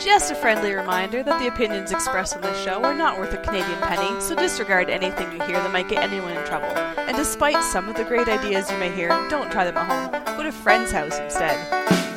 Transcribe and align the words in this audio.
Just 0.00 0.32
a 0.32 0.34
friendly 0.34 0.72
reminder 0.72 1.22
that 1.22 1.38
the 1.40 1.48
opinions 1.48 1.92
expressed 1.92 2.34
on 2.34 2.40
this 2.40 2.58
show 2.64 2.82
are 2.82 2.94
not 2.94 3.18
worth 3.18 3.34
a 3.34 3.36
Canadian 3.36 3.78
penny, 3.80 4.18
so 4.18 4.34
disregard 4.34 4.88
anything 4.88 5.30
you 5.30 5.42
hear 5.44 5.58
that 5.58 5.72
might 5.72 5.90
get 5.90 6.02
anyone 6.02 6.32
in 6.32 6.44
trouble. 6.46 6.68
And 6.68 7.14
despite 7.14 7.62
some 7.64 7.86
of 7.86 7.96
the 7.96 8.04
great 8.04 8.26
ideas 8.26 8.70
you 8.70 8.78
may 8.78 8.90
hear, 8.90 9.10
don't 9.28 9.52
try 9.52 9.64
them 9.64 9.76
at 9.76 9.86
home. 9.86 10.36
Go 10.38 10.42
to 10.44 10.48
a 10.48 10.52
friend's 10.52 10.90
house 10.90 11.18
instead. 11.18 12.09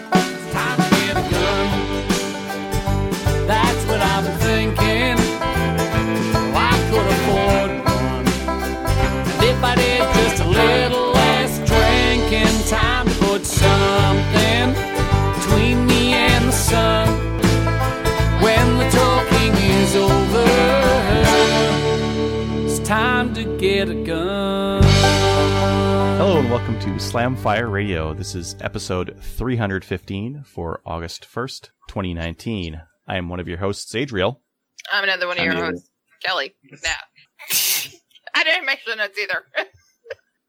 Get 23.85 23.97
a 23.97 24.03
gun. 24.03 24.81
Hello 26.17 26.39
and 26.39 26.49
welcome 26.49 26.79
to 26.79 26.87
Slamfire 26.91 27.69
Radio. 27.69 28.13
This 28.13 28.33
is 28.33 28.55
episode 28.61 29.17
315 29.21 30.43
for 30.45 30.79
August 30.85 31.27
1st, 31.29 31.71
2019. 31.89 32.81
I 33.07 33.17
am 33.17 33.27
one 33.27 33.41
of 33.41 33.47
your 33.49 33.57
hosts, 33.57 33.93
Adriel. 33.93 34.39
I'm 34.89 35.03
another 35.03 35.27
one 35.27 35.35
of 35.37 35.41
I'm 35.41 35.45
your 35.47 35.55
the 35.55 35.61
other. 35.63 35.71
hosts, 35.71 35.89
Kelly. 36.23 36.55
Yeah. 36.63 37.99
I 38.35 38.43
didn't 38.45 38.65
mention 38.65 38.99
it 38.99 39.11
either. 39.21 39.43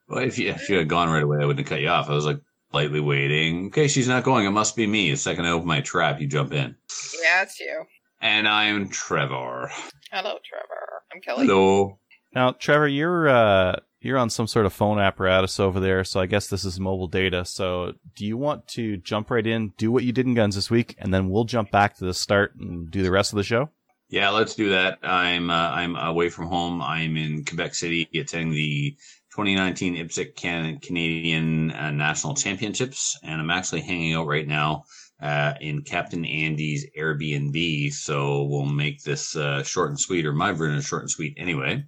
Well, 0.06 0.22
if 0.22 0.38
you, 0.38 0.50
if 0.50 0.68
you 0.68 0.76
had 0.76 0.88
gone 0.90 1.08
right 1.08 1.22
away, 1.22 1.38
I 1.38 1.46
wouldn't 1.46 1.60
have 1.60 1.66
cut 1.66 1.80
you 1.80 1.88
off. 1.88 2.10
I 2.10 2.12
was 2.12 2.26
like 2.26 2.38
lightly 2.74 3.00
waiting. 3.00 3.68
Okay, 3.68 3.88
she's 3.88 4.06
not 4.06 4.22
going. 4.22 4.44
It 4.44 4.50
must 4.50 4.76
be 4.76 4.86
me. 4.86 5.10
The 5.10 5.16
second 5.16 5.46
I 5.46 5.50
open 5.50 5.66
my 5.66 5.80
trap, 5.80 6.20
you 6.20 6.26
jump 6.26 6.52
in. 6.52 6.76
yeah, 7.22 7.40
it's 7.42 7.58
you. 7.58 7.84
And 8.20 8.46
I'm 8.46 8.90
Trevor. 8.90 9.70
Hello, 10.12 10.36
Trevor. 10.44 11.02
I'm 11.10 11.22
Kelly. 11.22 11.46
Hello. 11.46 11.98
Now, 12.34 12.52
Trevor, 12.52 12.88
you're 12.88 13.28
uh, 13.28 13.77
you're 14.00 14.18
on 14.18 14.28
some 14.28 14.46
sort 14.46 14.66
of 14.66 14.72
phone 14.72 14.98
apparatus 14.98 15.60
over 15.60 15.80
there, 15.80 16.04
so 16.04 16.20
I 16.20 16.27
guess 16.27 16.48
this 16.48 16.64
is 16.64 16.80
mobile 16.80 17.06
data. 17.06 17.44
So, 17.44 17.94
do 18.16 18.26
you 18.26 18.36
want 18.36 18.66
to 18.68 18.96
jump 18.98 19.30
right 19.30 19.46
in, 19.46 19.72
do 19.78 19.92
what 19.92 20.04
you 20.04 20.12
did 20.12 20.26
in 20.26 20.34
guns 20.34 20.56
this 20.56 20.70
week, 20.70 20.94
and 20.98 21.14
then 21.14 21.30
we'll 21.30 21.44
jump 21.44 21.70
back 21.70 21.96
to 21.96 22.04
the 22.04 22.14
start 22.14 22.54
and 22.56 22.91
do 22.91 23.02
the 23.02 23.10
rest 23.10 23.32
of 23.32 23.36
the 23.36 23.44
show? 23.44 23.70
Yeah, 24.08 24.30
let's 24.30 24.54
do 24.54 24.70
that. 24.70 24.98
I'm 25.02 25.48
uh, 25.48 25.70
I'm 25.70 25.96
away 25.96 26.28
from 26.28 26.48
home. 26.48 26.82
I'm 26.82 27.16
in 27.16 27.44
Quebec 27.44 27.74
City 27.74 28.08
attending 28.14 28.52
the 28.52 28.96
2019 29.34 29.96
IPSC 29.96 30.36
Can- 30.36 30.78
Canadian 30.80 31.70
uh, 31.70 31.91
National 31.91 32.34
Championships, 32.34 33.19
and 33.22 33.41
I'm 33.41 33.50
actually 33.50 33.80
hanging 33.80 34.14
out 34.14 34.26
right 34.26 34.46
now 34.46 34.84
uh, 35.22 35.54
in 35.60 35.82
Captain 35.82 36.24
Andy's 36.24 36.86
Airbnb. 36.98 37.92
So 37.92 38.44
we'll 38.44 38.66
make 38.66 39.02
this 39.02 39.34
uh, 39.34 39.62
short 39.62 39.91
and 39.91 40.00
sweet, 40.00 40.26
or 40.26 40.32
my 40.32 40.52
version 40.52 40.80
short 40.80 41.02
and 41.02 41.10
sweet 41.10 41.34
anyway. 41.38 41.84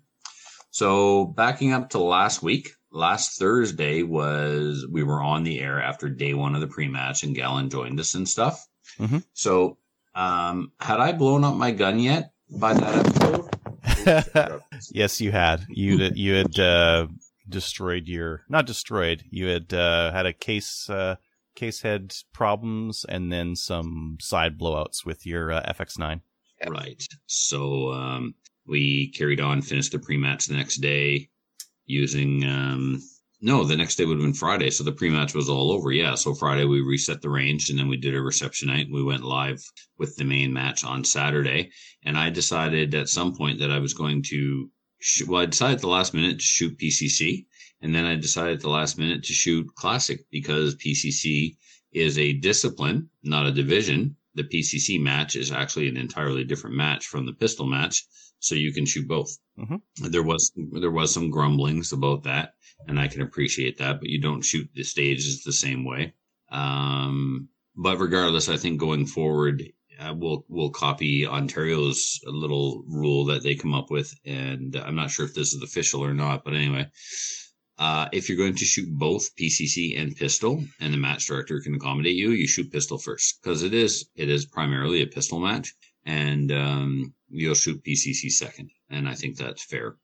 So 0.77 1.25
backing 1.25 1.73
up 1.73 1.89
to 1.91 1.99
last 1.99 2.43
week, 2.43 2.73
last 2.91 3.39
Thursday 3.39 4.03
was 4.03 4.87
we 4.91 5.03
were 5.05 5.23
on 5.23 5.43
the 5.43 5.59
air 5.59 5.81
after 5.81 6.11
day 6.11 6.35
one 6.35 6.55
of 6.55 6.61
the 6.61 6.67
pre-match, 6.67 7.23
and 7.23 7.35
Gallon 7.35 7.71
joined 7.71 7.99
us 7.99 8.15
and 8.15 8.29
stuff. 8.29 8.63
Mhm. 8.99 9.25
So 9.33 9.79
um, 10.15 10.73
had 10.79 11.01
I 11.01 11.13
blown 11.13 11.45
up 11.45 11.55
my 11.55 11.71
gun 11.71 11.99
yet 11.99 12.31
by 12.51 12.75
that 12.75 13.07
episode? 13.07 14.63
yes, 14.91 15.19
you 15.19 15.33
had. 15.33 15.65
You 15.71 16.11
you 16.15 16.35
had 16.35 16.59
uh, 16.61 17.07
destroyed 17.49 18.07
your 18.07 18.43
not 18.51 18.67
destroyed. 18.67 19.25
You 19.31 19.47
had 19.47 19.73
uh, 19.73 20.13
had 20.13 20.27
a 20.27 20.35
case 20.35 20.91
uh, 20.91 21.17
case 21.55 21.81
head 21.81 22.15
problems 22.35 23.07
and 23.09 23.33
then 23.33 23.57
some 23.57 24.19
side 24.21 24.59
blowouts 24.59 25.07
with 25.07 25.25
your 25.25 25.53
uh, 25.53 25.73
FX9. 25.73 26.21
Right. 26.69 27.03
So 27.27 27.93
um, 27.93 28.35
we 28.67 29.09
carried 29.09 29.41
on, 29.41 29.63
finished 29.63 29.93
the 29.93 29.99
pre-match 29.99 30.47
the 30.47 30.55
next 30.55 30.77
day 30.77 31.29
using. 31.87 32.45
Um, 32.45 33.03
no, 33.41 33.65
the 33.65 33.77
next 33.77 33.97
day 33.97 34.05
would 34.05 34.17
have 34.17 34.25
been 34.25 34.33
Friday, 34.33 34.71
so 34.71 34.83
the 34.83 34.93
pre-match 34.93 35.35
was 35.35 35.49
all 35.49 35.71
over. 35.71 35.93
Yeah, 35.93 36.15
so 36.15 36.35
Friday 36.35 36.65
we 36.65 36.81
reset 36.81 37.21
the 37.21 37.31
range, 37.31 37.71
and 37.71 37.79
then 37.79 37.89
we 37.89 37.97
did 37.97 38.15
a 38.15 38.21
reception 38.21 38.69
night. 38.69 38.89
We 38.91 39.03
went 39.03 39.25
live 39.25 39.63
with 39.99 40.17
the 40.17 40.25
main 40.25 40.53
match 40.53 40.85
on 40.85 41.05
Saturday, 41.05 41.71
and 42.05 42.17
I 42.17 42.31
decided 42.31 42.95
at 42.95 43.09
some 43.09 43.35
point 43.35 43.59
that 43.61 43.71
I 43.71 43.79
was 43.79 43.95
going 43.95 44.23
to. 44.25 44.71
Well, 45.27 45.43
I 45.43 45.47
decided 45.47 45.77
at 45.77 45.81
the 45.83 45.89
last 45.89 46.15
minute 46.15 46.39
to 46.39 46.45
shoot 46.45 46.79
PCC, 46.79 47.45
and 47.83 47.95
then 47.95 48.07
I 48.07 48.17
decided 48.17 48.55
at 48.55 48.63
the 48.63 48.71
last 48.71 48.99
minute 48.99 49.23
to 49.25 49.33
shoot 49.33 49.67
Classic 49.75 50.21
because 50.31 50.75
PCC 50.77 51.57
is 51.93 52.19
a 52.19 52.33
discipline, 52.33 53.09
not 53.23 53.47
a 53.47 53.53
division. 53.53 54.17
The 54.35 54.45
PCC 54.45 55.01
match 55.01 55.37
is 55.37 55.53
actually 55.53 55.89
an 55.89 55.97
entirely 55.97 56.45
different 56.45 56.77
match 56.77 57.07
from 57.07 57.27
the 57.27 57.33
pistol 57.33 57.67
match, 57.67 58.05
so 58.41 58.55
you 58.55 58.73
can 58.73 58.87
shoot 58.87 59.07
both. 59.09 59.37
Mhm. 59.59 59.81
There 59.97 60.23
was 60.23 60.53
there 60.73 60.91
was 60.91 61.13
some 61.13 61.31
grumblings 61.31 61.93
about 61.93 62.23
that, 62.25 62.55
and 62.89 62.99
I 63.01 63.09
can 63.09 63.23
appreciate 63.23 63.79
that, 63.79 64.01
but 64.01 64.09
you 64.09 64.21
don't 64.21 64.43
shoot 64.43 64.69
the 64.75 64.85
stages 64.85 65.43
the 65.43 65.53
same 65.53 65.85
way. 65.85 66.13
Um, 66.51 67.49
but 67.75 67.99
regardless, 67.99 68.49
I 68.49 68.57
think 68.57 68.79
going 68.81 69.07
forward, 69.07 69.63
uh, 69.99 70.15
we'll 70.17 70.45
we'll 70.49 70.71
copy 70.71 71.27
Ontario's 71.27 72.21
little 72.25 72.85
rule 72.87 73.25
that 73.27 73.43
they 73.43 73.55
come 73.55 73.75
up 73.75 73.91
with, 73.91 74.15
and 74.25 74.77
I'm 74.77 74.95
not 74.97 75.11
sure 75.11 75.25
if 75.27 75.35
this 75.35 75.55
is 75.55 75.63
official 75.63 76.05
or 76.05 76.15
not, 76.15 76.45
but 76.45 76.55
anyway. 76.55 76.87
Uh, 77.79 78.09
if 78.11 78.27
you're 78.29 78.39
going 78.39 78.55
to 78.57 78.65
shoot 78.65 78.89
both 78.91 79.37
PCC 79.37 80.01
and 80.01 80.17
pistol, 80.17 80.65
and 80.81 80.95
the 80.95 80.99
match 80.99 81.27
director 81.27 81.61
can 81.61 81.75
accommodate 81.75 82.17
you, 82.17 82.31
you 82.31 82.47
shoot 82.47 82.73
pistol 82.73 82.97
first 82.97 83.39
because 83.43 83.63
it 83.63 83.75
is 83.75 84.09
it 84.17 84.31
is 84.31 84.47
primarily 84.47 85.03
a 85.03 85.07
pistol 85.07 85.41
match, 85.41 85.75
and 86.07 86.51
um, 86.53 87.13
you'll 87.29 87.55
shoot 87.55 87.83
PCC 87.85 88.31
second, 88.31 88.71
and 88.91 89.09
I 89.09 89.15
think 89.15 89.37
that's 89.37 89.65
fair. 89.65 89.97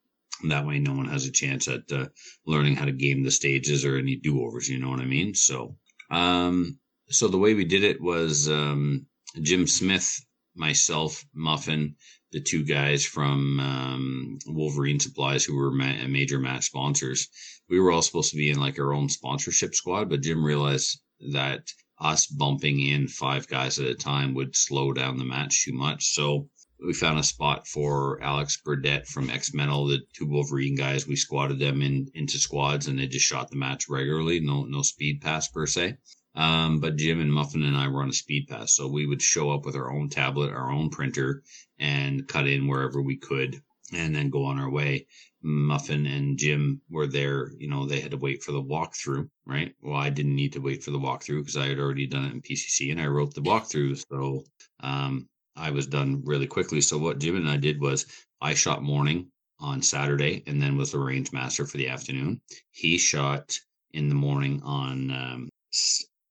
That 0.49 0.67
way, 0.67 0.79
no 0.79 0.93
one 0.93 1.07
has 1.07 1.27
a 1.27 1.33
chance 1.33 1.69
at 1.69 1.91
uh, 1.93 2.09
learning 2.47 2.77
how 2.77 2.87
to 2.87 2.93
game 2.93 3.23
the 3.23 3.31
stages 3.31 3.85
or 3.85 3.97
any 3.97 4.17
do 4.17 4.43
overs. 4.43 4.69
You 4.69 4.79
know 4.79 4.91
what 4.91 5.01
I 5.01 5.05
mean? 5.05 5.35
So, 5.35 5.77
um, 6.11 6.79
so 7.09 7.29
the 7.29 7.39
way 7.39 7.55
we 7.55 7.65
did 7.65 7.85
it 7.85 8.01
was 8.01 8.49
um, 8.49 9.07
Jim 9.41 9.67
Smith, 9.67 10.25
myself, 10.55 11.25
Muffin, 11.35 11.97
the 12.33 12.41
two 12.41 12.65
guys 12.65 13.05
from 13.05 13.61
um, 13.61 14.39
Wolverine 14.47 14.99
Supplies 14.99 15.45
who 15.45 15.57
were 15.57 15.71
ma- 15.71 16.07
major 16.09 16.39
match 16.39 16.65
sponsors. 16.65 17.29
We 17.69 17.79
were 17.79 17.93
all 17.93 18.03
supposed 18.03 18.31
to 18.31 18.37
be 18.37 18.51
in 18.51 18.59
like 18.59 18.79
our 18.79 18.93
own 18.93 19.09
sponsorship 19.09 19.75
squad, 19.75 20.09
but 20.09 20.23
Jim 20.23 20.45
realized 20.45 20.99
that 21.33 21.71
us 21.99 22.27
bumping 22.27 22.81
in 22.81 23.07
five 23.07 23.47
guys 23.47 23.79
at 23.79 23.87
a 23.87 23.95
time 23.95 24.35
would 24.35 24.57
slow 24.57 24.93
down 24.93 25.19
the 25.19 25.25
match 25.25 25.65
too 25.65 25.73
much. 25.73 26.07
So 26.07 26.49
we 26.85 26.93
found 26.93 27.19
a 27.19 27.23
spot 27.23 27.67
for 27.67 28.23
Alex 28.23 28.61
Burdett 28.65 29.07
from 29.07 29.31
X 29.31 29.55
Mental, 29.55 29.87
the 29.87 30.01
two 30.13 30.27
Wolverine 30.27 30.75
guys. 30.75 31.07
We 31.07 31.17
squatted 31.17 31.59
them 31.59 31.83
in 31.83 32.11
into 32.15 32.39
squads, 32.39 32.87
and 32.87 32.99
they 32.99 33.07
just 33.07 33.27
shot 33.27 33.51
the 33.51 33.57
match 33.57 33.89
regularly. 33.89 34.41
No 34.41 34.65
no 34.65 34.83
speed 34.83 35.21
pass 35.21 35.49
per 35.49 35.67
se. 35.67 35.97
Um, 36.35 36.81
but 36.81 36.97
Jim 36.97 37.21
and 37.21 37.33
Muffin 37.33 37.63
and 37.63 37.77
I 37.77 37.89
were 37.89 38.03
on 38.03 38.09
a 38.09 38.15
speed 38.15 38.49
pass, 38.49 38.75
so 38.75 38.89
we 38.89 39.07
would 39.07 39.21
show 39.21 39.51
up 39.51 39.67
with 39.67 39.77
our 39.77 39.93
own 39.93 40.09
tablet, 40.09 40.51
our 40.51 40.71
own 40.71 40.89
printer, 40.89 41.43
and 41.79 42.27
cut 42.27 42.47
in 42.47 42.67
wherever 42.67 43.03
we 43.03 43.17
could, 43.17 43.63
and 43.93 44.15
then 44.15 44.31
go 44.31 44.45
on 44.45 44.59
our 44.59 44.71
way. 44.71 45.07
Muffin 45.43 46.07
and 46.07 46.39
Jim 46.39 46.81
were 46.89 47.07
there. 47.07 47.53
You 47.59 47.69
know, 47.69 47.85
they 47.85 48.01
had 48.01 48.13
to 48.13 48.17
wait 48.17 48.43
for 48.43 48.53
the 48.53 48.63
walkthrough, 48.63 49.29
right? 49.45 49.75
Well, 49.83 49.97
I 49.97 50.09
didn't 50.09 50.37
need 50.37 50.53
to 50.55 50.61
wait 50.61 50.83
for 50.83 50.91
the 50.93 50.99
walkthrough 51.01 51.41
because 51.41 51.57
I 51.57 51.67
had 51.67 51.79
already 51.79 52.07
done 52.07 52.25
it 52.25 52.33
in 52.33 52.43
PCC 52.43 52.93
and 52.93 53.01
I 53.01 53.07
wrote 53.09 53.35
the 53.35 53.43
walkthrough. 53.43 54.03
So, 54.09 54.45
um, 54.81 55.29
I 55.57 55.71
was 55.71 55.87
done 55.87 56.23
really 56.25 56.47
quickly. 56.47 56.81
So 56.81 56.99
what 56.99 57.19
Jim 57.19 57.37
and 57.37 57.49
I 57.49 57.57
did 57.57 57.81
was 57.81 58.07
I 58.41 58.55
shot 58.55 58.83
morning 58.83 59.29
on 59.59 59.83
Saturday 59.83 60.43
and 60.47 60.61
then 60.61 60.77
was 60.77 60.93
the 60.93 60.99
range 60.99 61.33
master 61.33 61.67
for 61.67 61.77
the 61.77 61.89
afternoon. 61.89 62.41
He 62.71 62.99
shot 62.99 63.59
in 63.93 64.09
the 64.09 64.15
morning 64.15 64.61
on, 64.65 65.11
um, 65.11 65.49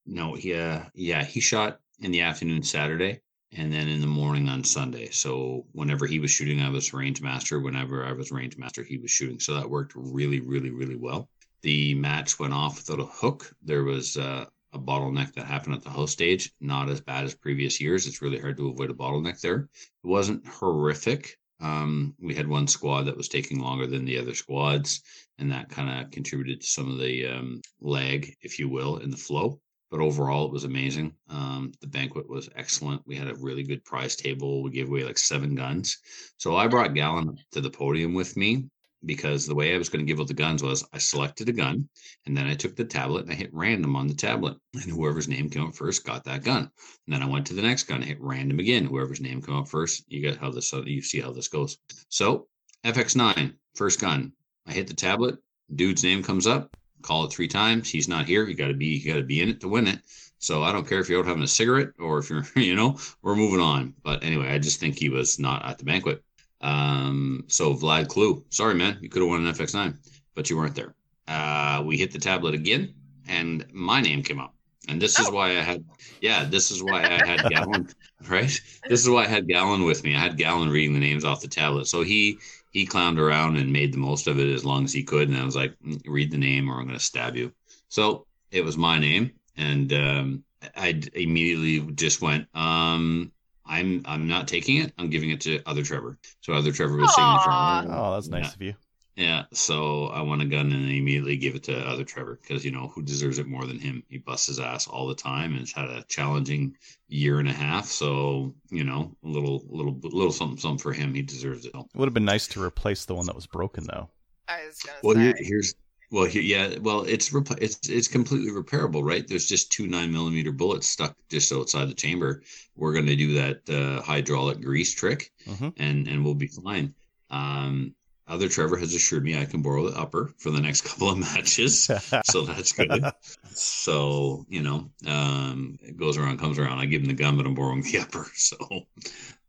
no, 0.06 0.36
yeah, 0.36 0.88
yeah, 0.94 1.24
he 1.24 1.40
shot 1.40 1.80
in 2.00 2.12
the 2.12 2.22
afternoon 2.22 2.64
Saturday 2.64 3.22
and 3.54 3.72
then 3.72 3.88
in 3.88 4.02
the 4.02 4.08
morning 4.08 4.50
on 4.50 4.64
Sunday. 4.64 5.10
So 5.12 5.66
whenever 5.74 6.06
he 6.06 6.20
was 6.20 6.32
shooting, 6.32 6.62
I 6.62 6.70
was 6.70 6.94
range 6.94 7.22
master. 7.22 7.60
Whenever 7.60 8.06
I 8.06 8.14
was 8.14 8.32
range 8.32 8.58
master, 8.58 8.84
he 8.84 8.98
was 8.98 9.12
shooting. 9.12 9.40
So 9.40 9.56
that 9.56 9.70
worked 9.70 9.94
really, 9.96 10.40
really, 10.40 10.72
really 10.72 10.96
well. 10.96 11.30
The 11.62 11.94
match 11.96 12.40
went 12.40 12.54
off 12.54 12.78
without 12.78 13.04
a 13.04 13.10
hook. 13.10 13.54
There 13.62 13.84
was 13.84 14.18
uh, 14.18 14.46
a 14.74 14.80
bottleneck 14.80 15.34
that 15.34 15.46
happened 15.46 15.76
at 15.76 15.84
the 15.84 15.90
host 15.90 16.14
stage. 16.14 16.52
Not 16.60 16.90
as 16.90 17.02
bad 17.02 17.26
as 17.26 17.36
previous 17.36 17.80
years. 17.82 18.08
It's 18.08 18.22
really 18.22 18.40
hard 18.40 18.58
to 18.58 18.70
avoid 18.70 18.92
a 18.92 18.94
bottleneck 18.94 19.40
there. 19.42 19.70
It 20.04 20.08
wasn't 20.08 20.48
horrific. 20.48 21.38
Um, 21.60 22.16
we 22.20 22.34
had 22.34 22.48
one 22.48 22.68
squad 22.68 23.04
that 23.04 23.18
was 23.18 23.28
taking 23.28 23.60
longer 23.60 23.86
than 23.86 24.06
the 24.06 24.18
other 24.18 24.34
squads, 24.34 25.04
and 25.38 25.52
that 25.52 25.70
kind 25.70 26.04
of 26.04 26.12
contributed 26.12 26.62
to 26.62 26.68
some 26.68 26.92
of 26.92 26.98
the 26.98 27.28
um, 27.28 27.62
lag, 27.80 28.34
if 28.42 28.58
you 28.58 28.68
will, 28.68 28.98
in 28.98 29.12
the 29.12 29.18
flow 29.18 29.60
but 29.92 30.00
overall 30.00 30.46
it 30.46 30.54
was 30.54 30.64
amazing. 30.64 31.14
Um, 31.30 31.74
the 31.82 31.88
banquet 31.88 32.28
was 32.28 32.50
excellent. 32.56 33.06
We 33.06 33.18
had 33.18 33.28
a 33.28 33.36
really 33.36 33.64
good 33.64 33.84
prize 33.84 34.16
table. 34.16 34.64
We 34.64 34.72
gave 34.72 34.88
away 34.88 35.04
like 35.04 35.18
seven 35.18 35.54
guns. 35.54 35.98
So 36.38 36.56
I 36.56 36.68
brought 36.68 36.94
Gallon 36.94 37.38
to 37.52 37.62
the 37.62 37.70
podium 37.70 38.14
with 38.14 38.38
me, 38.38 38.70
because 39.06 39.46
the 39.46 39.56
way 39.56 39.74
I 39.74 39.78
was 39.78 39.90
going 39.90 40.06
to 40.06 40.10
give 40.10 40.20
out 40.20 40.28
the 40.28 40.34
guns 40.34 40.62
was 40.62 40.86
I 40.94 40.98
selected 40.98 41.50
a 41.50 41.54
gun 41.54 41.90
and 42.26 42.36
then 42.36 42.48
I 42.48 42.54
took 42.54 42.76
the 42.76 42.86
tablet 42.86 43.24
and 43.24 43.32
I 43.32 43.36
hit 43.36 43.54
random 43.54 43.96
on 43.96 44.08
the 44.08 44.14
tablet. 44.14 44.58
And 44.74 44.84
whoever's 44.84 45.28
name 45.28 45.50
came 45.50 45.66
up 45.66 45.76
first 45.76 46.06
got 46.06 46.24
that 46.26 46.44
gun. 46.44 46.70
And 47.08 47.14
then 47.14 47.24
I 47.24 47.28
went 47.28 47.48
to 47.48 47.54
the 47.54 47.62
next 47.62 47.84
gun, 47.84 47.98
and 47.98 48.06
hit 48.06 48.22
random 48.22 48.60
again. 48.60 48.86
Whoever's 48.86 49.22
name 49.22 49.42
came 49.42 49.56
up 49.56 49.68
first, 49.68 50.04
you 50.08 50.22
get 50.22 50.38
how 50.38 50.52
this 50.52 50.74
uh, 50.74 50.84
you 50.84 51.02
see 51.02 51.22
how 51.22 51.32
this 51.32 51.48
goes. 51.48 51.78
So 52.10 52.48
FX9, 52.84 53.54
first 53.76 54.00
gun. 54.00 54.34
I 54.68 54.74
hit 54.74 54.88
the 54.88 54.94
tablet, 54.94 55.40
dude's 55.74 56.04
name 56.04 56.22
comes 56.22 56.46
up, 56.46 56.76
call 57.02 57.26
it 57.26 57.32
three 57.32 57.48
times. 57.48 57.90
He's 57.90 58.08
not 58.08 58.28
here. 58.28 58.48
You 58.48 58.56
gotta 58.56 58.74
be 58.74 58.88
you 58.88 59.12
gotta 59.12 59.26
be 59.26 59.42
in 59.42 59.50
it 59.50 59.62
to 59.62 59.68
win 59.68 59.88
it. 59.88 60.00
So 60.42 60.64
I 60.64 60.72
don't 60.72 60.88
care 60.88 61.00
if 61.00 61.08
you're 61.08 61.20
out 61.20 61.28
having 61.28 61.44
a 61.44 61.48
cigarette 61.48 61.92
or 62.00 62.18
if 62.18 62.30
you're, 62.30 62.44
you 62.56 62.76
know, 62.76 62.98
we're 63.22 63.36
moving 63.36 63.60
on. 63.60 63.94
But 64.04 64.24
anyway, 64.24 64.50
I 64.50 64.58
just 64.58 64.80
think 64.80 64.98
he 64.98 65.10
was 65.10 65.40
not 65.40 65.64
at 65.64 65.78
the 65.78 65.86
banquet. 65.86 66.24
Um, 66.62 67.46
so 67.48 67.74
Vlad 67.74 68.08
Clue, 68.08 68.46
sorry 68.50 68.76
man, 68.76 68.98
you 69.02 69.10
could 69.10 69.22
have 69.22 69.30
won 69.30 69.42
an 69.46 69.48
FX9, 69.48 69.98
but 70.36 70.50
you 70.50 70.58
weren't 70.58 70.76
there. 70.76 70.96
Uh, 71.28 71.84
we 71.86 71.98
hit 71.98 72.12
the 72.12 72.20
tablet 72.20 72.54
again, 72.54 72.94
and 73.28 73.66
my 73.74 74.02
name 74.02 74.24
came 74.24 74.40
up. 74.40 74.56
And 74.88 75.02
this 75.02 75.20
is 75.20 75.30
Oh. 75.30 75.34
why 75.36 75.50
I 75.52 75.62
had, 75.62 75.84
yeah, 76.22 76.44
this 76.46 76.72
is 76.72 76.82
why 76.84 77.04
I 77.04 77.22
had 77.26 77.48
Gallon, 77.48 77.88
right? 78.30 78.60
This 78.88 79.02
is 79.02 79.10
why 79.10 79.24
I 79.24 79.28
had 79.28 79.48
Gallon 79.48 79.84
with 79.84 80.04
me. 80.04 80.16
I 80.16 80.20
had 80.20 80.38
Gallon 80.38 80.70
reading 80.70 80.94
the 80.94 81.00
names 81.00 81.24
off 81.26 81.42
the 81.42 81.48
tablet. 81.48 81.86
So 81.88 82.02
he 82.04 82.40
he 82.72 82.88
clowned 82.88 83.20
around 83.20 83.58
and 83.58 83.72
made 83.74 83.94
the 83.94 83.98
most 83.98 84.28
of 84.28 84.40
it 84.40 84.50
as 84.50 84.64
long 84.66 84.86
as 84.86 84.94
he 84.94 85.04
could. 85.04 85.28
And 85.30 85.38
I 85.38 85.44
was 85.46 85.56
like, 85.56 85.76
"Mm, 85.86 86.02
read 86.06 86.32
the 86.32 86.38
name 86.38 86.70
or 86.70 86.80
I'm 86.80 86.86
going 86.88 86.98
to 86.98 87.04
stab 87.04 87.36
you. 87.36 87.54
So 87.90 88.26
it 88.52 88.64
was 88.64 88.78
my 88.78 88.98
name, 88.98 89.32
and 89.58 89.92
um, 89.94 90.44
I 90.76 91.02
immediately 91.14 91.80
just 91.94 92.22
went, 92.22 92.48
um, 92.56 93.32
I'm 93.72 94.02
I'm 94.06 94.28
not 94.28 94.48
taking 94.48 94.78
it. 94.78 94.94
I'm 95.00 95.10
giving 95.10 95.30
it 95.32 95.42
to 95.42 95.62
other 95.66 95.82
Trevor. 95.84 96.18
So 96.42 96.54
other 96.54 96.72
Trevor 96.72 96.98
was 96.98 97.16
sitting 97.16 97.32
in 97.32 97.40
front 97.40 97.86
of 97.86 97.90
me. 97.90 97.96
Oh, 97.98 98.14
that's 98.14 98.28
nice 98.28 98.44
Yeah. 98.50 98.54
of 98.54 98.62
you. 98.62 98.74
Yeah, 99.18 99.44
so 99.52 100.08
I 100.08 100.22
won 100.22 100.40
a 100.42 100.46
gun 100.46 100.72
and 100.72 100.86
I 100.88 100.92
immediately 100.94 101.36
give 101.36 101.54
it 101.56 101.64
to 101.64 101.78
other 101.86 102.06
Trevor 102.06 102.40
because 102.42 102.64
you 102.64 102.72
know 102.72 102.88
who 102.88 103.02
deserves 103.02 103.40
it 103.40 103.46
more 103.46 103.66
than 103.66 103.78
him. 103.78 104.04
He 104.10 104.18
busts 104.18 104.48
his 104.48 104.60
ass 104.60 104.88
all 104.88 105.06
the 105.08 105.16
time 105.16 105.52
and 105.52 105.60
has 105.60 105.72
had 105.74 105.90
a 105.90 106.04
challenging 106.08 106.76
year 107.10 107.40
and 107.40 107.48
a 107.50 107.54
half. 107.54 107.86
So 107.88 108.56
you 108.70 108.84
know, 108.86 109.16
a 109.24 109.28
little, 109.28 109.64
little, 109.70 109.98
little 110.02 110.32
something, 110.32 110.58
something 110.58 110.80
for 110.80 110.94
him. 110.94 111.14
He 111.14 111.22
deserves 111.22 111.66
it. 111.66 111.74
It 111.76 111.86
would 111.94 112.06
have 112.08 112.14
been 112.14 112.26
nice 112.26 112.48
to 112.50 112.64
replace 112.64 113.04
the 113.06 113.14
one 113.16 113.26
that 113.26 113.36
was 113.36 113.48
broken, 113.48 113.84
though. 113.86 114.10
I 114.48 114.66
was 114.66 114.80
gonna 114.82 114.98
Well, 115.04 115.16
say. 115.16 115.34
here's 115.44 115.76
well, 116.12 116.26
here, 116.26 116.42
yeah, 116.42 116.78
well, 116.82 117.04
it's 117.04 117.34
it's 117.34 117.90
it's 117.90 118.08
completely 118.10 118.52
repairable, 118.52 119.02
right? 119.04 119.26
There's 119.28 119.48
just 119.48 119.72
two 119.72 119.88
nine 119.88 120.12
millimeter 120.12 120.52
bullets 120.52 120.88
stuck 120.88 121.16
just 121.30 121.52
outside 121.54 121.90
the 121.90 121.94
chamber. 121.94 122.44
We're 122.76 122.94
going 122.94 123.06
to 123.08 123.16
do 123.16 123.34
that 123.36 123.70
uh, 123.70 124.02
hydraulic 124.02 124.62
grease 124.62 124.94
trick, 124.94 125.32
Mhm. 125.48 125.74
and 125.78 126.08
and 126.08 126.24
we'll 126.24 126.36
be 126.36 126.48
fine. 126.48 126.94
Um, 127.30 127.96
other 128.28 128.50
Trevor 128.50 128.78
has 128.78 128.94
assured 128.94 129.24
me 129.24 129.40
I 129.40 129.46
can 129.46 129.62
borrow 129.62 129.90
the 129.90 129.98
upper 129.98 130.34
for 130.38 130.52
the 130.52 130.62
next 130.62 130.82
couple 130.88 131.10
of 131.10 131.18
matches, 131.18 131.90
so 132.26 132.42
that's 132.46 132.74
good. 132.74 133.06
So 133.54 134.46
you 134.50 134.64
know, 134.64 134.92
um, 135.08 135.78
it 135.82 135.98
goes 135.98 136.18
around, 136.18 136.40
comes 136.40 136.60
around. 136.60 136.80
I 136.80 136.86
give 136.88 137.02
him 137.02 137.08
the 137.08 137.14
gun, 137.14 137.38
but 137.38 137.46
I'm 137.46 137.56
borrowing 137.56 137.84
the 137.84 138.00
upper. 138.06 138.26
So, 138.36 138.58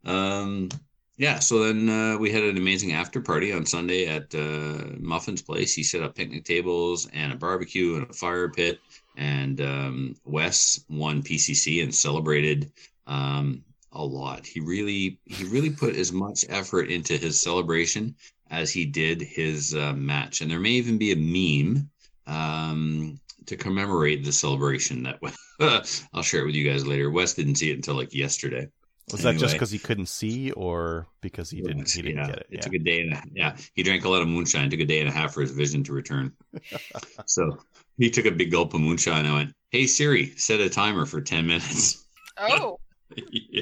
um, 0.05 0.69
yeah. 1.17 1.39
So 1.39 1.63
then 1.63 1.89
uh, 1.89 2.17
we 2.17 2.31
had 2.31 2.43
an 2.43 2.57
amazing 2.57 2.93
after 2.93 3.21
party 3.21 3.53
on 3.53 3.65
Sunday 3.65 4.07
at 4.07 4.33
uh, 4.33 4.85
Muffin's 4.99 5.41
place. 5.41 5.73
He 5.73 5.83
set 5.83 6.01
up 6.01 6.15
picnic 6.15 6.43
tables 6.43 7.07
and 7.13 7.31
a 7.31 7.35
barbecue 7.35 7.95
and 7.95 8.09
a 8.09 8.13
fire 8.13 8.49
pit. 8.49 8.79
And 9.15 9.61
um, 9.61 10.15
Wes 10.25 10.83
won 10.89 11.21
PCC 11.21 11.83
and 11.83 11.93
celebrated 11.93 12.71
um, 13.05 13.63
a 13.91 14.03
lot. 14.03 14.45
He 14.45 14.59
really, 14.59 15.19
he 15.25 15.43
really 15.45 15.69
put 15.69 15.95
as 15.95 16.11
much 16.11 16.45
effort 16.49 16.89
into 16.89 17.15
his 17.17 17.39
celebration 17.39 18.15
as 18.49 18.71
he 18.71 18.85
did 18.85 19.21
his 19.21 19.75
uh, 19.75 19.93
match. 19.93 20.41
And 20.41 20.49
there 20.49 20.59
may 20.59 20.71
even 20.71 20.97
be 20.97 21.11
a 21.11 21.15
meme 21.15 21.89
um, 22.25 23.19
to 23.45 23.55
commemorate 23.55 24.23
the 24.23 24.31
celebration 24.31 25.03
that 25.03 25.19
I'll 26.13 26.23
share 26.23 26.41
it 26.41 26.45
with 26.47 26.55
you 26.55 26.69
guys 26.69 26.87
later. 26.87 27.11
Wes 27.11 27.35
didn't 27.35 27.55
see 27.55 27.69
it 27.69 27.75
until 27.75 27.95
like 27.95 28.13
yesterday. 28.15 28.67
Was 29.11 29.21
that 29.23 29.37
just 29.37 29.53
because 29.53 29.69
he 29.69 29.79
couldn't 29.79 30.07
see, 30.07 30.51
or 30.51 31.07
because 31.21 31.49
he 31.49 31.61
didn't? 31.61 31.91
He 31.91 32.01
didn't 32.01 32.17
yeah, 32.17 32.27
get 32.27 32.37
it. 32.37 32.47
It 32.49 32.55
Yeah. 32.55 32.61
took 32.61 32.73
a 32.73 32.79
day 32.79 33.01
and 33.01 33.13
a, 33.13 33.23
yeah, 33.33 33.57
he 33.73 33.83
drank 33.83 34.05
a 34.05 34.09
lot 34.09 34.21
of 34.21 34.27
moonshine. 34.27 34.69
Took 34.69 34.79
a 34.79 34.85
day 34.85 35.01
and 35.01 35.09
a 35.09 35.11
half 35.11 35.33
for 35.33 35.41
his 35.41 35.51
vision 35.51 35.83
to 35.83 35.93
return. 35.93 36.31
so 37.25 37.57
he 37.97 38.09
took 38.09 38.25
a 38.25 38.31
big 38.31 38.51
gulp 38.51 38.73
of 38.73 38.81
moonshine. 38.81 39.25
I 39.25 39.33
went, 39.33 39.53
"Hey 39.71 39.87
Siri, 39.87 40.33
set 40.37 40.61
a 40.61 40.69
timer 40.69 41.05
for 41.05 41.19
ten 41.19 41.45
minutes." 41.45 42.05
oh, 42.37 42.79
yeah, 43.17 43.61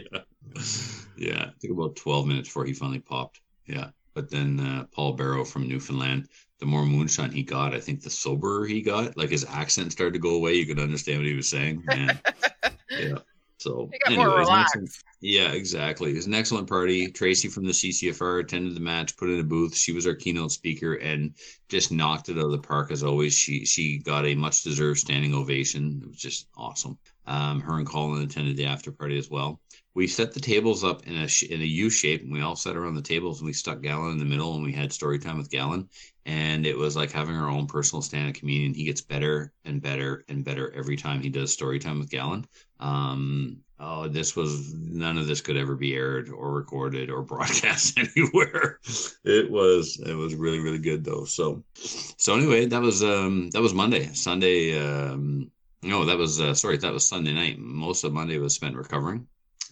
yeah. 1.17 1.49
It 1.49 1.59
took 1.59 1.71
about 1.71 1.95
twelve 1.95 2.27
minutes 2.27 2.49
before 2.49 2.65
he 2.65 2.73
finally 2.73 2.99
popped. 2.99 3.41
Yeah, 3.65 3.89
but 4.13 4.29
then 4.29 4.59
uh, 4.59 4.85
Paul 4.91 5.13
Barrow 5.13 5.44
from 5.44 5.67
Newfoundland. 5.67 6.27
The 6.59 6.67
more 6.67 6.85
moonshine 6.85 7.31
he 7.31 7.41
got, 7.41 7.73
I 7.73 7.79
think 7.79 8.03
the 8.03 8.11
soberer 8.11 8.67
he 8.67 8.83
got. 8.83 9.17
Like 9.17 9.31
his 9.31 9.45
accent 9.45 9.91
started 9.91 10.13
to 10.13 10.19
go 10.19 10.35
away. 10.35 10.53
You 10.53 10.67
could 10.67 10.79
understand 10.79 11.17
what 11.17 11.27
he 11.27 11.33
was 11.33 11.49
saying. 11.49 11.83
And, 11.89 12.21
yeah. 12.91 13.17
So 13.61 13.89
he 13.91 13.99
got 13.99 14.13
more 14.15 14.39
anyways, 14.39 14.49
next- 14.49 15.03
yeah, 15.21 15.51
exactly. 15.51 16.11
It 16.11 16.15
was 16.15 16.25
an 16.25 16.33
excellent 16.33 16.67
party. 16.67 17.07
Tracy 17.11 17.47
from 17.47 17.65
the 17.65 17.73
CCFR 17.73 18.39
attended 18.39 18.75
the 18.75 18.79
match, 18.79 19.15
put 19.17 19.29
in 19.29 19.39
a 19.39 19.43
booth. 19.43 19.75
She 19.75 19.91
was 19.91 20.07
our 20.07 20.15
keynote 20.15 20.51
speaker 20.51 20.95
and 20.95 21.35
just 21.69 21.91
knocked 21.91 22.29
it 22.29 22.37
out 22.39 22.45
of 22.45 22.51
the 22.51 22.57
park 22.57 22.91
as 22.91 23.03
always. 23.03 23.37
She 23.37 23.63
she 23.65 23.99
got 23.99 24.25
a 24.25 24.33
much 24.33 24.63
deserved 24.63 24.99
standing 24.99 25.35
ovation. 25.35 26.01
It 26.03 26.07
was 26.07 26.17
just 26.17 26.47
awesome. 26.57 26.97
Um, 27.27 27.61
her 27.61 27.77
and 27.77 27.85
Colin 27.87 28.23
attended 28.23 28.57
the 28.57 28.65
after 28.65 28.91
party 28.91 29.17
as 29.19 29.29
well. 29.29 29.61
We 29.93 30.07
set 30.07 30.33
the 30.33 30.39
tables 30.39 30.83
up 30.83 31.05
in 31.05 31.13
a 31.17 31.27
in 31.53 31.61
a 31.61 31.65
U 31.65 31.89
shape, 31.89 32.23
and 32.23 32.31
we 32.31 32.41
all 32.41 32.55
sat 32.55 32.75
around 32.75 32.95
the 32.95 33.01
tables, 33.01 33.39
and 33.41 33.45
we 33.45 33.53
stuck 33.53 33.81
Gallon 33.81 34.13
in 34.13 34.17
the 34.17 34.25
middle, 34.25 34.55
and 34.55 34.63
we 34.63 34.71
had 34.71 34.91
story 34.91 35.19
time 35.19 35.37
with 35.37 35.51
Gallon, 35.51 35.87
and 36.25 36.65
it 36.65 36.77
was 36.77 36.95
like 36.95 37.11
having 37.11 37.35
our 37.35 37.49
own 37.49 37.67
personal 37.67 38.01
stand-up 38.01 38.35
comedian. 38.35 38.73
He 38.73 38.85
gets 38.85 39.01
better 39.01 39.51
and 39.65 39.81
better 39.81 40.23
and 40.29 40.43
better 40.43 40.71
every 40.73 40.95
time 40.95 41.21
he 41.21 41.29
does 41.29 41.51
story 41.51 41.77
time 41.77 41.99
with 41.99 42.09
Gallon. 42.09 42.45
Um, 42.81 43.62
oh, 43.80 44.07
this 44.07 44.36
was 44.36 44.74
none 44.74 45.18
of 45.18 45.28
this 45.28 45.42
could 45.42 45.57
ever 45.57 45.75
be 45.75 45.94
aired 45.94 46.30
or 46.30 46.51
recorded 46.51 47.10
or 47.10 47.22
broadcast 47.33 47.98
anywhere. 48.16 48.80
It 49.24 49.50
was 49.50 50.00
it 50.06 50.16
was 50.16 50.36
really 50.36 50.60
really 50.60 50.80
good 50.80 51.04
though. 51.04 51.25
So 51.25 51.63
so 51.75 52.36
anyway, 52.36 52.66
that 52.66 52.81
was 52.81 53.04
um 53.04 53.50
that 53.51 53.62
was 53.62 53.74
Monday. 53.74 54.12
Sunday 54.13 54.80
um 54.80 55.51
no, 55.83 56.06
that 56.06 56.18
was 56.18 56.39
uh, 56.39 56.54
sorry, 56.54 56.78
that 56.78 56.94
was 56.94 57.07
Sunday 57.07 57.33
night. 57.33 57.57
Most 57.57 58.04
of 58.04 58.13
Monday 58.13 58.38
was 58.38 58.54
spent 58.54 58.75
recovering. 58.75 59.28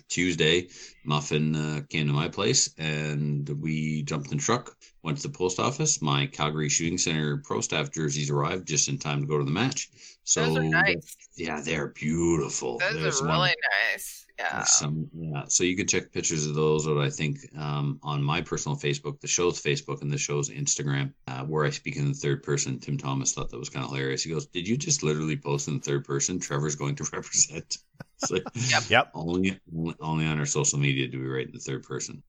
Tuesday, 0.10 0.68
Muffin 1.06 1.56
uh, 1.56 1.82
came 1.90 2.08
to 2.08 2.14
my 2.14 2.28
place 2.28 2.74
and 2.78 3.48
we 3.62 4.02
jumped 4.04 4.32
in 4.32 4.38
the 4.38 4.44
truck, 4.44 4.76
went 5.04 5.18
to 5.20 5.28
the 5.28 5.38
post 5.38 5.60
office. 5.60 6.02
My 6.02 6.26
Calgary 6.26 6.68
Shooting 6.70 6.98
Center 6.98 7.38
pro 7.38 7.62
staff 7.62 7.92
jerseys 7.92 8.30
arrived 8.30 8.68
just 8.68 8.90
in 8.90 8.98
time 8.98 9.22
to 9.22 9.28
go 9.28 9.38
to 9.38 9.44
the 9.46 9.52
match. 9.52 9.90
So 10.24 10.46
Those 10.46 10.58
are 10.58 10.64
nice. 10.64 11.16
yeah, 11.38 11.62
they're 11.62 11.88
beautiful. 11.90 12.80
Those 12.80 12.94
There's 13.02 13.22
are 13.22 13.28
one- 13.28 13.38
really 13.40 13.56
nice. 13.94 14.26
Yeah. 14.38 14.64
Some, 14.64 15.10
yeah. 15.14 15.44
So 15.50 15.66
you 15.66 15.76
can 15.76 15.86
check 15.86 16.14
pictures 16.14 16.46
of 16.48 16.56
those 16.56 16.88
out, 16.88 16.98
I 16.98 17.10
think, 17.10 17.40
um, 17.58 18.00
on 18.04 18.24
my 18.24 18.40
personal 18.40 18.78
Facebook, 18.78 19.20
the 19.20 19.28
show's 19.28 19.62
Facebook, 19.62 20.02
and 20.02 20.10
the 20.10 20.18
show's 20.18 20.50
Instagram, 20.50 21.12
uh, 21.28 21.44
where 21.44 21.66
I 21.66 21.70
speak 21.72 21.98
in 21.98 22.08
the 22.08 22.14
third 22.14 22.42
person. 22.42 22.80
Tim 22.80 22.98
Thomas 22.98 23.34
thought 23.34 23.50
that 23.50 23.60
was 23.60 23.68
kind 23.68 23.84
of 23.84 23.92
hilarious. 23.92 24.24
He 24.24 24.32
goes, 24.32 24.46
Did 24.46 24.66
you 24.66 24.78
just 24.78 25.04
literally 25.04 25.36
post 25.36 25.68
in 25.68 25.74
the 25.74 25.82
third 25.82 26.06
person? 26.06 26.40
Trevor's 26.40 26.78
going 26.78 26.96
to 26.96 27.04
represent. 27.14 27.80
It's 28.22 28.32
like, 28.32 28.90
Yep. 28.90 29.12
only, 29.14 29.60
only 29.74 29.96
only 30.02 30.26
on 30.26 30.40
our 30.40 30.46
social 30.46 30.78
media 30.78 31.08
do 31.08 31.20
we 31.20 31.28
write 31.28 31.48
in 31.48 31.54
the 31.54 31.60
third 31.60 31.84
person. 31.84 32.22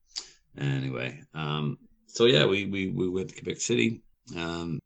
Anyway, 0.57 1.23
um, 1.35 1.79
so 2.07 2.27
yeah, 2.27 2.47
we 2.47 2.67
we 2.67 2.91
we 2.91 3.09
went 3.09 3.29
to 3.31 3.35
Quebec 3.35 3.61
City. 3.61 4.03
Um, 4.37 4.81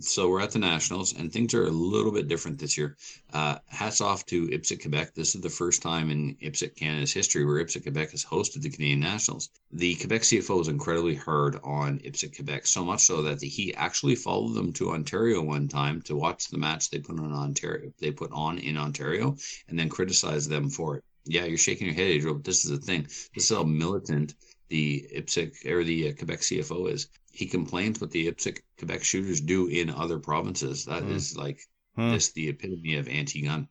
so 0.00 0.28
we're 0.28 0.40
at 0.40 0.50
the 0.50 0.58
Nationals, 0.58 1.14
and 1.14 1.32
things 1.32 1.54
are 1.54 1.64
a 1.64 1.70
little 1.70 2.12
bit 2.12 2.28
different 2.28 2.58
this 2.58 2.76
year. 2.76 2.96
Uh, 3.32 3.58
hats 3.68 4.00
off 4.00 4.24
to 4.26 4.48
IPSC 4.48 4.80
Quebec. 4.80 5.14
This 5.14 5.34
is 5.34 5.40
the 5.40 5.50
first 5.50 5.82
time 5.82 6.10
in 6.10 6.36
IPSC 6.36 6.76
Canada's 6.76 7.12
history 7.12 7.44
where 7.44 7.64
IPSC 7.64 7.82
Quebec 7.82 8.10
has 8.12 8.24
hosted 8.24 8.62
the 8.62 8.70
Canadian 8.70 9.00
Nationals. 9.00 9.50
The 9.72 9.94
Quebec 9.96 10.22
CFO 10.22 10.60
is 10.60 10.68
incredibly 10.68 11.14
hard 11.14 11.58
on 11.62 11.98
IPSC 12.00 12.34
Quebec, 12.36 12.66
so 12.66 12.84
much 12.84 13.00
so 13.00 13.22
that 13.22 13.42
he 13.42 13.74
actually 13.74 14.14
followed 14.14 14.54
them 14.54 14.72
to 14.74 14.90
Ontario 14.90 15.42
one 15.42 15.68
time 15.68 16.02
to 16.02 16.16
watch 16.16 16.48
the 16.48 16.58
match 16.58 16.90
they 16.90 16.98
put 16.98 17.18
on 17.18 17.32
Ontario. 17.32 17.92
They 17.98 18.10
put 18.10 18.30
on 18.32 18.58
in 18.58 18.76
Ontario, 18.76 19.36
and 19.68 19.78
then 19.78 19.88
criticized 19.88 20.50
them 20.50 20.70
for 20.70 20.96
it. 20.96 21.04
Yeah, 21.24 21.44
you're 21.44 21.58
shaking 21.58 21.88
your 21.88 21.96
head, 21.96 22.08
Adriel. 22.08 22.34
But 22.34 22.44
this 22.44 22.64
is 22.64 22.70
the 22.70 22.78
thing. 22.78 23.02
This 23.34 23.50
is 23.50 23.56
how 23.56 23.64
militant 23.64 24.34
the 24.68 25.08
IPSC 25.14 25.66
or 25.66 25.84
the 25.84 26.08
uh, 26.08 26.12
Quebec 26.14 26.40
CFO 26.40 26.90
is. 26.90 27.08
He 27.36 27.46
complains 27.46 28.00
what 28.00 28.10
the 28.10 28.28
IPSC 28.32 28.58
Quebec 28.78 29.04
shooters 29.04 29.42
do 29.42 29.66
in 29.66 29.90
other 29.90 30.18
provinces. 30.18 30.86
That 30.86 31.02
is 31.04 31.32
Hmm. 31.34 31.40
like 31.40 31.60
Hmm. 31.94 32.12
just 32.14 32.32
the 32.34 32.48
epitome 32.48 32.94
of 32.96 33.08
anti-gun. 33.08 33.68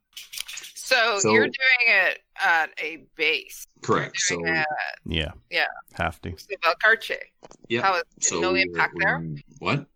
So, 0.76 1.18
So- 1.20 1.32
you're 1.34 1.46
doing 1.46 1.84
it 1.88 2.22
at 2.40 2.70
a 2.80 2.98
base. 3.16 3.66
Correct. 3.82 4.20
So 4.20 4.38
Doing 4.38 4.56
it 4.58 4.68
Yeah. 5.08 5.32
Yeah. 5.50 5.66
Have 5.94 6.22
to. 6.22 6.30
at 6.30 6.62
Valcartier. 6.62 7.18
yeah. 7.68 7.82
How 7.82 7.96
is 7.96 8.04
So 8.22 8.40
no 8.40 8.54
impact 8.54 8.94
there? 9.00 9.28
What? 9.58 9.88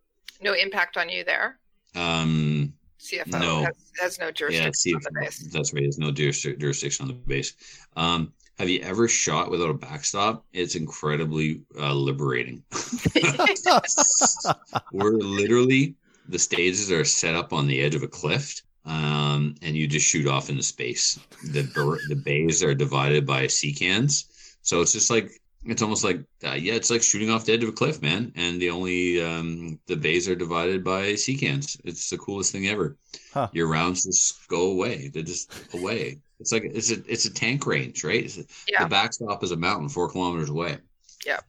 No 0.41 0.53
impact 0.53 0.97
on 0.97 1.09
you 1.09 1.23
there. 1.23 1.59
Um. 1.95 2.73
CFO 2.97 3.39
No. 3.39 3.63
has, 3.65 3.75
has 4.01 4.19
no 4.19 4.25
Yeah. 4.25 4.31
jurisdiction 4.31 4.95
on 4.95 5.01
the 5.03 5.11
base. 5.21 5.38
that's 5.53 5.73
right. 5.73 5.83
There's 5.83 5.97
no 5.99 6.11
jurisdiction 6.11 7.03
on 7.03 7.07
the 7.07 7.13
base. 7.13 7.53
Um. 7.95 8.33
Have 8.59 8.69
you 8.69 8.81
ever 8.81 9.07
shot 9.07 9.49
without 9.49 9.69
a 9.69 9.73
backstop? 9.73 10.45
It's 10.51 10.75
incredibly 10.75 11.61
uh, 11.79 11.93
liberating. 11.93 12.61
We're 14.91 15.13
literally 15.13 15.95
the 16.27 16.39
stages 16.39 16.91
are 16.91 17.05
set 17.05 17.35
up 17.35 17.53
on 17.53 17.67
the 17.67 17.81
edge 17.81 17.95
of 17.95 18.03
a 18.03 18.07
cliff, 18.07 18.61
um, 18.85 19.55
and 19.61 19.77
you 19.77 19.87
just 19.87 20.05
shoot 20.05 20.27
off 20.27 20.49
into 20.49 20.61
space. 20.61 21.17
The 21.41 21.63
the 22.09 22.15
bays 22.17 22.61
are 22.61 22.75
divided 22.75 23.25
by 23.25 23.47
sea 23.47 23.73
cans, 23.73 24.25
so 24.61 24.81
it's 24.81 24.91
just 24.91 25.09
like 25.09 25.31
it's 25.63 25.81
almost 25.81 26.03
like 26.03 26.19
uh, 26.45 26.51
yeah, 26.51 26.73
it's 26.73 26.91
like 26.91 27.01
shooting 27.01 27.29
off 27.29 27.45
the 27.45 27.53
edge 27.53 27.63
of 27.63 27.69
a 27.69 27.73
cliff, 27.73 28.01
man. 28.01 28.33
And 28.35 28.61
the 28.61 28.71
only 28.71 29.23
um, 29.23 29.79
the 29.87 29.95
bays 29.95 30.27
are 30.27 30.35
divided 30.35 30.83
by 30.83 31.15
sea 31.15 31.37
cans. 31.37 31.77
It's 31.85 32.09
the 32.09 32.17
coolest 32.17 32.51
thing 32.51 32.67
ever. 32.67 32.97
Huh. 33.33 33.47
Your 33.53 33.67
rounds 33.67 34.03
just 34.03 34.49
go 34.49 34.71
away. 34.71 35.07
They're 35.07 35.23
just 35.23 35.49
away. 35.73 36.19
It's 36.39 36.51
like 36.51 36.63
it's 36.63 36.91
a 36.91 37.03
it's 37.12 37.25
a 37.25 37.34
tank 37.34 37.65
range, 37.65 38.03
right? 38.03 38.25
A- 38.38 38.46
Yeah. 38.67 38.84
The 38.84 38.89
backstop 38.89 39.43
is 39.43 39.51
a 39.51 39.58
mountain 39.58 39.89
four 39.89 40.10
kilometers 40.10 40.50
away. 40.50 40.77
Yeah. 41.25 41.39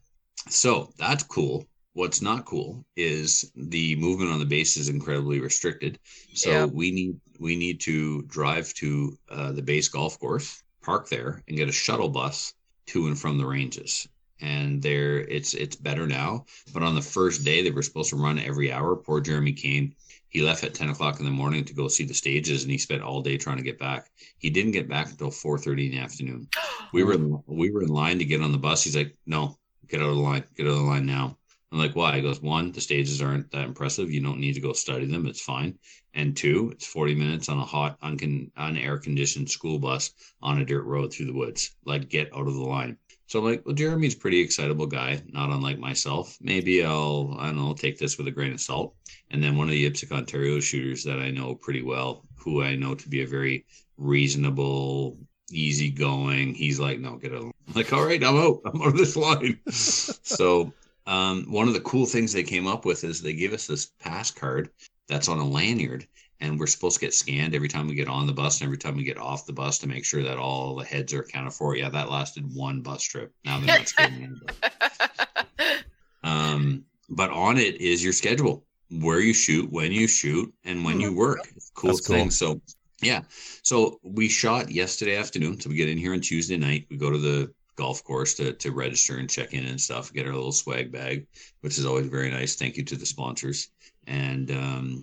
So 0.48 0.92
that's 0.98 1.22
cool. 1.24 1.66
What's 1.92 2.22
not 2.22 2.44
cool 2.44 2.84
is 2.96 3.50
the 3.56 3.96
movement 3.96 4.30
on 4.30 4.38
the 4.38 4.44
base 4.46 4.76
is 4.76 4.88
incredibly 4.88 5.40
restricted. 5.40 5.98
So 6.34 6.50
Yeah. 6.50 6.64
we 6.66 6.90
need 6.90 7.20
we 7.38 7.56
need 7.56 7.80
to 7.82 8.22
drive 8.22 8.72
to 8.74 9.18
uh, 9.30 9.52
the 9.52 9.62
base 9.62 9.88
golf 9.88 10.18
course, 10.18 10.62
park 10.82 11.08
there, 11.08 11.42
and 11.48 11.56
get 11.56 11.68
a 11.68 11.72
shuttle 11.72 12.08
bus 12.08 12.52
to 12.86 13.06
and 13.06 13.18
from 13.18 13.38
the 13.38 13.46
ranges. 13.46 14.06
And 14.42 14.82
there, 14.82 15.18
it's 15.20 15.54
it's 15.54 15.76
better 15.76 16.06
now. 16.06 16.46
But 16.72 16.82
on 16.82 16.94
the 16.94 17.02
first 17.02 17.44
day, 17.44 17.62
they 17.62 17.70
were 17.70 17.82
supposed 17.82 18.10
to 18.10 18.16
run 18.16 18.38
every 18.38 18.72
hour. 18.72 18.96
Poor 18.96 19.20
Jeremy 19.20 19.52
Kane, 19.52 19.94
he 20.30 20.42
left 20.42 20.64
at 20.64 20.74
ten 20.74 20.88
o'clock 20.88 21.18
in 21.18 21.24
the 21.26 21.30
morning 21.30 21.64
to 21.64 21.74
go 21.74 21.88
see 21.88 22.04
the 22.04 22.14
stages, 22.14 22.62
and 22.62 22.70
he 22.70 22.78
spent 22.78 23.02
all 23.02 23.20
day 23.20 23.36
trying 23.36 23.56
to 23.58 23.64
get 23.64 23.78
back. 23.78 24.10
He 24.38 24.48
didn't 24.48 24.72
get 24.72 24.88
back 24.88 25.10
until 25.10 25.30
four 25.30 25.58
thirty 25.58 25.86
in 25.86 25.92
the 25.92 25.98
afternoon. 25.98 26.48
We 26.92 27.04
were 27.04 27.18
we 27.46 27.70
were 27.70 27.82
in 27.82 27.88
line 27.88 28.18
to 28.18 28.24
get 28.24 28.42
on 28.42 28.50
the 28.50 28.58
bus. 28.58 28.82
He's 28.82 28.96
like, 28.96 29.16
"No, 29.24 29.58
get 29.86 30.00
out 30.00 30.08
of 30.08 30.16
the 30.16 30.20
line. 30.20 30.42
Get 30.56 30.66
out 30.66 30.72
of 30.72 30.78
the 30.78 30.82
line 30.82 31.06
now." 31.06 31.38
I'm 31.70 31.78
like, 31.78 31.94
"Why?" 31.94 32.16
He 32.16 32.22
goes, 32.22 32.40
"One, 32.40 32.72
the 32.72 32.80
stages 32.80 33.22
aren't 33.22 33.50
that 33.52 33.64
impressive. 33.64 34.10
You 34.10 34.20
don't 34.20 34.40
need 34.40 34.54
to 34.54 34.60
go 34.60 34.72
study 34.72 35.06
them. 35.06 35.26
It's 35.26 35.40
fine. 35.40 35.78
And 36.14 36.36
two, 36.36 36.70
it's 36.72 36.86
40 36.86 37.14
minutes 37.14 37.48
on 37.48 37.58
a 37.58 37.64
hot, 37.64 38.00
uncon- 38.00 38.50
unair 38.58 39.00
conditioned 39.00 39.50
school 39.50 39.78
bus 39.78 40.12
on 40.42 40.60
a 40.60 40.64
dirt 40.64 40.82
road 40.84 41.12
through 41.12 41.26
the 41.26 41.32
woods. 41.32 41.70
Like, 41.84 42.08
get 42.08 42.34
out 42.34 42.48
of 42.48 42.54
the 42.54 42.60
line." 42.60 42.96
So 43.30 43.38
I'm 43.38 43.44
like, 43.44 43.64
"Well, 43.64 43.76
Jeremy's 43.76 44.16
pretty 44.16 44.40
excitable 44.40 44.88
guy, 44.88 45.22
not 45.28 45.50
unlike 45.50 45.78
myself. 45.78 46.36
Maybe 46.40 46.84
I'll, 46.84 47.36
I 47.38 47.46
don't 47.46 47.58
know, 47.58 47.74
take 47.74 47.96
this 47.96 48.18
with 48.18 48.26
a 48.26 48.32
grain 48.32 48.52
of 48.52 48.60
salt." 48.60 48.96
And 49.30 49.40
then 49.40 49.56
one 49.56 49.68
of 49.68 49.72
the 49.72 49.88
IPSC 49.88 50.10
Ontario 50.10 50.58
shooters 50.58 51.04
that 51.04 51.20
I 51.20 51.30
know 51.30 51.54
pretty 51.54 51.82
well, 51.82 52.24
who 52.34 52.64
I 52.64 52.74
know 52.74 52.96
to 52.96 53.08
be 53.08 53.22
a 53.22 53.26
very 53.28 53.66
reasonable, 53.96 55.16
easygoing. 55.52 56.54
He's 56.54 56.80
like, 56.80 56.98
no, 56.98 57.18
get 57.18 57.32
out. 57.32 57.54
I'm 57.68 57.74
like, 57.74 57.92
all 57.92 58.04
right, 58.04 58.22
I'm 58.22 58.36
out. 58.36 58.62
I'm 58.64 58.82
out 58.82 58.88
of 58.88 58.96
this 58.96 59.14
line. 59.14 59.60
so 59.70 60.72
um, 61.06 61.44
one 61.48 61.68
of 61.68 61.74
the 61.74 61.80
cool 61.82 62.06
things 62.06 62.32
they 62.32 62.42
came 62.42 62.66
up 62.66 62.84
with 62.84 63.04
is 63.04 63.22
they 63.22 63.34
give 63.34 63.52
us 63.52 63.68
this 63.68 63.92
pass 64.00 64.32
card 64.32 64.70
that's 65.08 65.28
on 65.28 65.38
a 65.38 65.46
lanyard. 65.46 66.04
And 66.40 66.58
we're 66.58 66.66
supposed 66.66 66.98
to 66.98 67.04
get 67.06 67.12
scanned 67.14 67.54
every 67.54 67.68
time 67.68 67.86
we 67.86 67.94
get 67.94 68.08
on 68.08 68.26
the 68.26 68.32
bus 68.32 68.60
and 68.60 68.66
every 68.66 68.78
time 68.78 68.96
we 68.96 69.04
get 69.04 69.18
off 69.18 69.46
the 69.46 69.52
bus 69.52 69.78
to 69.78 69.88
make 69.88 70.04
sure 70.04 70.22
that 70.22 70.38
all 70.38 70.76
the 70.76 70.84
heads 70.84 71.12
are 71.12 71.20
accounted 71.20 71.52
for. 71.52 71.76
Yeah, 71.76 71.90
that 71.90 72.10
lasted 72.10 72.44
one 72.54 72.80
bus 72.80 73.02
trip. 73.02 73.32
Now 73.44 73.58
they're 73.58 73.78
not 73.78 73.88
scanning 73.88 74.24
anybody. 74.24 74.54
Um, 76.22 76.84
but 77.08 77.30
on 77.30 77.58
it 77.58 77.80
is 77.80 78.04
your 78.04 78.12
schedule, 78.12 78.64
where 78.90 79.20
you 79.20 79.32
shoot, 79.32 79.70
when 79.70 79.92
you 79.92 80.06
shoot, 80.06 80.52
and 80.64 80.84
when 80.84 81.00
you 81.00 81.14
work. 81.14 81.40
It's 81.56 81.70
the 81.70 81.80
coolest 81.80 82.02
That's 82.02 82.06
cool. 82.06 82.16
thing. 82.16 82.30
So, 82.30 82.60
yeah. 83.00 83.22
So 83.62 83.98
we 84.02 84.28
shot 84.28 84.70
yesterday 84.70 85.16
afternoon. 85.16 85.60
So 85.60 85.70
we 85.70 85.76
get 85.76 85.88
in 85.88 85.98
here 85.98 86.12
on 86.12 86.20
Tuesday 86.20 86.56
night. 86.56 86.86
We 86.90 86.96
go 86.96 87.10
to 87.10 87.18
the 87.18 87.52
golf 87.76 88.04
course 88.04 88.34
to, 88.34 88.52
to 88.52 88.72
register 88.72 89.16
and 89.16 89.30
check 89.30 89.54
in 89.54 89.64
and 89.64 89.80
stuff, 89.80 90.12
get 90.12 90.26
our 90.26 90.34
little 90.34 90.52
swag 90.52 90.92
bag, 90.92 91.26
which 91.62 91.78
is 91.78 91.86
always 91.86 92.06
very 92.08 92.30
nice. 92.30 92.54
Thank 92.54 92.76
you 92.76 92.84
to 92.84 92.96
the 92.96 93.06
sponsors. 93.06 93.70
And 94.06 94.50
um, 94.50 95.02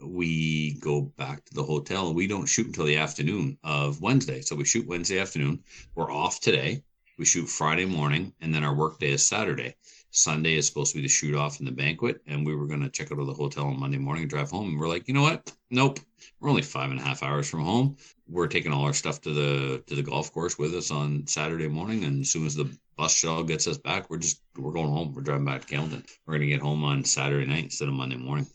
we 0.00 0.74
go 0.80 1.02
back 1.02 1.44
to 1.44 1.54
the 1.54 1.62
hotel 1.62 2.08
and 2.08 2.16
we 2.16 2.26
don't 2.26 2.46
shoot 2.46 2.66
until 2.66 2.84
the 2.84 2.96
afternoon 2.96 3.58
of 3.64 4.00
Wednesday. 4.00 4.40
So 4.40 4.56
we 4.56 4.64
shoot 4.64 4.86
Wednesday 4.86 5.18
afternoon. 5.18 5.62
We're 5.94 6.12
off 6.12 6.40
today. 6.40 6.82
We 7.18 7.24
shoot 7.24 7.46
Friday 7.46 7.84
morning, 7.84 8.32
and 8.40 8.54
then 8.54 8.62
our 8.62 8.74
work 8.74 9.00
day 9.00 9.10
is 9.10 9.26
Saturday. 9.26 9.74
Sunday 10.10 10.54
is 10.54 10.66
supposed 10.68 10.92
to 10.92 10.98
be 10.98 11.02
the 11.02 11.08
shoot 11.08 11.34
off 11.34 11.58
in 11.58 11.66
the 11.66 11.72
banquet, 11.72 12.22
and 12.26 12.46
we 12.46 12.54
were 12.54 12.66
going 12.66 12.80
to 12.80 12.88
check 12.88 13.10
out 13.10 13.18
of 13.18 13.26
the 13.26 13.34
hotel 13.34 13.66
on 13.66 13.80
Monday 13.80 13.98
morning 13.98 14.22
and 14.22 14.30
drive 14.30 14.50
home. 14.50 14.68
And 14.68 14.78
we're 14.78 14.88
like, 14.88 15.08
you 15.08 15.14
know 15.14 15.22
what? 15.22 15.52
Nope. 15.70 15.98
We're 16.40 16.48
only 16.48 16.62
five 16.62 16.90
and 16.90 17.00
a 17.00 17.02
half 17.02 17.24
hours 17.24 17.50
from 17.50 17.64
home. 17.64 17.96
We're 18.28 18.46
taking 18.46 18.72
all 18.72 18.84
our 18.84 18.92
stuff 18.92 19.20
to 19.22 19.32
the 19.32 19.82
to 19.86 19.96
the 19.96 20.02
golf 20.02 20.32
course 20.32 20.58
with 20.58 20.74
us 20.74 20.92
on 20.92 21.26
Saturday 21.26 21.68
morning, 21.68 22.04
and 22.04 22.20
as 22.20 22.30
soon 22.30 22.46
as 22.46 22.54
the 22.54 22.72
bus 22.96 23.14
shuttle 23.14 23.44
gets 23.44 23.66
us 23.66 23.78
back, 23.78 24.08
we're 24.10 24.18
just 24.18 24.40
we're 24.56 24.72
going 24.72 24.88
home. 24.88 25.12
We're 25.12 25.22
driving 25.22 25.44
back 25.44 25.62
to 25.62 25.66
Kelton. 25.66 26.04
We're 26.26 26.34
going 26.34 26.48
to 26.48 26.54
get 26.54 26.62
home 26.62 26.84
on 26.84 27.04
Saturday 27.04 27.46
night 27.46 27.64
instead 27.64 27.88
of 27.88 27.94
Monday 27.94 28.16
morning. 28.16 28.46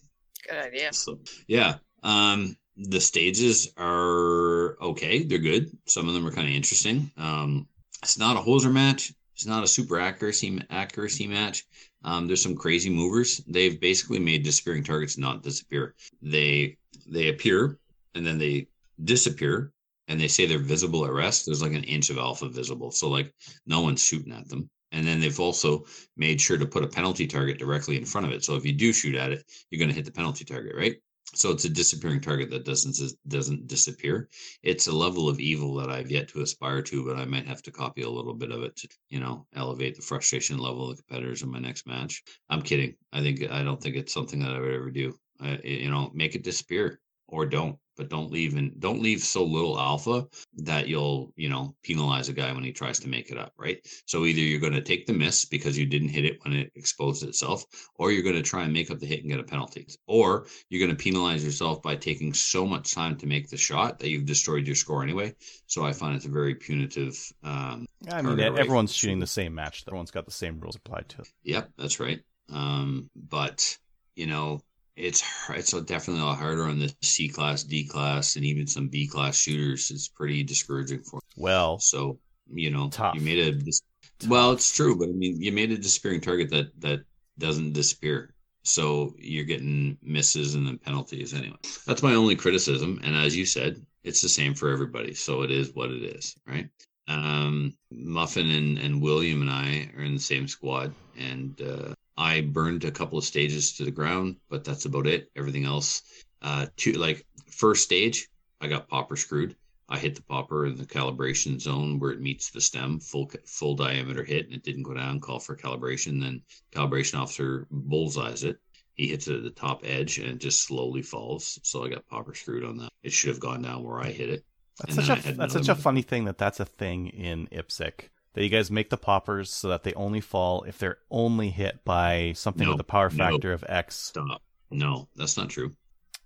Good 0.47 0.57
idea. 0.57 0.93
So 0.93 1.19
yeah, 1.47 1.75
um, 2.03 2.55
the 2.77 2.99
stages 2.99 3.71
are 3.77 4.77
okay. 4.81 5.23
They're 5.23 5.37
good. 5.37 5.71
Some 5.85 6.07
of 6.07 6.13
them 6.13 6.25
are 6.27 6.31
kind 6.31 6.47
of 6.47 6.53
interesting. 6.53 7.11
Um, 7.17 7.67
it's 8.01 8.17
not 8.17 8.37
a 8.37 8.41
hoser 8.41 8.71
match. 8.71 9.13
It's 9.35 9.45
not 9.45 9.63
a 9.63 9.67
super 9.67 9.99
accuracy 9.99 10.61
accuracy 10.69 11.27
match. 11.27 11.65
Um, 12.03 12.27
there's 12.27 12.41
some 12.41 12.55
crazy 12.55 12.89
movers. 12.89 13.41
They've 13.47 13.79
basically 13.79 14.19
made 14.19 14.43
disappearing 14.43 14.83
targets 14.83 15.17
not 15.17 15.43
disappear. 15.43 15.95
They 16.21 16.77
they 17.07 17.29
appear 17.29 17.79
and 18.15 18.25
then 18.25 18.37
they 18.37 18.67
disappear 19.03 19.71
and 20.07 20.19
they 20.19 20.27
say 20.27 20.45
they're 20.45 20.59
visible 20.59 21.05
at 21.05 21.13
rest. 21.13 21.45
There's 21.45 21.61
like 21.61 21.73
an 21.73 21.83
inch 21.85 22.09
of 22.09 22.17
alpha 22.17 22.49
visible, 22.49 22.91
so 22.91 23.09
like 23.09 23.33
no 23.65 23.81
one's 23.81 24.03
shooting 24.03 24.33
at 24.33 24.47
them. 24.49 24.69
And 24.93 25.05
then 25.05 25.19
they've 25.19 25.39
also 25.39 25.85
made 26.15 26.39
sure 26.39 26.57
to 26.57 26.65
put 26.65 26.83
a 26.83 26.87
penalty 26.87 27.27
target 27.27 27.59
directly 27.59 27.97
in 27.97 28.05
front 28.05 28.27
of 28.27 28.31
it. 28.33 28.45
So 28.45 28.55
if 28.55 28.65
you 28.65 28.71
do 28.71 28.93
shoot 28.93 29.15
at 29.15 29.31
it, 29.31 29.43
you're 29.69 29.79
going 29.79 29.89
to 29.89 29.95
hit 29.95 30.05
the 30.05 30.11
penalty 30.11 30.45
target, 30.45 30.75
right? 30.75 30.95
So 31.35 31.49
it's 31.49 31.65
a 31.65 31.69
disappearing 31.69 32.21
target 32.21 32.51
that 32.51 32.63
doesn't 32.63 32.95
doesn't 33.27 33.67
disappear. 33.67 34.29
It's 34.61 34.87
a 34.87 34.91
level 34.91 35.27
of 35.27 35.39
evil 35.39 35.73
that 35.75 35.89
I've 35.89 36.11
yet 36.11 36.27
to 36.29 36.41
aspire 36.41 36.83
to, 36.83 37.05
but 37.05 37.17
I 37.17 37.25
might 37.25 37.47
have 37.47 37.63
to 37.63 37.71
copy 37.71 38.03
a 38.03 38.09
little 38.09 38.35
bit 38.35 38.51
of 38.51 38.61
it 38.61 38.75
to, 38.77 38.87
you 39.09 39.19
know, 39.19 39.47
elevate 39.55 39.95
the 39.95 40.03
frustration 40.03 40.59
level 40.59 40.91
of 40.91 40.97
the 40.97 41.03
competitors 41.03 41.41
in 41.41 41.49
my 41.49 41.59
next 41.59 41.87
match. 41.87 42.21
I'm 42.49 42.61
kidding. 42.61 42.95
I 43.11 43.21
think 43.21 43.49
I 43.49 43.63
don't 43.63 43.81
think 43.81 43.95
it's 43.95 44.13
something 44.13 44.39
that 44.41 44.51
I 44.51 44.59
would 44.59 44.73
ever 44.73 44.91
do. 44.91 45.15
You 45.63 45.89
know, 45.89 46.11
make 46.13 46.35
it 46.35 46.43
disappear 46.43 46.99
or 47.27 47.45
don't, 47.45 47.77
but 47.95 48.09
don't 48.09 48.31
leave 48.31 48.55
and 48.55 48.79
don't 48.79 49.01
leave 49.01 49.21
so 49.21 49.43
little 49.43 49.79
alpha 49.79 50.27
that 50.57 50.87
you'll, 50.87 51.31
you 51.35 51.49
know, 51.49 51.75
penalize 51.83 52.29
a 52.29 52.33
guy 52.33 52.51
when 52.51 52.63
he 52.63 52.71
tries 52.71 52.99
to 52.99 53.07
make 53.07 53.29
it 53.29 53.37
up, 53.37 53.53
right? 53.57 53.79
So 54.05 54.25
either 54.25 54.39
you're 54.39 54.59
going 54.59 54.73
to 54.73 54.81
take 54.81 55.05
the 55.05 55.13
miss 55.13 55.45
because 55.45 55.77
you 55.77 55.85
didn't 55.85 56.09
hit 56.09 56.25
it 56.25 56.39
when 56.43 56.53
it 56.53 56.71
exposed 56.75 57.23
itself, 57.23 57.63
or 57.95 58.11
you're 58.11 58.23
going 58.23 58.35
to 58.35 58.41
try 58.41 58.63
and 58.63 58.73
make 58.73 58.89
up 58.89 58.99
the 58.99 59.05
hit 59.05 59.21
and 59.21 59.29
get 59.29 59.39
a 59.39 59.43
penalty, 59.43 59.87
or 60.07 60.47
you're 60.69 60.85
going 60.85 60.95
to 60.95 61.03
penalize 61.03 61.43
yourself 61.43 61.81
by 61.81 61.95
taking 61.95 62.33
so 62.33 62.65
much 62.65 62.93
time 62.93 63.15
to 63.17 63.27
make 63.27 63.49
the 63.49 63.57
shot 63.57 63.99
that 63.99 64.09
you've 64.09 64.25
destroyed 64.25 64.65
your 64.65 64.75
score 64.75 65.03
anyway. 65.03 65.33
So 65.67 65.85
I 65.85 65.93
find 65.93 66.15
it's 66.15 66.25
a 66.25 66.29
very 66.29 66.55
punitive. 66.55 67.31
Um, 67.43 67.85
I 68.11 68.21
mean, 68.21 68.39
everyone's 68.39 68.93
shooting 68.93 69.19
the 69.19 69.27
same 69.27 69.55
match. 69.55 69.83
Everyone's 69.87 70.11
got 70.11 70.25
the 70.25 70.31
same 70.31 70.59
rules 70.59 70.75
applied 70.75 71.09
to 71.09 71.21
it. 71.21 71.27
Yep, 71.43 71.69
that's 71.77 71.99
right. 71.99 72.21
Um, 72.51 73.09
but 73.15 73.77
you 74.15 74.27
know, 74.27 74.61
it's 74.95 75.23
it's 75.49 75.71
definitely 75.71 76.21
a 76.21 76.25
lot 76.25 76.37
harder 76.37 76.65
on 76.65 76.79
the 76.79 76.93
C 77.01 77.27
class, 77.27 77.63
D 77.63 77.85
class, 77.85 78.35
and 78.35 78.45
even 78.45 78.67
some 78.67 78.87
B 78.87 79.07
class 79.07 79.37
shooters. 79.37 79.91
It's 79.91 80.07
pretty 80.07 80.43
discouraging 80.43 81.03
for. 81.03 81.19
Well, 81.35 81.79
So 81.79 82.19
you 82.51 82.69
know, 82.69 82.89
Tough. 82.89 83.15
you 83.15 83.21
made 83.21 83.39
a 83.39 83.51
dis- 83.51 83.81
well, 84.27 84.51
it's 84.51 84.75
true, 84.75 84.97
but 84.97 85.09
I 85.09 85.11
mean, 85.11 85.41
you 85.41 85.51
made 85.51 85.71
a 85.71 85.77
disappearing 85.77 86.21
target 86.21 86.49
that 86.51 86.79
that 86.81 86.99
doesn't 87.39 87.73
disappear. 87.73 88.33
So 88.63 89.13
you're 89.17 89.43
getting 89.43 89.97
misses 90.01 90.55
and 90.55 90.65
then 90.65 90.77
penalties 90.77 91.33
anyway. 91.33 91.57
That's 91.85 92.03
my 92.03 92.13
only 92.13 92.35
criticism. 92.35 93.01
And 93.03 93.15
as 93.15 93.35
you 93.35 93.45
said, 93.45 93.85
it's 94.03 94.21
the 94.21 94.29
same 94.29 94.53
for 94.53 94.69
everybody. 94.69 95.13
So 95.13 95.41
it 95.41 95.51
is 95.51 95.73
what 95.73 95.91
it 95.91 96.03
is, 96.03 96.35
right? 96.47 96.69
Um, 97.09 97.75
Muffin 97.91 98.49
and, 98.49 98.77
and 98.77 99.01
William 99.01 99.41
and 99.41 99.49
I 99.49 99.89
are 99.97 100.03
in 100.03 100.13
the 100.13 100.19
same 100.21 100.47
squad, 100.47 100.93
and 101.17 101.61
uh, 101.61 101.93
I 102.17 102.41
burned 102.41 102.83
a 102.83 102.91
couple 102.91 103.17
of 103.17 103.23
stages 103.23 103.73
to 103.73 103.85
the 103.85 103.91
ground, 103.91 104.37
but 104.49 104.63
that's 104.63 104.85
about 104.85 105.07
it. 105.07 105.31
Everything 105.35 105.65
else, 105.65 106.03
uh, 106.41 106.67
two 106.77 106.93
like 106.93 107.25
first 107.49 107.83
stage, 107.83 108.27
I 108.61 108.67
got 108.67 108.87
popper 108.87 109.15
screwed. 109.15 109.55
I 109.89 109.97
hit 109.97 110.15
the 110.15 110.23
popper 110.23 110.65
in 110.65 110.77
the 110.77 110.85
calibration 110.85 111.59
zone 111.59 111.99
where 111.99 112.11
it 112.11 112.21
meets 112.21 112.49
the 112.49 112.61
stem, 112.61 112.99
full 112.99 113.29
full 113.45 113.75
diameter 113.75 114.23
hit, 114.23 114.45
and 114.45 114.55
it 114.55 114.63
didn't 114.63 114.83
go 114.83 114.93
down. 114.93 115.19
Call 115.19 115.39
for 115.39 115.55
calibration. 115.55 116.21
Then 116.21 116.41
calibration 116.71 117.19
officer 117.19 117.67
bullseyes 117.71 118.43
it. 118.43 118.57
He 118.93 119.07
hits 119.07 119.27
it 119.27 119.37
at 119.37 119.43
the 119.43 119.49
top 119.49 119.81
edge, 119.83 120.19
and 120.19 120.29
it 120.29 120.37
just 120.37 120.63
slowly 120.63 121.01
falls. 121.01 121.59
So 121.63 121.83
I 121.83 121.89
got 121.89 122.07
popper 122.07 122.33
screwed 122.33 122.63
on 122.63 122.77
that. 122.77 122.89
It 123.01 123.11
should 123.11 123.29
have 123.29 123.39
gone 123.39 123.63
down 123.63 123.83
where 123.83 123.99
I 123.99 124.11
hit 124.11 124.29
it. 124.29 124.45
that's 124.79 124.97
And 124.97 125.05
such 125.05 125.25
a 125.25 125.31
that's 125.33 125.53
such 125.53 125.69
a 125.69 125.75
funny 125.75 126.03
thing 126.03 126.25
that 126.25 126.37
that's 126.37 126.59
a 126.59 126.65
thing 126.65 127.07
in 127.07 127.47
IPSC. 127.47 128.09
That 128.33 128.43
you 128.43 128.49
guys 128.49 128.71
make 128.71 128.89
the 128.89 128.97
poppers 128.97 129.51
so 129.51 129.69
that 129.69 129.83
they 129.83 129.93
only 129.93 130.19
fall 130.21 130.63
if 130.63 130.77
they're 130.79 130.97
only 131.11 131.49
hit 131.51 131.83
by 131.85 132.33
something 132.35 132.65
No, 132.65 132.71
with 132.71 132.81
a 132.81 132.83
power 132.85 133.09
no. 133.11 133.15
factor 133.15 133.53
of 133.53 133.63
X. 133.67 133.95
Stop. 133.95 134.41
No, 134.71 135.07
that's 135.15 135.37
not 135.37 135.49
true. 135.49 135.71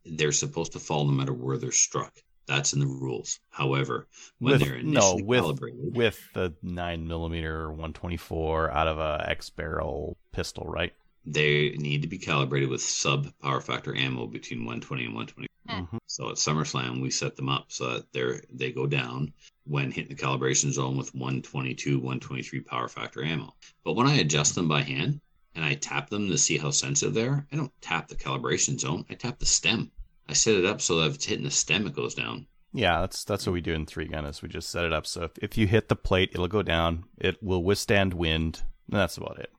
They're 0.05 0.31
supposed 0.31 0.71
to 0.73 0.79
fall 0.79 1.03
no 1.05 1.11
matter 1.11 1.33
where 1.33 1.57
they're 1.57 1.71
struck. 1.73 2.13
That's 2.45 2.71
in 2.71 2.79
the 2.79 2.85
rules. 2.87 3.41
However, 3.49 4.07
when 4.39 4.53
With- 4.53 4.61
they're 4.61 4.81
no, 4.81 4.89
initially 5.01 5.23
with- 5.23 5.39
calibrated, 5.41 5.97
with 5.97 6.19
the 6.33 6.55
nine 6.63 7.05
millimeter 7.07 7.69
124 7.71 8.71
out 8.71 8.87
of 8.87 8.99
a 8.99 9.25
X 9.29 9.49
barrel 9.49 10.17
pistol, 10.31 10.65
right? 10.65 10.93
they 11.29 11.71
need 11.71 12.01
to 12.01 12.07
be 12.07 12.17
calibrated 12.17 12.69
with 12.69 12.81
sub 12.81 13.27
power 13.41 13.59
factor 13.59 13.93
ammo 13.93 14.25
between 14.27 14.59
120 14.63 15.03
and 15.03 15.13
120. 15.13 15.47
Mhm. 15.67 15.99
So 16.07 16.29
at 16.29 16.35
SummerSlam, 16.37 17.01
we 17.01 17.09
set 17.11 17.35
them 17.35 17.49
up 17.49 17.65
so 17.67 17.95
that 17.95 18.13
they're 18.13 18.41
they 18.49 18.71
go 18.71 18.87
down 18.87 19.33
when 19.67 19.91
hitting 19.91 20.15
the 20.15 20.21
calibration 20.21 20.71
zone 20.71 20.97
with 20.97 21.13
122, 21.13 21.97
123 21.97 22.61
power 22.61 22.87
factor 22.87 23.23
ammo. 23.23 23.53
But 23.83 23.93
when 23.93 24.07
I 24.07 24.15
adjust 24.17 24.55
them 24.55 24.67
by 24.67 24.81
hand 24.81 25.19
and 25.55 25.63
I 25.63 25.73
tap 25.73 26.09
them 26.09 26.29
to 26.29 26.37
see 26.37 26.57
how 26.57 26.71
sensitive 26.71 27.13
they 27.13 27.27
are, 27.27 27.45
I 27.51 27.55
don't 27.55 27.71
tap 27.81 28.07
the 28.07 28.15
calibration 28.15 28.79
zone. 28.79 29.05
I 29.09 29.15
tap 29.15 29.39
the 29.39 29.45
stem. 29.45 29.91
I 30.29 30.33
set 30.33 30.55
it 30.55 30.65
up 30.65 30.81
so 30.81 30.99
that 30.99 31.07
if 31.07 31.15
it's 31.15 31.25
hitting 31.25 31.45
the 31.45 31.51
stem, 31.51 31.87
it 31.87 31.95
goes 31.95 32.15
down. 32.15 32.47
Yeah, 32.73 32.99
that's 33.01 33.23
that's 33.23 33.45
what 33.45 33.53
we 33.53 33.61
do 33.61 33.73
in 33.73 33.85
three 33.85 34.07
gun 34.07 34.25
is 34.25 34.41
we 34.41 34.49
just 34.49 34.69
set 34.69 34.85
it 34.85 34.93
up 34.93 35.07
so 35.07 35.23
if, 35.23 35.31
if 35.41 35.57
you 35.57 35.67
hit 35.67 35.87
the 35.87 35.95
plate, 35.95 36.31
it'll 36.33 36.47
go 36.47 36.61
down. 36.61 37.05
It 37.17 37.41
will 37.41 37.63
withstand 37.63 38.13
wind. 38.13 38.61
And 38.91 38.99
that's 38.99 39.17
about 39.17 39.39
it. 39.39 39.51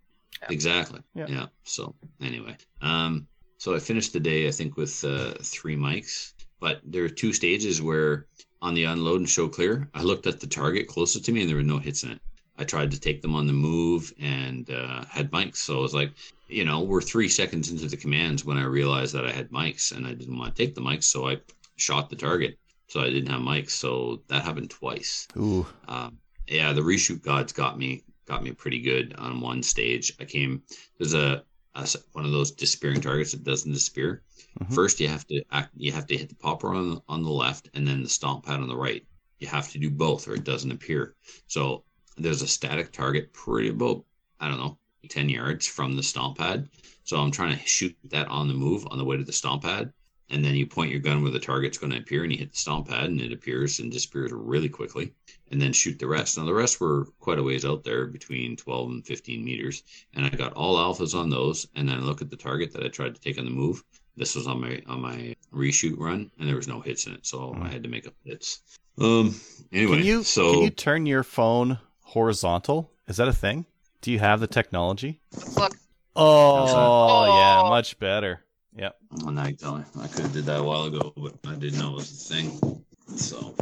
Exactly. 0.49 1.01
Yeah. 1.15 1.27
Yeah. 1.29 1.47
So 1.65 1.95
anyway, 2.21 2.57
um, 2.81 3.27
so 3.57 3.75
I 3.75 3.79
finished 3.79 4.13
the 4.13 4.21
day 4.21 4.47
I 4.47 4.51
think 4.53 4.77
with 4.77 5.05
uh, 5.05 5.35
three 5.43 5.77
mics, 5.77 6.33
but 6.61 6.81
there 6.85 7.05
are 7.05 7.09
two 7.09 7.33
stages 7.33 7.83
where 7.83 8.27
on 8.61 8.75
the 8.75 8.85
unload 8.85 9.21
and 9.21 9.29
show 9.29 9.49
clear, 9.49 9.89
I 9.95 10.03
looked 10.03 10.27
at 10.27 10.41
the 10.41 10.47
target 10.47 10.89
closest 10.89 11.25
to 11.25 11.33
me 11.33 11.41
and 11.43 11.49
there 11.49 11.57
were 11.57 11.63
no 11.63 11.79
hits 11.79 12.03
in 12.03 12.11
it. 12.13 12.21
I 12.59 12.65
tried 12.65 12.91
to 12.91 13.01
take 13.01 13.23
them 13.23 13.37
on 13.37 13.47
the 13.47 13.53
move 13.53 14.13
and 14.21 14.69
uh, 14.69 15.05
had 15.09 15.31
mics, 15.31 15.57
so 15.57 15.79
I 15.79 15.83
was 15.83 15.95
like, 15.95 16.13
you 16.49 16.65
know, 16.65 16.81
we're 16.81 17.01
three 17.01 17.29
seconds 17.29 17.71
into 17.71 17.87
the 17.87 17.97
commands 17.97 18.45
when 18.45 18.59
I 18.59 18.65
realized 18.65 19.15
that 19.15 19.25
I 19.25 19.31
had 19.31 19.51
mics 19.51 19.97
and 19.97 20.07
I 20.07 20.13
didn't 20.13 20.37
want 20.37 20.57
to 20.57 20.63
take 20.63 20.75
the 20.75 20.81
mics, 20.81 21.05
so 21.05 21.29
I 21.29 21.37
shot 21.77 22.11
the 22.11 22.17
target. 22.17 22.59
So 22.89 23.01
I 23.01 23.11
didn't 23.11 23.31
have 23.31 23.43
mics, 23.43 23.71
so 23.71 24.23
that 24.29 24.45
happened 24.45 24.71
twice. 24.71 25.29
Ooh. 25.37 25.67
Um, 25.87 26.19
yeah, 26.47 26.73
the 26.73 26.81
reshoot 26.81 27.23
gods 27.23 27.53
got 27.53 27.79
me 27.79 28.03
got 28.27 28.43
me 28.43 28.53
pretty 28.53 28.81
good 28.81 29.15
on 29.19 29.41
one 29.41 29.63
stage. 29.63 30.13
I 30.19 30.25
came 30.25 30.63
there's 30.99 31.15
a 31.15 31.45
one 32.13 32.25
of 32.25 32.33
those 32.33 32.51
disappearing 32.51 33.01
targets 33.01 33.33
that 33.33 33.45
doesn't 33.45 33.73
despair. 33.73 34.23
Mhm. 34.63 34.75
First, 34.75 35.01
you 35.01 35.09
have 35.09 35.27
to 35.29 35.43
act, 35.51 35.71
you 35.77 35.93
have 35.93 36.07
to 36.07 36.17
hit 36.17 36.29
the 36.29 36.35
popper 36.35 36.75
on 36.75 36.91
the, 36.91 37.03
on 37.09 37.23
the 37.23 37.31
left 37.31 37.69
and 37.75 37.87
then 37.87 38.03
the 38.03 38.09
stomp 38.09 38.45
pad 38.47 38.61
on 38.61 38.69
the 38.69 38.77
right. 38.77 39.05
You 39.39 39.47
have 39.49 39.71
to 39.73 39.79
do 39.79 39.91
both, 39.91 40.27
or 40.29 40.35
it 40.35 40.45
doesn't 40.45 40.73
appear. 40.73 41.15
So 41.47 41.85
there's 42.17 42.43
a 42.43 42.49
static 42.49 42.93
target, 42.93 43.33
pretty 43.33 43.69
about 43.69 44.05
I 44.41 44.49
don't 44.49 44.59
know, 44.59 44.79
ten 45.09 45.29
yards 45.29 45.67
from 45.67 45.97
the 45.97 46.03
stomp 46.03 46.39
pad. 46.39 46.69
So 47.05 47.19
I'm 47.19 47.31
trying 47.31 47.57
to 47.59 47.67
shoot 47.67 47.97
that 48.05 48.29
on 48.29 48.49
the 48.49 48.55
move 48.55 48.87
on 48.91 48.99
the 48.99 49.05
way 49.05 49.17
to 49.17 49.25
the 49.25 49.33
stomp 49.33 49.63
pad. 49.63 49.93
And 50.31 50.45
then 50.45 50.55
you 50.57 50.67
point 50.67 50.91
your 50.91 51.01
gun 51.01 51.23
where 51.23 51.31
the 51.33 51.39
target's 51.41 51.79
going 51.79 51.93
to 51.93 51.99
appear, 51.99 52.23
and 52.23 52.31
you 52.33 52.39
hit 52.39 52.53
the 52.53 52.59
stomp 52.59 52.89
pad, 52.89 53.05
and 53.11 53.21
it 53.21 53.33
appears 53.33 53.79
and 53.81 53.91
disappears 53.91 54.31
really 54.33 54.69
quickly 54.69 55.15
and 55.51 55.61
then 55.61 55.73
shoot 55.73 55.99
the 55.99 56.07
rest. 56.07 56.37
Now 56.37 56.45
the 56.45 56.53
rest 56.53 56.81
were 56.81 57.07
quite 57.19 57.39
a 57.39 57.43
ways 57.43 57.65
out 57.65 57.83
there, 57.85 58.07
between 58.07 58.57
12 58.57 58.91
and 58.91 59.07
15 59.07 59.43
meters, 59.45 59.83
and 60.13 60.27
I 60.27 60.29
got 60.29 60.53
all 60.53 60.77
alphas 60.77 61.15
on 61.19 61.31
those. 61.31 61.67
And 61.75 61.89
then 61.89 61.97
I 61.99 62.01
look 62.03 62.21
at 62.21 62.29
the 62.31 62.37
target 62.37 62.73
that 62.73 62.85
I 62.85 62.89
tried 62.89 63.15
to 63.15 63.21
take 63.21 63.39
on 63.39 63.45
the 63.47 63.51
move. 63.51 63.83
This 64.19 64.35
was 64.35 64.47
on 64.49 64.61
my 64.61 64.83
on 64.87 65.01
my 65.01 65.35
reshoot 65.55 65.99
run, 65.99 66.31
and 66.39 66.49
there 66.49 66.57
was 66.57 66.67
no 66.69 66.81
hits 66.81 67.07
in 67.07 67.15
it, 67.15 67.25
so 67.25 67.57
I 67.63 67.69
had 67.69 67.83
to 67.85 67.89
make 67.89 68.07
up 68.07 68.15
hits. 68.25 68.61
Um. 69.01 69.35
Anyway, 69.73 69.99
Can 69.99 70.07
you 70.07 70.23
so 70.25 70.53
can 70.53 70.63
you 70.63 70.71
turn 70.71 71.07
your 71.07 71.23
phone 71.23 71.79
horizontal? 72.03 72.91
Is 73.07 73.17
that 73.19 73.29
a 73.29 73.33
thing? 73.33 73.65
Do 74.03 74.11
you 74.11 74.19
have 74.19 74.41
the 74.41 74.47
technology? 74.47 75.21
Look, 75.57 75.73
Oh, 76.17 77.27
yeah, 77.27 77.63
Oh. 77.65 77.69
much 77.69 77.99
better. 78.01 78.45
Yep. 78.77 78.97
Oh, 79.25 79.31
now 79.31 79.47
you 79.47 79.55
tell 79.57 79.77
me. 79.79 79.85
I 80.01 80.09
could 80.09 80.23
have 80.23 80.33
did 80.33 80.47
that 80.47 80.61
a 80.61 80.63
while 80.63 80.85
ago, 80.85 81.13
but 81.17 81.35
I 81.47 81.55
didn't 81.55 81.79
know 81.79 81.93
it 81.93 81.97
was 81.97 82.11
a 82.11 82.35
thing. 82.35 82.85
So 83.17 83.55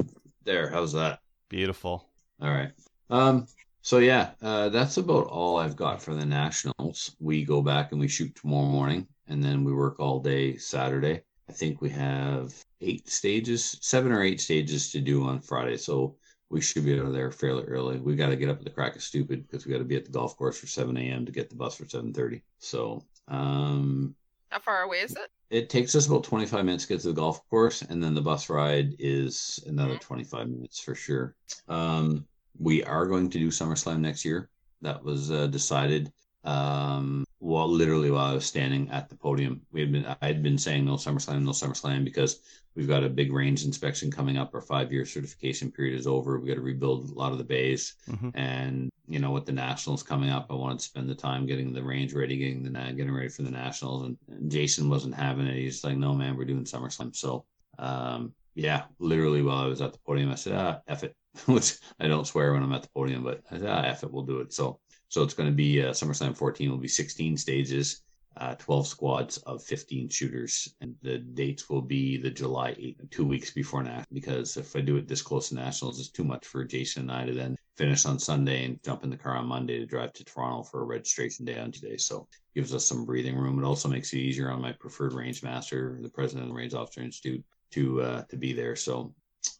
there, 0.45 0.69
how's 0.71 0.93
that? 0.95 1.21
Beautiful. 1.51 2.09
All 2.41 2.51
right. 2.51 2.73
Um. 3.11 3.47
So 3.87 3.99
yeah, 3.99 4.33
uh, 4.43 4.69
that's 4.71 4.97
about 4.97 5.29
all 5.29 5.59
I've 5.59 5.77
got 5.77 6.03
for 6.03 6.13
the 6.13 6.27
nationals. 6.27 7.15
We 7.21 7.45
go 7.45 7.63
back 7.63 7.93
and 7.93 8.01
we 8.01 8.09
shoot 8.09 8.35
tomorrow 8.35 8.67
morning, 8.67 9.07
and 9.29 9.41
then 9.41 9.63
we 9.63 9.73
work 9.73 10.01
all 10.01 10.19
day 10.19 10.57
Saturday. 10.57 11.23
I 11.49 11.53
think 11.53 11.81
we 11.81 11.91
have 11.91 12.53
eight 12.81 13.09
stages, 13.09 13.79
seven 13.81 14.11
or 14.11 14.25
eight 14.25 14.41
stages 14.41 14.91
to 14.91 15.01
do 15.01 15.23
on 15.23 15.41
Friday. 15.41 15.77
So 15.77 16.17
we 16.51 16.61
should 16.61 16.85
be 16.85 16.99
out 16.99 17.07
of 17.07 17.13
there 17.13 17.31
fairly 17.31 17.63
early. 17.63 18.01
We 18.01 18.17
got 18.17 18.31
to 18.31 18.37
get 18.37 18.49
up 18.49 18.59
at 18.59 18.65
the 18.65 18.71
crack 18.71 18.97
of 18.97 19.05
stupid 19.05 19.47
because 19.47 19.65
we 19.65 19.71
got 19.71 19.79
to 19.79 19.85
be 19.85 19.95
at 19.95 20.05
the 20.05 20.11
golf 20.11 20.37
course 20.37 20.59
for 20.59 20.67
7 20.67 20.97
a.m. 20.97 21.25
to 21.25 21.31
get 21.31 21.49
the 21.49 21.55
bus 21.55 21.77
for 21.77 21.85
7:30. 21.85 22.43
So 22.59 23.05
um, 23.29 24.17
how 24.49 24.59
far 24.59 24.83
away 24.83 25.03
is 25.03 25.13
it? 25.13 25.31
it 25.51 25.71
takes 25.71 25.95
us 25.95 26.09
about 26.09 26.25
25 26.25 26.65
minutes 26.65 26.87
to 26.87 26.95
get 26.95 27.03
to 27.03 27.09
the 27.09 27.15
golf 27.15 27.49
course, 27.51 27.83
and 27.83 28.03
then 28.03 28.15
the 28.15 28.21
bus 28.21 28.51
ride 28.51 28.97
is 28.99 29.61
another 29.69 29.95
Mhm. 29.95 30.01
25 30.01 30.49
minutes 30.49 30.81
for 30.81 30.97
sure. 30.97 31.37
Um, 31.69 32.27
we 32.59 32.83
are 32.85 33.07
going 33.07 33.31
to 33.31 33.39
do 33.39 33.49
SummerSlam 33.49 34.01
next 34.01 34.25
year. 34.25 34.49
That 34.83 35.03
was 35.03 35.31
uh, 35.31 35.47
decided. 35.47 36.13
Um, 36.45 37.25
well, 37.41 37.69
literally 37.69 38.11
while 38.11 38.31
I 38.31 38.35
was 38.35 38.47
standing 38.47 38.89
at 38.91 39.09
the 39.09 39.17
podium, 39.17 39.61
we 39.73 39.81
had 39.81 39.93
been 39.93 40.07
I 40.07 40.17
had 40.21 40.43
been 40.43 40.59
saying 40.59 40.85
no 40.85 40.95
SummerSlam, 40.95 41.43
no 41.43 41.51
SummerSlam 41.51 42.05
because 42.05 42.41
we've 42.75 42.89
got 42.89 43.05
a 43.05 43.09
big 43.09 43.33
range 43.33 43.65
inspection 43.65 44.11
coming 44.11 44.37
up. 44.37 44.55
Our 44.55 44.61
five 44.61 44.93
year 44.93 45.05
certification 45.05 45.73
period 45.73 45.99
is 45.99 46.07
over. 46.07 46.39
We 46.39 46.49
got 46.49 46.55
to 46.55 46.61
rebuild 46.61 47.11
a 47.11 47.15
lot 47.15 47.33
of 47.33 47.39
the 47.39 47.45
bays, 47.45 47.95
Mhm. 48.09 48.31
and 48.35 48.91
you 49.09 49.19
know 49.19 49.33
with 49.33 49.45
the 49.47 49.53
nationals 49.53 50.03
coming 50.03 50.31
up, 50.31 50.47
I 50.51 50.55
wanted 50.55 50.79
to 50.79 50.85
spend 50.85 51.09
the 51.09 51.15
time 51.15 51.47
getting 51.47 51.73
the 51.73 51.83
range 51.83 52.15
ready, 52.15 52.37
getting 52.37 52.63
the 52.63 52.71
getting 52.71 53.13
ready 53.13 53.29
for 53.29 53.43
the 53.43 53.51
nationals. 53.51 54.05
And, 54.05 54.17
and 54.29 54.51
Jason 54.51 54.89
wasn't 54.89 55.15
having 55.15 55.47
it. 55.47 55.57
He's 55.57 55.85
like, 55.85 55.97
"No, 55.97 56.15
man, 56.15 56.37
we're 56.37 56.45
doing 56.45 56.65
SummerSlam." 56.65 57.15
So, 57.15 57.45
um, 57.79 58.33
yeah, 58.55 58.85
literally 58.99 59.43
while 59.43 59.65
I 59.65 59.67
was 59.67 59.81
at 59.83 59.93
the 59.93 59.99
podium, 60.07 60.31
I 60.31 60.37
said, 60.37 60.55
"Ah, 60.55 60.81
f 60.87 61.05
it," 61.05 61.15
which 61.47 61.79
I 62.01 62.09
don't 62.09 62.27
swear 62.27 62.53
when 62.53 62.63
I'm 62.63 62.73
at 62.73 62.83
the 62.83 62.89
podium, 62.89 63.23
but 63.25 63.43
I 63.51 63.59
said, 63.59 63.69
"Ah, 63.69 63.83
f 63.83 64.03
it, 64.03 64.13
we'll 64.13 64.25
do 64.25 64.41
it." 64.41 64.53
So, 64.53 64.81
so 65.09 65.23
it's 65.23 65.35
going 65.35 65.49
to 65.49 65.55
be 65.55 65.83
uh, 65.83 65.91
SummerSlam 65.91 66.37
14 66.37 66.71
will 66.71 66.79
be 66.79 66.89
16 66.89 67.37
stages. 67.37 68.03
Uh, 68.39 68.55
12 68.57 68.87
squads 68.87 69.39
of 69.39 69.63
15 69.63 70.11
shooters, 70.11 70.75
and 70.83 70.95
the 71.01 71.17
dates 71.17 71.71
will 71.71 71.81
be 71.81 72.19
the 72.19 72.29
July 72.29 72.73
8th, 72.73 73.11
two 73.11 73.25
weeks 73.25 73.51
before 73.51 73.83
National. 73.83 74.05
Because 74.13 74.59
if 74.59 74.77
I 74.77 74.83
do 74.83 74.99
it 74.99 75.09
this 75.09 75.23
close 75.23 75.49
to 75.49 75.55
Nationals, 75.55 75.99
it's 75.99 76.11
too 76.11 76.23
much 76.23 76.45
for 76.45 76.63
Jason 76.63 77.09
and 77.09 77.13
I 77.13 77.25
to 77.25 77.33
then 77.33 77.57
finish 77.79 78.05
on 78.05 78.19
Sunday 78.19 78.67
and 78.67 78.83
jump 78.83 79.05
in 79.05 79.11
the 79.11 79.17
car 79.17 79.37
on 79.37 79.47
Monday 79.47 79.79
to 79.79 79.87
drive 79.87 80.13
to 80.15 80.25
Toronto 80.25 80.65
for 80.65 80.83
a 80.83 80.85
registration 80.85 81.47
day 81.47 81.59
on 81.59 81.73
Tuesday. 81.73 81.97
So 81.97 82.29
gives 82.55 82.75
us 82.75 82.85
some 82.85 83.07
breathing 83.07 83.37
room. 83.37 83.59
It 83.59 83.67
also 83.67 83.89
makes 83.89 84.13
it 84.13 84.19
easier 84.19 84.51
on 84.51 84.61
my 84.61 84.73
preferred 84.73 85.15
range 85.15 85.43
master, 85.43 85.99
the 86.03 86.11
president 86.11 86.45
of 86.45 86.49
the 86.51 86.59
Range 86.59 86.75
Officer 86.75 87.01
Institute, 87.01 87.43
to 87.73 88.03
uh, 88.03 88.23
to 88.25 88.37
be 88.37 88.53
there. 88.53 88.77
So 88.77 89.15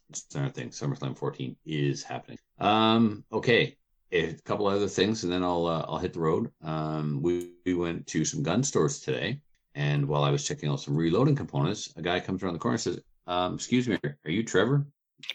it's 0.09 0.25
another 0.35 0.51
thing. 0.51 0.69
SummerSlam 0.69 1.17
14 1.17 1.55
is 1.65 2.03
happening. 2.03 2.37
Um, 2.59 3.23
okay. 3.31 3.75
A 4.13 4.33
couple 4.45 4.67
other 4.67 4.87
things, 4.87 5.25
and 5.25 5.33
then 5.33 5.43
I'll 5.43 5.65
uh, 5.65 5.85
I'll 5.85 5.97
hit 5.97 6.13
the 6.13 6.21
road. 6.21 6.49
Um, 6.63 7.21
we, 7.21 7.51
we 7.65 7.73
went 7.73 8.07
to 8.07 8.23
some 8.23 8.41
gun 8.41 8.63
stores 8.63 9.01
today, 9.01 9.41
and 9.75 10.07
while 10.07 10.23
I 10.23 10.29
was 10.29 10.47
checking 10.47 10.69
out 10.69 10.79
some 10.79 10.95
reloading 10.95 11.35
components, 11.35 11.93
a 11.97 12.01
guy 12.01 12.21
comes 12.21 12.41
around 12.41 12.53
the 12.53 12.59
corner 12.59 12.75
and 12.75 12.81
says, 12.81 12.99
um, 13.27 13.55
"Excuse 13.55 13.85
me, 13.85 13.99
are 14.05 14.31
you 14.31 14.43
Trevor 14.43 14.87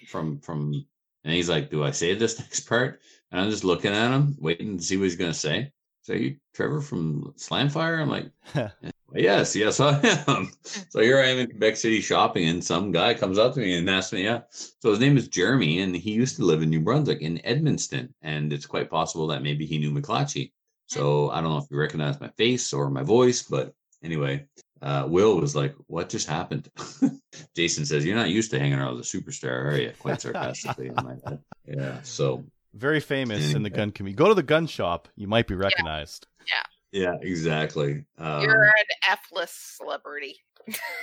from 0.08 0.40
from?" 0.40 0.86
And 1.24 1.34
he's 1.34 1.50
like, 1.50 1.68
"Do 1.68 1.84
I 1.84 1.90
say 1.90 2.14
this 2.14 2.38
next 2.38 2.60
part?" 2.60 3.02
And 3.30 3.42
I'm 3.42 3.50
just 3.50 3.62
looking 3.62 3.92
at 3.92 4.10
him, 4.10 4.36
waiting 4.40 4.78
to 4.78 4.82
see 4.82 4.96
what 4.96 5.04
he's 5.04 5.16
gonna 5.16 5.34
say. 5.34 5.70
So, 6.00 6.14
are 6.14 6.16
you 6.16 6.36
Trevor 6.54 6.80
from 6.80 7.34
Slamfire? 7.36 8.00
I'm 8.00 8.08
like, 8.08 8.30
Yes, 9.14 9.54
yes, 9.54 9.80
I 9.80 9.98
am. 10.26 10.50
So 10.88 11.00
here 11.00 11.18
I 11.18 11.26
am 11.26 11.38
in 11.38 11.46
Quebec 11.50 11.76
City 11.76 12.00
shopping, 12.00 12.48
and 12.48 12.64
some 12.64 12.92
guy 12.92 13.14
comes 13.14 13.38
up 13.38 13.54
to 13.54 13.60
me 13.60 13.76
and 13.76 13.88
asks 13.88 14.12
me, 14.12 14.24
"Yeah." 14.24 14.42
So 14.50 14.90
his 14.90 15.00
name 15.00 15.16
is 15.16 15.28
Jeremy, 15.28 15.80
and 15.80 15.94
he 15.94 16.12
used 16.12 16.36
to 16.36 16.44
live 16.44 16.62
in 16.62 16.70
New 16.70 16.80
Brunswick 16.80 17.20
in 17.20 17.38
Edmundston, 17.44 18.08
and 18.22 18.52
it's 18.52 18.66
quite 18.66 18.90
possible 18.90 19.26
that 19.28 19.42
maybe 19.42 19.66
he 19.66 19.78
knew 19.78 19.90
McClatchy. 19.92 20.52
So 20.86 21.30
I 21.30 21.40
don't 21.40 21.50
know 21.50 21.58
if 21.58 21.70
you 21.70 21.78
recognize 21.78 22.20
my 22.20 22.28
face 22.36 22.72
or 22.72 22.90
my 22.90 23.02
voice, 23.02 23.42
but 23.42 23.74
anyway, 24.02 24.46
uh, 24.82 25.06
Will 25.08 25.40
was 25.40 25.54
like, 25.54 25.74
"What 25.86 26.08
just 26.08 26.28
happened?" 26.28 26.70
Jason 27.56 27.84
says, 27.86 28.04
"You're 28.04 28.16
not 28.16 28.30
used 28.30 28.50
to 28.52 28.58
hanging 28.58 28.78
around 28.78 28.96
with 28.96 29.06
a 29.06 29.08
superstar, 29.08 29.72
are 29.72 29.76
you?" 29.76 29.92
Quite 29.98 30.20
sarcastically 30.22 30.88
in 30.88 30.94
my 30.94 31.16
head. 31.24 31.38
Yeah. 31.66 32.02
So 32.02 32.44
Very 32.74 33.00
famous 33.00 33.52
in 33.52 33.62
the 33.62 33.70
gun 33.70 33.90
community. 33.90 34.16
Go 34.16 34.28
to 34.28 34.34
the 34.34 34.42
gun 34.42 34.66
shop, 34.66 35.08
you 35.16 35.28
might 35.28 35.46
be 35.46 35.54
recognized. 35.54 36.26
yeah, 36.48 36.62
exactly. 36.92 38.04
Um, 38.18 38.42
You're 38.42 38.64
an 38.64 38.72
F-list 39.08 39.76
celebrity. 39.76 40.36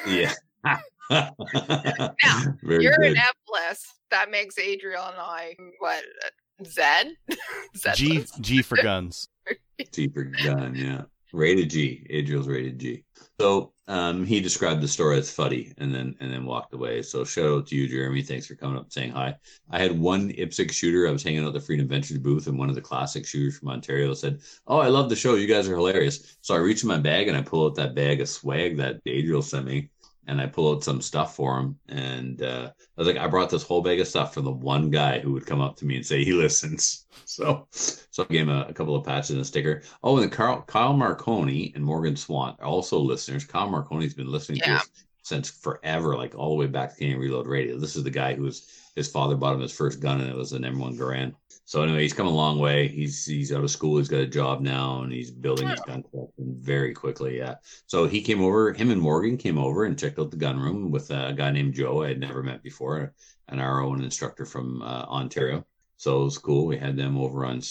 yeah. 0.07 0.33
Very 2.63 2.83
You're 2.83 2.97
good. 2.97 3.11
an 3.11 3.17
F-list. 3.17 3.85
That 4.11 4.31
makes 4.31 4.57
Adriel 4.57 5.05
and 5.05 5.17
I 5.17 5.55
what 5.79 6.03
uh, 6.25 6.63
Zed? 6.65 7.13
Zed 7.77 7.95
G. 7.95 8.25
G 8.41 8.61
for 8.61 8.77
guns. 8.81 9.29
Cheaper 9.93 10.25
gun, 10.43 10.75
yeah. 10.75 11.03
Rated 11.31 11.69
G. 11.69 12.05
Adriel's 12.09 12.47
rated 12.47 12.79
G. 12.79 13.03
So 13.39 13.73
um, 13.89 14.23
he 14.23 14.39
described 14.39 14.81
the 14.81 14.87
store 14.87 15.13
as 15.13 15.31
fuddy 15.31 15.73
and 15.79 15.93
then 15.93 16.15
and 16.19 16.31
then 16.31 16.45
walked 16.45 16.75
away. 16.75 17.01
So 17.01 17.25
shout 17.25 17.47
out 17.47 17.67
to 17.67 17.75
you, 17.75 17.89
Jeremy. 17.89 18.21
Thanks 18.21 18.45
for 18.45 18.53
coming 18.53 18.77
up 18.77 18.83
and 18.83 18.93
saying 18.93 19.11
hi. 19.11 19.35
I 19.71 19.79
had 19.79 19.99
one 19.99 20.29
IPSC 20.29 20.71
shooter. 20.71 21.07
I 21.07 21.11
was 21.11 21.23
hanging 21.23 21.39
out 21.39 21.47
at 21.47 21.53
the 21.53 21.59
Freedom 21.59 21.87
Ventures 21.87 22.19
booth, 22.19 22.45
and 22.45 22.57
one 22.57 22.69
of 22.69 22.75
the 22.75 22.81
classic 22.81 23.25
shooters 23.25 23.57
from 23.57 23.69
Ontario 23.69 24.13
said, 24.13 24.41
"Oh, 24.67 24.77
I 24.77 24.89
love 24.89 25.09
the 25.09 25.15
show. 25.15 25.33
You 25.33 25.47
guys 25.47 25.67
are 25.67 25.75
hilarious." 25.75 26.37
So 26.41 26.53
I 26.53 26.59
reach 26.59 26.83
in 26.83 26.87
my 26.87 26.99
bag 26.99 27.27
and 27.27 27.35
I 27.35 27.41
pull 27.41 27.65
out 27.65 27.75
that 27.75 27.95
bag 27.95 28.21
of 28.21 28.29
swag 28.29 28.77
that 28.77 29.01
Adriel 29.07 29.41
sent 29.41 29.65
me, 29.65 29.89
and 30.29 30.39
I 30.39 30.45
pull 30.47 30.73
out 30.73 30.83
some 30.83 31.01
stuff 31.01 31.35
for 31.35 31.57
him. 31.59 31.77
And 31.89 32.41
uh, 32.41 32.71
I 32.75 33.01
was 33.01 33.07
like, 33.07 33.17
I 33.17 33.27
brought 33.27 33.49
this 33.49 33.63
whole 33.63 33.81
bag 33.81 33.99
of 33.99 34.07
stuff 34.07 34.33
for 34.33 34.41
the 34.41 34.51
one 34.51 34.89
guy 34.91 35.19
who 35.19 35.33
would 35.33 35.45
come 35.45 35.59
up 35.59 35.75
to 35.77 35.85
me 35.85 35.95
and 35.97 36.05
say 36.05 36.23
he 36.23 36.33
listens. 36.33 37.05
So, 37.25 37.67
so 37.71 38.25
I 38.27 38.33
gave 38.33 38.41
him 38.41 38.49
a, 38.49 38.65
a 38.69 38.73
couple 38.73 38.95
of 38.95 39.05
patches 39.05 39.31
and 39.31 39.41
a 39.41 39.45
sticker. 39.45 39.83
Oh, 40.01 40.17
and 40.17 40.31
Carl, 40.31 40.63
Kyle 40.63 40.93
Marconi 40.93 41.71
and 41.75 41.83
Morgan 41.85 42.15
Swan 42.15 42.55
are 42.59 42.65
also 42.65 42.97
listeners. 42.97 43.45
Kyle 43.45 43.69
Marconi's 43.69 44.15
been 44.15 44.31
listening 44.31 44.61
to 44.61 44.69
Yeah. 44.69 44.75
us 44.77 44.89
since 45.21 45.47
forever, 45.51 46.15
like 46.17 46.33
all 46.33 46.49
the 46.49 46.55
way 46.55 46.65
back 46.65 46.89
to 46.89 46.95
Canadian 46.97 47.19
Reload 47.19 47.45
Radio. 47.45 47.77
This 47.77 47.95
is 47.95 48.03
the 48.03 48.09
guy 48.09 48.33
who's 48.33 48.67
his 48.95 49.11
father 49.11 49.35
bought 49.35 49.53
him 49.53 49.61
his 49.61 49.71
first 49.75 49.99
gun, 49.99 50.21
and 50.21 50.29
it 50.29 50.35
was 50.35 50.53
an 50.53 50.63
M1 50.63 50.97
Garand. 50.97 51.35
So 51.69 51.83
anyway, 51.83 52.01
he's 52.01 52.13
come 52.13 52.25
a 52.25 52.31
long 52.31 52.57
way. 52.57 52.87
He's 52.87 53.23
he's 53.23 53.53
out 53.53 53.63
of 53.63 53.69
school. 53.69 53.99
He's 53.99 54.07
got 54.07 54.21
a 54.21 54.25
job 54.25 54.59
now, 54.59 55.03
and 55.03 55.13
he's 55.13 55.29
building 55.29 55.67
his 55.67 55.79
gun 55.81 56.01
collection 56.01 56.57
very 56.59 56.95
quickly. 56.95 57.37
Yeah. 57.37 57.57
So 57.85 58.07
he 58.07 58.23
came 58.23 58.41
over. 58.41 58.73
Him 58.73 58.89
and 58.89 58.99
Morgan 58.99 59.37
came 59.37 59.59
over 59.59 59.85
and 59.85 59.95
checked 59.95 60.17
out 60.17 60.31
the 60.31 60.37
gun 60.37 60.59
room 60.59 60.89
with 60.89 61.11
a 61.11 61.31
guy 61.37 61.51
named 61.51 61.75
Joe 61.75 62.01
I 62.01 62.07
had 62.07 62.19
never 62.19 62.41
met 62.41 62.63
before, 62.63 63.13
an 63.49 63.59
RO 63.59 63.93
and 63.93 64.03
instructor 64.03 64.45
from 64.45 64.81
uh, 64.81 65.05
Ontario. 65.09 65.63
So 65.97 66.21
it 66.21 66.23
was 66.23 66.39
cool. 66.39 66.65
We 66.65 66.79
had 66.79 66.97
them 66.97 67.19
over 67.19 67.45
on 67.45 67.61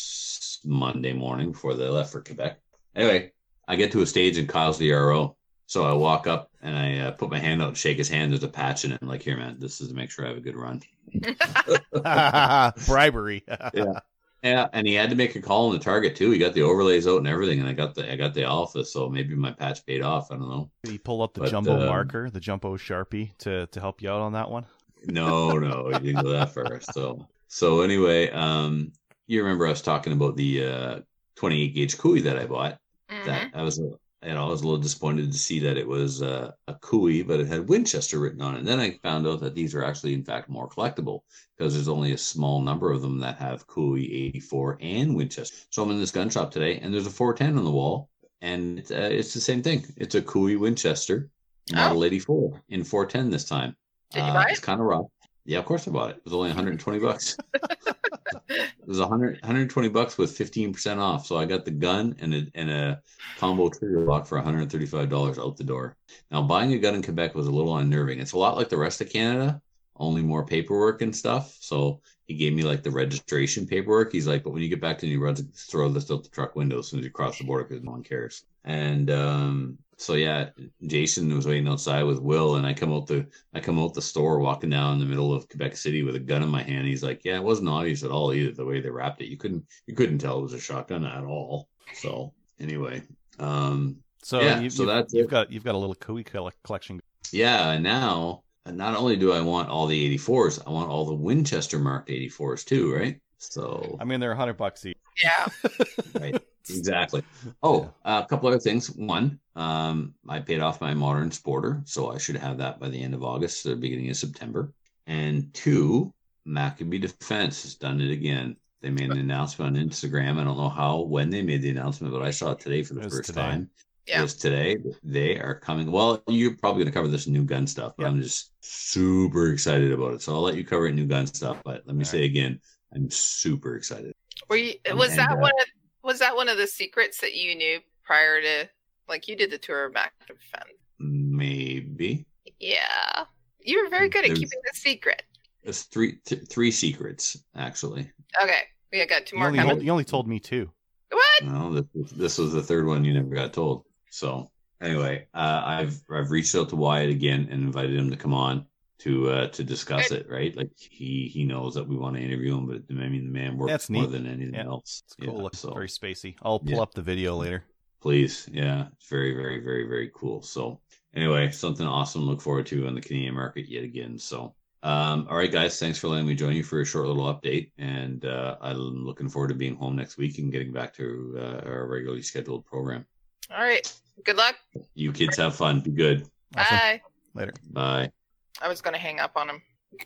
Monday 0.64 1.12
morning 1.12 1.50
before 1.50 1.74
they 1.74 1.88
left 1.88 2.12
for 2.12 2.22
Quebec. 2.22 2.60
Anyway, 2.94 3.32
I 3.66 3.74
get 3.74 3.90
to 3.90 4.02
a 4.02 4.06
stage 4.06 4.38
and 4.38 4.48
Kyle's 4.48 4.78
the 4.78 4.92
RO. 4.92 5.36
So 5.68 5.84
I 5.84 5.92
walk 5.92 6.26
up 6.26 6.50
and 6.62 6.74
I 6.76 6.98
uh, 6.98 7.10
put 7.12 7.28
my 7.30 7.38
hand 7.38 7.60
out 7.60 7.68
and 7.68 7.76
shake 7.76 7.98
his 7.98 8.08
hand. 8.08 8.32
There's 8.32 8.42
a 8.42 8.48
patch 8.48 8.86
in 8.86 8.92
it. 8.92 8.98
I'm 9.02 9.08
like, 9.08 9.22
here, 9.22 9.36
man, 9.36 9.58
this 9.60 9.82
is 9.82 9.88
to 9.88 9.94
make 9.94 10.10
sure 10.10 10.24
I 10.24 10.28
have 10.28 10.38
a 10.38 10.40
good 10.40 10.56
run. 10.56 10.80
Bribery. 12.86 13.44
Yeah, 13.74 14.00
Yeah, 14.42 14.68
and 14.72 14.86
he 14.86 14.94
had 14.94 15.10
to 15.10 15.16
make 15.16 15.36
a 15.36 15.42
call 15.42 15.66
on 15.66 15.74
the 15.74 15.78
target 15.78 16.16
too. 16.16 16.30
He 16.30 16.38
got 16.38 16.54
the 16.54 16.62
overlays 16.62 17.06
out 17.06 17.18
and 17.18 17.26
everything, 17.26 17.60
and 17.60 17.68
I 17.68 17.74
got 17.74 17.94
the 17.94 18.10
I 18.10 18.16
got 18.16 18.32
the 18.34 18.44
alpha, 18.44 18.84
so 18.84 19.08
maybe 19.10 19.34
my 19.34 19.52
patch 19.52 19.84
paid 19.84 20.00
off. 20.00 20.30
I 20.30 20.36
don't 20.36 20.48
know. 20.48 20.70
Did 20.82 20.92
he 20.92 20.98
pull 20.98 21.22
up 21.22 21.34
the 21.34 21.40
But, 21.40 21.50
jumbo 21.50 21.80
um, 21.80 21.86
marker, 21.86 22.30
the 22.30 22.40
jumbo 22.40 22.76
sharpie, 22.76 23.36
to 23.38 23.66
to 23.66 23.80
help 23.80 24.00
you 24.00 24.10
out 24.10 24.20
on 24.22 24.32
that 24.32 24.50
one? 24.50 24.64
No, 25.04 25.58
no, 25.58 25.88
he 25.90 25.98
didn't 25.98 26.22
go 26.22 26.30
that 26.30 26.54
far. 26.54 26.80
So 26.80 27.26
so 27.48 27.82
anyway, 27.82 28.30
um, 28.30 28.92
you 29.26 29.42
remember 29.42 29.66
I 29.66 29.70
was 29.70 29.82
talking 29.82 30.12
about 30.12 30.36
the 30.36 30.64
uh 30.64 31.00
28 31.36 31.74
gauge 31.74 31.98
Cooey 31.98 32.20
that 32.22 32.38
I 32.38 32.46
bought. 32.46 32.78
Mhm. 33.10 33.24
That 33.26 33.50
I 33.54 33.62
was, 33.62 33.80
know, 34.24 34.46
I 34.46 34.48
was 34.48 34.62
a 34.62 34.64
little 34.64 34.80
disappointed 34.82 35.30
to 35.32 35.38
see 35.38 35.60
that 35.60 35.76
it 35.76 35.86
was 35.86 36.22
uh, 36.22 36.50
a 36.66 36.74
Cooey, 36.74 37.22
but 37.22 37.40
it 37.40 37.46
had 37.46 37.68
Winchester 37.68 38.18
written 38.18 38.42
on 38.42 38.54
it. 38.56 38.58
And 38.58 38.66
then 38.66 38.80
I 38.80 38.98
found 39.02 39.26
out 39.26 39.40
that 39.40 39.54
these 39.54 39.74
are 39.74 39.84
actually, 39.84 40.14
in 40.14 40.24
fact, 40.24 40.48
more 40.48 40.68
collectible 40.68 41.20
because 41.56 41.74
there's 41.74 41.88
only 41.88 42.12
a 42.12 42.18
small 42.18 42.60
number 42.60 42.90
of 42.90 43.00
them 43.00 43.20
that 43.20 43.36
have 43.38 43.66
Cooey 43.68 44.12
84 44.28 44.78
and 44.80 45.14
Winchester. 45.14 45.56
So 45.70 45.82
I'm 45.82 45.90
in 45.90 46.00
this 46.00 46.10
gun 46.10 46.30
shop 46.30 46.50
today, 46.50 46.78
and 46.78 46.92
there's 46.92 47.06
a 47.06 47.10
410 47.10 47.58
on 47.58 47.64
the 47.64 47.70
wall, 47.70 48.10
and 48.40 48.80
it's, 48.80 48.90
uh, 48.90 49.08
it's 49.10 49.34
the 49.34 49.40
same 49.40 49.62
thing. 49.62 49.84
It's 49.96 50.14
a 50.16 50.22
Cooey 50.22 50.56
Winchester 50.56 51.30
Model 51.72 52.04
84 52.04 52.62
in 52.70 52.82
410 52.82 53.30
this 53.30 53.44
time. 53.44 53.76
Did 54.12 54.20
you 54.20 54.30
Uh, 54.30 54.34
buy 54.34 54.44
it? 54.44 54.50
It's 54.52 54.60
kind 54.60 54.80
of 54.80 54.86
rough. 54.86 55.06
Yeah, 55.48 55.60
of 55.60 55.64
course 55.64 55.88
I 55.88 55.92
bought 55.92 56.10
it. 56.10 56.16
It 56.16 56.24
was 56.26 56.34
only 56.34 56.48
120 56.48 56.98
bucks. 56.98 57.34
it 57.54 58.86
was 58.86 59.00
100, 59.00 59.40
120 59.40 59.88
bucks 59.88 60.18
with 60.18 60.36
15% 60.36 60.98
off. 60.98 61.24
So 61.24 61.38
I 61.38 61.46
got 61.46 61.64
the 61.64 61.70
gun 61.70 62.14
and 62.20 62.34
a, 62.34 62.46
and 62.54 62.70
a 62.70 63.02
combo 63.38 63.70
trigger 63.70 64.04
lock 64.04 64.26
for 64.26 64.38
$135 64.38 65.38
out 65.38 65.56
the 65.56 65.64
door. 65.64 65.96
Now, 66.30 66.42
buying 66.42 66.74
a 66.74 66.78
gun 66.78 66.96
in 66.96 67.02
Quebec 67.02 67.34
was 67.34 67.46
a 67.46 67.50
little 67.50 67.78
unnerving. 67.78 68.20
It's 68.20 68.32
a 68.32 68.38
lot 68.38 68.58
like 68.58 68.68
the 68.68 68.76
rest 68.76 69.00
of 69.00 69.08
Canada, 69.08 69.62
only 69.96 70.20
more 70.20 70.44
paperwork 70.44 71.00
and 71.00 71.16
stuff. 71.16 71.56
So 71.60 72.02
he 72.26 72.34
gave 72.34 72.52
me 72.52 72.62
like 72.62 72.82
the 72.82 72.90
registration 72.90 73.66
paperwork. 73.66 74.12
He's 74.12 74.26
like, 74.26 74.44
but 74.44 74.50
when 74.50 74.60
you 74.60 74.68
get 74.68 74.82
back 74.82 74.98
to 74.98 75.06
New 75.06 75.18
Brunswick, 75.18 75.54
throw 75.54 75.88
this 75.88 76.10
out 76.10 76.24
the 76.24 76.28
truck 76.28 76.56
window 76.56 76.80
as 76.80 76.88
soon 76.88 77.00
as 77.00 77.06
you 77.06 77.10
cross 77.10 77.38
the 77.38 77.44
border 77.44 77.64
because 77.64 77.82
no 77.82 77.92
one 77.92 78.02
cares. 78.02 78.44
And 78.66 79.10
um, 79.10 79.78
so 80.00 80.14
yeah, 80.14 80.50
Jason 80.86 81.34
was 81.34 81.46
waiting 81.46 81.66
outside 81.68 82.04
with 82.04 82.20
Will, 82.20 82.54
and 82.54 82.64
I 82.66 82.72
come 82.72 82.92
out 82.92 83.06
the 83.08 83.26
I 83.52 83.60
come 83.60 83.78
out 83.80 83.94
the 83.94 84.00
store 84.02 84.38
walking 84.38 84.70
down 84.70 84.94
in 84.94 84.98
the 85.00 85.04
middle 85.06 85.34
of 85.34 85.48
Quebec 85.48 85.76
City 85.76 86.02
with 86.04 86.14
a 86.14 86.20
gun 86.20 86.42
in 86.42 86.48
my 86.48 86.62
hand. 86.62 86.86
He's 86.86 87.02
like, 87.02 87.20
"Yeah, 87.24 87.36
it 87.36 87.42
wasn't 87.42 87.68
obvious 87.68 88.04
at 88.04 88.10
all 88.12 88.32
either 88.32 88.52
the 88.52 88.64
way 88.64 88.80
they 88.80 88.90
wrapped 88.90 89.20
it. 89.20 89.26
You 89.28 89.36
couldn't 89.36 89.64
you 89.86 89.94
couldn't 89.94 90.18
tell 90.18 90.38
it 90.38 90.42
was 90.42 90.52
a 90.54 90.60
shotgun 90.60 91.04
at 91.04 91.24
all." 91.24 91.68
So 91.94 92.32
anyway, 92.60 93.02
um, 93.40 93.96
So, 94.22 94.40
Yeah, 94.40 94.60
you, 94.60 94.70
so 94.70 94.82
you've, 94.84 94.88
that's 94.92 95.12
you've 95.14 95.26
it. 95.26 95.30
got 95.30 95.52
you've 95.52 95.64
got 95.64 95.74
a 95.74 95.78
little 95.78 95.96
Cooey 95.96 96.24
collection. 96.62 97.00
yeah, 97.32 97.72
and 97.72 97.82
now 97.82 98.44
not 98.66 98.96
only 98.96 99.16
do 99.16 99.32
I 99.32 99.40
want 99.40 99.68
all 99.68 99.86
the 99.86 100.16
84s, 100.18 100.60
I 100.66 100.70
want 100.70 100.90
all 100.90 101.06
the 101.06 101.14
Winchester 101.14 101.78
marked 101.78 102.08
84s 102.10 102.64
too, 102.64 102.94
right? 102.94 103.18
So 103.38 103.96
I 104.00 104.04
mean, 104.04 104.20
they're 104.20 104.32
a 104.32 104.36
hundred 104.36 104.58
bucks 104.58 104.84
each. 104.86 104.96
Yeah. 105.24 105.46
right 106.20 106.40
exactly. 106.70 107.22
Oh 107.62 107.92
a 108.04 108.26
couple 108.28 108.48
other 108.48 108.58
things. 108.58 108.88
One 108.90 109.38
um 109.56 110.14
i 110.28 110.38
paid 110.38 110.60
off 110.60 110.80
my 110.80 110.94
modern 110.94 111.30
sporter 111.30 111.82
so 111.88 112.12
i 112.12 112.18
should 112.18 112.36
have 112.36 112.58
that 112.58 112.78
by 112.78 112.88
the 112.88 113.02
end 113.02 113.12
of 113.12 113.24
august 113.24 113.66
or 113.66 113.74
beginning 113.74 114.08
of 114.10 114.16
september. 114.16 114.72
And 115.08 115.52
two 115.54 116.12
maccabee 116.44 116.98
defense 116.98 117.62
has 117.62 117.74
done 117.74 118.00
it 118.00 118.10
again. 118.12 118.56
They 118.82 118.90
made 118.90 119.10
an 119.10 119.18
announcement 119.26 119.76
on 119.76 119.82
instagram. 119.88 120.38
I 120.38 120.44
don't 120.44 120.56
know 120.58 120.68
how 120.68 121.00
when 121.00 121.28
they 121.30 121.42
made 121.42 121.62
the 121.62 121.70
announcement 121.70 122.12
but 122.12 122.22
i 122.22 122.30
saw 122.30 122.52
it 122.52 122.60
today 122.60 122.82
for 122.84 122.94
the 122.94 123.02
first 123.02 123.24
today. 123.30 123.40
time. 123.40 123.70
Yeah. 124.06 124.20
it 124.20 124.22
was 124.22 124.34
today. 124.36 124.76
They 125.02 125.38
are 125.40 125.54
coming 125.58 125.90
well 125.90 126.22
you're 126.28 126.56
probably 126.56 126.84
going 126.84 126.92
to 126.92 126.96
cover 126.98 127.08
this 127.08 127.26
new 127.26 127.42
gun 127.44 127.66
stuff 127.66 127.94
but 127.96 128.04
Yeah. 128.04 128.10
i'm 128.10 128.22
just 128.22 128.52
super 128.60 129.50
excited 129.52 129.90
about 129.92 130.14
it. 130.14 130.22
So 130.22 130.34
i'll 130.34 130.42
let 130.42 130.54
you 130.56 130.64
cover 130.64 130.86
it 130.86 130.94
new 130.94 131.06
gun 131.06 131.26
stuff 131.26 131.60
but 131.64 131.82
let 131.86 131.96
me 131.96 132.02
All 132.04 132.10
say 132.10 132.24
again 132.24 132.60
i'm 132.94 133.10
super 133.10 133.74
excited. 133.76 134.12
Were 134.48 134.56
you, 134.56 134.74
was 134.94 135.10
And, 135.10 135.18
that 135.18 135.32
uh, 135.32 135.36
one 135.36 135.50
of 135.60 135.66
was 136.08 136.18
that 136.18 136.34
one 136.34 136.48
of 136.48 136.56
the 136.58 136.66
secrets 136.66 137.20
that 137.20 137.34
you 137.34 137.54
knew 137.54 137.78
prior 138.02 138.40
to 138.40 138.68
like 139.08 139.28
you 139.28 139.36
did 139.36 139.50
the 139.52 139.58
tour 139.58 139.84
of 139.84 139.92
Mac 139.94 140.12
Defense? 140.26 140.74
maybe 140.98 142.26
Yeah. 142.58 143.24
You 143.60 143.82
were 143.84 143.90
very 143.90 144.08
good 144.08 144.24
at 144.24 144.28
There's- 144.28 144.38
keeping 144.38 144.60
the 144.64 144.78
secret. 144.78 145.22
There's 145.62 145.82
three 145.82 146.16
th- 146.24 146.48
three 146.48 146.70
secrets 146.70 147.36
actually. 147.54 148.10
Okay. 148.42 148.62
We 148.92 149.04
got 149.06 149.26
two 149.26 149.36
You 149.36 149.40
more 149.40 149.48
only, 149.48 149.58
coming. 149.58 149.74
told, 149.76 149.84
you 149.84 149.90
only 149.92 150.04
told 150.04 150.26
me 150.26 150.40
two. 150.40 150.70
What? 151.10 151.44
No, 151.44 151.72
this, 151.74 152.12
this 152.12 152.38
was 152.38 152.52
the 152.52 152.62
third 152.62 152.86
one 152.86 153.04
you 153.04 153.12
never 153.12 153.34
got 153.34 153.52
told. 153.52 153.84
So 154.10 154.50
anyway, 154.80 155.26
uh, 155.34 155.62
I've 155.64 156.00
I've 156.10 156.30
reached 156.30 156.54
out 156.54 156.70
to 156.70 156.76
Wyatt 156.76 157.10
again 157.10 157.48
and 157.50 157.62
invited 157.62 157.94
him 157.96 158.10
to 158.10 158.16
come 158.16 158.32
on 158.32 158.66
to 159.00 159.30
uh, 159.30 159.46
to 159.48 159.64
discuss 159.64 160.10
it. 160.10 160.28
Right, 160.28 160.56
like 160.56 160.70
he 160.78 161.30
he 161.32 161.44
knows 161.44 161.74
that 161.74 161.86
we 161.86 161.96
want 161.96 162.16
to 162.16 162.22
interview 162.22 162.56
him, 162.56 162.66
but 162.66 162.82
I 162.90 163.08
mean 163.08 163.26
the 163.26 163.32
man 163.32 163.56
works 163.56 163.72
That's 163.72 163.90
more 163.90 164.02
neat. 164.02 164.12
than 164.12 164.26
anything 164.26 164.54
Yeah. 164.54 164.64
else. 164.66 165.02
It's 165.06 165.14
cool. 165.14 165.36
Yeah, 165.36 165.42
Looks 165.42 165.58
so 165.60 165.72
very 165.72 165.88
spacey. 165.88 166.34
I'll 166.42 166.58
pull 166.58 166.70
Yeah. 166.76 166.80
up 166.82 166.94
the 166.94 167.02
video 167.02 167.36
later. 167.36 167.64
please, 168.00 168.48
yeah, 168.52 168.86
it's 168.96 169.08
very 169.08 169.34
very 169.34 169.60
very 169.60 169.86
very 169.88 170.10
cool. 170.14 170.42
So 170.42 170.80
anyway, 171.14 171.50
something 171.50 171.86
awesome. 171.86 172.22
to 172.22 172.26
Look 172.28 172.40
forward 172.40 172.66
to 172.66 172.86
on 172.86 172.94
the 172.94 173.00
Canadian 173.00 173.34
market 173.34 173.68
yet 173.68 173.84
again. 173.84 174.18
So. 174.18 174.54
Um, 174.84 175.26
all 175.28 175.36
right, 175.36 175.50
guys. 175.50 175.76
Thanks 175.80 175.98
for 175.98 176.06
letting 176.06 176.28
me 176.28 176.36
join 176.36 176.54
you 176.54 176.62
for 176.62 176.80
a 176.80 176.84
short 176.84 177.08
little 177.08 177.24
update, 177.34 177.72
and 177.78 178.24
uh, 178.24 178.56
I'm 178.60 179.04
looking 179.04 179.28
forward 179.28 179.48
to 179.48 179.54
being 179.54 179.74
home 179.74 179.96
next 179.96 180.18
week 180.18 180.38
and 180.38 180.52
getting 180.52 180.72
back 180.72 180.94
to 180.94 181.34
uh, 181.36 181.66
our 181.68 181.88
regularly 181.88 182.22
scheduled 182.22 182.64
program. 182.64 183.04
All 183.50 183.58
right. 183.64 183.92
Good 184.24 184.36
luck. 184.36 184.54
You 184.94 185.10
kids 185.12 185.36
have 185.38 185.56
fun. 185.56 185.80
Be 185.80 185.90
good. 185.90 186.28
Awesome. 186.56 186.76
Bye. 186.78 187.00
Later. 187.34 187.54
Bye. 187.72 188.12
I 188.60 188.68
was 188.68 188.80
gonna 188.82 188.98
hang 188.98 189.20
up 189.20 189.36
on 189.36 189.48
him. 189.50 189.62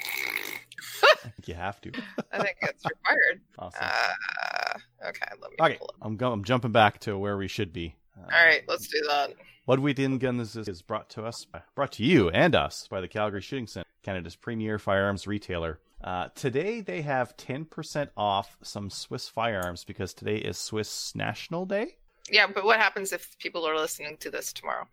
You 1.47 1.55
have 1.55 1.81
to. 1.81 1.91
I 2.33 2.39
think 2.39 2.57
it's 2.63 2.85
required. 2.85 3.41
Awesome. 3.59 3.81
Uh, 3.83 5.09
okay, 5.09 5.27
let 5.41 5.51
me 5.51 5.57
Okay. 5.61 5.79
I'm 6.01 6.17
go- 6.17 6.33
I'm 6.33 6.45
jumping 6.45 6.71
back 6.73 7.01
to 7.01 7.19
where 7.19 7.37
we 7.37 7.49
should 7.49 7.73
be. 7.73 7.97
Uh, 8.17 8.23
All 8.23 8.47
right, 8.47 8.63
let's 8.69 8.87
do 8.87 9.01
that. 9.09 9.35
What 9.65 9.81
We 9.81 9.93
Did 9.93 10.05
in 10.05 10.19
Guns 10.19 10.55
is, 10.57 10.69
is 10.69 10.83
brought 10.83 11.09
to 11.11 11.25
us, 11.25 11.47
brought 11.75 11.93
to 11.93 12.05
you 12.05 12.31
and 12.31 12.55
us 12.55 12.87
by 12.89 13.01
the 13.01 13.09
Calgary 13.09 13.41
Shooting 13.41 13.67
Center, 13.67 13.87
Canada's 14.03 14.37
premier 14.37 14.79
firearms 14.79 15.27
retailer. 15.27 15.81
Uh, 16.03 16.29
today 16.35 16.81
they 16.81 17.03
have 17.03 17.37
10% 17.37 18.09
off 18.17 18.57
some 18.63 18.91
Swiss 18.91 19.29
firearms 19.29 19.85
because 19.85 20.15
today 20.15 20.37
is 20.37 20.59
Swiss 20.59 21.15
National 21.15 21.65
Day. 21.67 21.97
Yeah, 22.31 22.47
but 22.53 22.65
what 22.65 22.79
happens 22.81 23.13
if 23.13 23.37
people 23.39 23.67
are 23.67 23.77
listening 23.77 24.17
to 24.19 24.31
this 24.31 24.53
tomorrow? 24.53 24.87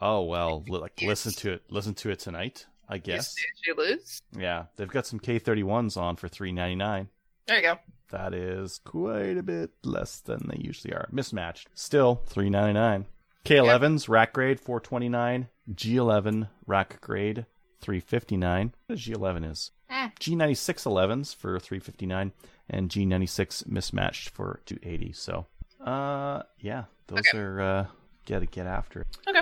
Oh 0.00 0.22
well, 0.24 0.64
li- 0.68 0.78
like 0.78 1.00
listen 1.02 1.32
to 1.32 1.52
it, 1.54 1.62
listen 1.70 1.94
to 1.94 2.10
it 2.10 2.18
tonight. 2.18 2.66
I 2.88 2.98
guess. 2.98 3.34
you 3.66 3.74
lose. 3.76 4.22
Yeah, 4.38 4.66
they've 4.76 4.88
got 4.88 5.06
some 5.06 5.18
K31s 5.18 5.96
on 5.96 6.14
for 6.14 6.28
3.99. 6.28 7.08
There 7.48 7.56
you 7.56 7.62
go. 7.62 7.78
That 8.10 8.32
is 8.32 8.78
quite 8.84 9.36
a 9.36 9.42
bit 9.42 9.70
less 9.82 10.20
than 10.20 10.46
they 10.48 10.60
usually 10.62 10.94
are. 10.94 11.08
Mismatched. 11.10 11.68
Still, 11.74 12.22
three 12.26 12.48
ninety 12.50 12.74
nine. 12.74 13.06
K11s 13.44 14.08
rack 14.08 14.32
grade 14.32 14.60
four 14.60 14.78
twenty 14.80 15.08
nine. 15.08 15.48
G11 15.72 16.48
rack 16.66 17.00
grade 17.00 17.46
three 17.80 17.98
fifty 18.00 18.36
nine. 18.36 18.72
What 18.86 18.98
G11 18.98 19.50
is? 19.50 19.70
Hmm. 19.90 20.06
G96 20.20 20.84
11s 20.86 21.34
for 21.34 21.58
three 21.58 21.80
fifty 21.80 22.06
nine, 22.06 22.32
and 22.70 22.88
G96 22.88 23.66
mismatched 23.66 24.28
for 24.30 24.60
two 24.66 24.78
eighty. 24.84 25.12
So, 25.12 25.46
uh, 25.84 26.42
yeah, 26.60 26.84
those 27.08 27.20
Okay. 27.20 27.38
are 27.38 27.60
uh, 27.60 27.86
get 28.24 28.48
get 28.52 28.66
after 28.66 29.00
it. 29.02 29.06
Okay. 29.28 29.35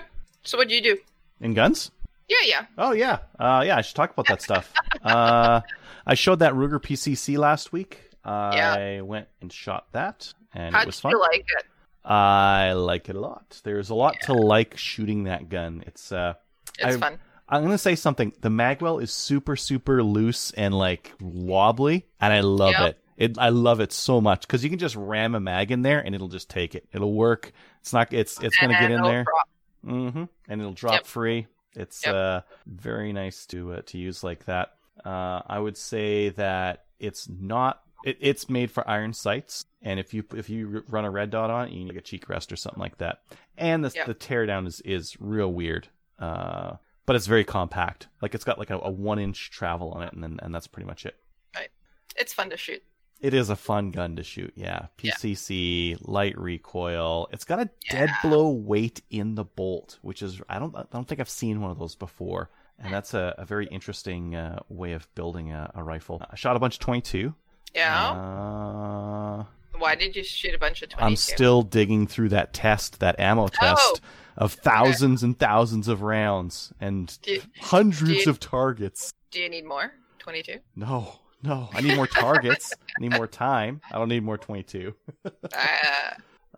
So 0.45 0.59
what 0.59 0.69
do 0.69 0.75
you 0.75 0.83
do? 0.83 0.97
In 1.41 1.55
guns? 1.55 1.91
Yeah, 2.29 2.37
yeah. 2.45 2.67
Oh 2.79 2.93
yeah, 2.93 3.19
uh, 3.39 3.63
yeah. 3.67 3.77
I 3.77 3.81
should 3.83 3.97
talk 3.97 4.11
about 4.13 4.27
that 4.29 4.41
stuff. 4.43 4.73
uh, 5.03 5.61
I 6.07 6.15
showed 6.15 6.39
that 6.41 6.53
Ruger 6.55 6.81
PCC 6.81 7.37
last 7.37 7.73
week. 7.73 8.01
Yeah. 8.25 8.75
I 8.79 9.01
went 9.03 9.29
and 9.43 9.53
shot 9.53 9.87
that, 9.93 10.33
and 10.55 10.75
How 10.75 10.83
it 10.83 10.87
was 10.87 11.01
fun. 11.01 11.13
like 11.19 11.41
it? 11.59 11.65
I 12.05 12.73
like 12.73 13.09
it 13.09 13.17
a 13.17 13.21
lot. 13.21 13.61
There's 13.65 13.91
a 13.91 13.95
lot 13.95 14.17
to 14.23 14.33
like 14.35 14.77
shooting 14.77 15.25
that 15.25 15.49
gun. 15.49 15.85
It's 15.87 16.13
uh, 16.13 16.35
It's 16.79 16.97
I- 16.97 17.01
fun. 17.01 17.19
I'm 17.47 17.63
gonna 17.63 17.77
say 17.77 17.95
something. 17.95 18.33
The 18.41 18.49
magwell 18.49 19.03
is 19.03 19.13
super, 19.13 19.55
super 19.55 20.03
loose 20.03 20.51
and 20.53 20.73
like 20.75 21.13
wobbly, 21.21 22.07
and 22.19 22.33
I 22.33 22.41
love 22.41 22.73
Yep. 22.73 22.89
it. 22.89 22.99
It 23.17 23.39
I 23.39 23.51
love 23.51 23.81
it 23.81 23.93
so 23.93 24.21
much 24.23 24.41
because 24.47 24.65
you 24.65 24.71
can 24.71 24.79
just 24.79 24.97
ram 24.97 25.35
a 25.35 25.41
mag 25.41 25.71
in 25.71 25.83
there 25.83 26.01
and 26.01 26.15
it'll 26.15 26.29
just 26.29 26.49
take 26.49 26.75
it. 26.75 26.89
It'll 26.93 27.13
work. 27.13 27.53
It's 27.83 27.93
not. 27.93 28.13
It's 28.15 28.41
it's 28.43 28.57
gonna 28.57 28.79
get 28.81 28.91
in 28.91 29.03
there. 29.03 29.27
Hmm 29.85 30.25
And 30.49 30.61
it'll 30.61 30.73
drop 30.73 30.95
Yep. 30.95 31.07
free. 31.07 31.47
It's 31.75 32.05
Yep. 32.07 32.15
uh 32.15 32.41
very 32.67 33.13
nice 33.13 33.47
to 33.47 33.75
uh, 33.75 33.83
to 33.87 33.99
use 33.99 34.23
like 34.25 34.45
that. 34.47 34.75
Uh, 35.05 35.43
I 35.47 35.59
would 35.59 35.77
say 35.77 36.31
that 36.31 36.85
it's 36.99 37.29
not. 37.29 37.83
It, 38.05 38.19
it's 38.21 38.49
made 38.51 38.71
for 38.71 38.89
iron 38.89 39.13
sights, 39.13 39.65
and 39.83 39.99
if 39.99 40.13
you 40.15 40.25
if 40.37 40.49
you 40.51 40.85
run 40.89 41.05
a 41.05 41.11
red 41.11 41.31
dot 41.31 41.51
on 41.51 41.67
it, 41.69 41.73
you 41.73 41.81
need 41.81 41.89
like 41.89 41.97
a 41.99 42.03
cheek 42.03 42.29
rest 42.29 42.53
or 42.53 42.57
something 42.57 42.81
like 42.81 42.99
that. 42.99 43.21
And 43.57 43.85
the 43.85 43.93
Yep. 43.95 44.07
the 44.07 44.15
teardown 44.15 44.67
is 44.67 44.81
is 44.83 45.17
real 45.21 45.53
weird. 45.53 45.89
Uh, 46.19 46.77
but 47.07 47.17
it's 47.17 47.27
very 47.27 47.45
compact. 47.45 48.09
Like 48.23 48.35
it's 48.35 48.45
got 48.45 48.59
like 48.59 48.71
a, 48.71 48.79
a 48.79 48.91
one 48.91 49.19
inch 49.19 49.51
travel 49.51 49.91
on 49.93 50.03
it, 50.03 50.13
and 50.13 50.23
then 50.23 50.39
and 50.43 50.55
that's 50.55 50.67
pretty 50.67 50.87
much 50.87 51.05
it. 51.07 51.17
Right. 51.57 51.71
It's 52.17 52.33
fun 52.33 52.51
to 52.51 52.57
shoot. 52.57 52.83
It 53.25 53.33
is 53.33 53.49
a 53.49 53.57
fun 53.57 53.91
gun 53.91 54.17
to 54.17 54.23
shoot. 54.23 54.53
Yeah, 54.55 54.87
Yeah. 55.01 55.15
PCC, 55.15 55.97
light 56.03 56.37
recoil. 56.39 57.27
It's 57.33 57.45
got 57.45 57.59
a 57.59 57.71
dead 57.91 58.11
blow 58.23 58.51
weight 58.51 59.01
in 59.11 59.35
the 59.35 59.45
bolt, 59.45 59.99
which 60.03 60.21
is 60.23 60.41
I 60.49 60.59
don't 60.59 60.77
I 60.77 60.85
don't 60.93 61.09
think 61.09 61.21
I've 61.21 61.29
seen 61.31 61.61
one 61.63 61.71
of 61.71 61.79
those 61.79 61.95
before, 61.95 62.51
and 62.79 62.93
that's 62.93 63.15
a, 63.15 63.35
a 63.39 63.45
very 63.47 63.67
interesting 63.69 64.35
uh, 64.35 64.59
way 64.69 64.93
of 64.93 65.09
building 65.15 65.53
a, 65.53 65.71
a 65.75 65.83
rifle. 65.83 66.21
I 66.31 66.37
shot 66.37 66.55
a 66.55 66.59
bunch 66.59 66.75
of 66.75 66.81
22. 66.81 67.35
Yeah. 67.75 68.11
Uh, 68.11 69.45
Why 69.79 69.95
did 69.95 70.15
you 70.17 70.23
shoot 70.23 70.55
a 70.55 70.59
bunch 70.59 70.83
of 70.83 70.91
22? 70.91 71.05
I'm 71.07 71.17
still 71.17 71.63
digging 71.63 72.07
through 72.07 72.29
that 72.31 72.53
test, 72.53 73.01
that 73.01 73.19
ammo 73.19 73.49
test 73.49 74.01
Oh. 74.03 74.45
of 74.45 74.53
thousands 74.53 75.23
and 75.23 75.39
thousands 75.39 75.89
of 75.89 76.03
rounds 76.03 76.73
and 76.81 77.17
Do, 77.23 77.41
hundreds 77.61 78.25
do- 78.25 78.31
of 78.31 78.39
targets. 78.39 79.13
do 79.31 79.41
you 79.41 79.49
need 79.49 79.65
more? 79.65 79.93
22? 80.19 80.59
No, 80.77 81.21
no, 81.45 81.69
I 81.73 81.81
need 81.81 81.95
more 81.97 82.07
targets. 82.07 82.73
I 82.99 83.01
need 83.01 83.13
more 83.13 83.27
time. 83.27 83.81
I 83.93 83.99
don't 83.99 84.09
need 84.09 84.23
more 84.25 84.39
22. 84.39 84.95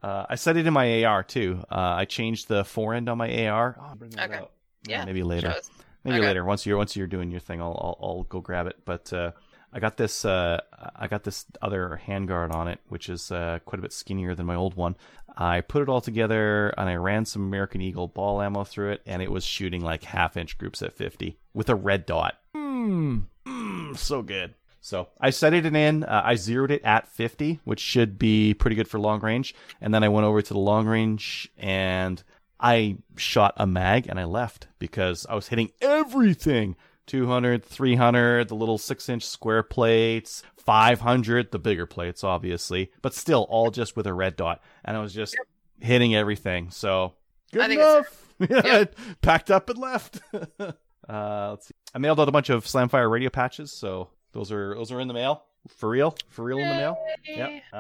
Uh, 0.03 0.27
I 0.29 0.35
set 0.37 0.57
it 0.59 0.66
in 0.66 0.72
my 0.75 1.05
AR 1.05 1.22
too. 1.25 1.64
Uh, 1.70 1.75
I 1.75 2.05
changed 2.05 2.49
the 2.49 2.64
fore 2.64 2.92
end 2.94 3.09
on 3.09 3.16
my 3.18 3.46
AR. 3.49 3.77
Oh, 3.81 3.94
bring 3.96 4.11
that 4.11 4.31
Okay. 4.31 4.38
out. 4.40 4.53
yeah. 4.87 5.05
maybe 5.05 5.22
later. 5.22 5.51
show 5.51 5.57
us. 5.59 5.70
Maybe 6.05 6.18
Okay. 6.18 6.27
later. 6.27 6.44
Once 6.44 6.66
you're 6.66 6.77
once 6.77 6.94
you're 6.94 7.07
doing 7.09 7.31
your 7.31 7.40
thing, 7.40 7.61
I'll 7.62 7.96
I'll, 8.01 8.09
I'll 8.09 8.22
go 8.25 8.40
grab 8.40 8.66
it. 8.66 8.77
But 8.85 9.11
uh, 9.12 9.33
I 9.72 9.81
got 9.81 9.96
this 9.96 10.25
uh, 10.25 10.61
I 10.94 11.09
got 11.09 11.25
this 11.25 11.46
other 11.62 11.99
handguard 12.07 12.55
on 12.55 12.68
it, 12.68 12.79
which 12.88 13.09
is 13.09 13.33
uh, 13.33 13.59
quite 13.64 13.79
a 13.79 13.83
bit 13.83 13.92
skinnier 13.92 14.35
than 14.35 14.46
my 14.46 14.55
old 14.55 14.77
one. 14.77 14.96
I 15.37 15.62
put 15.62 15.83
it 15.83 15.88
all 15.88 16.03
together 16.03 16.68
and 16.77 16.88
I 16.90 16.94
ran 16.96 17.25
some 17.25 17.42
American 17.42 17.81
Eagle 17.81 18.07
ball 18.07 18.40
ammo 18.42 18.64
through 18.64 18.92
it, 18.92 19.03
and 19.07 19.22
it 19.22 19.33
was 19.33 19.44
shooting 19.44 19.81
like 19.81 20.05
half 20.05 20.37
inch 20.37 20.57
groups 20.59 20.83
at 20.83 20.94
50 20.94 21.38
with 21.55 21.68
a 21.70 21.75
red 21.75 22.05
dot. 22.07 22.35
Mmm, 22.55 23.22
mm, 23.46 23.96
so 23.96 24.22
good. 24.22 24.55
So 24.87 25.09
I 25.20 25.31
set 25.31 25.53
it 25.53 25.66
in. 25.66 26.05
Uh, 26.05 26.22
I 26.25 26.37
zeroed 26.37 26.70
it 26.70 26.85
at 26.85 27.09
50, 27.09 27.59
which 27.64 27.81
should 27.81 28.20
be 28.20 28.55
pretty 28.55 28.77
good 28.77 28.87
for 28.87 29.01
long 29.01 29.20
range. 29.20 29.53
And 29.81 29.92
then 29.92 30.05
I 30.05 30.09
went 30.09 30.27
over 30.27 30.40
to 30.40 30.53
the 30.53 30.61
long 30.61 30.87
range 30.87 31.51
and 31.59 32.22
I 32.61 32.99
shot 33.16 33.55
a 33.57 33.66
mag 33.66 34.07
and 34.09 34.20
I 34.20 34.25
left 34.27 34.68
because 34.79 35.27
I 35.29 35.35
was 35.35 35.49
hitting 35.49 35.72
everything 35.81 36.77
200, 37.07 37.64
300, 37.64 38.46
the 38.46 38.55
little 38.55 38.79
six 38.79 39.09
inch 39.09 39.25
square 39.25 39.64
plates, 39.64 40.44
500, 40.57 41.51
the 41.51 41.59
bigger 41.59 41.87
plates, 41.87 42.22
obviously, 42.22 42.92
but 43.03 43.12
still 43.12 43.44
all 43.51 43.72
just 43.72 43.96
with 43.96 44.07
a 44.07 44.14
red 44.14 44.37
dot. 44.37 44.62
And 44.85 44.96
I 44.96 45.01
was 45.01 45.12
just 45.12 45.37
hitting 45.81 46.14
everything. 46.14 46.70
So 46.70 47.14
good 47.53 47.62
I 47.62 47.66
think 47.66 47.81
it's 47.81 47.90
enough. 47.90 48.22
Yeah, 48.64 48.85
Packed 49.20 49.51
up 49.51 49.68
and 49.68 49.79
left. 49.79 50.20
uh, 50.33 50.70
let's 51.09 51.66
see. 51.66 51.75
I 51.92 51.99
mailed 51.99 52.20
out 52.20 52.29
a 52.29 52.33
bunch 52.33 52.51
of 52.51 52.66
Slamfire 52.66 53.11
radio 53.11 53.31
patches, 53.31 53.72
so 53.72 54.11
those 54.33 54.51
are 54.53 54.75
those 54.75 54.93
are 54.93 55.01
in 55.01 55.09
the 55.09 55.15
mail 55.15 55.45
for 55.69 55.89
real, 55.89 56.15
for 56.29 56.45
real 56.45 56.59
in 56.59 56.69
the 56.69 56.75
mail. 56.75 56.97
Yep. 57.27 57.62
Uh, 57.73 57.77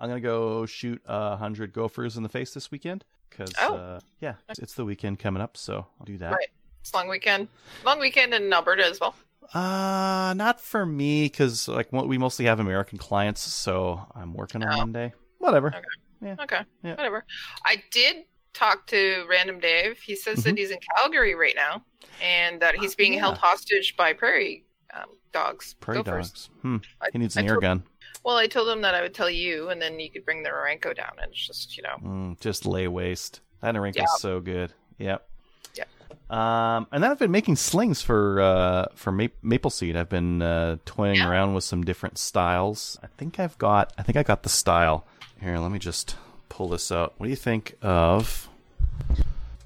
I'm 0.00 0.08
gonna 0.08 0.20
go 0.20 0.66
shoot 0.66 1.00
a 1.06 1.36
hundred 1.36 1.72
gophers 1.72 2.16
in 2.16 2.22
the 2.22 2.28
face 2.28 2.52
this 2.52 2.70
weekend 2.70 3.04
because 3.30 3.52
Oh. 3.60 3.74
uh, 3.76 4.00
yeah, 4.20 4.34
it's, 4.48 4.58
it's 4.58 4.74
the 4.74 4.84
weekend 4.84 5.18
coming 5.20 5.40
up, 5.42 5.56
so 5.56 5.86
I'll 6.00 6.06
do 6.06 6.18
that. 6.18 6.32
Right. 6.32 6.48
It's 6.80 6.92
long 6.94 7.08
weekend. 7.08 7.48
Long 7.84 7.98
weekend 8.00 8.34
in 8.34 8.52
Alberta 8.52 8.84
as 8.84 8.98
well. 9.00 9.14
Uh, 9.54 10.34
not 10.36 10.60
for 10.60 10.84
me 10.84 11.24
because 11.24 11.68
like 11.68 11.92
we 11.92 12.18
mostly 12.18 12.44
have 12.46 12.60
American 12.60 12.98
clients, 12.98 13.40
so 13.40 14.04
I'm 14.14 14.34
working 14.34 14.62
on 14.64 14.72
Oh. 14.74 14.76
Monday. 14.78 15.12
Whatever. 15.38 15.68
Okay. 15.68 15.78
Yeah. 16.20 16.36
Okay. 16.40 16.60
Yeah. 16.82 16.94
Whatever. 16.96 17.24
I 17.64 17.82
did 17.92 18.24
talk 18.52 18.86
to 18.88 19.24
Random 19.30 19.60
Dave. 19.60 19.98
He 20.00 20.16
says 20.16 20.42
that 20.44 20.58
he's 20.58 20.70
in 20.70 20.78
Calgary 20.96 21.34
right 21.36 21.54
now 21.54 21.84
and 22.22 22.60
that 22.60 22.74
he's 22.76 22.94
being 22.96 23.12
Mm-hmm. 23.12 23.16
yeah. 23.18 23.20
held 23.20 23.38
hostage 23.38 23.96
by 23.96 24.12
prairie 24.12 24.64
um, 24.94 25.06
dogs. 25.32 25.74
Prairie 25.80 26.02
gophers. 26.02 26.30
dogs. 26.30 26.50
Hmm. 26.62 26.76
I- 27.00 27.08
He 27.12 27.18
needs 27.18 27.36
I 27.36 27.40
an 27.40 27.46
air 27.46 27.54
told- 27.54 27.62
gun. 27.62 27.82
Well, 28.24 28.36
I 28.36 28.46
told 28.46 28.68
him 28.68 28.82
that 28.82 28.94
I 28.94 29.00
would 29.02 29.14
tell 29.14 29.30
you, 29.30 29.68
and 29.70 29.80
then 29.80 30.00
you 30.00 30.10
could 30.10 30.24
bring 30.24 30.42
the 30.42 30.50
Rarenko 30.50 30.94
down, 30.96 31.12
and 31.22 31.32
just 31.32 31.76
you 31.76 31.82
know. 31.82 31.96
Mm, 32.02 32.40
just 32.40 32.66
lay 32.66 32.88
waste. 32.88 33.40
That 33.60 33.74
Narinka 33.74 33.96
Yeah. 33.96 34.04
is 34.04 34.20
so 34.20 34.40
good. 34.40 34.72
Yep. 34.98 35.26
Yep. 35.74 35.88
Um, 36.30 36.86
and 36.90 37.02
then 37.02 37.10
I've 37.10 37.18
been 37.18 37.30
making 37.30 37.56
slings 37.56 38.02
for 38.02 38.40
uh, 38.40 38.86
for 38.94 39.12
ma- 39.12 39.28
maple 39.42 39.70
seed. 39.70 39.96
I've 39.96 40.08
been 40.08 40.42
uh, 40.42 40.76
toying 40.84 41.16
Yeah. 41.16 41.28
around 41.28 41.54
with 41.54 41.64
some 41.64 41.84
different 41.84 42.18
styles. 42.18 42.98
I 43.02 43.06
think 43.18 43.38
I've 43.38 43.56
got. 43.58 43.92
I 43.98 44.02
think 44.02 44.16
I 44.16 44.22
got 44.22 44.42
the 44.42 44.48
style. 44.48 45.06
Here, 45.40 45.56
let 45.58 45.70
me 45.70 45.78
just 45.78 46.16
pull 46.48 46.68
this 46.68 46.90
out. 46.90 47.14
What 47.18 47.26
do 47.26 47.30
you 47.30 47.36
think 47.36 47.76
of? 47.82 48.48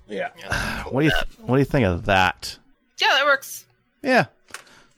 Yeah. 0.09 0.29
What 0.91 1.01
do 1.01 1.07
you 1.07 1.13
th- 1.13 1.39
What 1.41 1.57
do 1.57 1.61
you 1.61 1.65
think 1.65 1.87
of 1.87 2.05
that? 2.05 2.59
Yeah, 3.01 3.09
that 3.15 3.25
works. 3.25 3.65
Yeah. 4.03 4.27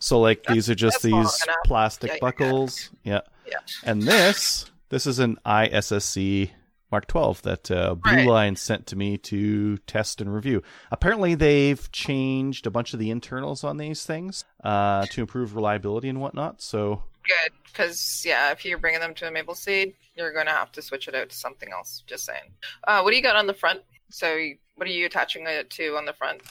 So 0.05 0.21
like 0.21 0.45
these 0.45 0.69
are 0.69 0.75
just 0.75 1.03
these 1.03 1.47
plastic 1.65 2.11
Yeah, 2.11 2.19
buckles. 2.21 2.91
Yeah. 3.05 3.23
Yeah. 3.47 3.61
And 3.85 4.03
this 4.03 4.71
this 4.91 5.07
is 5.07 5.19
an 5.19 5.39
ISSC 5.47 6.51
Mark 6.93 7.07
12 7.07 7.41
that 7.43 7.71
uh, 7.71 7.95
Blue 7.95 8.13
Right. 8.13 8.27
Line 8.27 8.57
sent 8.57 8.87
to 8.89 8.97
me 8.97 9.17
to 9.17 9.79
test 9.79 10.21
and 10.21 10.33
review. 10.33 10.63
Apparently, 10.91 11.35
they've 11.35 11.91
changed 11.91 12.67
a 12.67 12.71
bunch 12.71 12.93
of 12.93 13.01
the 13.01 13.11
internals 13.11 13.65
on 13.65 13.79
these 13.79 14.05
things 14.05 14.45
uh, 14.63 15.07
to 15.07 15.23
improve 15.23 15.57
reliability 15.57 16.11
and 16.11 16.21
whatnot. 16.21 16.61
So 16.61 17.03
Good, 17.27 17.53
because 17.65 18.25
yeah, 18.27 18.53
if 18.53 18.63
you're 18.67 18.77
bringing 18.77 19.01
them 19.01 19.15
to 19.15 19.27
a 19.27 19.31
maple 19.31 19.55
seed, 19.55 19.95
you're 20.15 20.35
going 20.35 20.47
to 20.47 20.53
have 20.53 20.71
to 20.73 20.83
switch 20.83 21.09
it 21.09 21.15
out 21.15 21.31
to 21.31 21.35
something 21.35 21.71
else. 21.73 22.05
Just 22.07 22.27
saying. 22.27 22.53
Uh, 22.87 23.01
what 23.01 23.11
do 23.11 23.17
you 23.17 23.23
got 23.23 23.37
on 23.37 23.47
the 23.47 23.55
front? 23.55 23.81
So, 24.11 24.51
what 24.75 24.87
are 24.87 24.93
you 24.93 25.07
attaching 25.07 25.47
it 25.47 25.71
to 25.71 25.97
on 25.97 26.05
the 26.05 26.13
front? 26.13 26.43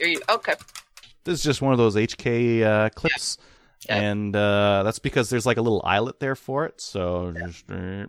Are 0.00 0.06
you 0.06 0.20
okay? 0.28 0.54
This 1.28 1.38
is 1.38 1.44
just 1.44 1.62
one 1.62 1.72
of 1.72 1.78
those 1.78 1.94
HK 1.96 2.62
uh, 2.62 2.88
clips, 2.90 3.38
Yeah. 3.86 3.96
and 4.00 4.34
uh, 4.34 4.82
that's 4.82 4.98
because 4.98 5.30
there's 5.30 5.46
like 5.46 5.56
a 5.58 5.62
little 5.62 5.82
eyelet 5.84 6.20
there 6.20 6.34
for 6.34 6.64
it. 6.66 6.80
So 6.80 7.32
just 7.36 7.70
uh, 7.70 8.06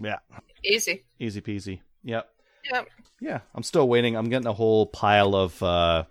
yeah, 0.00 0.18
Easy. 0.64 1.04
easy 1.18 1.40
peasy. 1.40 1.80
Yep. 2.04 2.28
Yep. 2.72 2.88
Yeah, 3.20 3.40
I'm 3.54 3.62
still 3.62 3.88
waiting. 3.88 4.16
I'm 4.16 4.28
getting 4.28 4.46
a 4.46 4.52
whole 4.52 4.86
pile 4.86 5.34
of 5.34 5.60
uh, 5.62 6.04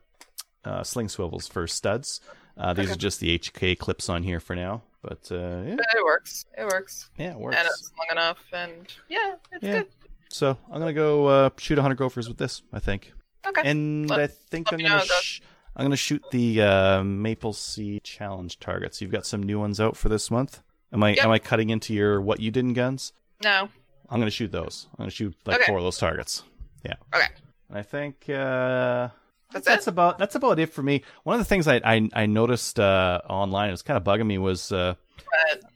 uh, 0.66 0.84
sling 0.84 1.10
swivels 1.10 1.48
for 1.48 1.68
studs. 1.68 2.20
Uh, 2.58 2.74
these 2.74 2.86
Okay. 2.86 2.94
are 2.94 2.98
just 2.98 3.20
the 3.20 3.38
HK 3.38 3.78
clips 3.78 4.10
on 4.10 4.24
here 4.24 4.40
for 4.40 4.56
now, 4.56 4.82
but 5.04 5.30
uh, 5.32 5.62
yeah, 5.66 5.76
it 5.96 6.04
works. 6.04 6.46
It 6.58 6.66
works, 6.66 7.10
yeah, 7.18 7.32
it 7.32 7.38
works. 7.40 7.56
and 7.58 7.68
it's 7.68 7.92
long 7.98 8.08
enough, 8.18 8.40
and 8.52 8.74
yeah, 9.10 9.36
it's 9.52 9.64
Yeah. 9.64 9.78
good. 9.80 9.88
So 10.30 10.58
I'm 10.72 10.80
gonna 10.80 10.92
go 10.94 11.28
uh, 11.28 11.50
shoot 11.58 11.78
100 11.78 11.96
gophers 11.96 12.28
with 12.28 12.38
this. 12.38 12.64
I 12.74 12.80
think, 12.80 13.14
Okay. 13.48 13.62
and 13.64 14.10
Let- 14.10 14.20
I 14.20 14.28
think 14.28 14.74
I'm 14.74 14.80
gonna 14.80 14.90
how 14.90 14.98
it 15.04 15.08
goes. 15.10 15.22
sh- 15.24 15.42
I'm 15.78 15.86
gonna 15.86 15.96
shoot 15.96 16.24
the 16.32 16.62
uh, 16.62 17.04
Maple 17.04 17.54
Seed 17.54 18.04
Challenge 18.04 18.60
targets. 18.60 19.00
You've 19.02 19.12
got 19.12 19.26
some 19.28 19.44
new 19.44 19.60
ones 19.60 19.80
out 19.80 19.96
for 19.96 20.10
this 20.10 20.32
month. 20.32 20.62
Am 20.92 21.04
I 21.04 21.12
Yep. 21.12 21.26
am 21.26 21.32
I 21.32 21.40
cutting 21.40 21.70
into 21.70 21.94
your 21.94 22.20
what 22.20 22.40
you 22.40 22.52
did 22.52 22.66
in 22.66 22.74
guns? 22.74 23.14
no. 23.44 23.70
I'm 24.10 24.20
gonna 24.20 24.32
shoot 24.32 24.52
those. 24.54 24.88
I'm 24.94 24.98
gonna 25.04 25.12
shoot 25.12 25.36
like 25.46 25.58
Okay. 25.58 25.66
four 25.68 25.78
of 25.78 25.84
those 25.84 25.98
targets. 25.98 26.44
Yeah. 26.84 26.94
Okay. 27.14 27.28
I 27.74 27.82
think 27.84 28.30
uh, 28.30 29.10
That's 29.52 29.66
that's 29.66 29.88
about 29.88 30.18
that's 30.18 30.36
about 30.36 30.60
it 30.60 30.74
for 30.74 30.82
me. 30.82 31.04
One 31.24 31.34
of 31.36 31.40
the 31.42 31.46
things 31.46 31.68
I 31.68 31.82
I, 31.84 32.10
I 32.14 32.26
noticed 32.26 32.80
uh, 32.80 33.20
online, 33.30 33.68
it 33.68 33.72
was 33.74 33.82
kind 33.82 33.98
of 33.98 34.04
bugging 34.06 34.26
me, 34.26 34.38
was 34.38 34.72
uh, 34.72 34.96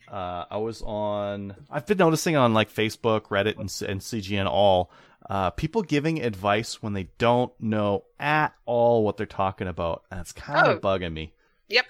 uh, 0.10 0.46
I 0.50 0.58
was 0.58 0.82
on. 0.82 1.56
I've 1.70 1.86
been 1.86 1.98
noticing 1.98 2.36
on 2.38 2.54
like 2.54 2.74
Facebook, 2.74 3.24
Reddit, 3.24 3.58
and, 3.60 3.90
and 3.90 4.00
CGN 4.02 4.48
all 4.48 4.92
uh, 5.32 5.50
people 5.52 5.82
giving 5.82 6.22
advice 6.22 6.82
when 6.84 6.92
they 6.92 7.08
don't 7.18 7.54
know 7.62 8.04
at 8.20 8.54
all 8.66 9.04
what 9.06 9.16
they're 9.16 9.26
talking 9.26 9.68
about, 9.70 10.04
and 10.12 10.20
it's 10.20 10.34
kind 10.34 10.68
Oh. 10.68 10.72
of 10.74 10.82
bugging 10.82 11.14
me. 11.14 11.34
Yep. 11.70 11.86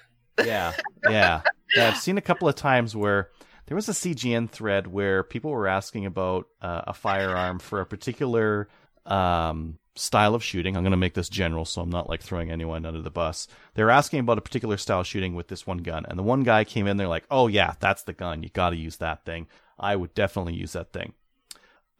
Yeah, 0.46 0.74
yeah, 1.10 1.42
yeah. 1.76 1.88
I've 1.90 1.98
seen 1.98 2.18
a 2.20 2.22
couple 2.22 2.48
of 2.48 2.54
times 2.56 2.96
where 2.96 3.30
there 3.66 3.76
was 3.76 3.90
a 3.90 3.94
CGN 3.94 4.48
thread 4.50 4.86
where 4.88 5.24
people 5.24 5.50
were 5.50 5.68
asking 5.68 6.06
about 6.06 6.48
uh, 6.62 6.84
a 6.88 6.94
firearm 6.94 7.58
for 7.60 7.82
a 7.82 7.86
particular 7.86 8.70
um, 9.06 9.78
style 9.96 10.36
of 10.36 10.44
shooting. 10.44 10.76
I'm 10.78 10.84
going 10.84 10.92
to 10.92 10.98
make 10.98 11.16
this 11.16 11.30
general, 11.30 11.66
so 11.66 11.82
I'm 11.82 11.90
not 11.90 12.10
like 12.10 12.22
throwing 12.22 12.52
anyone 12.52 12.86
under 12.86 13.02
the 13.02 13.10
bus. 13.12 13.48
They 13.74 13.84
were 13.84 13.90
asking 13.92 14.20
about 14.20 14.38
a 14.38 14.42
particular 14.42 14.78
style 14.78 15.00
of 15.02 15.08
shooting 15.08 15.34
with 15.36 15.48
this 15.48 15.66
one 15.66 15.80
gun, 15.80 16.06
and 16.08 16.18
the 16.20 16.24
one 16.24 16.44
guy 16.44 16.64
came 16.64 16.86
in. 16.88 16.98
They're 16.98 17.08
like, 17.08 17.26
"Oh 17.32 17.48
yeah, 17.48 17.74
that's 17.80 18.04
the 18.04 18.14
gun. 18.14 18.44
You 18.44 18.50
got 18.50 18.70
to 18.72 18.76
use 18.78 18.98
that 18.98 19.26
thing. 19.26 19.48
I 19.80 19.96
would 19.96 20.14
definitely 20.14 20.54
use 20.54 20.74
that 20.74 20.94
thing." 20.94 21.14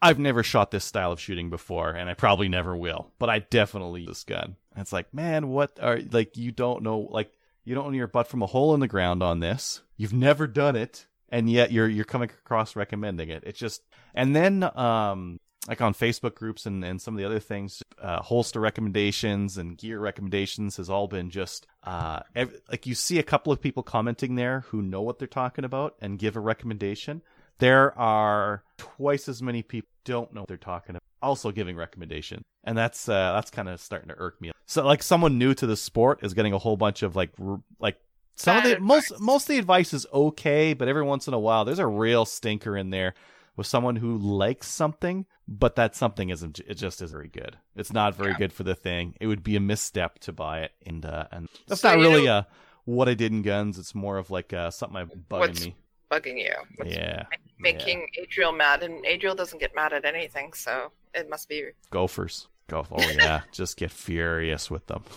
I've 0.02 0.18
never 0.18 0.42
shot 0.42 0.72
this 0.72 0.84
style 0.84 1.12
of 1.12 1.20
shooting 1.20 1.48
before, 1.48 1.90
and 1.90 2.10
I 2.10 2.14
probably 2.14 2.48
never 2.48 2.76
will, 2.76 3.12
but 3.20 3.30
I 3.30 3.38
definitely 3.38 4.04
this 4.04 4.24
gun. 4.24 4.56
And 4.72 4.82
it's 4.82 4.92
like, 4.92 5.14
man, 5.14 5.48
what 5.48 5.78
are 5.80 6.00
like 6.10 6.36
you 6.36 6.50
don't 6.50 6.82
know 6.82 7.08
like 7.10 7.32
you 7.64 7.76
don't 7.76 7.86
know 7.86 7.96
your 7.96 8.08
butt 8.08 8.26
from 8.26 8.42
a 8.42 8.46
hole 8.46 8.74
in 8.74 8.80
the 8.80 8.88
ground 8.88 9.22
on 9.22 9.38
this. 9.38 9.80
You've 9.96 10.12
never 10.12 10.48
done 10.48 10.74
it, 10.74 11.06
and 11.28 11.48
yet 11.48 11.70
you're 11.70 11.88
you're 11.88 12.04
coming 12.04 12.30
across 12.30 12.74
recommending 12.74 13.28
it. 13.28 13.44
It's 13.46 13.58
just 13.58 13.82
and 14.12 14.34
then 14.34 14.64
um 14.76 15.38
like 15.68 15.80
on 15.80 15.94
Facebook 15.94 16.34
groups 16.34 16.66
and, 16.66 16.84
and 16.84 17.00
some 17.00 17.14
of 17.14 17.18
the 17.18 17.24
other 17.24 17.38
things, 17.38 17.82
uh, 18.00 18.20
holster 18.20 18.58
recommendations 18.58 19.56
and 19.56 19.78
gear 19.78 20.00
recommendations 20.00 20.76
has 20.76 20.90
all 20.90 21.06
been 21.06 21.30
just 21.30 21.66
uh, 21.84 22.20
ev- 22.34 22.60
like 22.68 22.86
you 22.86 22.96
see 22.96 23.20
a 23.20 23.22
couple 23.22 23.52
of 23.52 23.60
people 23.60 23.82
commenting 23.82 24.34
there 24.34 24.64
who 24.68 24.82
know 24.82 25.02
what 25.02 25.20
they're 25.20 25.28
talking 25.28 25.64
about 25.64 25.94
and 26.00 26.18
give 26.18 26.34
a 26.34 26.40
recommendation. 26.40 27.22
There 27.58 27.96
are 27.98 28.64
twice 28.78 29.28
as 29.28 29.42
many 29.42 29.62
people 29.62 29.88
don't 30.04 30.32
know 30.34 30.40
what 30.42 30.48
they're 30.48 30.56
talking 30.56 30.90
about, 30.96 31.02
also 31.22 31.52
giving 31.52 31.76
recommendation, 31.76 32.42
and 32.64 32.76
that's 32.76 33.08
uh, 33.08 33.32
that's 33.32 33.50
kind 33.50 33.68
of 33.68 33.80
starting 33.80 34.08
to 34.08 34.14
irk 34.18 34.40
me. 34.40 34.50
So 34.66 34.84
like 34.84 35.02
someone 35.02 35.38
new 35.38 35.54
to 35.54 35.66
the 35.66 35.76
sport 35.76 36.20
is 36.24 36.34
getting 36.34 36.52
a 36.52 36.58
whole 36.58 36.76
bunch 36.76 37.02
of 37.02 37.14
like 37.14 37.30
r- 37.40 37.60
like 37.78 37.98
some 38.34 38.56
of 38.56 38.64
the 38.64 38.80
most 38.80 39.06
advice. 39.10 39.20
most 39.20 39.42
of 39.44 39.48
the 39.48 39.58
advice 39.58 39.92
is 39.92 40.06
okay, 40.12 40.74
but 40.74 40.88
every 40.88 41.02
once 41.04 41.28
in 41.28 41.34
a 41.34 41.38
while 41.38 41.64
there's 41.64 41.78
a 41.78 41.86
real 41.86 42.24
stinker 42.24 42.76
in 42.76 42.90
there 42.90 43.14
with 43.56 43.66
someone 43.66 43.96
who 43.96 44.16
likes 44.16 44.66
something, 44.66 45.26
but 45.46 45.76
that 45.76 45.94
something 45.94 46.30
isn't. 46.30 46.58
It 46.60 46.74
just 46.74 47.00
isn't 47.02 47.14
very 47.16 47.28
good. 47.28 47.58
It's 47.76 47.92
not 47.92 48.16
very 48.16 48.30
Yeah. 48.32 48.38
good 48.38 48.52
for 48.52 48.62
the 48.64 48.74
thing. 48.74 49.14
It 49.20 49.26
would 49.28 49.44
be 49.44 49.54
a 49.56 49.60
misstep 49.60 50.18
to 50.20 50.32
buy 50.32 50.60
it, 50.60 50.72
and 50.86 51.04
uh, 51.04 51.26
and 51.30 51.48
that's 51.68 51.82
So 51.82 51.90
not 51.90 51.98
really 51.98 52.24
know- 52.26 52.38
uh 52.38 52.42
what 52.84 53.08
I 53.08 53.14
did 53.14 53.30
in 53.30 53.42
guns. 53.42 53.78
It's 53.78 53.94
more 53.94 54.16
of 54.18 54.30
like 54.32 54.52
uh, 54.52 54.72
something 54.72 54.96
I 54.96 55.04
bugging 55.04 55.60
me. 55.64 55.76
Bugging 56.12 56.38
you. 56.38 56.54
What's 56.76 56.94
Yeah, 56.94 57.24
making 57.58 58.06
Adriel 58.20 58.52
mad, 58.52 58.82
and 58.82 59.04
Adriel 59.06 59.34
doesn't 59.34 59.58
get 59.58 59.74
mad 59.74 59.92
at 59.92 60.04
anything, 60.04 60.52
so 60.52 60.92
it 61.14 61.28
must 61.30 61.48
be. 61.48 61.70
gophers. 61.90 62.48
Go. 62.68 62.86
Oh 62.90 63.10
yeah, 63.16 63.42
just 63.52 63.76
get 63.76 63.90
furious 63.90 64.70
with 64.70 64.86
them. 64.86 65.04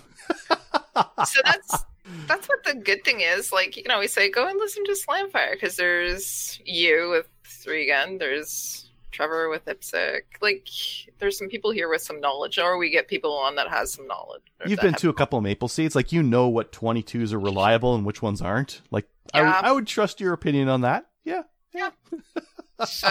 So 1.26 1.42
that's 1.44 1.84
that's 2.26 2.48
what 2.48 2.64
the 2.64 2.74
good 2.76 3.04
thing 3.04 3.20
is. 3.20 3.52
Like 3.52 3.76
you 3.76 3.84
can 3.84 3.92
always 3.92 4.14
say, 4.14 4.30
go 4.32 4.48
and 4.48 4.58
listen 4.58 4.86
to 4.86 4.94
Slamfire 4.94 5.52
because 5.52 5.76
there's 5.76 6.60
you 6.64 7.10
with 7.10 7.28
three 7.44 7.88
gun. 7.88 8.18
There's 8.18 8.90
Trevor 9.12 9.50
with 9.50 9.66
IPSC. 9.66 10.22
Like 10.42 10.68
there's 11.20 11.38
some 11.38 11.50
people 11.50 11.72
here 11.72 11.90
with 11.90 12.02
some 12.02 12.22
knowledge, 12.22 12.60
or 12.60 12.78
we 12.78 12.90
get 12.90 13.08
people 13.08 13.34
on 13.34 13.56
that 13.56 13.68
has 13.68 13.92
some 13.92 14.08
knowledge. 14.08 14.44
You've 14.66 14.80
been 14.80 14.94
to 14.96 15.10
a 15.10 15.14
couple 15.14 15.38
of 15.38 15.44
maple 15.44 15.68
seeds, 15.68 15.96
like 15.96 16.12
you 16.12 16.24
know 16.24 16.48
what 16.48 16.72
twenty 16.72 17.04
twos 17.04 17.34
are 17.34 17.40
reliable 17.40 17.96
and 17.96 18.06
which 18.06 18.22
ones 18.22 18.42
aren't. 18.42 18.82
Like 18.92 19.08
I, 19.34 19.42
would, 19.42 19.48
Yeah. 19.48 19.62
I 19.64 19.72
would 19.72 19.88
trust 19.88 20.20
your 20.20 20.34
opinion 20.34 20.70
on 20.70 20.82
that. 20.82 21.08
Yeah, 21.24 21.44
Yeah. 21.74 21.92
So 22.86 23.08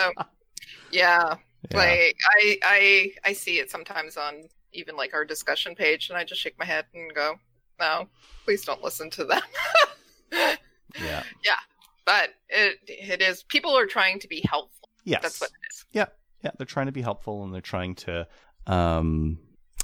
yeah, 0.92 1.36
yeah. 1.70 1.76
like 1.76 2.16
I 2.36 2.58
I 2.62 3.10
I 3.24 3.32
see 3.32 3.58
it 3.58 3.70
sometimes 3.70 4.18
on 4.18 4.42
even 4.74 4.94
like 4.94 5.14
our 5.14 5.24
discussion 5.24 5.74
page, 5.74 6.10
and 6.10 6.18
I 6.18 6.24
just 6.24 6.42
shake 6.42 6.58
my 6.58 6.66
head 6.66 6.84
and 6.92 7.14
go, 7.14 7.36
no, 7.80 8.06
please 8.44 8.62
don't 8.62 8.82
listen 8.82 9.08
to 9.10 9.24
them. 9.24 9.40
yeah. 10.32 11.22
Yeah, 11.42 11.56
but 12.04 12.34
it 12.50 12.78
it 12.86 13.22
is 13.22 13.42
people 13.44 13.74
are 13.76 13.86
trying 13.86 14.18
to 14.18 14.28
be 14.28 14.42
helpful. 14.46 14.90
Yes. 15.04 15.22
That's 15.22 15.40
what 15.40 15.48
it 15.48 15.66
is. 15.72 15.86
Yeah, 15.92 16.06
yeah 16.44 16.50
they're 16.56 16.66
trying 16.66 16.86
to 16.86 16.92
be 16.92 17.02
helpful 17.02 17.42
and 17.42 17.52
they're 17.52 17.60
trying 17.60 17.94
to 17.94 18.28
um 18.66 19.38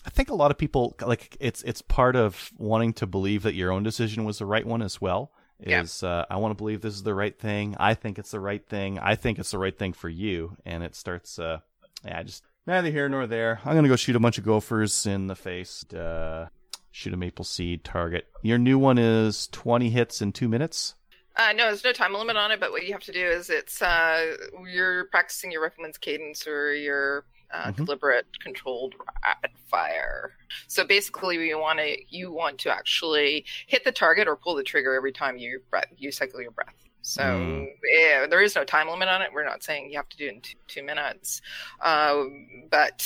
i 0.06 0.10
think 0.10 0.30
a 0.30 0.34
lot 0.34 0.50
of 0.50 0.58
people 0.58 0.94
like 1.04 1.36
it's 1.40 1.62
it's 1.62 1.82
part 1.82 2.14
of 2.14 2.50
wanting 2.56 2.92
to 2.92 3.06
believe 3.06 3.42
that 3.42 3.54
your 3.54 3.72
own 3.72 3.82
decision 3.82 4.24
was 4.24 4.38
the 4.38 4.46
right 4.46 4.66
one 4.66 4.82
as 4.82 5.00
well 5.00 5.32
Yeah. 5.66 5.82
is 5.82 6.02
uh, 6.02 6.24
i 6.30 6.36
want 6.36 6.52
to 6.52 6.56
believe 6.56 6.80
this 6.80 6.94
is 6.94 7.02
the 7.02 7.14
right 7.14 7.38
thing. 7.38 7.76
I 7.78 7.94
think 7.94 8.18
it's 8.18 8.30
the 8.30 8.40
right 8.40 8.66
thing. 8.66 8.98
I 8.98 9.14
think 9.14 9.38
it's 9.38 9.50
the 9.50 9.58
right 9.58 9.76
thing 9.78 9.92
for 9.92 10.08
you. 10.08 10.56
And 10.64 10.82
it 10.82 10.94
starts 10.94 11.38
uh 11.38 11.58
yeah 12.04 12.22
just 12.22 12.42
neither 12.66 12.90
here 12.90 13.08
nor 13.08 13.26
there. 13.26 13.60
I'm 13.64 13.74
gonna 13.74 13.88
go 13.88 13.96
shoot 13.96 14.16
a 14.16 14.20
bunch 14.20 14.38
of 14.38 14.44
gophers 14.44 15.06
in 15.06 15.26
the 15.26 15.36
face 15.36 15.84
uh 15.92 16.48
shoot 16.90 17.12
a 17.14 17.16
maple 17.16 17.44
seed 17.44 17.84
target. 17.84 18.26
Your 18.42 18.58
new 18.58 18.78
one 18.78 18.98
is 18.98 19.46
20 19.48 19.90
hits 19.90 20.20
in 20.22 20.32
two 20.32 20.48
minutes? 20.48 20.94
Uh, 21.36 21.52
no, 21.52 21.66
there's 21.66 21.84
no 21.84 21.92
time 21.92 22.12
limit 22.12 22.36
on 22.36 22.50
it, 22.50 22.58
but 22.58 22.72
what 22.72 22.84
you 22.84 22.92
have 22.92 23.02
to 23.04 23.12
do 23.12 23.24
is 23.24 23.48
it's 23.48 23.80
uh, 23.80 24.34
you're 24.68 25.04
practicing 25.06 25.52
your 25.52 25.62
rifleman's 25.62 25.96
cadence 25.96 26.46
or 26.46 26.74
your 26.74 27.24
uh, 27.52 27.66
Mhm. 27.72 27.76
deliberate 27.76 28.26
controlled 28.40 28.94
rapid 29.24 29.50
fire. 29.68 30.36
So 30.66 30.84
basically, 30.84 31.36
you 31.48 31.58
want 31.58 31.78
to 31.78 31.96
you 32.08 32.32
want 32.32 32.58
to 32.60 32.70
actually 32.74 33.44
hit 33.66 33.84
the 33.84 33.92
target 33.92 34.28
or 34.28 34.36
pull 34.36 34.54
the 34.54 34.62
trigger 34.62 34.94
every 34.94 35.12
time 35.12 35.36
you 35.36 35.62
breath, 35.70 35.86
you 35.96 36.10
cycle 36.12 36.40
your 36.40 36.50
breath. 36.52 36.74
So 37.02 37.22
Mm. 37.22 37.66
yeah, 37.84 38.26
there 38.26 38.42
is 38.42 38.54
no 38.54 38.64
time 38.64 38.88
limit 38.88 39.08
on 39.08 39.22
it. 39.22 39.32
We're 39.32 39.44
not 39.44 39.62
saying 39.62 39.90
you 39.90 39.96
have 39.96 40.08
to 40.10 40.16
do 40.16 40.26
it 40.26 40.34
in 40.34 40.40
two, 40.42 40.58
two 40.68 40.82
minutes, 40.82 41.40
uh, 41.80 42.24
but 42.70 43.02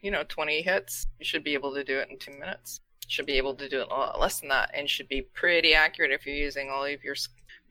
you 0.00 0.10
know, 0.10 0.22
20 0.24 0.60
hits, 0.60 1.06
you 1.18 1.24
should 1.24 1.42
be 1.42 1.54
able 1.54 1.72
to 1.74 1.82
do 1.82 1.98
it 1.98 2.10
in 2.10 2.18
two 2.18 2.32
minutes. 2.32 2.80
Should 3.08 3.24
be 3.26 3.38
able 3.38 3.54
to 3.54 3.68
do 3.68 3.80
it 3.80 3.88
a 3.88 3.94
lot 3.94 4.20
less 4.20 4.40
than 4.40 4.50
that, 4.50 4.70
and 4.74 4.88
should 4.88 5.08
be 5.08 5.22
pretty 5.22 5.74
accurate 5.74 6.10
if 6.12 6.26
you're 6.26 6.36
using 6.36 6.70
all 6.70 6.84
of 6.84 7.02
your 7.02 7.14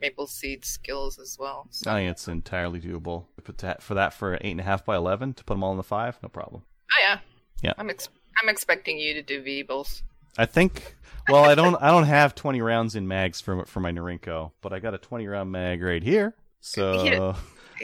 maple 0.01 0.27
seed 0.27 0.65
skills 0.65 1.17
as 1.19 1.37
well. 1.39 1.67
So, 1.71 1.91
i 1.91 1.95
think 1.95 2.11
it's 2.11 2.27
entirely 2.27 2.79
doable 2.81 3.25
put 3.43 3.57
that 3.59 3.81
for 3.81 3.93
that 3.95 4.13
for 4.13 4.35
eight 4.41 4.51
and 4.51 4.59
a 4.59 4.63
half 4.63 4.83
by 4.85 4.95
11 4.95 5.33
to 5.35 5.43
put 5.43 5.53
them 5.53 5.63
all 5.63 5.71
in 5.71 5.77
the 5.77 5.83
five 5.83 6.17
no 6.23 6.29
problem 6.29 6.63
oh 6.91 7.01
yeah, 7.01 7.19
Yeah. 7.61 7.73
I'm 7.77 7.89
ex- 7.89 8.09
I'm 8.41 8.49
expecting 8.49 8.97
you 8.97 9.13
to 9.13 9.21
do 9.21 9.43
Veebles. 9.43 10.01
I 10.37 10.47
think. 10.47 10.95
Well, 11.29 11.43
I 11.43 11.53
don't. 11.53 11.75
I 11.75 11.91
don't 11.91 12.05
have 12.05 12.33
twenty 12.33 12.59
rounds 12.61 12.95
in 12.95 13.07
mags 13.07 13.39
for 13.39 13.63
for 13.65 13.79
my 13.79 13.91
Norinco, 13.91 14.51
but 14.61 14.73
I 14.73 14.79
got 14.79 14.95
a 14.95 14.97
twenty 14.97 15.27
round 15.27 15.51
mag 15.51 15.83
right 15.83 16.01
here. 16.01 16.33
So 16.59 17.03
Yeah. 17.05 17.35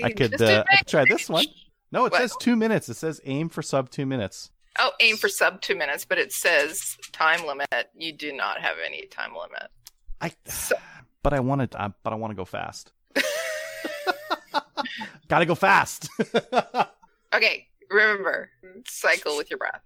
I 0.03 0.11
could. 0.11 0.41
Uh, 0.41 0.63
I 0.67 0.77
could 0.77 0.87
try 0.87 1.05
this 1.07 1.29
one. 1.29 1.45
No, 1.91 2.05
it 2.07 2.11
What? 2.11 2.21
says 2.21 2.35
two 2.39 2.55
minutes. 2.55 2.89
It 2.89 2.95
says 2.95 3.21
aim 3.25 3.49
for 3.49 3.61
sub 3.61 3.91
two 3.91 4.07
minutes. 4.07 4.49
Oh, 4.79 4.89
aim 4.99 5.17
for 5.17 5.29
sub 5.29 5.61
two 5.61 5.75
minutes, 5.75 6.03
but 6.05 6.17
it 6.17 6.31
says 6.33 6.97
time 7.11 7.45
limit. 7.45 7.67
You 7.95 8.11
do 8.13 8.33
not 8.33 8.59
have 8.61 8.77
any 8.83 9.05
time 9.05 9.33
limit. 9.35 9.69
I. 10.19 10.31
So- 10.45 10.75
But 11.23 11.33
I 11.33 11.39
want 11.39 11.71
to. 11.71 11.93
But 12.03 12.13
I 12.13 12.15
want 12.15 12.31
to 12.31 12.35
go 12.35 12.45
fast. 12.45 12.91
Got 15.27 15.39
to 15.39 15.45
go 15.45 15.55
fast. 15.55 16.09
Okay, 17.31 17.67
remember, 17.91 18.49
cycle 18.87 19.37
with 19.37 19.51
your 19.51 19.59
breath. 19.59 19.81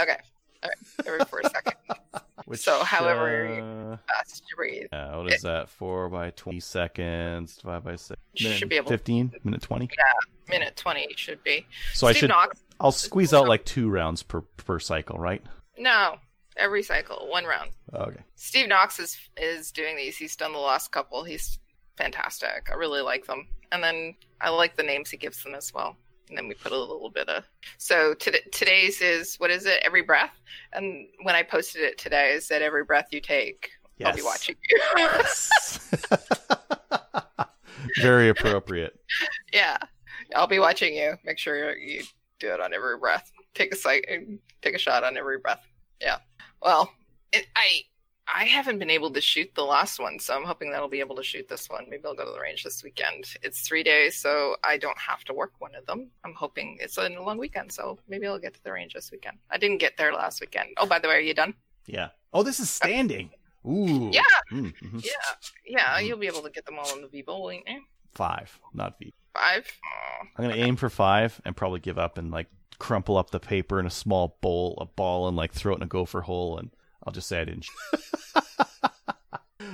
Okay, 0.00 0.16
all 0.62 0.70
right, 0.70 1.06
every 1.06 1.22
for 1.26 1.40
a 1.40 1.50
second. 1.50 1.74
Which, 2.46 2.60
So, 2.60 2.82
however 2.84 3.46
uh, 3.46 3.96
Fast 4.08 4.42
you 4.48 4.56
breathe. 4.56 4.86
uh, 4.92 5.16
what 5.18 5.30
is 5.30 5.42
that? 5.42 5.68
Four 5.68 6.08
by 6.08 6.30
twenty 6.30 6.60
seconds. 6.60 7.58
Five 7.62 7.84
by 7.84 7.96
six. 7.96 8.18
Should 8.34 8.70
be 8.70 8.76
able- 8.76 8.88
Fifteen 8.88 9.30
minute 9.44 9.60
twenty. 9.60 9.90
Yeah, 9.94 10.54
Minute 10.58 10.74
twenty 10.74 11.06
should 11.16 11.44
be. 11.44 11.66
So 11.92 12.06
I 12.06 12.14
should. 12.14 12.30
Knox. 12.30 12.62
I'll 12.80 12.92
squeeze 12.92 13.34
out 13.34 13.46
like 13.46 13.66
two 13.66 13.90
rounds 13.90 14.22
per 14.22 14.40
per 14.40 14.78
cycle, 14.78 15.18
right? 15.18 15.42
No, 15.76 16.16
every 16.56 16.82
cycle, 16.82 17.28
one 17.30 17.44
round. 17.44 17.70
Oh, 17.92 18.04
okay. 18.04 18.20
Steve 18.34 18.68
Knox 18.68 18.98
is 18.98 19.18
is 19.36 19.72
doing 19.72 19.96
these. 19.96 20.16
He's 20.16 20.36
done 20.36 20.52
the 20.52 20.58
last 20.58 20.92
couple. 20.92 21.24
He's 21.24 21.58
fantastic. 21.96 22.68
I 22.70 22.74
really 22.74 23.02
like 23.02 23.26
them. 23.26 23.46
And 23.72 23.82
then 23.82 24.14
I 24.40 24.50
like 24.50 24.76
the 24.76 24.82
names 24.82 25.10
he 25.10 25.16
gives 25.16 25.42
them 25.42 25.54
as 25.54 25.72
well. 25.74 25.96
And 26.28 26.36
then 26.36 26.48
we 26.48 26.54
put 26.54 26.72
a 26.72 26.78
little 26.78 27.10
bit 27.10 27.28
of. 27.28 27.44
So 27.78 28.14
to, 28.14 28.50
today's 28.50 29.00
is 29.00 29.36
what 29.36 29.50
is 29.50 29.66
it? 29.66 29.80
Every 29.84 30.02
breath. 30.02 30.32
And 30.72 31.06
when 31.22 31.34
I 31.34 31.42
posted 31.42 31.82
it 31.82 31.98
today, 31.98 32.34
I 32.34 32.38
said 32.38 32.62
every 32.62 32.84
breath 32.84 33.08
you 33.12 33.20
take, 33.20 33.70
I'll 34.04 34.14
be 34.14 34.22
watching 34.22 34.56
you. 34.68 34.80
Very 38.00 38.28
appropriate. 38.28 38.98
yeah, 39.52 39.76
I'll 40.34 40.46
be 40.46 40.58
watching 40.58 40.94
you. 40.94 41.14
Make 41.24 41.38
sure 41.38 41.76
you 41.76 42.02
do 42.40 42.52
it 42.52 42.60
on 42.60 42.74
every 42.74 42.98
breath. 42.98 43.30
Take 43.54 43.72
a 43.72 43.76
sight, 43.76 44.04
take 44.60 44.74
a 44.74 44.78
shot 44.78 45.04
on 45.04 45.16
every 45.16 45.38
breath. 45.38 45.66
Yeah. 46.00 46.18
Well, 46.66 46.92
it, 47.32 47.46
I 47.54 47.82
I 48.26 48.42
haven't 48.44 48.80
been 48.80 48.90
able 48.90 49.12
to 49.12 49.20
shoot 49.20 49.54
the 49.54 49.62
last 49.62 50.00
one, 50.00 50.18
so 50.18 50.34
I'm 50.34 50.42
hoping 50.42 50.72
that 50.72 50.78
I'll 50.80 50.88
be 50.88 50.98
able 50.98 51.14
to 51.14 51.22
shoot 51.22 51.48
this 51.48 51.70
one. 51.70 51.86
Maybe 51.88 52.02
I'll 52.04 52.14
go 52.16 52.24
to 52.24 52.32
the 52.32 52.40
range 52.40 52.64
this 52.64 52.82
weekend. 52.82 53.24
It's 53.40 53.60
three 53.60 53.84
days, 53.84 54.16
so 54.16 54.56
I 54.64 54.76
don't 54.76 54.98
have 54.98 55.22
to 55.26 55.32
work 55.32 55.52
one 55.60 55.76
of 55.76 55.86
them. 55.86 56.10
I'm 56.24 56.34
hoping 56.34 56.76
it's 56.80 56.98
a 56.98 57.08
long 57.08 57.38
weekend, 57.38 57.70
so 57.70 58.00
maybe 58.08 58.26
I'll 58.26 58.40
get 58.40 58.54
to 58.54 58.64
the 58.64 58.72
range 58.72 58.94
this 58.94 59.12
weekend. 59.12 59.38
I 59.48 59.58
didn't 59.58 59.78
get 59.78 59.96
there 59.96 60.12
last 60.12 60.40
weekend. 60.40 60.70
Oh, 60.78 60.86
by 60.86 60.98
the 60.98 61.06
way, 61.06 61.14
are 61.14 61.20
you 61.20 61.34
done? 61.34 61.54
Yeah. 61.86 62.08
Oh, 62.32 62.42
this 62.42 62.58
is 62.58 62.68
standing. 62.68 63.30
Ooh. 63.64 64.10
Yeah. 64.12 64.22
Mm, 64.50 64.74
mhm. 64.82 65.04
Yeah, 65.04 65.12
yeah. 65.64 65.98
You'll 66.00 66.18
be 66.18 66.26
able 66.26 66.42
to 66.42 66.50
get 66.50 66.66
them 66.66 66.80
all 66.80 66.96
in 66.96 67.02
the 67.02 67.08
V 67.08 67.22
bowl, 67.22 67.44
won't 67.44 67.62
you? 67.68 67.80
Five, 68.12 68.58
not 68.74 68.98
V. 68.98 69.14
Five. 69.34 69.68
Aw. 69.84 70.26
I'm 70.36 70.48
gonna 70.48 70.60
aim 70.60 70.74
for 70.74 70.90
five 70.90 71.40
and 71.44 71.56
probably 71.56 71.78
give 71.78 71.96
up 71.96 72.18
and 72.18 72.32
like 72.32 72.48
crumple 72.78 73.16
up 73.16 73.30
the 73.30 73.40
paper 73.40 73.78
in 73.80 73.86
a 73.86 73.90
small 73.90 74.38
bowl, 74.40 74.76
a 74.80 74.86
ball, 74.86 75.28
and 75.28 75.36
like 75.36 75.52
throw 75.52 75.72
it 75.72 75.76
in 75.76 75.82
a 75.82 75.86
gopher 75.86 76.22
hole, 76.22 76.58
and 76.58 76.70
I'll 77.04 77.12
just 77.12 77.28
say 77.28 77.40
I 77.40 77.44
didn't. 77.44 77.66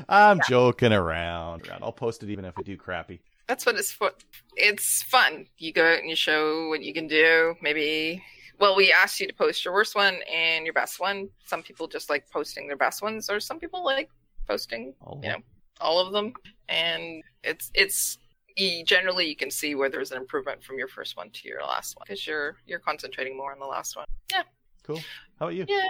I'm 0.09 0.41
joking 0.49 0.93
around. 0.93 1.71
I'll 1.81 1.93
post 1.93 2.23
it 2.23 2.31
even 2.31 2.45
if 2.45 2.59
I 2.59 2.63
do 2.63 2.77
crappy. 2.77 3.21
That's 3.49 3.67
what 3.67 3.77
it's 3.77 3.93
for. 3.93 4.13
It's 4.57 5.03
fun. 5.05 5.47
You 5.59 5.73
go 5.73 5.85
out 5.85 5.99
and 5.99 6.09
you 6.09 6.17
show 6.17 6.69
what 6.69 6.83
you 6.83 6.93
can 6.95 7.07
do. 7.07 7.55
Maybe, 7.61 8.23
well, 8.59 8.77
we 8.77 8.93
asked 8.93 9.21
you 9.21 9.27
to 9.27 9.35
post 9.35 9.65
your 9.65 9.75
worst 9.75 9.95
one 9.95 10.19
and 10.33 10.65
your 10.65 10.75
best 10.75 11.01
one. 11.01 11.29
Some 11.47 11.63
people 11.63 11.87
just 11.89 12.09
like 12.11 12.31
posting 12.31 12.67
their 12.67 12.77
best 12.77 13.03
ones, 13.03 13.29
or 13.31 13.41
some 13.41 13.59
people 13.59 13.85
like 13.85 14.11
posting 14.47 14.95
All 15.01 15.21
You 15.23 15.31
know. 15.31 15.39
all 15.81 15.99
of 16.05 16.13
them. 16.13 16.33
And 16.69 17.23
it's 17.43 17.71
it's 17.75 18.19
you, 18.57 18.85
generally 18.85 19.27
you 19.27 19.37
can 19.37 19.51
see 19.51 19.75
where 19.75 19.89
there's 19.89 20.13
an 20.13 20.19
improvement 20.19 20.63
from 20.63 20.79
your 20.79 20.89
first 20.89 21.17
one 21.17 21.31
to 21.31 21.49
your 21.49 21.63
last 21.63 21.97
one 21.97 22.05
because 22.07 22.27
you're 22.27 22.57
you're 22.67 22.79
concentrating 22.79 23.37
more 23.37 23.53
on 23.53 23.59
the 23.59 23.67
last 23.67 23.97
one. 23.97 24.07
Yeah. 24.31 24.43
Cool. 24.83 25.01
How 25.39 25.47
about 25.47 25.55
you? 25.55 25.67
Yeah. 25.69 25.89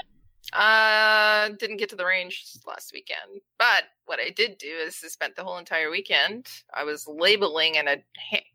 Uh, 0.52 1.50
didn't 1.58 1.76
get 1.76 1.88
to 1.88 1.96
the 1.96 2.04
range 2.04 2.44
last 2.66 2.92
weekend, 2.92 3.40
but 3.58 3.84
what 4.06 4.18
I 4.18 4.30
did 4.30 4.58
do 4.58 4.66
is 4.66 5.00
I 5.04 5.08
spent 5.08 5.36
the 5.36 5.44
whole 5.44 5.58
entire 5.58 5.90
weekend. 5.90 6.48
I 6.74 6.84
was 6.84 7.06
labeling, 7.06 7.78
and 7.78 7.88
I 7.88 8.02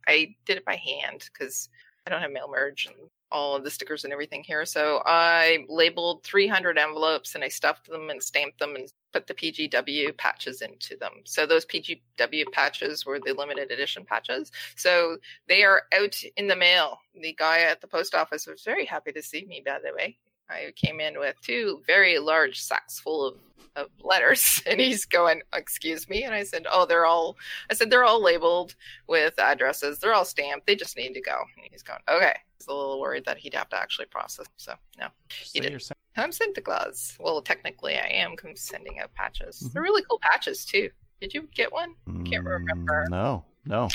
I 0.05 0.35
did 0.45 0.57
it 0.57 0.65
by 0.65 0.75
hand 0.75 1.29
because 1.31 1.69
I 2.05 2.09
don't 2.09 2.21
have 2.21 2.31
mail 2.31 2.49
merge 2.49 2.87
and 2.87 3.09
all 3.31 3.55
of 3.55 3.63
the 3.63 3.71
stickers 3.71 4.03
and 4.03 4.13
everything 4.13 4.43
here. 4.43 4.65
So 4.65 5.01
I 5.05 5.65
labeled 5.67 6.23
300 6.23 6.77
envelopes 6.77 7.35
and 7.35 7.43
I 7.43 7.49
stuffed 7.49 7.89
them 7.89 8.09
and 8.09 8.21
stamped 8.23 8.59
them 8.59 8.75
and 8.75 8.89
put 9.17 9.25
the 9.27 9.33
PGW 9.33 10.15
patches 10.17 10.61
into 10.61 10.95
them. 10.95 11.11
So 11.23 11.45
those 11.47 11.65
PGW 11.65 12.51
patches 12.51 13.05
were 13.05 13.19
the 13.19 13.33
limited 13.33 13.71
edition 13.71 14.05
patches. 14.05 14.51
So 14.75 15.17
they 15.47 15.63
are 15.63 15.83
out 15.97 16.21
in 16.35 16.47
the 16.47 16.55
mail. 16.55 16.99
The 17.19 17.33
guy 17.33 17.61
at 17.61 17.81
the 17.81 17.87
post 17.87 18.13
office 18.13 18.45
was 18.45 18.63
very 18.63 18.85
happy 18.85 19.11
to 19.13 19.23
see 19.23 19.43
me, 19.45 19.63
by 19.65 19.79
the 19.83 19.91
way. 19.95 20.17
I 20.49 20.71
came 20.75 20.99
in 20.99 21.17
with 21.19 21.35
two 21.41 21.81
very 21.87 22.19
large 22.19 22.61
sacks 22.61 22.99
full 22.99 23.25
of, 23.25 23.35
of 23.75 23.87
letters, 24.03 24.61
and 24.67 24.79
he's 24.79 25.05
going, 25.05 25.41
"Excuse 25.53 26.07
me," 26.07 26.23
and 26.23 26.33
I 26.33 26.43
said, 26.43 26.65
"Oh, 26.71 26.85
they're 26.85 27.05
all." 27.05 27.35
I 27.69 27.73
said, 27.73 27.89
"They're 27.89 28.05
all 28.05 28.21
labeled 28.23 28.75
with 29.07 29.37
addresses. 29.39 29.99
They're 29.99 30.13
all 30.13 30.23
stamped. 30.25 30.67
They 30.67 30.75
just 30.75 30.95
need 30.95 31.13
to 31.15 31.21
go." 31.21 31.37
And 31.57 31.67
he's 31.69 31.83
going, 31.83 31.99
"Okay." 32.07 32.33
He's 32.57 32.67
a 32.67 32.73
little 32.73 33.01
worried 33.01 33.25
that 33.25 33.37
he'd 33.37 33.53
have 33.55 33.67
to 33.69 33.77
actually 33.77 34.05
process. 34.05 34.45
So 34.57 34.73
no, 34.99 35.07
Say 35.43 35.59
did. 35.59 35.71
you're 35.71 35.79
sa- 35.79 35.95
I'm 36.17 36.31
Santa 36.31 36.61
Claus. 36.61 37.15
Well, 37.19 37.41
technically, 37.41 37.95
I 37.95 38.07
am 38.07 38.35
sending 38.55 38.99
out 38.99 39.13
patches. 39.13 39.61
Mhm. 39.63 39.73
They're 39.73 39.81
really 39.83 40.03
cool 40.09 40.19
patches 40.21 40.65
too. 40.65 40.89
Did 41.21 41.33
you 41.33 41.43
get 41.53 41.71
one? 41.71 41.95
Can't 42.25 42.45
remember. 42.45 43.05
Mm, 43.07 43.09
No, 43.09 43.45
no. 43.65 43.89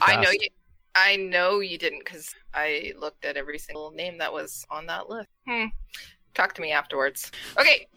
I 0.00 0.16
know 0.16 0.30
you. 0.30 0.48
I 0.94 1.16
know 1.16 1.58
you 1.60 1.76
didn't 1.78 2.04
because 2.04 2.32
I 2.52 2.92
looked 2.96 3.24
at 3.24 3.36
every 3.36 3.58
single 3.58 3.90
name 3.90 4.18
that 4.18 4.32
was 4.32 4.64
on 4.70 4.86
that 4.86 5.08
list. 5.08 5.28
Hmm. 5.48 5.66
Talk 6.34 6.54
to 6.54 6.62
me 6.62 6.70
afterwards. 6.72 7.32
Okay. 7.58 7.88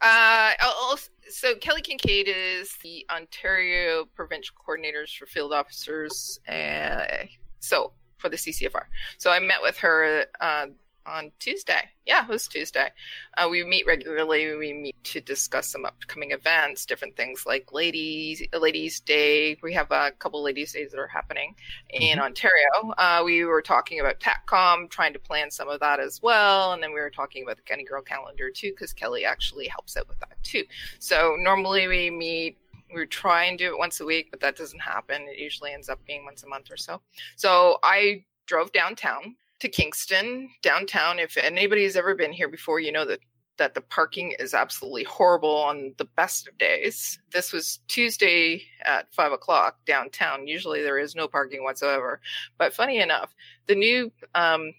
Uh, 0.00 0.52
I'll- 0.60 0.98
so 1.28 1.56
Kelly 1.56 1.82
Kincaid 1.82 2.28
is 2.28 2.72
the 2.84 3.04
Ontario 3.10 4.04
Provincial 4.14 4.54
Coordinators 4.56 5.16
for 5.16 5.26
Field 5.26 5.52
Officers. 5.52 6.38
Uh, 6.48 7.24
so 7.58 7.92
for 8.18 8.28
the 8.28 8.36
CCFR. 8.36 8.86
So 9.18 9.30
I 9.32 9.40
met 9.40 9.60
with 9.60 9.76
her 9.78 10.26
uh, 10.40 10.66
on 11.08 11.32
Tuesday. 11.38 11.90
Yeah, 12.06 12.24
it 12.24 12.28
was 12.28 12.46
Tuesday. 12.46 12.90
Uh, 13.36 13.48
we 13.50 13.64
meet 13.64 13.86
regularly. 13.86 14.54
We 14.56 14.72
meet 14.72 14.96
to 15.04 15.20
discuss 15.20 15.68
some 15.68 15.84
upcoming 15.84 16.32
events, 16.32 16.86
different 16.86 17.16
things 17.16 17.44
like 17.46 17.72
Ladies 17.72 18.42
Ladies 18.52 19.00
Day. 19.00 19.58
We 19.62 19.74
have 19.74 19.90
a 19.90 20.12
couple 20.18 20.42
Ladies 20.42 20.72
Days 20.72 20.90
that 20.92 20.98
are 20.98 21.06
happening 21.06 21.54
in 21.90 22.18
Ontario. 22.18 22.92
Uh, 22.96 23.22
we 23.24 23.44
were 23.44 23.62
talking 23.62 24.00
about 24.00 24.20
TACCOM, 24.20 24.90
trying 24.90 25.12
to 25.14 25.18
plan 25.18 25.50
some 25.50 25.68
of 25.68 25.80
that 25.80 26.00
as 26.00 26.20
well, 26.22 26.72
and 26.72 26.82
then 26.82 26.92
we 26.92 27.00
were 27.00 27.10
talking 27.10 27.42
about 27.42 27.56
the 27.56 27.62
Kenny 27.62 27.84
Girl 27.84 28.02
calendar 28.02 28.50
too, 28.50 28.70
because 28.70 28.92
Kelly 28.92 29.24
actually 29.24 29.68
helps 29.68 29.96
out 29.96 30.08
with 30.08 30.20
that 30.20 30.36
too. 30.42 30.64
So 30.98 31.36
normally 31.38 31.88
we 31.88 32.10
meet. 32.10 32.58
We 32.94 33.04
try 33.04 33.44
and 33.44 33.58
do 33.58 33.66
it 33.66 33.78
once 33.78 34.00
a 34.00 34.06
week, 34.06 34.30
but 34.30 34.40
that 34.40 34.56
doesn't 34.56 34.80
happen. 34.80 35.26
It 35.28 35.38
usually 35.38 35.72
ends 35.72 35.90
up 35.90 36.02
being 36.06 36.24
once 36.24 36.42
a 36.42 36.48
month 36.48 36.70
or 36.70 36.78
so. 36.78 37.02
So 37.36 37.78
I 37.82 38.24
drove 38.46 38.72
downtown 38.72 39.36
to 39.60 39.68
Kingston 39.68 40.50
downtown. 40.62 41.18
If 41.18 41.36
anybody's 41.36 41.96
ever 41.96 42.14
been 42.14 42.32
here 42.32 42.48
before, 42.48 42.80
you 42.80 42.92
know 42.92 43.04
that 43.04 43.20
that 43.58 43.74
the 43.74 43.80
parking 43.80 44.34
is 44.38 44.54
absolutely 44.54 45.02
horrible 45.04 45.56
on 45.56 45.92
the 45.98 46.04
best 46.04 46.46
of 46.48 46.56
days. 46.58 47.18
This 47.32 47.52
was 47.52 47.80
Tuesday 47.88 48.62
at 48.84 49.12
five 49.12 49.32
o'clock 49.32 49.78
downtown. 49.84 50.46
Usually 50.46 50.80
there 50.80 50.98
is 50.98 51.16
no 51.16 51.28
parking 51.28 51.64
whatsoever. 51.64 52.20
But 52.56 52.72
funny 52.72 53.00
enough, 53.00 53.34
the 53.66 53.74
new 53.74 54.12
um, 54.34 54.72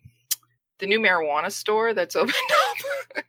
the 0.79 0.87
new 0.87 0.99
marijuana 0.99 1.51
store 1.51 1.93
that's 1.93 2.15
opened 2.15 2.33
up, 2.35 3.23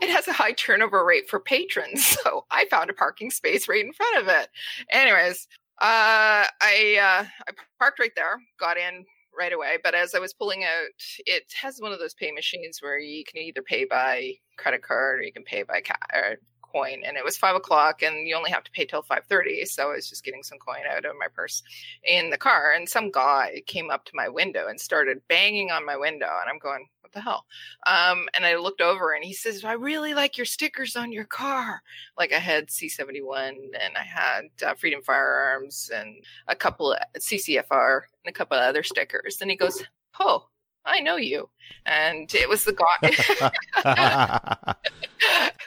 it 0.00 0.10
has 0.10 0.28
a 0.28 0.32
high 0.32 0.52
turnover 0.52 1.04
rate 1.04 1.30
for 1.30 1.40
patrons. 1.40 2.04
So 2.04 2.44
I 2.50 2.66
found 2.66 2.90
a 2.90 2.94
parking 2.94 3.30
space 3.30 3.68
right 3.68 3.84
in 3.84 3.92
front 3.92 4.16
of 4.18 4.28
it. 4.28 4.48
Anyways, 4.90 5.46
uh, 5.80 6.46
I 6.60 6.98
uh, 7.00 7.24
I 7.48 7.52
parked 7.78 7.98
right 7.98 8.12
there, 8.16 8.40
got 8.58 8.76
in 8.76 9.04
right 9.36 9.52
away. 9.52 9.78
But 9.82 9.94
as 9.94 10.14
I 10.14 10.18
was 10.18 10.34
pulling 10.34 10.64
out, 10.64 10.88
it 11.26 11.44
has 11.60 11.80
one 11.80 11.92
of 11.92 11.98
those 11.98 12.14
pay 12.14 12.30
machines 12.32 12.78
where 12.80 12.98
you 12.98 13.24
can 13.24 13.42
either 13.42 13.62
pay 13.62 13.84
by 13.84 14.34
credit 14.56 14.82
card 14.82 15.20
or 15.20 15.22
you 15.22 15.32
can 15.32 15.44
pay 15.44 15.62
by 15.62 15.80
ca- 15.80 15.94
or 16.14 16.36
coin. 16.72 17.02
And 17.04 17.16
it 17.16 17.24
was 17.24 17.36
five 17.36 17.56
o'clock, 17.56 18.02
and 18.02 18.26
you 18.26 18.36
only 18.36 18.50
have 18.50 18.64
to 18.64 18.70
pay 18.70 18.84
till 18.84 19.02
five 19.02 19.24
thirty. 19.28 19.64
So 19.64 19.90
I 19.90 19.94
was 19.94 20.08
just 20.08 20.24
getting 20.24 20.42
some 20.42 20.58
coin 20.58 20.82
out 20.90 21.04
of 21.04 21.14
my 21.18 21.26
purse 21.34 21.62
in 22.04 22.30
the 22.30 22.38
car, 22.38 22.72
and 22.72 22.88
some 22.88 23.10
guy 23.10 23.62
came 23.66 23.90
up 23.90 24.04
to 24.06 24.12
my 24.14 24.28
window 24.28 24.68
and 24.68 24.80
started 24.80 25.22
banging 25.28 25.70
on 25.70 25.86
my 25.86 25.96
window, 25.96 26.30
and 26.40 26.50
I'm 26.50 26.58
going. 26.58 26.86
What 27.02 27.12
the 27.12 27.20
hell? 27.20 27.44
Um, 27.84 28.28
and 28.34 28.46
I 28.46 28.56
looked 28.56 28.80
over 28.80 29.12
and 29.12 29.24
he 29.24 29.34
says, 29.34 29.64
I 29.64 29.72
really 29.72 30.14
like 30.14 30.38
your 30.38 30.46
stickers 30.46 30.96
on 30.96 31.12
your 31.12 31.24
car. 31.24 31.82
Like 32.16 32.32
I 32.32 32.38
had 32.38 32.68
C71 32.68 33.48
and 33.48 33.96
I 33.96 34.02
had 34.02 34.44
uh, 34.64 34.74
Freedom 34.74 35.02
Firearms 35.02 35.90
and 35.92 36.24
a 36.46 36.54
couple 36.54 36.92
of 36.92 37.00
CCFR 37.18 38.02
and 38.24 38.30
a 38.30 38.32
couple 38.32 38.56
of 38.56 38.62
other 38.62 38.84
stickers. 38.84 39.38
And 39.42 39.50
he 39.50 39.56
goes, 39.56 39.82
Oh, 40.20 40.46
I 40.84 41.00
know 41.00 41.16
you. 41.16 41.48
And 41.86 42.32
it 42.34 42.48
was 42.48 42.64
the 42.64 42.72
guy. 42.72 43.54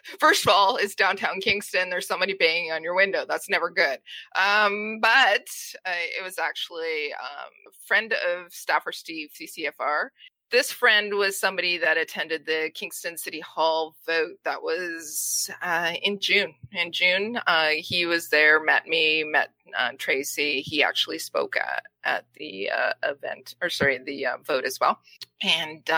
First 0.20 0.46
of 0.46 0.50
all, 0.54 0.78
it's 0.78 0.96
downtown 0.96 1.40
Kingston. 1.42 1.90
There's 1.90 2.08
somebody 2.08 2.34
banging 2.34 2.72
on 2.72 2.84
your 2.84 2.96
window. 2.96 3.26
That's 3.28 3.50
never 3.50 3.70
good. 3.70 4.00
Um, 4.36 5.00
but 5.02 5.48
uh, 5.86 5.92
it 6.18 6.24
was 6.24 6.40
actually 6.40 7.14
um, 7.14 7.52
a 7.68 7.88
friend 7.88 8.14
of 8.14 8.54
Staffer 8.54 8.92
Steve, 8.92 9.30
CCFR. 9.34 10.10
This 10.52 10.72
friend 10.72 11.16
was 11.16 11.40
somebody 11.40 11.80
that 11.80 11.98
attended 11.98 12.46
the 12.46 12.70
Kingston 12.76 13.18
City 13.18 13.40
Hall 13.40 13.96
vote 14.06 14.38
that 14.44 14.62
was 14.62 15.50
uh, 15.62 15.94
in 16.04 16.20
June. 16.20 16.54
In 16.72 16.92
June, 16.92 17.40
uh, 17.48 17.72
he 17.78 18.06
was 18.06 18.30
there, 18.30 18.64
met 18.64 18.86
me, 18.86 19.24
met 19.24 19.50
uh, 19.78 19.92
Tracy. 19.98 20.62
He 20.62 20.84
actually 20.84 21.18
spoke 21.18 21.58
at, 21.58 21.84
at 22.04 22.26
the 22.36 22.70
uh, 22.70 22.94
event, 23.04 23.56
or 23.60 23.70
sorry, 23.70 23.98
the 23.98 24.28
uh, 24.28 24.38
vote 24.46 24.66
as 24.66 24.80
well. 24.80 25.00
And 25.42 25.90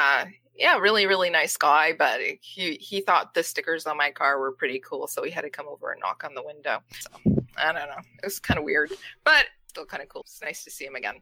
yeah, 0.58 0.78
really, 0.78 1.06
really 1.06 1.30
nice 1.30 1.58
guy. 1.58 1.94
But 1.94 2.20
he 2.42 2.76
he 2.76 3.02
thought 3.02 3.34
the 3.34 3.44
stickers 3.44 3.86
on 3.86 3.98
my 3.98 4.12
car 4.12 4.40
were 4.40 4.52
pretty 4.52 4.80
cool, 4.80 5.08
so 5.08 5.24
he 5.24 5.32
had 5.32 5.42
to 5.42 5.50
come 5.50 5.68
over 5.68 5.92
and 5.92 6.00
knock 6.00 6.24
on 6.26 6.34
the 6.34 6.44
window. 6.44 6.80
So 7.00 7.10
I 7.58 7.72
don't 7.72 7.90
know, 7.90 8.02
it 8.22 8.26
was 8.26 8.40
kind 8.40 8.58
of 8.58 8.64
weird, 8.64 8.92
but 9.24 9.46
still 9.68 9.86
kind 9.86 10.04
of 10.04 10.10
cool. 10.10 10.22
It's 10.22 10.42
nice 10.42 10.64
to 10.64 10.72
see 10.72 10.86
him 10.86 10.96
again. 10.96 11.22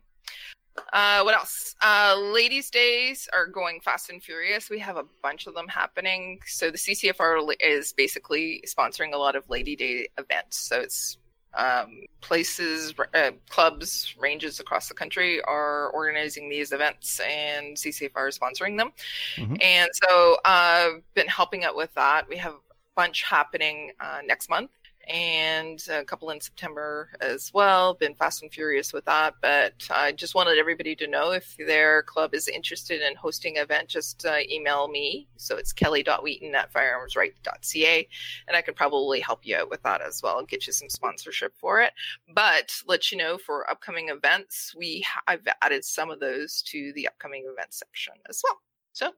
Uh, 0.91 1.21
what 1.21 1.35
else? 1.35 1.75
Uh, 1.81 2.15
ladies' 2.17 2.69
days 2.69 3.29
are 3.33 3.47
going 3.47 3.79
fast 3.79 4.09
and 4.09 4.21
furious. 4.21 4.69
We 4.69 4.79
have 4.79 4.97
a 4.97 5.05
bunch 5.23 5.47
of 5.47 5.53
them 5.53 5.67
happening. 5.67 6.39
So 6.45 6.69
the 6.69 6.77
CCFR 6.77 7.53
is 7.61 7.93
basically 7.93 8.63
sponsoring 8.67 9.13
a 9.13 9.17
lot 9.17 9.35
of 9.35 9.49
Lady 9.49 9.75
Day 9.75 10.09
events. 10.17 10.57
So 10.57 10.79
it's 10.81 11.17
um, 11.55 12.01
places, 12.21 12.93
uh, 13.13 13.31
clubs, 13.49 14.15
ranges 14.19 14.59
across 14.59 14.87
the 14.87 14.93
country 14.93 15.41
are 15.43 15.89
organizing 15.89 16.49
these 16.49 16.71
events, 16.71 17.19
and 17.19 17.77
CCFR 17.77 18.29
is 18.29 18.37
sponsoring 18.37 18.77
them. 18.77 18.91
Mhm. 19.35 19.61
And 19.61 19.89
so 19.93 20.37
I've 20.45 20.95
uh, 20.95 20.99
been 21.13 21.27
helping 21.27 21.63
out 21.63 21.75
with 21.75 21.93
that. 21.95 22.27
We 22.27 22.37
have 22.37 22.53
a 22.53 22.59
bunch 22.95 23.23
happening 23.23 23.91
uh, 23.99 24.21
next 24.25 24.49
month 24.49 24.71
and 25.07 25.81
a 25.89 26.03
couple 26.03 26.29
in 26.31 26.41
September 26.41 27.09
as 27.21 27.51
well. 27.53 27.93
Been 27.93 28.15
fast 28.15 28.41
and 28.41 28.51
furious 28.51 28.93
with 28.93 29.05
that, 29.05 29.35
but 29.41 29.73
I 29.89 30.11
just 30.11 30.35
wanted 30.35 30.57
everybody 30.57 30.95
to 30.97 31.07
know 31.07 31.31
if 31.31 31.55
their 31.57 32.03
club 32.03 32.33
is 32.33 32.47
interested 32.47 33.01
in 33.01 33.15
hosting 33.15 33.57
an 33.57 33.63
event, 33.63 33.89
just 33.89 34.25
uh, 34.25 34.37
email 34.49 34.87
me. 34.87 35.27
So 35.37 35.57
it's 35.57 35.73
kelly.wheaton 35.73 36.55
at 36.55 36.73
firearmsright.ca, 36.73 38.07
and 38.47 38.57
I 38.57 38.61
could 38.61 38.75
probably 38.75 39.19
help 39.19 39.45
you 39.45 39.57
out 39.57 39.69
with 39.69 39.83
that 39.83 40.01
as 40.01 40.21
well, 40.23 40.39
and 40.39 40.47
get 40.47 40.67
you 40.67 40.73
some 40.73 40.89
sponsorship 40.89 41.53
for 41.57 41.81
it. 41.81 41.93
But 42.33 42.73
let 42.87 43.11
you 43.11 43.17
know 43.17 43.37
for 43.37 43.69
upcoming 43.69 44.09
events, 44.09 44.73
we 44.77 45.05
I've 45.27 45.47
added 45.61 45.85
some 45.85 46.09
of 46.09 46.19
those 46.19 46.61
to 46.63 46.91
the 46.93 47.07
upcoming 47.07 47.45
event 47.51 47.73
section 47.73 48.13
as 48.29 48.41
well. 48.43 48.59
So 48.93 49.11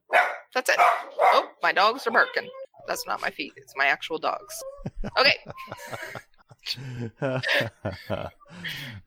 that's 0.54 0.70
it. 0.70 0.78
Oh, 0.80 1.50
my 1.62 1.72
dogs 1.72 2.08
are 2.08 2.12
barking. 2.12 2.50
That's 2.88 3.06
not 3.06 3.22
my 3.22 3.30
feet. 3.30 3.54
It's 3.58 3.74
my 3.76 3.86
actual 3.86 4.18
dogs. 4.18 4.64
Okay. 5.20 5.36
All 7.22 7.40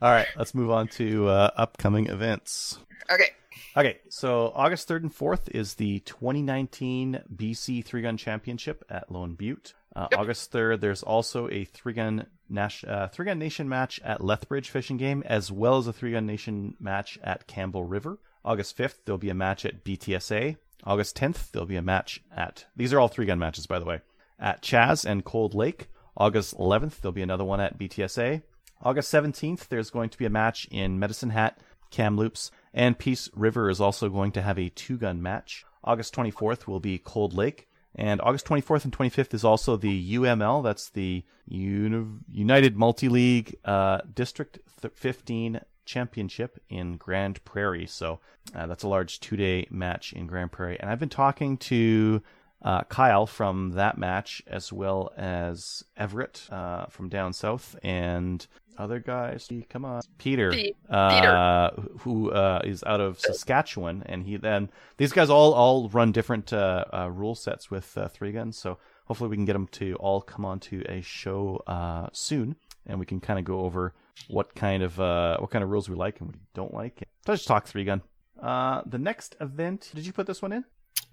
right, 0.01 0.27
let's 0.37 0.55
move 0.55 0.71
on 0.71 0.89
to 0.89 1.29
uh, 1.29 1.51
upcoming 1.57 2.07
events. 2.07 2.79
Okay. 3.13 3.29
Okay, 3.77 3.99
so 4.09 4.53
August 4.55 4.89
3rd 4.89 5.03
and 5.03 5.15
4th 5.15 5.49
is 5.51 5.75
the 5.75 6.01
2019 6.01 7.23
BC 7.37 7.85
Three 7.85 8.03
Gun 8.03 8.17
Championship 8.17 8.85
at 8.91 9.11
Lone 9.13 9.35
Butte. 9.35 9.75
Uh, 9.95 10.07
Yep. 10.13 10.21
August 10.21 10.53
3rd, 10.53 10.81
there's 10.81 11.03
also 11.03 11.49
a 11.51 11.65
Three 11.65 11.93
Gun 11.93 12.27
Nash, 12.49 12.85
uh, 12.85 13.09
Three 13.09 13.27
Gun 13.27 13.39
Nation 13.39 13.69
match 13.69 14.01
at 14.05 14.23
Lethbridge 14.25 14.71
Fish 14.71 14.91
and 14.91 14.99
Game, 14.99 15.23
as 15.27 15.53
well 15.53 15.79
as 15.79 15.87
a 15.87 15.93
Three 15.93 16.13
Gun 16.13 16.27
Nation 16.27 16.77
match 16.81 17.19
at 17.23 17.47
Campbell 17.47 17.85
River. 17.85 18.19
August 18.45 18.77
5th, 18.79 18.99
there'll 19.05 19.19
be 19.19 19.31
a 19.31 19.35
match 19.35 19.65
at 19.65 19.85
BTSA. 19.85 20.57
August 20.85 21.17
10th, 21.17 21.51
there'll 21.51 21.67
be 21.67 21.77
a 21.77 21.83
match 21.83 22.23
at. 22.35 22.67
These 22.77 22.93
are 22.93 23.01
all 23.01 23.09
three 23.09 23.27
gun 23.27 23.39
matches, 23.39 23.67
by 23.67 23.79
the 23.79 23.85
way. 23.85 24.01
At 24.39 24.63
Chaz 24.63 25.05
and 25.05 25.25
Cold 25.25 25.55
Lake. 25.55 25.89
August 26.17 26.57
11th, 26.57 27.01
there'll 27.01 27.13
be 27.13 27.23
another 27.23 27.45
one 27.45 27.61
at 27.61 27.79
BTSA. 27.79 28.43
August 28.83 29.13
17th, 29.13 29.69
there's 29.69 29.91
going 29.91 30.09
to 30.09 30.19
be 30.19 30.25
a 30.25 30.31
match 30.31 30.67
in 30.71 30.99
Medicine 30.99 31.31
Hat, 31.31 31.59
Kamloops, 31.91 32.51
and 32.73 32.99
Peace 32.99 33.29
River 33.35 33.69
is 33.69 33.81
also 33.81 34.09
going 34.09 34.33
to 34.33 34.43
have 34.43 34.59
a 34.59 34.71
two 34.71 34.97
gun 34.97 35.23
match. 35.23 35.65
August 35.85 36.15
24th 36.15 36.67
will 36.67 36.81
be 36.81 36.99
Cold 36.99 37.35
Lake. 37.35 37.69
And 37.95 38.21
August 38.21 38.47
24th 38.47 38.85
and 38.85 38.97
25th 38.97 39.35
is 39.35 39.45
also 39.45 39.77
the 39.77 40.15
UML. 40.15 40.63
That's 40.63 40.91
the 40.91 41.25
Uni- 41.47 42.21
United 42.33 42.77
Multi 42.77 43.09
League 43.09 43.57
uh, 43.65 43.99
District 44.15 44.61
th- 44.81 44.95
15 44.95 45.61
Championship 45.91 46.59
in 46.69 46.97
Grande 46.97 47.45
Prairie. 47.45 47.87
So 47.87 48.21
uh, 48.55 48.67
that's 48.67 48.85
a 48.85 48.89
large 48.89 49.21
two 49.21 49.37
day 49.37 49.67
match 49.71 50.13
in 50.13 50.27
Grande 50.27 50.53
Prairie. 50.53 50.79
And 50.79 50.89
I've 50.89 51.01
been 51.01 51.09
talking 51.09 51.57
to 51.59 52.23
uh, 52.63 52.83
Kyle 52.85 53.27
from 53.27 53.73
that 53.73 53.99
match, 53.99 54.43
as 54.47 54.73
well 54.73 55.13
as 55.17 55.83
Everett 55.97 56.47
uh, 56.51 56.87
from 56.87 57.09
down 57.09 57.33
south, 57.33 57.75
and 57.83 58.47
other 58.79 58.99
guys. 58.99 59.49
Come 59.69 59.85
on, 59.85 60.03
Peter, 60.19 60.51
Pete- 60.51 60.77
uh, 60.89 61.71
who 62.01 62.31
uh, 62.31 62.61
is 62.65 62.83
out 62.85 63.01
of 63.01 63.19
Saskatchewan, 63.19 64.03
and 64.07 64.25
he 64.25 64.37
then 64.37 64.71
these 64.97 65.13
guys 65.13 65.31
all 65.31 65.53
all 65.55 65.89
run 65.89 66.13
different 66.13 66.53
uh, 66.53 66.85
uh, 66.93 67.11
rule 67.11 67.35
sets 67.35 67.71
with 67.71 67.97
uh, 67.99 68.09
three 68.09 68.33
guns. 68.33 68.59
So 68.59 68.79
hopefully 69.07 69.31
we 69.31 69.37
can 69.37 69.45
get 69.45 69.55
them 69.55 69.69
to 69.73 69.95
all 69.95 70.21
come 70.21 70.45
onto 70.45 70.83
a 70.89 71.01
show 71.01 71.63
uh, 71.67 72.09
soon, 72.13 72.57
and 72.87 72.99
we 73.01 73.07
can 73.07 73.21
kind 73.21 73.39
of 73.39 73.45
go 73.45 73.61
over 73.61 73.95
what 74.29 74.55
kind 74.55 74.83
of 74.83 74.99
uh, 75.01 75.39
what 75.39 75.51
kind 75.51 75.65
of 75.65 75.71
rules 75.71 75.89
we 75.89 75.97
like 75.97 76.21
and 76.21 76.29
what 76.29 76.37
we 76.37 76.43
don't 76.55 76.75
like. 76.75 76.99
So 77.27 77.33
let's 77.33 77.41
just 77.41 77.49
talk 77.49 77.67
three 77.67 77.85
gun. 77.85 78.03
Uh, 78.41 78.83
the 78.87 78.99
next 78.99 79.37
event, 79.41 79.91
did 79.95 80.07
you 80.07 80.13
put 80.13 80.27
this 80.27 80.41
one 80.41 80.53
in? 80.53 80.65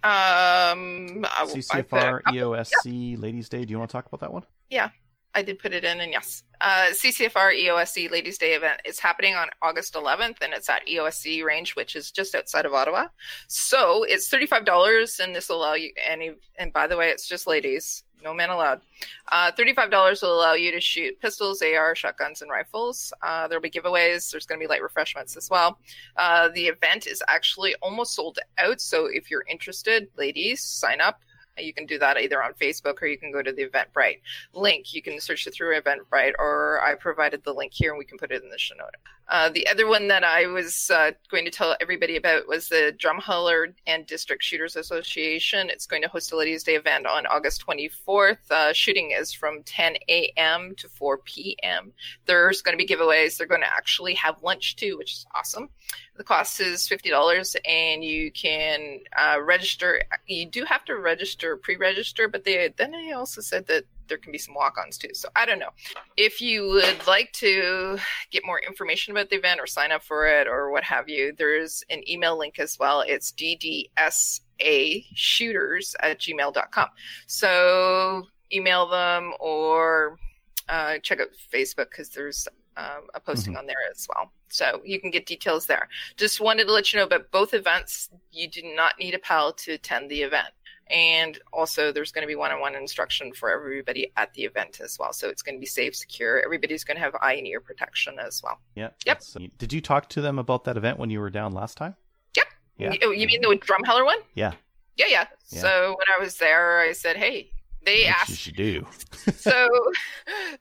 Um, 0.04 1.26
I, 1.26 1.42
I 1.42 1.46
CCFR 1.46 2.24
couple- 2.24 2.34
EOSC 2.34 3.20
Ladies 3.22 3.50
Day. 3.50 3.66
Do 3.66 3.72
you 3.72 3.80
want 3.80 3.90
to 3.90 3.94
talk 3.94 4.06
about 4.06 4.22
that 4.22 4.32
one? 4.32 4.44
Yeah, 4.70 4.90
I 5.34 5.42
did 5.42 5.60
put 5.60 5.74
it 5.74 5.84
in, 5.84 6.00
and 6.00 6.12
yes, 6.12 6.44
uh, 6.62 6.88
CCFR 6.92 7.54
EOSC 7.66 8.10
Ladies 8.12 8.38
Day 8.38 8.54
event 8.54 8.82
is 8.86 9.00
happening 9.00 9.36
on 9.36 9.50
August 9.62 9.94
11th, 9.96 10.38
and 10.42 10.54
it's 10.54 10.70
at 10.70 10.88
EOSC 10.88 11.44
range, 11.44 11.76
which 11.76 11.96
is 11.96 12.12
just 12.12 12.36
outside 12.36 12.66
of 12.66 12.74
Ottawa. 12.74 13.08
So 13.48 14.04
it's 14.04 14.30
$35, 14.30 15.20
and 15.20 15.36
this 15.36 15.50
will 15.50 15.58
allow 15.58 15.74
you 15.74 15.92
any. 16.06 16.32
And 16.58 16.72
by 16.72 16.88
the 16.88 16.98
way, 16.98 17.10
it's 17.10 17.28
just 17.28 17.48
ladies, 17.48 18.04
no 18.24 18.34
men 18.34 18.50
allowed. 18.50 18.82
Uh, 19.32 19.52
$35 19.52 20.22
will 20.22 20.40
allow 20.40 20.54
you 20.54 20.72
to 20.72 20.82
shoot 20.82 21.20
pistols, 21.20 21.62
AR, 21.62 21.96
shotguns, 21.96 22.42
and 22.42 22.52
rifles. 22.52 23.14
Uh, 23.22 23.48
there'll 23.48 23.62
be 23.62 23.70
giveaways. 23.70 24.32
There's 24.32 24.46
going 24.46 24.60
to 24.60 24.64
be 24.64 24.70
light 24.70 24.82
refreshments 24.82 25.38
as 25.38 25.50
well. 25.50 25.80
Uh, 26.16 26.50
the 26.50 26.68
event 26.68 27.08
is 27.08 27.22
actually 27.28 27.76
almost 27.82 28.14
sold 28.16 28.40
out. 28.58 28.82
So 28.82 29.08
if 29.08 29.30
you're 29.30 29.46
interested, 29.50 30.08
ladies, 30.18 30.62
sign 30.62 31.02
up. 31.02 31.22
You 31.58 31.74
can 31.74 31.86
do 31.86 31.98
that 32.00 32.18
either 32.18 32.42
on 32.44 32.54
Facebook 32.54 33.02
or 33.02 33.08
you 33.08 33.18
can 33.18 33.32
go 33.32 33.42
to 33.42 33.52
the 33.52 33.66
Eventbrite 33.66 34.22
link. 34.54 34.94
You 34.94 35.02
can 35.02 35.20
search 35.20 35.48
it 35.48 35.54
through 35.54 35.80
Eventbrite, 35.80 36.34
or 36.38 36.82
I 36.84 36.96
provided 36.96 37.44
the 37.44 37.54
link 37.54 37.74
here 37.74 37.92
and 37.92 38.00
we 38.00 38.06
can 38.06 38.18
put 38.18 38.32
it 38.32 38.44
in 38.44 38.50
the 38.50 38.58
show 38.58 38.76
note. 38.76 38.96
Uh, 39.30 39.50
the 39.50 39.68
other 39.68 39.88
one 39.88 40.08
that 40.08 40.24
I 40.24 40.48
was 40.48 40.90
uh, 40.90 41.12
going 41.30 41.44
to 41.44 41.52
tell 41.52 41.76
everybody 41.82 42.16
about 42.16 42.48
was 42.48 42.70
the 42.70 42.96
Drumheller 42.98 43.74
and 43.86 44.06
District 44.06 44.42
Shooters 44.42 44.78
Association. 44.78 45.70
It's 45.70 45.86
going 45.86 46.02
to 46.02 46.08
host 46.08 46.32
a 46.32 46.38
Ladies' 46.38 46.64
Day 46.64 46.76
event 46.76 47.06
on 47.06 47.26
August 47.26 47.66
24th. 47.68 48.50
Uh, 48.50 48.72
shooting 48.72 49.12
is 49.12 49.34
from 49.34 49.64
10 49.64 49.98
a.m. 50.08 50.76
to 50.78 50.88
4 50.88 51.18
p.m. 51.20 51.92
There's 52.26 52.62
going 52.62 52.78
to 52.78 52.84
be 52.84 52.88
giveaways. 52.88 53.38
They're 53.38 53.48
going 53.48 53.62
to 53.62 53.74
actually 53.74 54.14
have 54.14 54.42
lunch 54.44 54.78
too, 54.78 54.98
which 54.98 55.12
is 55.12 55.26
awesome. 55.36 55.70
The 56.18 56.24
cost 56.24 56.60
is 56.60 56.88
fifty 56.88 57.10
dollars, 57.10 57.56
and 57.66 58.04
you 58.04 58.32
can 58.32 59.00
uh, 59.18 59.40
register. 59.42 60.02
You 60.26 60.48
do 60.48 60.66
have 60.66 60.84
to 60.86 60.96
register, 60.96 61.58
pre-register, 61.58 62.28
but 62.28 62.44
they 62.44 62.74
then 62.76 62.92
they 62.92 63.12
also 63.12 63.42
said 63.42 63.68
that 63.68 63.84
there 64.08 64.18
can 64.18 64.32
be 64.32 64.38
some 64.38 64.56
walk-ons 64.56 64.98
too. 64.98 65.10
So 65.14 65.30
I 65.36 65.46
don't 65.46 65.60
know 65.60 65.72
if 66.16 66.42
you 66.42 66.68
would 66.70 67.06
like 67.08 67.32
to 67.34 68.00
get 68.32 68.46
more 68.46 68.60
information 68.60 69.12
about 69.12 69.30
the 69.30 69.36
event 69.36 69.60
or 69.60 69.68
sign 69.68 69.92
up 69.92 70.04
for 70.04 70.28
it 70.28 70.48
or 70.48 70.72
what 70.72 70.84
have 70.84 71.10
you. 71.10 71.34
There's 71.38 71.84
an 71.90 72.10
email 72.10 72.38
link 72.38 72.60
as 72.60 72.78
well. 72.80 73.02
It's 73.02 73.32
ddsa 73.34 75.06
shooters 75.14 75.96
at 76.02 76.20
gmail.com. 76.20 76.90
So 77.28 78.28
email 78.52 78.88
them 78.88 79.34
or 79.40 80.18
uh, 80.70 80.98
check 81.00 81.20
out 81.20 81.28
Facebook 81.54 81.90
because 81.90 82.10
there's 82.10 82.48
um, 82.78 83.08
a 83.14 83.20
posting 83.20 83.58
on 83.58 83.66
there 83.66 83.76
as 83.92 84.08
well. 84.08 84.32
So 84.50 84.82
you 84.86 85.00
can 85.02 85.12
get 85.12 85.26
details 85.26 85.66
there. 85.66 85.90
Just 86.16 86.40
wanted 86.40 86.66
to 86.66 86.72
let 86.72 86.94
you 86.94 87.00
know 87.00 87.06
about 87.06 87.32
both 87.32 87.54
events. 87.54 88.10
You 88.32 88.48
do 88.48 88.62
not 88.76 88.94
need 89.00 89.14
a 89.14 89.20
PAL 89.20 89.54
to 89.54 89.74
attend 89.74 90.10
the 90.10 90.22
event. 90.22 90.50
And 90.90 91.38
also, 91.52 91.92
there's 91.92 92.14
going 92.14 92.22
to 92.22 92.28
be 92.28 92.36
one 92.36 92.52
on 92.52 92.62
one 92.62 92.74
instruction 92.74 93.34
for 93.34 93.50
everybody 93.50 94.14
at 94.16 94.34
the 94.36 94.44
event 94.44 94.80
as 94.82 94.98
well. 94.98 95.12
So 95.12 95.28
it's 95.28 95.42
going 95.42 95.56
to 95.56 95.60
be 95.60 95.66
safe, 95.66 95.96
secure. 95.96 96.42
Everybody's 96.42 96.86
going 96.86 96.96
to 96.96 97.02
have 97.02 97.14
eye 97.22 97.34
and 97.34 97.46
ear 97.46 97.60
protection 97.60 98.18
as 98.20 98.42
well. 98.42 98.58
Yeah. 98.76 98.84
Yep. 98.84 99.18
that's, 99.20 99.36
uh, 99.36 99.40
Did 99.58 99.74
you 99.74 99.82
talk 99.82 100.08
to 100.10 100.22
them 100.22 100.40
about 100.40 100.64
that 100.64 100.78
event 100.78 100.98
when 100.98 101.10
you 101.10 101.20
were 101.20 101.30
down 101.30 101.52
last 101.52 101.76
time? 101.76 101.96
Yep. 102.38 102.46
Yeah. 102.78 102.94
You, 103.02 103.12
you 103.12 103.28
mean 103.28 103.42
the 103.42 103.48
Drumheller 103.58 104.06
one? 104.06 104.20
Yeah. 104.34 104.54
Yeah, 104.96 105.06
yeah, 105.10 105.26
Yeah. 105.50 105.62
So 105.62 105.90
when 105.90 106.08
I 106.18 106.24
was 106.24 106.38
there, 106.38 106.80
I 106.80 106.94
said, 106.94 107.18
hey, 107.18 107.52
they 107.88 108.04
What 108.06 108.16
asked 108.18 108.30
you 108.30 108.36
should 108.36 108.56
do. 108.56 108.86
so 109.38 109.68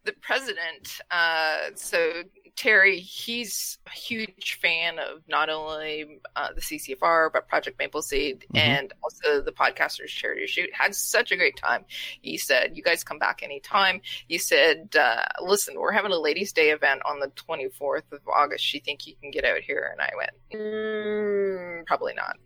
the 0.04 0.12
president 0.22 1.00
uh 1.10 1.70
so 1.74 2.22
terry 2.56 2.98
he's 3.00 3.78
a 3.86 3.90
huge 3.90 4.58
fan 4.62 4.98
of 4.98 5.20
not 5.28 5.50
only 5.50 6.20
uh, 6.36 6.48
the 6.54 6.60
ccfr 6.62 7.30
but 7.30 7.46
project 7.48 7.78
maple 7.78 8.00
seed 8.00 8.46
Mhm. 8.54 8.58
and 8.58 8.92
also 9.02 9.42
the 9.42 9.52
podcasters 9.52 10.06
charity 10.08 10.46
shoot. 10.46 10.70
Had 10.72 10.94
such 10.94 11.32
a 11.32 11.36
great 11.36 11.56
time. 11.56 11.84
He 12.22 12.38
said 12.38 12.74
you 12.74 12.82
guys 12.82 13.04
come 13.04 13.18
back 13.18 13.42
anytime. 13.42 14.00
He 14.26 14.38
said 14.38 14.96
uh, 14.98 15.22
listen 15.42 15.74
we're 15.78 15.92
having 15.92 16.12
a 16.12 16.18
ladies 16.18 16.52
day 16.52 16.70
event 16.70 17.02
on 17.04 17.20
the 17.20 17.28
24th 17.28 18.10
of 18.12 18.20
august. 18.34 18.72
You 18.72 18.80
think 18.80 19.06
you 19.06 19.14
can 19.20 19.30
get 19.30 19.44
out 19.44 19.60
here? 19.60 19.90
And 19.92 20.00
i 20.00 20.10
went 20.16 20.30
mm, 20.54 21.86
probably 21.86 22.14
not. 22.14 22.36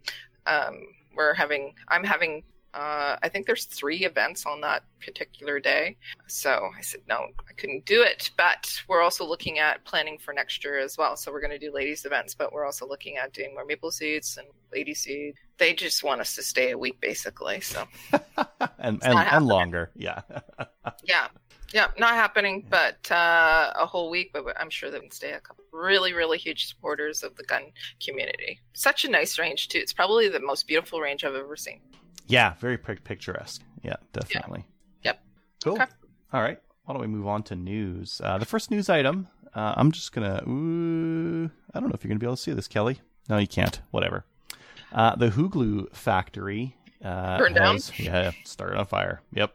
Um, 0.47 0.75
we're 1.15 1.35
having 1.35 1.75
i'm 1.89 2.05
having 2.05 2.43
uh, 2.73 3.17
I 3.23 3.29
think 3.29 3.47
there's 3.47 3.65
three 3.65 4.05
events 4.05 4.47
on 4.47 4.61
that 4.61 4.85
particular 5.05 5.59
day. 5.59 5.97
So 6.29 6.71
I 6.77 6.81
said, 6.83 7.01
no, 7.09 7.27
I 7.49 7.53
couldn't 7.57 7.85
do 7.85 8.03
it. 8.03 8.31
But 8.37 8.71
we're 8.89 9.03
also 9.03 9.27
looking 9.27 9.59
at 9.59 9.85
planning 9.85 10.19
for 10.19 10.33
next 10.33 10.65
year 10.65 10.79
as 10.79 10.97
well. 10.97 11.17
So 11.17 11.33
we're 11.33 11.41
going 11.41 11.51
to 11.51 11.59
do 11.59 11.73
ladies' 11.73 12.05
events, 12.05 12.35
but 12.35 12.53
we're 12.53 12.65
also 12.65 12.87
looking 12.87 13.17
at 13.17 13.33
doing 13.33 13.55
more 13.55 13.65
maple 13.65 13.91
seeds 13.91 14.37
and 14.37 14.47
lady 14.73 14.95
seed. 14.95 15.35
They 15.59 15.75
just 15.75 16.05
want 16.05 16.21
us 16.21 16.35
to 16.37 16.43
stay 16.43 16.71
a 16.71 16.79
week, 16.79 17.01
basically. 17.01 17.61
So 17.61 17.85
and 18.79 19.03
and, 19.03 19.19
and 19.19 19.47
longer. 19.47 19.91
Yeah. 19.97 20.21
yeah. 21.05 21.29
Yeah, 21.73 21.87
not 21.99 22.15
happening, 22.15 22.67
but 22.69 23.11
uh, 23.13 23.73
a 23.77 23.87
whole 23.87 24.11
week. 24.11 24.33
But 24.33 24.45
I'm 24.61 24.71
sure 24.71 24.91
they 24.91 24.99
can 24.99 25.11
stay 25.13 25.33
a 25.33 25.41
couple. 25.41 25.65
Really, 25.73 26.13
really 26.13 26.37
huge 26.37 26.67
supporters 26.67 27.23
of 27.23 27.37
the 27.37 27.45
gun 27.45 27.63
community. 28.05 28.61
Such 28.73 29.05
a 29.05 29.09
nice 29.09 29.39
range 29.39 29.69
too. 29.69 29.79
It's 29.79 29.93
probably 29.93 30.29
the 30.29 30.41
most 30.41 30.67
beautiful 30.67 31.01
range 31.01 31.25
I've 31.25 31.37
ever 31.37 31.57
seen. 31.57 31.81
Yeah. 32.31 32.55
Very 32.61 32.79
picturesque. 32.79 33.63
Yeah, 33.83 33.97
definitely. 34.13 34.65
Yep. 35.03 35.21
Cool. 35.65 35.73
Okay. 35.75 35.87
All 36.33 36.41
right. 36.41 36.59
Why 36.85 36.95
don't 36.95 37.01
we 37.03 37.07
move 37.09 37.27
on 37.27 37.43
to 37.45 37.57
news? 37.57 38.21
Uh, 38.23 38.39
the 38.39 38.45
first 38.47 38.71
news 38.71 38.89
item. 38.89 39.29
Uh, 39.55 39.75
I'm 39.77 39.91
just 39.93 40.13
gonna. 40.13 40.43
Ooh, 40.49 41.51
I 41.75 41.81
don't 41.81 41.89
know 41.89 41.95
if 41.95 42.05
you're 42.05 42.09
gonna 42.09 42.19
be 42.21 42.27
able 42.27 42.37
to 42.37 42.43
see 42.43 42.53
this, 42.53 42.69
Kelly. 42.69 43.01
No, 43.29 43.39
you 43.39 43.47
can't. 43.49 43.81
Whatever. 43.91 44.25
Uh, 44.93 45.15
the 45.17 45.29
Huglu 45.31 45.93
factory 45.95 46.77
uh, 47.05 47.39
Burned 47.39 47.55
down? 47.57 47.75
has- 47.77 47.99
Yeah, 47.99 48.31
started 48.45 48.79
on 48.79 48.87
fire. 48.87 49.21
Yep. 49.33 49.55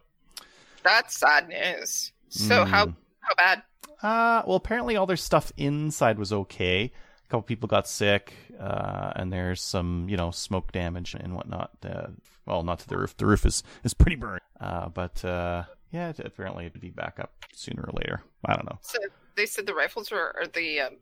That's 0.84 1.18
sad 1.18 1.50
news. 1.50 2.12
So 2.30 2.64
how 2.66 2.86
Mm. 2.88 2.96
how 3.20 3.36
bad? 3.36 3.64
Uh, 4.02 4.44
well, 4.46 4.56
apparently 4.58 4.96
all 4.98 5.06
their 5.06 5.18
stuff 5.18 5.52
inside 5.58 6.20
was 6.20 6.32
okay. 6.34 6.84
A 7.26 7.28
couple 7.30 7.42
people 7.44 7.68
got 7.68 7.88
sick, 7.88 8.34
uh, 8.60 9.14
and 9.16 9.32
there's 9.34 9.62
some, 9.62 10.08
you 10.10 10.16
know, 10.18 10.30
smoke 10.32 10.72
damage 10.72 11.16
and 11.16 11.34
whatnot. 11.36 11.72
Uh, 11.84 12.08
well, 12.46 12.64
not 12.64 12.80
to 12.80 12.88
the 12.88 12.98
roof. 12.98 13.16
The 13.18 13.26
roof 13.26 13.46
is, 13.46 13.64
is 13.84 13.94
pretty 13.94 14.16
burned. 14.16 14.42
Uh, 14.60 14.90
but 14.90 15.24
uh, 15.26 15.64
yeah, 15.92 16.10
it- 16.10 16.20
apparently 16.20 16.66
it'd 16.66 16.82
be 16.82 16.90
back 16.92 17.20
up 17.20 17.32
sooner 17.54 17.84
or 17.84 17.92
later. 17.94 18.22
I 18.46 18.54
don't 18.56 18.66
know. 18.66 18.80
So 18.82 18.98
they 19.36 19.46
said 19.46 19.66
the 19.66 19.74
rifles 19.74 20.12
are 20.12 20.34
or 20.40 20.48
the 20.48 20.80
um, 20.82 20.98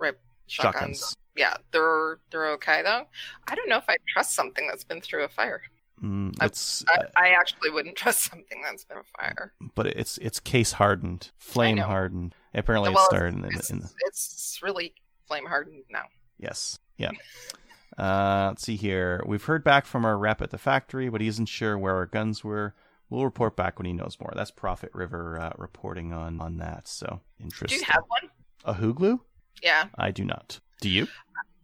shotguns. 0.00 0.16
Shotguns. 0.48 1.16
Yeah, 1.36 1.56
they're 1.72 2.18
they're 2.30 2.50
okay 2.52 2.82
though. 2.82 3.06
I 3.46 3.54
don't 3.54 3.68
know 3.68 3.76
if 3.78 3.88
I 3.88 3.96
trust 4.08 4.34
something 4.34 4.66
that's 4.66 4.84
been 4.84 5.00
through 5.00 5.24
a 5.24 5.28
fire. 5.28 5.62
Mm, 6.02 6.34
I- 6.40 6.46
it's, 6.46 6.84
I, 6.88 6.96
uh, 7.00 7.06
I 7.16 7.28
actually 7.30 7.70
wouldn't 7.70 7.96
trust 8.02 8.22
something 8.30 8.60
that's 8.62 8.84
been 8.84 8.98
a 8.98 9.02
fire. 9.18 9.52
but 9.74 9.86
it's 9.86 10.18
it's 10.18 10.40
case 10.40 10.72
hardened, 10.72 11.30
flame 11.38 11.78
hardened. 11.78 12.34
Apparently, 12.54 12.90
Well, 12.90 13.04
it 13.04 13.06
started 13.06 13.34
in, 13.34 13.44
It's, 13.44 13.70
in 13.70 13.80
the, 13.80 13.90
it's 14.06 14.58
really 14.62 14.94
flame 15.26 15.44
hardened 15.46 15.84
now. 15.90 16.04
Yes. 16.38 16.78
Yeah. 16.96 17.10
Uh, 17.98 18.46
let's 18.50 18.62
see 18.62 18.76
here. 18.76 19.22
We've 19.26 19.42
heard 19.44 19.64
back 19.64 19.84
from 19.86 20.04
our 20.04 20.16
rep 20.16 20.40
at 20.40 20.50
the 20.50 20.58
factory, 20.58 21.08
but 21.08 21.20
he 21.20 21.26
isn't 21.28 21.46
sure 21.46 21.76
where 21.76 21.94
our 21.96 22.06
guns 22.06 22.44
were. 22.44 22.74
We'll 23.10 23.24
report 23.24 23.56
back 23.56 23.78
when 23.78 23.86
he 23.86 23.92
knows 23.92 24.18
more. 24.20 24.32
That's 24.36 24.50
Prophet 24.50 24.90
River 24.94 25.40
uh, 25.40 25.52
reporting 25.56 26.12
on 26.12 26.40
on 26.40 26.58
that. 26.58 26.86
So 26.86 27.20
interesting. 27.40 27.78
Do 27.80 27.84
you 27.86 27.92
have 27.92 28.04
one? 28.08 28.30
a 28.64 28.74
Huglu? 28.74 29.20
Yeah. 29.62 29.86
I 29.96 30.10
do 30.10 30.24
not. 30.24 30.60
Do 30.80 30.88
you? 30.88 31.08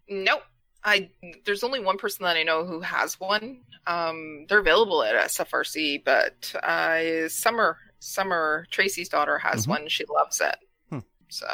Nope. 0.08 0.42
I 0.82 1.10
there's 1.44 1.62
only 1.64 1.80
one 1.80 1.96
person 1.98 2.24
that 2.24 2.36
I 2.36 2.42
know 2.42 2.64
who 2.66 2.80
has 2.80 3.18
one. 3.20 3.60
Um, 3.86 4.46
they're 4.48 4.58
available 4.58 5.02
at 5.02 5.14
SFRC, 5.30 6.02
but 6.04 6.54
uh, 6.62 7.28
Summer 7.28 7.78
Summer 8.00 8.66
Tracy's 8.70 9.08
daughter 9.08 9.38
has 9.38 9.66
Mhm. 9.66 9.68
one. 9.68 9.88
She 9.88 10.04
loves 10.06 10.40
it. 10.40 10.56
Hmm. 10.90 10.98
So 11.28 11.46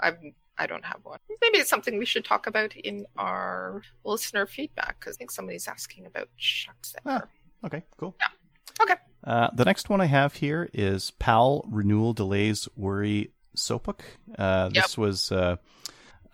I 0.00 0.12
I 0.58 0.66
don't 0.66 0.84
have 0.84 1.00
one. 1.04 1.18
Maybe 1.40 1.58
it's 1.58 1.70
something 1.70 1.98
we 1.98 2.04
should 2.04 2.24
talk 2.24 2.46
about 2.46 2.76
in 2.76 3.06
our 3.16 3.82
listener 4.04 4.46
feedback 4.46 4.98
because 5.00 5.16
I 5.16 5.18
think 5.18 5.30
somebody's 5.30 5.68
asking 5.68 6.06
about 6.06 6.28
shucks 6.36 6.92
there. 6.92 7.22
Ah. 7.22 7.28
Okay, 7.64 7.82
cool. 7.96 8.14
Yeah. 8.20 8.84
Okay. 8.84 8.94
Uh, 9.24 9.48
the 9.54 9.64
next 9.64 9.88
one 9.88 10.00
I 10.00 10.06
have 10.06 10.34
here 10.34 10.68
is 10.72 11.10
PAL 11.12 11.64
renewal 11.68 12.12
delays 12.12 12.68
worry 12.76 13.32
Sopuck. 13.56 14.00
Uh, 14.38 14.68
this 14.68 14.96
was 14.96 15.32
uh, 15.32 15.56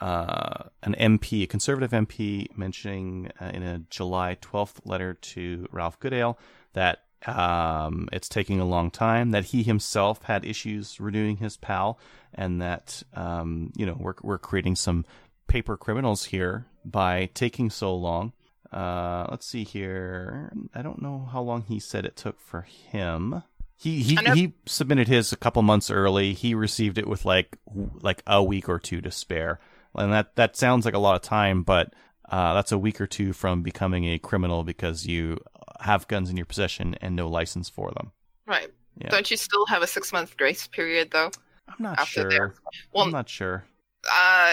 uh, 0.00 0.64
an 0.82 0.94
MP, 0.94 1.44
a 1.44 1.46
conservative 1.46 1.92
MP, 1.92 2.46
mentioning 2.56 3.30
uh, 3.40 3.50
in 3.54 3.62
a 3.62 3.78
July 3.90 4.36
12th 4.40 4.80
letter 4.84 5.14
to 5.14 5.66
Ralph 5.72 5.98
Goodale 5.98 6.38
that 6.74 7.04
um, 7.26 8.08
it's 8.12 8.28
taking 8.28 8.60
a 8.60 8.66
long 8.66 8.90
time, 8.90 9.30
that 9.30 9.46
he 9.46 9.62
himself 9.62 10.22
had 10.24 10.44
issues 10.44 11.00
renewing 11.00 11.38
his 11.38 11.56
PAL, 11.56 11.98
and 12.34 12.60
that 12.60 13.02
um, 13.14 13.72
you 13.76 13.86
know 13.86 13.96
we're 13.98 14.14
we're 14.22 14.38
creating 14.38 14.76
some 14.76 15.04
paper 15.46 15.76
criminals 15.76 16.24
here 16.24 16.66
by 16.84 17.30
taking 17.34 17.70
so 17.70 17.94
long. 17.94 18.32
Uh, 18.72 19.26
let's 19.30 19.46
see 19.46 19.64
here. 19.64 20.52
I 20.74 20.82
don't 20.82 21.00
know 21.00 21.28
how 21.30 21.42
long 21.42 21.62
he 21.62 21.78
said 21.78 22.04
it 22.04 22.16
took 22.16 22.40
for 22.40 22.62
him. 22.62 23.42
He 23.76 24.02
he 24.02 24.16
he 24.34 24.52
submitted 24.66 25.08
his 25.08 25.32
a 25.32 25.36
couple 25.36 25.62
months 25.62 25.90
early. 25.90 26.32
He 26.32 26.54
received 26.54 26.98
it 26.98 27.06
with 27.06 27.24
like 27.24 27.56
like 28.02 28.22
a 28.26 28.42
week 28.42 28.68
or 28.68 28.78
two 28.78 29.00
to 29.00 29.10
spare, 29.10 29.60
and 29.94 30.12
that 30.12 30.36
that 30.36 30.56
sounds 30.56 30.84
like 30.84 30.94
a 30.94 30.98
lot 30.98 31.16
of 31.16 31.22
time, 31.22 31.62
but 31.62 31.92
uh, 32.28 32.54
that's 32.54 32.72
a 32.72 32.78
week 32.78 33.00
or 33.00 33.06
two 33.06 33.32
from 33.32 33.62
becoming 33.62 34.06
a 34.06 34.18
criminal 34.18 34.64
because 34.64 35.06
you 35.06 35.38
have 35.84 36.08
guns 36.08 36.30
in 36.30 36.36
your 36.36 36.46
possession 36.46 36.94
and 37.00 37.14
no 37.16 37.28
license 37.28 37.68
for 37.68 37.90
them. 37.96 38.12
Right. 38.46 38.70
Yeah. 38.98 39.08
Don't 39.10 39.30
you 39.30 39.36
still 39.36 39.66
have 39.66 39.82
a 39.82 39.86
six 39.86 40.12
month 40.12 40.36
grace 40.36 40.66
period 40.66 41.10
though? 41.10 41.30
I'm 41.68 41.74
not 41.78 41.98
After 41.98 42.22
sure. 42.22 42.30
there. 42.30 42.54
Well, 42.92 43.04
I'm 43.04 43.10
not 43.12 43.28
sure. 43.28 43.64
uh, 44.12 44.52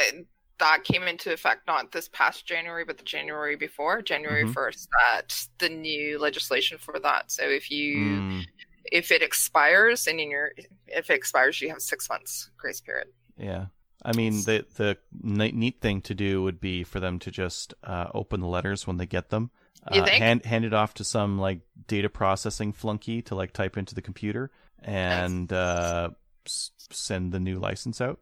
that 0.60 0.84
came 0.84 1.04
into 1.04 1.34
effect 1.34 1.66
not 1.68 1.92
this 1.92 2.08
past 2.10 2.46
January, 2.46 2.86
but 2.86 2.98
the 2.98 3.04
January 3.04 3.56
before, 3.56 4.02
January 4.02 4.46
Mhm. 4.46 4.54
1st. 4.54 4.88
That 5.00 5.48
the 5.58 5.70
new 5.70 6.20
legislation 6.20 6.78
for 6.78 7.00
that. 7.00 7.32
So 7.32 7.44
if 7.50 7.72
you 7.72 7.96
Mm, 7.98 8.46
if 8.92 9.12
it 9.12 9.22
expires 9.24 10.08
and 10.08 10.20
in 10.20 10.30
your 10.32 10.52
if 10.88 11.10
it 11.10 11.14
expires, 11.16 11.62
you 11.62 11.70
have 11.70 11.82
six 11.82 12.10
months 12.10 12.50
grace 12.58 12.82
period. 12.82 13.08
yeah. 13.38 13.68
I 14.04 14.14
mean, 14.14 14.34
the 14.46 14.66
the 14.76 14.98
neat 15.12 15.80
thing 15.82 16.02
to 16.02 16.16
do 16.16 16.42
would 16.44 16.60
be 16.60 16.84
for 16.84 17.00
them 17.00 17.20
to 17.20 17.30
just 17.32 17.74
uh, 17.84 18.08
open 18.14 18.42
the 18.42 18.48
letters 18.48 18.88
when 18.88 18.98
they 18.98 19.06
get 19.06 19.30
them. 19.30 19.52
You 19.92 20.02
uh, 20.02 20.06
think? 20.06 20.22
hand 20.24 20.46
hand 20.46 20.66
it 20.66 20.74
off 20.74 20.94
to 20.96 21.04
some 21.04 21.40
like 21.40 21.62
data 21.88 22.10
processing 22.10 22.72
flunky 22.74 23.22
to 23.24 23.36
like 23.36 23.52
type 23.54 23.78
into 23.78 23.96
the 23.96 24.02
computer 24.02 24.52
and 24.84 25.52
uh, 25.52 26.10
s- 26.46 26.72
send 26.92 27.32
the 27.32 27.40
new 27.40 27.58
license 27.60 28.00
out. 28.02 28.20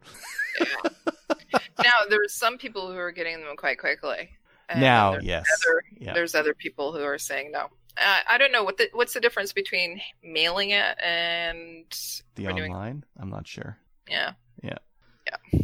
now 1.83 1.91
there's 2.09 2.33
some 2.33 2.57
people 2.57 2.91
who 2.91 2.97
are 2.97 3.11
getting 3.11 3.39
them 3.43 3.55
quite 3.57 3.79
quickly. 3.79 4.29
now, 4.75 5.11
there's 5.13 5.23
yes, 5.25 5.45
other- 5.65 5.83
yeah, 5.99 6.13
There's 6.13 6.35
other 6.35 6.53
people 6.53 6.93
who 6.93 7.03
are 7.03 7.17
saying 7.17 7.51
no. 7.51 7.67
Uh, 7.97 8.17
I 8.29 8.37
don't 8.37 8.51
know 8.51 8.63
what 8.63 8.77
the 8.77 8.89
what's 8.93 9.13
the 9.13 9.19
difference 9.19 9.51
between 9.51 9.99
mailing 10.23 10.69
it 10.69 10.97
and 11.03 11.85
the 12.35 12.47
renewing- 12.47 12.71
online. 12.73 13.03
I'm 13.19 13.29
not 13.29 13.47
sure. 13.47 13.77
yeah. 14.09 14.31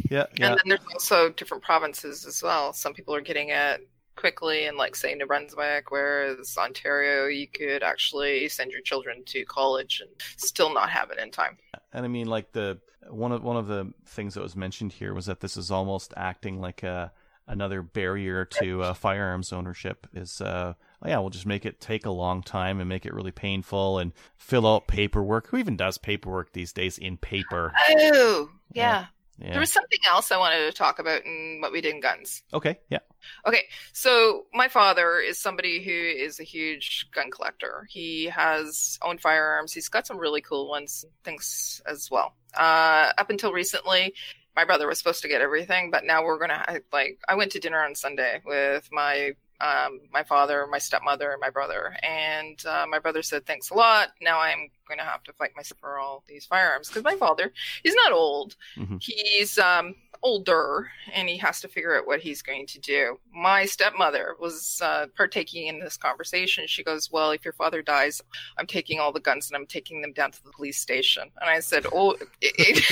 Yeah, 0.08 0.26
yeah. 0.38 0.50
And 0.50 0.58
then 0.58 0.58
there's 0.66 0.80
also 0.92 1.30
different 1.30 1.64
provinces 1.64 2.24
as 2.24 2.40
well. 2.42 2.72
Some 2.72 2.94
people 2.94 3.14
are 3.16 3.20
getting 3.20 3.48
it 3.48 3.88
quickly 4.16 4.66
in, 4.66 4.76
like, 4.76 4.96
say, 4.96 5.14
New 5.14 5.26
Brunswick, 5.26 5.90
whereas 5.90 6.56
Ontario, 6.58 7.26
you 7.26 7.46
could 7.46 7.82
actually 7.82 8.48
send 8.48 8.72
your 8.72 8.80
children 8.80 9.22
to 9.26 9.44
college 9.44 10.00
and 10.00 10.10
still 10.36 10.72
not 10.72 10.90
have 10.90 11.10
it 11.10 11.18
in 11.18 11.30
time. 11.30 11.58
And 11.92 12.04
I 12.04 12.08
mean, 12.08 12.26
like 12.26 12.52
the 12.52 12.78
one 13.08 13.32
of 13.32 13.42
one 13.42 13.56
of 13.56 13.68
the 13.68 13.92
things 14.04 14.34
that 14.34 14.42
was 14.42 14.56
mentioned 14.56 14.92
here 14.92 15.14
was 15.14 15.26
that 15.26 15.40
this 15.40 15.56
is 15.56 15.70
almost 15.70 16.12
acting 16.16 16.60
like 16.60 16.82
a 16.82 17.12
another 17.48 17.80
barrier 17.80 18.44
to 18.44 18.82
uh, 18.82 18.92
firearms 18.94 19.52
ownership. 19.52 20.06
Is 20.12 20.40
uh, 20.40 20.74
oh 21.02 21.08
yeah, 21.08 21.18
we'll 21.18 21.30
just 21.30 21.46
make 21.46 21.64
it 21.64 21.80
take 21.80 22.04
a 22.04 22.10
long 22.10 22.42
time 22.42 22.80
and 22.80 22.88
make 22.88 23.06
it 23.06 23.14
really 23.14 23.30
painful 23.30 23.98
and 23.98 24.12
fill 24.36 24.66
out 24.66 24.88
paperwork. 24.88 25.48
Who 25.48 25.56
even 25.56 25.76
does 25.76 25.98
paperwork 25.98 26.52
these 26.52 26.72
days 26.72 26.98
in 26.98 27.16
paper? 27.16 27.72
Oh, 27.88 28.50
Yeah. 28.72 28.82
yeah. 28.82 29.06
Yeah. 29.38 29.50
There 29.50 29.60
was 29.60 29.72
something 29.72 29.98
else 30.08 30.32
I 30.32 30.38
wanted 30.38 30.66
to 30.66 30.72
talk 30.72 30.98
about 30.98 31.24
in 31.26 31.58
what 31.60 31.72
we 31.72 31.80
did 31.80 31.94
in 31.94 32.00
guns. 32.00 32.42
Okay. 32.54 32.78
Yeah. 32.88 33.00
Okay, 33.46 33.64
so 33.92 34.44
my 34.54 34.68
father 34.68 35.18
is 35.18 35.38
somebody 35.38 35.82
who 35.82 35.90
is 35.90 36.40
a 36.40 36.44
huge 36.44 37.08
gun 37.12 37.30
collector. 37.30 37.86
He 37.90 38.26
has 38.26 38.98
owned 39.02 39.20
firearms. 39.20 39.72
He's 39.72 39.88
got 39.88 40.06
some 40.06 40.18
really 40.18 40.40
cool 40.40 40.68
ones, 40.68 41.04
things 41.24 41.82
as 41.86 42.08
well. 42.10 42.34
Uh, 42.56 43.12
up 43.18 43.30
until 43.30 43.52
recently, 43.52 44.14
my 44.54 44.64
brother 44.64 44.86
was 44.86 44.98
supposed 44.98 45.22
to 45.22 45.28
get 45.28 45.42
everything, 45.42 45.90
but 45.90 46.04
now 46.04 46.24
we're 46.24 46.38
gonna 46.38 46.64
like. 46.92 47.20
I 47.28 47.34
went 47.34 47.52
to 47.52 47.60
dinner 47.60 47.84
on 47.84 47.94
Sunday 47.94 48.40
with 48.44 48.88
my 48.90 49.32
um, 49.60 50.00
my 50.12 50.22
father, 50.22 50.66
my 50.70 50.78
stepmother, 50.78 51.30
and 51.32 51.40
my 51.40 51.50
brother, 51.50 51.96
and 52.02 52.64
uh, 52.66 52.86
my 52.88 52.98
brother 52.98 53.22
said, 53.22 53.46
"Thanks 53.46 53.70
a 53.70 53.74
lot." 53.74 54.08
Now 54.20 54.38
I'm 54.40 54.68
going 54.86 54.98
to 54.98 55.04
have 55.04 55.22
to 55.24 55.32
fight 55.32 55.50
myself 55.56 55.80
for 55.80 55.98
all 55.98 56.22
these 56.28 56.46
firearms 56.46 56.88
because 56.88 57.02
my 57.02 57.16
father, 57.16 57.52
he's 57.82 57.94
not 57.94 58.12
old, 58.12 58.54
Mhm. 58.76 59.02
he's 59.02 59.58
um, 59.58 59.96
older, 60.22 60.88
and 61.12 61.28
he 61.28 61.36
has 61.38 61.60
to 61.60 61.68
figure 61.68 61.98
out 61.98 62.06
what 62.06 62.20
he's 62.20 62.40
going 62.42 62.66
to 62.68 62.78
do. 62.78 63.18
My 63.34 63.64
stepmother 63.64 64.36
was 64.38 64.80
uh, 64.82 65.06
partaking 65.16 65.66
in 65.66 65.80
this 65.80 65.96
conversation. 65.96 66.66
She 66.66 66.84
goes, 66.84 67.10
"Well, 67.10 67.30
if 67.32 67.44
your 67.44 67.54
father 67.54 67.82
dies, 67.82 68.20
I'm 68.58 68.66
taking 68.66 69.00
all 69.00 69.12
the 69.12 69.20
guns 69.20 69.48
and 69.48 69.56
I'm 69.56 69.66
taking 69.66 70.02
them 70.02 70.12
down 70.12 70.30
to 70.32 70.44
the 70.44 70.52
police 70.52 70.78
station." 70.78 71.30
And 71.40 71.48
I 71.50 71.60
said, 71.60 71.86
"Oh." 71.92 72.16
It, 72.40 72.54
it, 72.58 72.84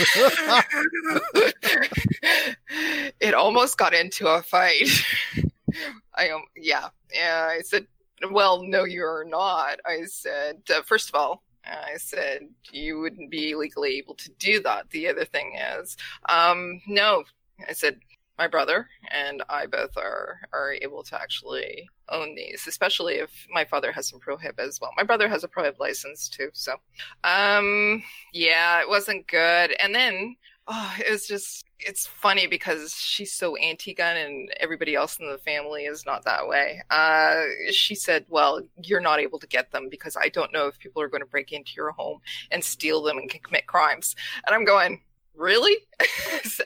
it 3.20 3.34
almost 3.34 3.76
got 3.78 3.94
into 3.94 4.26
a 4.28 4.42
fight. 4.42 4.88
I 6.14 6.30
um, 6.30 6.44
yeah, 6.56 6.88
yeah. 7.12 7.48
I 7.50 7.62
said, 7.62 7.86
"Well, 8.30 8.62
no, 8.62 8.84
you're 8.84 9.24
not." 9.24 9.78
I 9.86 10.04
said, 10.04 10.62
uh, 10.74 10.82
first 10.82 11.08
of 11.08 11.14
all, 11.14 11.42
I 11.66 11.96
said 11.96 12.48
you 12.72 13.00
wouldn't 13.00 13.30
be 13.30 13.54
legally 13.54 13.96
able 13.98 14.14
to 14.16 14.30
do 14.38 14.60
that. 14.62 14.90
The 14.90 15.08
other 15.08 15.24
thing 15.24 15.56
is, 15.78 15.96
um, 16.28 16.80
no, 16.86 17.24
I 17.68 17.72
said 17.72 17.98
my 18.38 18.48
brother 18.48 18.88
and 19.12 19.42
I 19.48 19.66
both 19.66 19.96
are 19.96 20.40
are 20.52 20.72
able 20.82 21.02
to 21.04 21.20
actually 21.20 21.88
own 22.08 22.34
these, 22.34 22.66
especially 22.66 23.14
if 23.14 23.46
my 23.50 23.64
father 23.64 23.92
has 23.92 24.08
some 24.08 24.20
prohib 24.20 24.58
as 24.58 24.80
well. 24.80 24.90
My 24.96 25.04
brother 25.04 25.28
has 25.28 25.44
a 25.44 25.48
prohib 25.48 25.78
license 25.78 26.28
too, 26.28 26.50
so 26.52 26.74
um, 27.22 28.02
yeah, 28.32 28.80
it 28.80 28.88
wasn't 28.88 29.26
good. 29.28 29.74
And 29.80 29.94
then 29.94 30.36
oh, 30.68 30.94
it 30.98 31.10
was 31.10 31.26
just 31.26 31.64
it's 31.80 32.06
funny 32.06 32.46
because 32.46 32.94
she's 32.94 33.32
so 33.32 33.56
anti-gun 33.56 34.16
and 34.16 34.50
everybody 34.58 34.94
else 34.94 35.18
in 35.18 35.28
the 35.30 35.36
family 35.38 35.84
is 35.84 36.06
not 36.06 36.24
that 36.24 36.48
way. 36.48 36.80
Uh, 36.90 37.42
she 37.70 37.94
said, 37.94 38.24
"Well, 38.28 38.62
you're 38.82 39.00
not 39.00 39.20
able 39.20 39.38
to 39.40 39.46
get 39.46 39.70
them 39.72 39.88
because 39.90 40.16
I 40.16 40.28
don't 40.28 40.52
know 40.52 40.66
if 40.66 40.78
people 40.78 41.02
are 41.02 41.08
going 41.08 41.20
to 41.22 41.26
break 41.26 41.52
into 41.52 41.72
your 41.76 41.90
home 41.92 42.20
and 42.50 42.64
steal 42.64 43.02
them 43.02 43.18
and 43.18 43.30
commit 43.42 43.66
crimes." 43.66 44.16
And 44.46 44.54
I'm 44.54 44.64
going, 44.64 45.00
"Really?" 45.34 45.76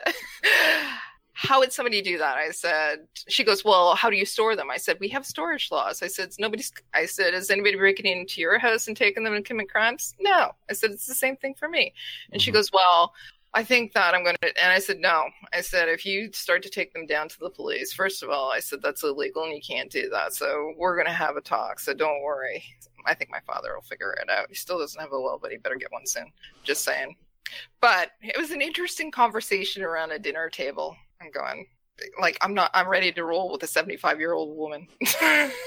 How 1.41 1.61
would 1.61 1.73
somebody 1.73 2.03
do 2.03 2.19
that? 2.19 2.37
I 2.37 2.51
said, 2.51 3.07
she 3.29 3.45
goes, 3.45 3.65
well, 3.65 3.95
how 3.95 4.11
do 4.11 4.17
you 4.17 4.25
store 4.27 4.57
them? 4.57 4.73
I 4.73 4.77
said, 4.77 4.97
we 4.99 5.07
have 5.11 5.25
storage 5.25 5.71
laws. 5.71 6.03
I 6.03 6.09
said, 6.09 6.31
nobody's, 6.41 6.73
I 6.95 7.07
said, 7.07 7.33
is 7.33 7.49
anybody 7.49 7.77
breaking 7.77 8.07
into 8.07 8.41
your 8.41 8.59
house 8.59 8.89
and 8.89 8.97
taking 8.97 9.23
them 9.23 9.35
and 9.35 9.45
committing 9.45 9.69
crimes? 9.69 10.17
No. 10.19 10.51
I 10.69 10.73
said, 10.73 10.91
it's 10.91 11.07
the 11.07 11.15
same 11.15 11.37
thing 11.37 11.55
for 11.55 11.69
me. 11.69 11.95
And 12.33 12.43
she 12.43 12.51
Mhm. 12.51 12.55
goes, 12.55 12.73
well, 12.73 13.15
I 13.55 13.65
think 13.65 13.93
that 13.95 14.15
I'm 14.15 14.25
going 14.25 14.37
to, 14.43 14.63
and 14.63 14.73
I 14.73 14.79
said, 14.79 14.99
no. 14.99 15.25
I 15.53 15.63
said, 15.63 15.89
if 15.89 16.05
you 16.05 16.31
start 16.33 16.63
to 16.65 16.69
take 16.69 16.93
them 16.93 17.07
down 17.07 17.29
to 17.29 17.39
the 17.41 17.51
police, 17.51 17.93
first 17.93 18.23
of 18.23 18.29
all, 18.29 18.53
I 18.53 18.61
said, 18.61 18.81
that's 18.83 19.03
illegal 19.03 19.45
and 19.45 19.55
you 19.55 19.63
can't 19.67 19.91
do 19.91 20.11
that. 20.11 20.35
So 20.35 20.75
we're 20.77 20.97
going 20.97 21.07
to 21.07 21.13
have 21.13 21.37
a 21.37 21.41
talk. 21.41 21.81
So 21.81 21.95
don't 21.95 22.23
worry. 22.23 22.63
I 23.07 23.15
think 23.15 23.31
my 23.31 23.41
father 23.47 23.75
will 23.75 23.83
figure 23.83 24.13
it 24.13 24.29
out. 24.29 24.49
He 24.49 24.55
still 24.55 24.79
doesn't 24.79 25.01
have 25.01 25.13
a 25.13 25.21
well, 25.21 25.39
but 25.41 25.51
he 25.51 25.57
better 25.57 25.77
get 25.77 25.93
one 25.93 26.07
soon. 26.07 26.31
Just 26.63 26.85
saying. 26.85 27.17
But 27.81 28.11
it 28.21 28.39
was 28.39 28.51
an 28.51 28.61
interesting 28.61 29.11
conversation 29.11 29.83
around 29.83 30.13
a 30.13 30.19
dinner 30.19 30.51
table. 30.51 30.95
I'm 31.23 31.31
going, 31.31 31.67
like, 32.21 32.39
I'm 32.41 32.55
not, 32.55 32.71
I'm 32.75 32.89
ready 32.89 33.13
to 33.13 33.25
roll 33.25 33.51
with 33.51 33.63
a 33.63 33.67
75 33.67 34.19
year 34.21 34.33
old 34.33 34.57
woman. 34.57 34.87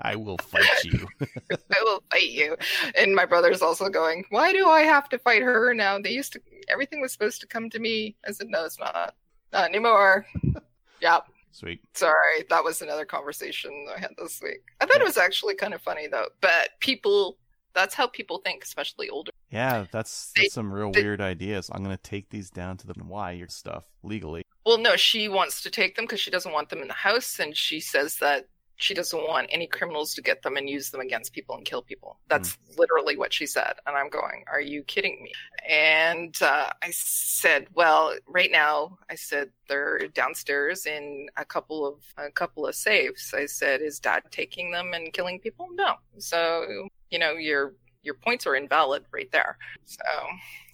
I 0.00 0.14
will 0.14 0.38
fight 0.38 0.84
you. 0.84 1.06
I 1.52 1.82
will 1.82 2.02
fight 2.10 2.30
you. 2.30 2.56
And 2.94 3.14
my 3.14 3.24
brother's 3.24 3.62
also 3.62 3.88
going, 3.88 4.24
Why 4.30 4.52
do 4.52 4.68
I 4.68 4.82
have 4.82 5.08
to 5.10 5.18
fight 5.18 5.42
her 5.42 5.74
now? 5.74 5.98
They 5.98 6.10
used 6.10 6.32
to, 6.34 6.40
everything 6.68 7.00
was 7.00 7.12
supposed 7.12 7.40
to 7.40 7.46
come 7.46 7.70
to 7.70 7.78
me. 7.78 8.16
I 8.26 8.32
said, 8.32 8.48
No, 8.48 8.64
it's 8.64 8.78
not. 8.78 9.14
Not 9.52 9.68
anymore. 9.68 10.26
yep. 11.00 11.24
Sweet. 11.52 11.80
Sorry. 11.94 12.44
That 12.50 12.64
was 12.64 12.82
another 12.82 13.06
conversation 13.06 13.86
I 13.94 13.98
had 13.98 14.10
this 14.18 14.40
week. 14.42 14.62
I 14.80 14.86
thought 14.86 15.00
it 15.00 15.04
was 15.04 15.16
actually 15.16 15.54
kind 15.54 15.72
of 15.72 15.80
funny, 15.80 16.06
though. 16.06 16.28
But 16.40 16.70
people, 16.80 17.38
that's 17.76 17.94
how 17.94 18.08
people 18.08 18.38
think, 18.38 18.64
especially 18.64 19.08
older. 19.08 19.30
Yeah, 19.50 19.86
that's 19.92 20.32
that's 20.34 20.54
some 20.54 20.72
real 20.72 20.90
they- 20.90 21.02
weird 21.02 21.20
ideas. 21.20 21.70
I'm 21.72 21.82
gonna 21.84 21.96
take 21.98 22.30
these 22.30 22.50
down 22.50 22.78
to 22.78 22.86
the 22.86 22.94
why 22.94 23.32
your 23.32 23.48
stuff 23.48 23.84
legally. 24.02 24.42
Well, 24.64 24.78
no, 24.78 24.96
she 24.96 25.28
wants 25.28 25.62
to 25.62 25.70
take 25.70 25.94
them 25.94 26.06
because 26.06 26.18
she 26.18 26.30
doesn't 26.32 26.52
want 26.52 26.70
them 26.70 26.80
in 26.80 26.88
the 26.88 26.94
house. 26.94 27.38
And 27.38 27.56
she 27.56 27.78
says 27.78 28.16
that 28.16 28.48
she 28.78 28.94
doesn't 28.94 29.26
want 29.26 29.46
any 29.50 29.66
criminals 29.66 30.12
to 30.14 30.22
get 30.22 30.42
them 30.42 30.56
and 30.56 30.68
use 30.68 30.90
them 30.90 31.00
against 31.00 31.32
people 31.32 31.56
and 31.56 31.64
kill 31.64 31.82
people. 31.82 32.18
That's 32.28 32.58
literally 32.76 33.16
what 33.16 33.32
she 33.32 33.46
said. 33.46 33.74
And 33.86 33.96
I'm 33.96 34.10
going, 34.10 34.44
Are 34.52 34.60
you 34.60 34.82
kidding 34.82 35.22
me? 35.22 35.32
And 35.68 36.36
uh, 36.42 36.70
I 36.82 36.90
said, 36.90 37.68
Well, 37.74 38.14
right 38.26 38.50
now, 38.52 38.98
I 39.10 39.14
said 39.14 39.50
they're 39.68 40.08
downstairs 40.08 40.86
in 40.86 41.28
a 41.36 41.44
couple 41.44 41.86
of 41.86 42.00
a 42.18 42.30
couple 42.30 42.66
of 42.66 42.74
safes. 42.74 43.32
I 43.34 43.46
said, 43.46 43.80
Is 43.80 43.98
dad 43.98 44.24
taking 44.30 44.70
them 44.72 44.92
and 44.92 45.12
killing 45.12 45.40
people? 45.40 45.68
No. 45.72 45.94
So, 46.18 46.88
you 47.10 47.18
know, 47.18 47.32
your 47.32 47.74
your 48.02 48.14
points 48.14 48.46
are 48.46 48.54
invalid 48.56 49.04
right 49.12 49.30
there. 49.32 49.58
So 49.84 50.04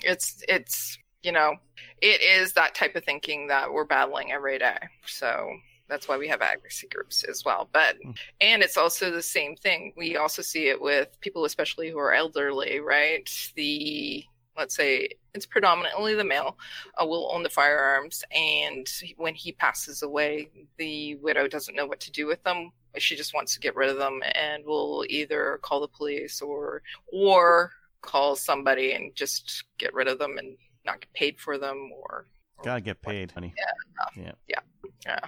it's 0.03 0.43
it's 0.49 0.99
you 1.23 1.33
know, 1.33 1.57
it 2.01 2.21
is 2.21 2.53
that 2.55 2.75
type 2.75 2.97
of 2.97 3.05
thinking 3.05 3.47
that 3.47 3.73
we're 3.73 3.85
battling 3.85 4.33
every 4.33 4.59
day. 4.59 4.79
So 5.07 5.55
that's 5.89 6.09
why 6.09 6.17
we 6.17 6.27
have 6.29 6.43
advocacy 6.43 6.89
groups 6.89 7.23
as 7.25 7.45
well. 7.45 7.69
But 7.73 7.97
hmm. 8.03 8.13
and 8.41 8.63
it's 8.63 8.77
also 8.77 9.11
the 9.11 9.23
same 9.23 9.57
thing. 9.57 9.93
We 9.97 10.17
also 10.17 10.43
see 10.43 10.69
it 10.69 10.81
with 10.81 11.09
people, 11.21 11.45
especially 11.45 11.91
who 11.91 11.99
are 11.99 12.15
elderly, 12.15 12.81
right? 12.81 13.29
The 13.55 14.25
let's 14.57 14.75
say 14.75 15.11
it's 15.35 15.47
predominantly 15.47 16.15
the 16.15 16.25
male 16.25 16.59
uh, 17.01 17.07
will 17.07 17.31
own 17.33 17.43
the 17.43 17.49
firearms, 17.49 18.23
and 18.35 18.87
when 19.17 19.35
he 19.35 19.53
passes 19.53 20.03
away, 20.03 20.49
the 20.79 21.15
widow 21.17 21.49
doesn't 21.49 21.75
know 21.75 21.87
what 21.87 22.01
to 22.01 22.11
do 22.11 22.27
with 22.27 22.43
them. 22.45 22.71
She 22.99 23.17
just 23.17 23.33
wants 23.35 23.55
to 23.55 23.61
get 23.61 23.75
rid 23.75 23.89
of 23.89 23.97
them, 23.97 24.21
and 24.35 24.65
will 24.65 25.05
either 25.09 25.59
call 25.63 25.81
the 25.81 25.89
police 25.89 26.43
or 26.43 26.83
or 27.13 27.73
call 28.03 28.37
somebody 28.37 28.93
and 28.93 29.15
just 29.15 29.65
get 29.79 29.95
rid 29.95 30.09
of 30.09 30.19
them 30.19 30.37
and 30.37 30.57
not 30.85 31.01
get 31.01 31.13
paid 31.15 31.41
for 31.41 31.57
them 31.57 31.91
or 31.95 32.27
Gotta 32.65 32.81
get 32.81 33.01
paid, 33.01 33.31
honey. 33.31 33.55
yeah 33.57 34.25
yeah 34.25 34.33
Yeah. 34.49 34.61
Yeah. 35.07 35.19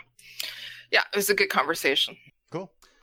Yeah, 0.91 1.03
it 1.13 1.17
was 1.17 1.31
a 1.31 1.35
good 1.35 1.49
conversation. 1.49 2.17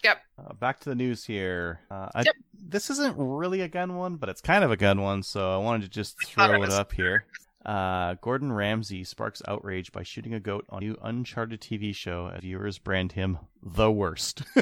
Yep. 0.03 0.17
Uh, 0.37 0.53
back 0.53 0.79
to 0.81 0.89
the 0.89 0.95
news 0.95 1.25
here. 1.25 1.79
Uh, 1.89 2.09
I, 2.13 2.21
Yep. 2.23 2.35
This 2.53 2.89
isn't 2.89 3.15
really 3.17 3.61
a 3.61 3.67
gun 3.67 3.95
one, 3.95 4.15
but 4.15 4.29
it's 4.29 4.41
kind 4.41 4.63
of 4.63 4.71
a 4.71 4.77
gun 4.77 5.01
one, 5.01 5.23
so 5.23 5.53
I 5.53 5.57
wanted 5.57 5.83
to 5.83 5.89
just 5.89 6.15
throw 6.25 6.61
it 6.61 6.69
it 6.69 6.71
up 6.71 6.93
here. 6.93 7.25
Uh, 7.65 8.15
Gordon 8.21 8.51
Ramsay 8.51 9.03
sparks 9.03 9.41
outrage 9.47 9.91
by 9.91 10.03
shooting 10.03 10.33
a 10.33 10.39
goat 10.39 10.65
on 10.69 10.81
a 10.81 10.85
new 10.85 10.97
Uncharted 11.01 11.61
TV 11.61 11.93
show 11.93 12.31
as 12.33 12.41
viewers 12.41 12.79
brand 12.79 13.11
him 13.11 13.37
the 13.61 13.91
worst. 13.91 14.43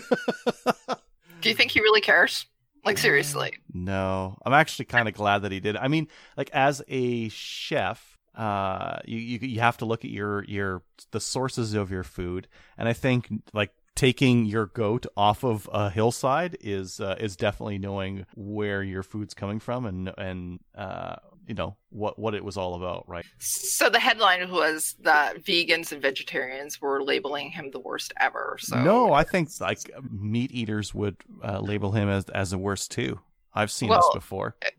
do 1.41 1.49
you 1.49 1.55
think 1.55 1.71
he 1.71 1.79
really 1.79 2.01
cares 2.01 2.45
like 2.85 2.97
seriously 2.97 3.57
No, 3.73 4.37
I'm 4.45 4.53
actually 4.53 4.85
kind 4.85 5.07
of 5.07 5.13
glad 5.13 5.39
that 5.39 5.51
he 5.51 5.59
did. 5.59 5.77
I 5.77 5.87
mean, 5.87 6.07
like 6.35 6.49
as 6.51 6.81
a 6.87 7.29
chef, 7.29 8.17
uh, 8.35 8.99
you, 9.05 9.17
you 9.17 9.39
you 9.41 9.59
have 9.59 9.77
to 9.77 9.85
look 9.85 10.03
at 10.03 10.11
your 10.11 10.43
your 10.45 10.81
the 11.11 11.19
sources 11.19 11.73
of 11.73 11.91
your 11.91 12.03
food, 12.03 12.47
and 12.77 12.87
I 12.87 12.93
think 12.93 13.29
like 13.53 13.71
taking 13.99 14.45
your 14.45 14.67
goat 14.67 15.05
off 15.17 15.43
of 15.43 15.69
a 15.73 15.89
hillside 15.89 16.57
is 16.61 17.01
uh, 17.01 17.17
is 17.19 17.35
definitely 17.35 17.77
knowing 17.77 18.25
where 18.33 18.81
your 18.81 19.03
food's 19.03 19.33
coming 19.33 19.59
from 19.59 19.85
and 19.85 20.09
and 20.17 20.61
uh, 20.73 21.17
you 21.45 21.53
know 21.53 21.75
what 21.89 22.17
what 22.17 22.33
it 22.33 22.41
was 22.41 22.55
all 22.55 22.75
about, 22.75 23.03
right? 23.09 23.25
So 23.39 23.89
the 23.89 23.99
headline 23.99 24.49
was 24.51 24.95
that 25.01 25.43
vegans 25.43 25.91
and 25.91 26.01
vegetarians 26.01 26.79
were 26.79 27.03
labeling 27.03 27.49
him 27.49 27.71
the 27.71 27.81
worst 27.81 28.13
ever. 28.17 28.55
So 28.61 28.81
No, 28.81 29.11
I 29.11 29.25
think 29.25 29.49
like 29.59 29.91
meat 30.09 30.51
eaters 30.53 30.93
would 30.95 31.17
uh, 31.43 31.59
label 31.59 31.91
him 31.91 32.07
as 32.07 32.23
as 32.29 32.51
the 32.51 32.57
worst 32.57 32.91
too. 32.91 33.19
I've 33.53 33.71
seen 33.71 33.89
Well, 33.89 33.99
this 33.99 34.11
before. 34.13 34.55
it 34.61 34.75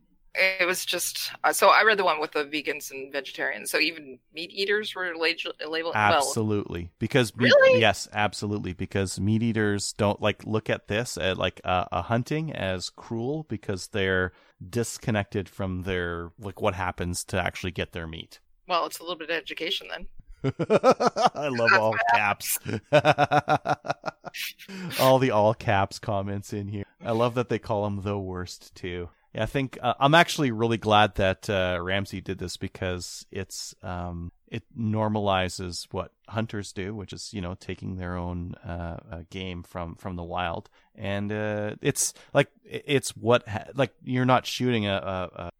was 0.66 0.84
just 0.84 1.32
uh, 1.42 1.52
so 1.52 1.68
I 1.70 1.82
read 1.82 1.98
the 1.98 2.04
one 2.04 2.20
with 2.20 2.32
the 2.32 2.44
vegans 2.44 2.90
and 2.90 3.12
vegetarians. 3.12 3.70
So 3.70 3.78
even 3.78 4.18
meat 4.34 4.50
eaters 4.52 4.94
were 4.94 5.14
labeled. 5.16 5.56
labeled 5.68 5.94
well, 5.94 6.16
Absolutely, 6.18 6.90
because 6.98 7.36
meat, 7.36 7.52
Really? 7.60 7.80
yes, 7.80 8.08
absolutely, 8.12 8.72
because 8.72 9.18
meat 9.18 9.42
eaters 9.42 9.92
don't 9.94 10.20
like 10.22 10.44
look 10.46 10.70
at 10.70 10.88
this 10.88 11.18
at 11.18 11.36
like 11.36 11.60
uh, 11.64 11.86
a 11.90 12.02
hunting 12.02 12.52
as 12.52 12.90
cruel 12.90 13.44
because 13.48 13.88
they're 13.88 14.32
disconnected 14.68 15.48
from 15.48 15.82
their 15.82 16.30
like 16.38 16.60
what 16.60 16.74
happens 16.74 17.24
to 17.24 17.40
actually 17.40 17.72
get 17.72 17.92
their 17.92 18.06
meat. 18.06 18.38
well, 18.68 18.86
it's 18.86 18.98
a 18.98 19.02
little 19.02 19.18
bit 19.18 19.30
of 19.30 19.36
education 19.36 19.88
then. 19.90 20.06
I 21.34 21.48
love 21.48 21.72
all 21.74 21.94
caps. 22.14 22.58
all 25.00 25.18
the 25.18 25.30
all 25.32 25.54
caps 25.54 25.98
comments 25.98 26.52
in 26.52 26.68
here. 26.68 26.84
I 27.04 27.12
love 27.12 27.34
that 27.34 27.48
they 27.48 27.58
call 27.58 27.84
them 27.84 28.02
the 28.02 28.18
worst 28.18 28.74
too. 28.74 29.08
Yeah, 29.34 29.44
I 29.44 29.46
think 29.46 29.78
uh, 29.80 29.94
I'm 30.00 30.14
actually 30.14 30.50
really 30.50 30.76
glad 30.76 31.14
that 31.16 31.48
uh, 31.48 31.78
Ramsay 31.80 32.20
did 32.20 32.38
this 32.38 32.56
because 32.56 33.24
it's 33.30 33.74
um, 33.82 34.32
it 34.48 34.64
normalizes 34.76 35.86
what 35.92 36.12
hunters 36.28 36.72
do, 36.72 36.94
which 36.94 37.12
is 37.12 37.32
you 37.32 37.40
know 37.40 37.54
taking 37.54 37.96
their 37.96 38.16
own 38.16 38.56
uh, 38.66 38.96
uh, 39.10 39.20
game 39.30 39.62
from 39.62 39.94
from 39.94 40.16
the 40.16 40.24
wild, 40.24 40.68
and 40.96 41.30
uh, 41.30 41.76
it's 41.80 42.12
like 42.34 42.48
it's 42.64 43.10
what 43.10 43.48
ha- 43.48 43.66
like 43.74 43.94
you're 44.02 44.24
not 44.24 44.46
shooting 44.46 44.86
a, 44.86 44.94
a, 44.94 45.42
a 45.44 45.50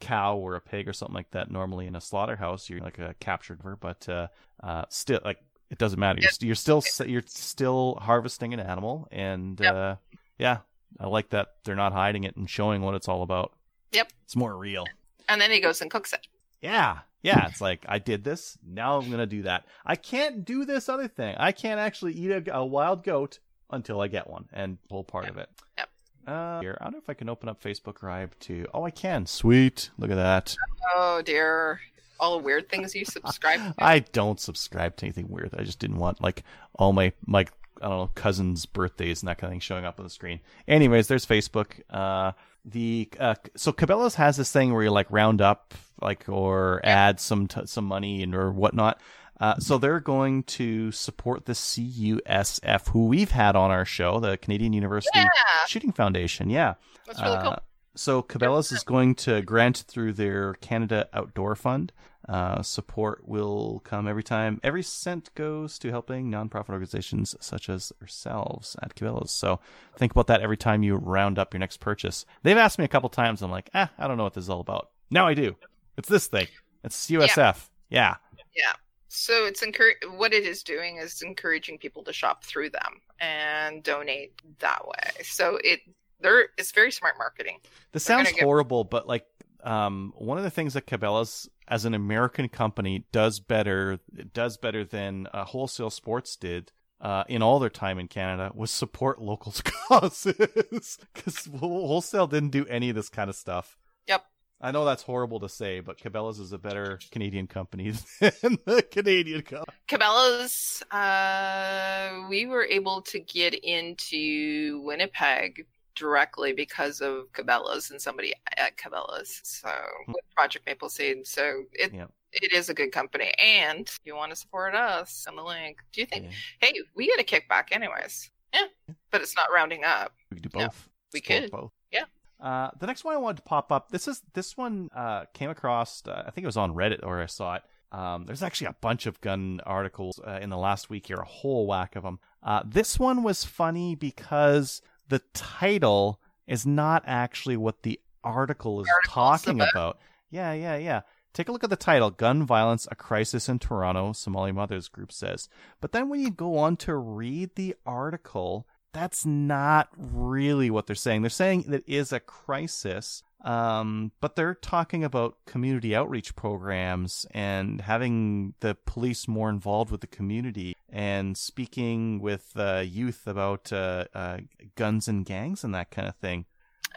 cow 0.00 0.36
or 0.36 0.54
a 0.54 0.60
pig 0.60 0.86
or 0.86 0.92
something 0.92 1.14
like 1.14 1.30
that 1.30 1.50
normally 1.50 1.86
in 1.86 1.96
a 1.96 2.00
slaughterhouse. 2.02 2.68
You're 2.68 2.80
like 2.80 2.98
a 2.98 3.14
captured 3.18 3.62
bird 3.62 3.80
but 3.80 4.06
uh, 4.10 4.26
uh 4.62 4.84
still 4.90 5.20
like 5.24 5.38
it 5.70 5.78
doesn't 5.78 5.98
matter. 5.98 6.20
You're, 6.20 6.48
you're 6.48 6.54
still 6.54 6.82
you're 7.06 7.22
still 7.24 7.98
harvesting 8.00 8.52
an 8.52 8.60
animal 8.60 9.08
and 9.10 9.58
uh 9.60 9.96
yeah 10.38 10.58
i 11.00 11.06
like 11.06 11.30
that 11.30 11.48
they're 11.64 11.74
not 11.74 11.92
hiding 11.92 12.24
it 12.24 12.36
and 12.36 12.48
showing 12.48 12.82
what 12.82 12.94
it's 12.94 13.08
all 13.08 13.22
about. 13.22 13.52
Yep. 13.92 14.12
it's 14.24 14.36
more 14.36 14.56
real. 14.56 14.84
And 15.28 15.40
then 15.40 15.50
he 15.50 15.60
goes 15.60 15.80
and 15.80 15.90
cooks 15.90 16.12
it. 16.12 16.26
yeah. 16.60 16.98
Yeah. 17.22 17.48
It's 17.48 17.60
like 17.60 17.84
i 17.88 17.98
did 17.98 18.22
this. 18.24 18.56
Now 18.64 18.98
i'm 18.98 19.10
gonna 19.10 19.26
do 19.26 19.42
that. 19.42 19.64
I 19.84 19.96
can't 19.96 20.44
do 20.44 20.64
this 20.64 20.88
other 20.88 21.08
thing. 21.08 21.34
I 21.38 21.50
can't 21.52 21.80
actually 21.80 22.12
eat 22.12 22.30
a, 22.30 22.56
a 22.56 22.64
wild 22.64 23.02
goat 23.02 23.40
until 23.70 24.00
i 24.00 24.06
get 24.08 24.30
one 24.30 24.48
and 24.52 24.78
pull 24.88 25.02
part 25.02 25.28
of 25.28 25.36
it. 25.38 25.48
Yep. 25.78 25.88
uh 26.28 26.60
here 26.60 26.78
i 26.80 26.84
don't 26.84 26.92
know 26.92 26.98
if 26.98 27.10
i 27.10 27.14
can 27.14 27.28
open 27.28 27.48
up 27.48 27.60
facebook 27.62 28.02
live 28.02 28.38
to 28.40 28.66
oh 28.72 28.84
i 28.84 28.90
can. 28.92 29.26
Sweet. 29.26 29.90
Look 29.98 30.10
at 30.10 30.16
that. 30.16 30.54
Oh 30.94 31.20
dear, 31.24 31.80
all 32.20 32.38
the 32.38 32.44
weird 32.44 32.68
things 32.68 32.94
you 32.94 33.04
subscribe 33.04 33.60
to. 33.78 33.84
I 33.84 33.98
don't 34.00 34.38
subscribe 34.38 34.96
to 34.98 35.06
anything 35.06 35.28
weird. 35.28 35.52
I 35.58 35.64
just 35.64 35.78
didn't 35.80 35.98
want 35.98 36.22
like 36.22 36.44
all 36.76 36.92
my 36.92 37.12
my 37.26 37.46
I 37.80 37.88
don't 37.88 37.98
know 37.98 38.10
cousins' 38.14 38.66
birthdays 38.66 39.22
and 39.22 39.28
that 39.28 39.38
kind 39.38 39.50
of 39.50 39.52
thing 39.52 39.60
showing 39.60 39.84
up 39.84 39.98
on 39.98 40.04
the 40.04 40.10
screen. 40.10 40.40
Anyways, 40.66 41.08
there's 41.08 41.26
Facebook. 41.26 41.80
Uh, 41.90 42.32
the 42.64 43.08
uh, 43.20 43.34
so 43.56 43.72
Cabela's 43.72 44.16
has 44.16 44.36
this 44.36 44.50
thing 44.50 44.72
where 44.72 44.82
you 44.82 44.90
like 44.90 45.10
round 45.10 45.40
up 45.40 45.74
like 46.00 46.28
or 46.28 46.80
add 46.84 47.20
some 47.20 47.46
t- 47.46 47.66
some 47.66 47.84
money 47.84 48.22
and 48.22 48.34
or 48.34 48.50
whatnot. 48.50 49.00
Uh, 49.38 49.56
so 49.58 49.76
they're 49.76 50.00
going 50.00 50.42
to 50.44 50.90
support 50.92 51.44
the 51.44 51.52
CUSF, 51.52 52.88
who 52.88 53.06
we've 53.06 53.30
had 53.30 53.54
on 53.54 53.70
our 53.70 53.84
show, 53.84 54.18
the 54.18 54.38
Canadian 54.38 54.72
University 54.72 55.18
Yeah, 55.18 55.28
Shooting 55.66 55.92
Foundation. 55.92 56.48
Yeah, 56.48 56.74
that's 57.06 57.20
really 57.20 57.42
cool. 57.42 57.58
So 57.96 58.22
Cabela's 58.22 58.72
is 58.72 58.82
going 58.82 59.14
to 59.16 59.42
grant 59.42 59.84
through 59.88 60.12
their 60.12 60.54
Canada 60.54 61.08
Outdoor 61.12 61.56
Fund. 61.56 61.92
Uh, 62.28 62.60
support 62.60 63.26
will 63.26 63.80
come 63.84 64.08
every 64.08 64.22
time. 64.22 64.60
Every 64.64 64.82
cent 64.82 65.30
goes 65.34 65.78
to 65.78 65.90
helping 65.90 66.30
nonprofit 66.30 66.70
organizations 66.70 67.36
such 67.40 67.68
as 67.68 67.92
ourselves 68.02 68.76
at 68.82 68.96
Cabela's. 68.96 69.30
So 69.30 69.60
think 69.96 70.12
about 70.12 70.26
that 70.26 70.40
every 70.40 70.56
time 70.56 70.82
you 70.82 70.96
round 70.96 71.38
up 71.38 71.54
your 71.54 71.60
next 71.60 71.78
purchase. 71.78 72.26
They've 72.42 72.56
asked 72.56 72.78
me 72.78 72.84
a 72.84 72.88
couple 72.88 73.08
times. 73.08 73.42
I'm 73.42 73.50
like, 73.50 73.70
ah, 73.74 73.90
I 73.96 74.08
don't 74.08 74.16
know 74.16 74.24
what 74.24 74.34
this 74.34 74.44
is 74.44 74.50
all 74.50 74.60
about. 74.60 74.90
Now 75.10 75.26
I 75.28 75.34
do. 75.34 75.54
It's 75.96 76.08
this 76.08 76.26
thing. 76.26 76.48
It's 76.82 77.08
USF. 77.10 77.68
Yeah. 77.90 78.16
Yeah. 78.56 78.72
So 79.08 79.46
it's 79.46 79.64
encour- 79.64 80.16
what 80.16 80.34
it 80.34 80.44
is 80.44 80.62
doing 80.62 80.98
is 80.98 81.22
encouraging 81.22 81.78
people 81.78 82.02
to 82.04 82.12
shop 82.12 82.44
through 82.44 82.70
them 82.70 83.00
and 83.20 83.82
donate 83.82 84.32
that 84.58 84.86
way. 84.86 85.22
So 85.22 85.58
it 85.62 85.80
there 86.20 86.48
it's 86.58 86.72
very 86.72 86.90
smart 86.92 87.14
marketing. 87.18 87.58
This 87.92 88.04
They're 88.04 88.16
sounds 88.16 88.28
gonna 88.28 88.36
get- 88.40 88.44
horrible, 88.44 88.84
but 88.84 89.06
like 89.06 89.26
um, 89.64 90.12
one 90.16 90.38
of 90.38 90.44
the 90.44 90.50
things 90.50 90.74
that 90.74 90.86
Cabela's 90.86 91.48
as 91.66 91.84
an 91.84 91.94
American 91.94 92.48
company 92.48 93.04
does 93.12 93.40
better 93.40 93.98
does 94.32 94.56
better 94.56 94.84
than 94.84 95.26
uh, 95.32 95.44
wholesale 95.44 95.90
sports 95.90 96.36
did 96.36 96.70
uh, 97.00 97.24
in 97.28 97.42
all 97.42 97.58
their 97.58 97.70
time 97.70 97.98
in 97.98 98.06
Canada 98.08 98.52
was 98.54 98.70
support 98.70 99.20
local 99.20 99.52
causes 99.88 100.98
because 101.14 101.48
wholesale 101.58 102.26
didn't 102.26 102.50
do 102.50 102.64
any 102.66 102.90
of 102.90 102.96
this 102.96 103.08
kind 103.08 103.28
of 103.28 103.34
stuff. 103.36 103.76
Yep. 104.06 104.24
I 104.60 104.70
know 104.70 104.84
that's 104.86 105.02
horrible 105.02 105.40
to 105.40 105.48
say, 105.50 105.80
but 105.80 105.98
Cabela's 105.98 106.38
is 106.38 106.52
a 106.52 106.58
better 106.58 106.98
Canadian 107.10 107.46
company 107.46 107.90
than 108.20 108.58
the 108.64 108.86
Canadian 108.90 109.42
company. 109.42 109.76
Cabela's 109.88 110.82
uh 110.92 112.26
we 112.30 112.46
were 112.46 112.64
able 112.64 113.02
to 113.02 113.18
get 113.18 113.54
into 113.54 114.80
Winnipeg 114.84 115.66
directly 115.96 116.52
because 116.52 117.00
of 117.00 117.32
Cabela's 117.32 117.90
and 117.90 118.00
somebody 118.00 118.32
at 118.56 118.76
Cabela's. 118.76 119.40
So 119.42 119.70
with 120.08 120.24
Project 120.34 120.66
Maple 120.66 120.88
Seed. 120.88 121.26
So 121.26 121.64
it 121.72 121.92
Yep. 121.92 122.10
it 122.32 122.52
is 122.52 122.68
a 122.68 122.74
good 122.74 122.92
company. 122.92 123.32
And 123.42 123.88
if 123.88 123.98
you 124.04 124.14
want 124.14 124.30
to 124.30 124.36
support 124.36 124.74
us 124.74 125.26
on 125.28 125.34
the 125.36 125.42
link, 125.42 125.78
do 125.92 126.00
you 126.02 126.06
think 126.06 126.26
Yeah, 126.26 126.30
hey, 126.60 126.74
we 126.94 127.06
get 127.06 127.20
a 127.20 127.24
kickback 127.24 127.72
anyways. 127.72 128.30
Yeah. 128.54 128.66
But 129.10 129.22
it's 129.22 129.34
not 129.36 129.48
rounding 129.52 129.84
up. 129.84 130.12
we 130.30 130.36
could 130.36 130.50
do 130.50 130.58
both. 130.58 130.88
we 131.12 131.20
Support 131.20 131.42
could. 131.42 131.50
both. 131.50 131.72
Yeah. 131.90 132.04
Uh, 132.38 132.70
the 132.78 132.86
next 132.86 133.02
one 133.04 133.14
I 133.14 133.18
wanted 133.18 133.38
to 133.38 133.42
pop 133.44 133.72
up. 133.72 133.90
This 133.90 134.06
is 134.06 134.22
this 134.34 134.56
one 134.56 134.90
uh, 134.94 135.24
came 135.32 135.48
across. 135.50 136.02
Uh, 136.06 136.24
I 136.26 136.30
think 136.30 136.44
it 136.44 136.46
was 136.46 136.56
on 136.58 136.74
Reddit 136.74 137.00
or 137.02 137.20
I 137.22 137.26
saw 137.26 137.54
it. 137.56 137.62
Um, 137.92 138.24
there's 138.26 138.42
actually 138.42 138.66
a 138.66 138.76
bunch 138.82 139.06
of 139.06 139.18
gun 139.22 139.60
articles 139.64 140.20
uh, 140.26 140.38
in 140.42 140.50
the 140.50 140.58
last 140.58 140.90
week 140.90 141.06
here, 141.06 141.16
a 141.16 141.24
whole 141.24 141.66
whack 141.66 141.96
of 141.96 142.02
them. 142.02 142.18
Uh, 142.42 142.62
this 142.66 142.98
one 142.98 143.22
was 143.22 143.44
funny 143.44 143.94
because 143.94 144.82
the 145.08 145.20
title 145.34 146.20
is 146.46 146.66
not 146.66 147.02
actually 147.06 147.56
what 147.56 147.82
the 147.82 148.00
article 148.22 148.80
is 148.80 148.88
Article's 148.88 149.14
talking 149.14 149.60
about. 149.60 149.70
about. 149.70 149.98
Yeah, 150.30 150.52
yeah, 150.52 150.76
yeah. 150.76 151.00
Take 151.32 151.48
a 151.48 151.52
look 151.52 151.64
at 151.64 151.70
the 151.70 151.76
title 151.76 152.10
Gun 152.10 152.44
Violence, 152.44 152.88
a 152.90 152.94
Crisis 152.94 153.48
in 153.48 153.58
Toronto, 153.58 154.12
Somali 154.12 154.52
Mothers 154.52 154.88
Group 154.88 155.12
says. 155.12 155.48
But 155.80 155.92
then 155.92 156.08
when 156.08 156.20
you 156.20 156.30
go 156.30 156.56
on 156.56 156.76
to 156.78 156.96
read 156.96 157.54
the 157.54 157.76
article, 157.84 158.66
that's 158.92 159.26
not 159.26 159.90
really 159.98 160.70
what 160.70 160.86
they're 160.86 160.96
saying. 160.96 161.20
They're 161.20 161.28
saying 161.28 161.64
that 161.68 161.84
it 161.86 161.94
is 161.94 162.12
a 162.12 162.20
crisis, 162.20 163.22
um, 163.44 164.12
but 164.20 164.34
they're 164.34 164.54
talking 164.54 165.04
about 165.04 165.36
community 165.46 165.94
outreach 165.94 166.34
programs 166.34 167.26
and 167.30 167.80
having 167.80 168.54
the 168.60 168.76
police 168.86 169.28
more 169.28 169.50
involved 169.50 169.90
with 169.90 170.00
the 170.00 170.06
community 170.06 170.74
and 170.88 171.36
speaking 171.36 172.20
with 172.20 172.52
uh, 172.56 172.82
youth 172.84 173.26
about 173.26 173.72
uh, 173.72 174.06
uh, 174.14 174.38
guns 174.74 175.06
and 175.06 175.24
gangs 175.26 175.62
and 175.62 175.74
that 175.74 175.90
kind 175.90 176.08
of 176.08 176.16
thing. 176.16 176.46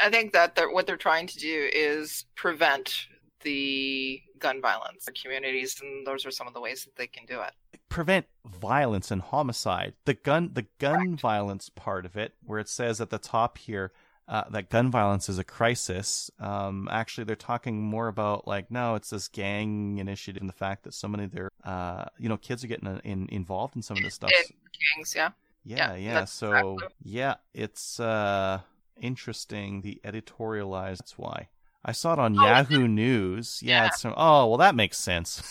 I 0.02 0.10
think 0.10 0.34
that 0.34 0.56
they're, 0.56 0.72
what 0.72 0.88
they're 0.88 0.98
trying 0.98 1.28
to 1.28 1.38
do 1.38 1.70
is 1.74 2.26
prevent 2.36 3.08
the 3.42 4.22
gun 4.40 4.62
violence 4.62 5.08
in 5.08 5.14
communities, 5.14 5.80
and 5.82 6.08
those 6.08 6.26
are 6.26 6.32
some 6.32 6.48
of 6.48 6.54
the 6.54 6.62
ways 6.62 6.86
that 6.86 6.96
they 6.96 7.08
can 7.08 7.26
do 7.26 7.42
it. 7.42 7.52
prevent 7.90 8.26
violence 8.46 9.12
and 9.12 9.22
homicide. 9.22 9.94
The 10.06 10.14
gun, 10.14 10.52
the 10.54 10.68
gun 10.80 11.16
violence 11.16 11.70
part 11.70 12.06
of 12.06 12.16
it, 12.16 12.34
where 12.44 12.60
it 12.60 12.70
says 12.70 13.02
at 13.02 13.10
the 13.10 13.18
top 13.18 13.58
here 13.58 13.92
uh, 14.30 14.44
that 14.52 14.70
gun 14.70 14.92
violence 14.92 15.28
is 15.28 15.40
a 15.40 15.44
crisis. 15.44 16.30
Um, 16.40 16.88
actually, 16.92 17.24
they're 17.26 17.36
talking 17.36 17.82
more 17.82 18.08
about 18.08 18.48
like 18.48 18.70
no, 18.72 18.96
it's 18.96 19.10
this 19.10 19.28
gang 19.28 19.98
initiative 19.98 20.40
and 20.42 20.48
the 20.50 20.54
fact 20.54 20.84
that 20.84 20.94
so 20.94 21.08
many 21.08 21.24
of 21.26 21.32
their, 21.32 21.50
uh, 21.66 22.06
you 22.20 22.30
know, 22.30 22.38
kids 22.38 22.64
are 22.64 22.68
getting 22.68 23.02
in, 23.04 23.28
involved 23.30 23.76
in 23.76 23.82
some 23.82 23.98
of 23.98 24.04
this 24.04 24.14
stuff. 24.14 24.32
It- 24.34 24.56
Gangs, 24.96 25.14
yeah. 25.14 25.32
Yeah, 25.66 25.96
yeah, 25.96 25.96
yeah. 25.96 26.26
So 26.26 26.76
exactly- 26.76 26.96
yeah, 27.04 27.36
it's 27.54 28.00
uh 28.00 28.62
interesting. 29.02 29.82
The 29.82 30.00
editorialized. 30.06 30.98
That's 31.00 31.18
why. 31.18 31.50
I 31.84 31.94
saw 31.94 32.14
it 32.14 32.20
on 32.20 32.38
Oh, 32.38 32.44
Yahoo 32.46 32.88
News. 32.88 33.62
Yeah, 33.64 33.84
Yeah. 33.84 33.88
it's 33.88 34.06
oh 34.06 34.48
well, 34.48 34.58
that 34.58 34.76
makes 34.76 34.98
sense. 34.98 35.42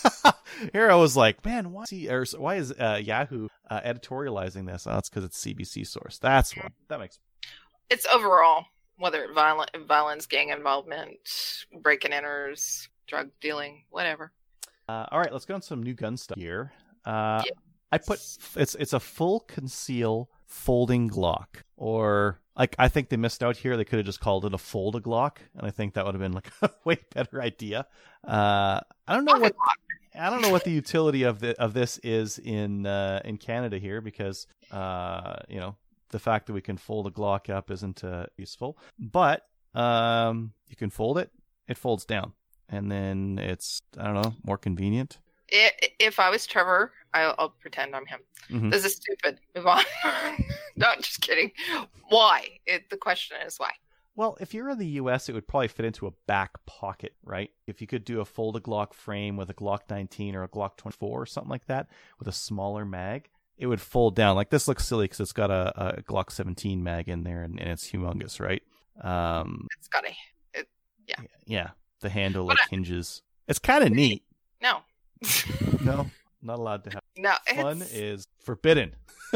Here 0.73 0.89
I 0.89 0.95
was 0.95 1.15
like, 1.17 1.43
man, 1.45 1.71
why 1.71 1.83
is 1.83 1.89
he, 1.89 2.09
or 2.09 2.25
why 2.37 2.55
is 2.55 2.71
uh, 2.71 2.99
Yahoo 3.03 3.49
uh, 3.69 3.81
editorializing 3.81 4.65
this? 4.67 4.85
Oh, 4.87 4.97
it's 4.97 5.09
because 5.09 5.23
it's 5.23 5.43
CBC 5.43 5.85
source. 5.87 6.17
That's 6.19 6.55
why. 6.55 6.69
That 6.87 6.99
makes. 6.99 7.19
It's 7.89 8.05
overall 8.07 8.65
whether 8.97 9.23
it 9.23 9.33
violent 9.33 9.71
violence, 9.87 10.25
gang 10.25 10.49
involvement, 10.49 11.65
break 11.81 12.03
and 12.05 12.13
enters, 12.13 12.89
drug 13.07 13.29
dealing, 13.41 13.83
whatever. 13.89 14.31
Uh, 14.87 15.05
all 15.11 15.19
right, 15.19 15.31
let's 15.31 15.45
go 15.45 15.55
on 15.55 15.61
some 15.61 15.81
new 15.81 15.93
gun 15.93 16.17
stuff 16.17 16.37
here. 16.37 16.71
Uh, 17.05 17.41
Yeah. 17.45 17.51
I 17.91 17.97
put 17.97 18.19
it's 18.55 18.75
it's 18.75 18.93
a 18.93 18.99
full 18.99 19.39
conceal 19.41 20.29
folding 20.45 21.09
Glock, 21.09 21.63
or 21.75 22.39
like 22.55 22.75
I 22.77 22.87
think 22.87 23.09
they 23.09 23.17
missed 23.17 23.41
out 23.41 23.57
here. 23.57 23.77
They 23.77 23.83
could 23.83 23.97
have 23.97 24.05
just 24.05 24.19
called 24.19 24.45
it 24.45 24.53
a 24.53 24.59
fold 24.59 24.95
a 24.95 24.99
Glock, 24.99 25.37
and 25.55 25.65
I 25.65 25.71
think 25.71 25.95
that 25.95 26.05
would 26.05 26.13
have 26.13 26.21
been 26.21 26.33
like 26.33 26.51
a 26.61 26.69
way 26.85 26.99
better 27.15 27.41
idea. 27.41 27.87
Uh, 28.23 28.81
I 29.07 29.15
don't 29.15 29.25
know 29.25 29.39
what 29.39 29.55
I 30.13 30.29
don't 30.29 30.41
know 30.41 30.49
what 30.49 30.65
the 30.65 30.71
utility 30.71 31.23
of 31.23 31.39
the 31.39 31.59
of 31.59 31.73
this 31.73 31.99
is 32.03 32.37
in 32.37 32.85
uh, 32.85 33.21
in 33.25 33.37
Canada 33.37 33.79
here 33.79 34.01
because 34.01 34.45
uh, 34.71 35.37
you 35.47 35.59
know 35.59 35.75
the 36.09 36.19
fact 36.19 36.47
that 36.47 36.53
we 36.53 36.61
can 36.61 36.77
fold 36.77 37.07
a 37.07 37.11
Glock 37.11 37.49
up 37.49 37.71
isn't 37.71 38.03
uh, 38.03 38.25
useful, 38.37 38.77
but 38.97 39.45
um, 39.73 40.53
you 40.67 40.75
can 40.75 40.89
fold 40.89 41.17
it. 41.17 41.31
It 41.67 41.77
folds 41.77 42.05
down, 42.05 42.33
and 42.67 42.91
then 42.91 43.39
it's 43.41 43.81
I 43.97 44.05
don't 44.05 44.21
know 44.21 44.33
more 44.43 44.57
convenient. 44.57 45.19
If 45.51 46.19
I 46.19 46.29
was 46.29 46.45
Trevor, 46.45 46.93
I'll, 47.13 47.35
I'll 47.39 47.49
pretend 47.49 47.95
I'm 47.95 48.05
him. 48.05 48.19
Mhm. 48.49 48.71
This 48.71 48.85
is 48.85 48.95
stupid. 48.95 49.39
Move 49.55 49.67
on. 49.67 49.83
no, 50.75 50.87
just 50.97 51.21
kidding. 51.21 51.51
Why? 52.09 52.47
It, 52.65 52.89
the 52.89 52.97
question 52.97 53.37
is 53.45 53.57
why. 53.57 53.71
Well, 54.15 54.37
if 54.41 54.53
you're 54.53 54.69
in 54.69 54.77
the 54.77 54.85
U.S., 54.87 55.29
it 55.29 55.33
would 55.33 55.47
probably 55.47 55.69
fit 55.69 55.85
into 55.85 56.05
a 56.05 56.11
back 56.27 56.51
pocket, 56.65 57.13
right? 57.23 57.51
If 57.67 57.79
you 57.79 57.87
could 57.87 58.03
do 58.03 58.19
a 58.19 58.25
folded 58.25 58.63
Glock 58.63 58.93
frame 58.93 59.37
with 59.37 59.49
a 59.49 59.53
Glock 59.53 59.81
19 59.89 60.35
or 60.35 60.43
a 60.43 60.49
Glock 60.49 60.75
24 60.77 61.21
or 61.21 61.25
something 61.25 61.49
like 61.49 61.65
that 61.67 61.87
with 62.19 62.27
a 62.27 62.33
smaller 62.33 62.83
mag, 62.85 63.29
it 63.59 63.67
would 63.67 63.81
fold 63.81 64.15
down. 64.15 64.35
Like 64.35 64.49
this 64.49 64.67
looks 64.67 64.87
silly 64.87 65.03
because 65.05 65.19
it's 65.19 65.33
got 65.33 65.51
a, 65.51 65.97
a 65.97 66.01
Glock 66.01 66.31
17 66.31 66.81
mag 66.83 67.07
in 67.09 67.23
there 67.23 67.43
and, 67.43 67.59
and 67.59 67.69
it's 67.69 67.89
humongous, 67.91 68.39
right? 68.39 68.63
Um, 69.01 69.67
It's 69.77 69.87
got 69.87 70.05
a 70.05 70.15
Yeah. 71.05 71.21
yeah, 71.45 71.69
the 72.01 72.09
handle 72.09 72.47
But 72.47 72.57
like 72.61 72.69
hinges. 72.69 73.21
It's 73.47 73.59
kind 73.59 73.83
of 73.83 73.91
neat. 73.91 74.23
no, 74.61 74.79
No, 75.83 76.09
not 76.41 76.57
allowed 76.59 76.83
to 76.85 76.89
have 76.91 77.03
no. 77.17 77.33
fun 77.55 77.81
It's, 77.81 77.93
is 77.93 78.27
forbidden. 78.43 78.95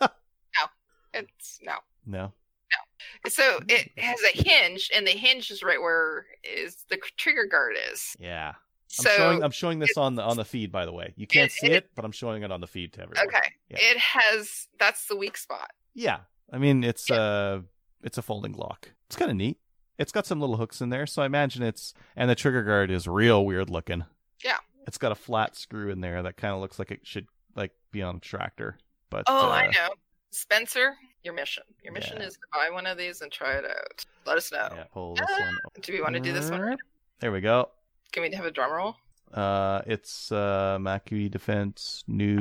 No, 0.00 0.66
it's 1.14 1.58
no, 1.62 1.74
no. 2.06 2.32
No. 2.32 3.30
So 3.30 3.60
it 3.68 3.90
has 3.98 4.20
a 4.34 4.36
hinge, 4.42 4.90
and 4.94 5.06
the 5.06 5.10
hinge 5.12 5.50
is 5.50 5.62
right 5.62 5.80
where 5.80 6.26
is 6.44 6.84
the 6.88 6.98
trigger 7.16 7.44
guard 7.46 7.74
is. 7.92 8.16
Yeah. 8.20 8.54
I'm 8.98 9.04
So 9.04 9.10
showing 9.16 9.42
I'm 9.44 9.50
showing 9.52 9.78
this 9.78 9.96
on 9.96 10.16
the 10.16 10.22
on 10.22 10.36
the 10.36 10.44
feed 10.44 10.72
by 10.72 10.84
the 10.84 10.92
way. 10.92 11.12
You 11.16 11.26
can't 11.26 11.50
It- 11.50 11.52
see 11.52 11.66
it- 11.68 11.72
it, 11.84 11.90
but 11.94 12.04
I'm 12.04 12.12
showing 12.12 12.42
it 12.42 12.50
on 12.50 12.60
the 12.60 12.66
feed 12.66 12.92
to 12.94 13.02
everyone. 13.02 13.26
okay, 13.28 13.52
Yeah. 13.68 13.76
it 13.80 13.98
has 13.98 14.68
that's 14.78 15.06
the 15.06 15.16
weak 15.16 15.36
spot. 15.36 15.70
Yeah, 15.94 16.20
I 16.52 16.58
mean 16.58 16.82
it's 16.84 17.10
uh 17.10 17.60
it's 18.02 18.18
a 18.18 18.22
folding 18.22 18.52
Glock. 18.54 18.84
It's 19.06 19.16
kind 19.16 19.30
of 19.30 19.36
neat. 19.36 19.58
It's 19.98 20.12
got 20.12 20.26
some 20.26 20.40
little 20.40 20.56
hooks 20.56 20.80
in 20.80 20.88
there, 20.88 21.06
so 21.06 21.22
I 21.22 21.26
imagine 21.26 21.62
it's 21.62 21.94
and 22.16 22.28
the 22.30 22.34
trigger 22.34 22.62
guard 22.64 22.90
is 22.90 23.06
real 23.06 23.44
weird 23.44 23.70
looking. 23.70 24.04
Yeah. 24.44 24.58
it's 24.86 24.98
got 24.98 25.12
a 25.12 25.14
flat 25.16 25.54
screw 25.56 25.90
in 25.90 26.00
there 26.00 26.22
that 26.22 26.36
kind 26.36 26.54
of 26.54 26.60
looks 26.60 26.78
like 26.78 26.90
it 26.90 27.06
should 27.06 27.26
like 27.54 27.72
be 27.92 28.02
on 28.02 28.16
a 28.16 28.20
tractor. 28.20 28.78
But 29.10 29.24
Oh, 29.28 29.48
uh, 29.50 29.52
I 29.52 29.66
know, 29.68 29.90
Spencer. 30.30 30.96
Your 31.22 31.34
mission. 31.34 31.64
Your 31.84 31.92
mission 31.92 32.16
Yeah. 32.18 32.26
is 32.28 32.32
to 32.34 32.40
buy 32.52 32.70
one 32.70 32.86
of 32.86 32.96
these 32.96 33.20
and 33.20 33.30
try 33.30 33.52
it 33.52 33.64
out. 33.66 34.04
Let 34.24 34.38
us 34.38 34.50
know. 34.50 34.68
Yeah, 34.74 34.84
pull 34.92 35.14
this 35.16 35.26
Ah. 35.28 35.38
one. 35.44 35.58
Do 35.82 35.92
we 35.92 36.00
want 36.00 36.14
to 36.14 36.20
do 36.20 36.32
this 36.32 36.50
one? 36.50 36.78
There 37.20 37.30
we 37.30 37.40
go. 37.42 37.70
Can 38.12 38.22
we 38.22 38.30
have 38.32 38.44
a 38.44 38.50
drum 38.50 38.72
roll? 38.72 38.96
Uh, 39.32 39.82
it's 39.86 40.32
uh 40.32 40.78
Macui 40.80 41.30
Defense 41.30 42.02
new 42.08 42.38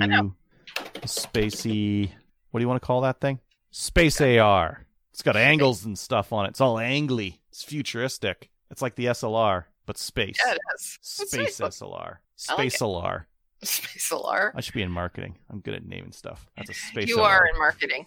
spacey. 1.06 2.10
What 2.52 2.60
do 2.60 2.64
you 2.64 2.68
want 2.68 2.82
to 2.82 2.86
call 2.86 3.02
that 3.02 3.20
thing? 3.22 3.40
Space 3.72 4.20
AR. 4.22 4.86
It's 5.12 5.22
got 5.22 5.36
angles 5.36 5.86
and 5.86 5.98
stuff 5.98 6.34
on 6.34 6.46
it. 6.46 6.50
It's 6.50 6.62
all 6.62 6.76
angly. 6.78 7.40
It's 7.50 7.64
futuristic. 7.64 8.50
It's 8.72 8.82
like 8.82 8.96
the 8.96 9.06
SLR, 9.08 9.66
but 9.86 9.98
space. 9.98 10.38
Yeah, 10.46 10.54
it 10.54 10.60
is. 10.76 10.98
Space 11.02 11.60
nice. 11.60 11.80
SLR. 11.80 11.92
Like 11.92 12.20
Space 12.36 12.76
it. 12.76 12.84
LR. 12.84 13.26
Space 13.62 14.12
alarm. 14.12 14.54
I 14.56 14.62
should 14.62 14.74
be 14.74 14.82
in 14.82 14.92
marketing. 14.92 15.38
I'm 15.50 15.60
good 15.60 15.74
at 15.74 15.86
naming 15.86 16.14
stuff. 16.14 16.48
That's 16.56 16.70
a 16.70 16.74
space 16.74 17.10
You 17.10 17.18
LR. 17.18 17.24
are 17.24 17.46
in 17.46 17.58
marketing. 17.60 18.06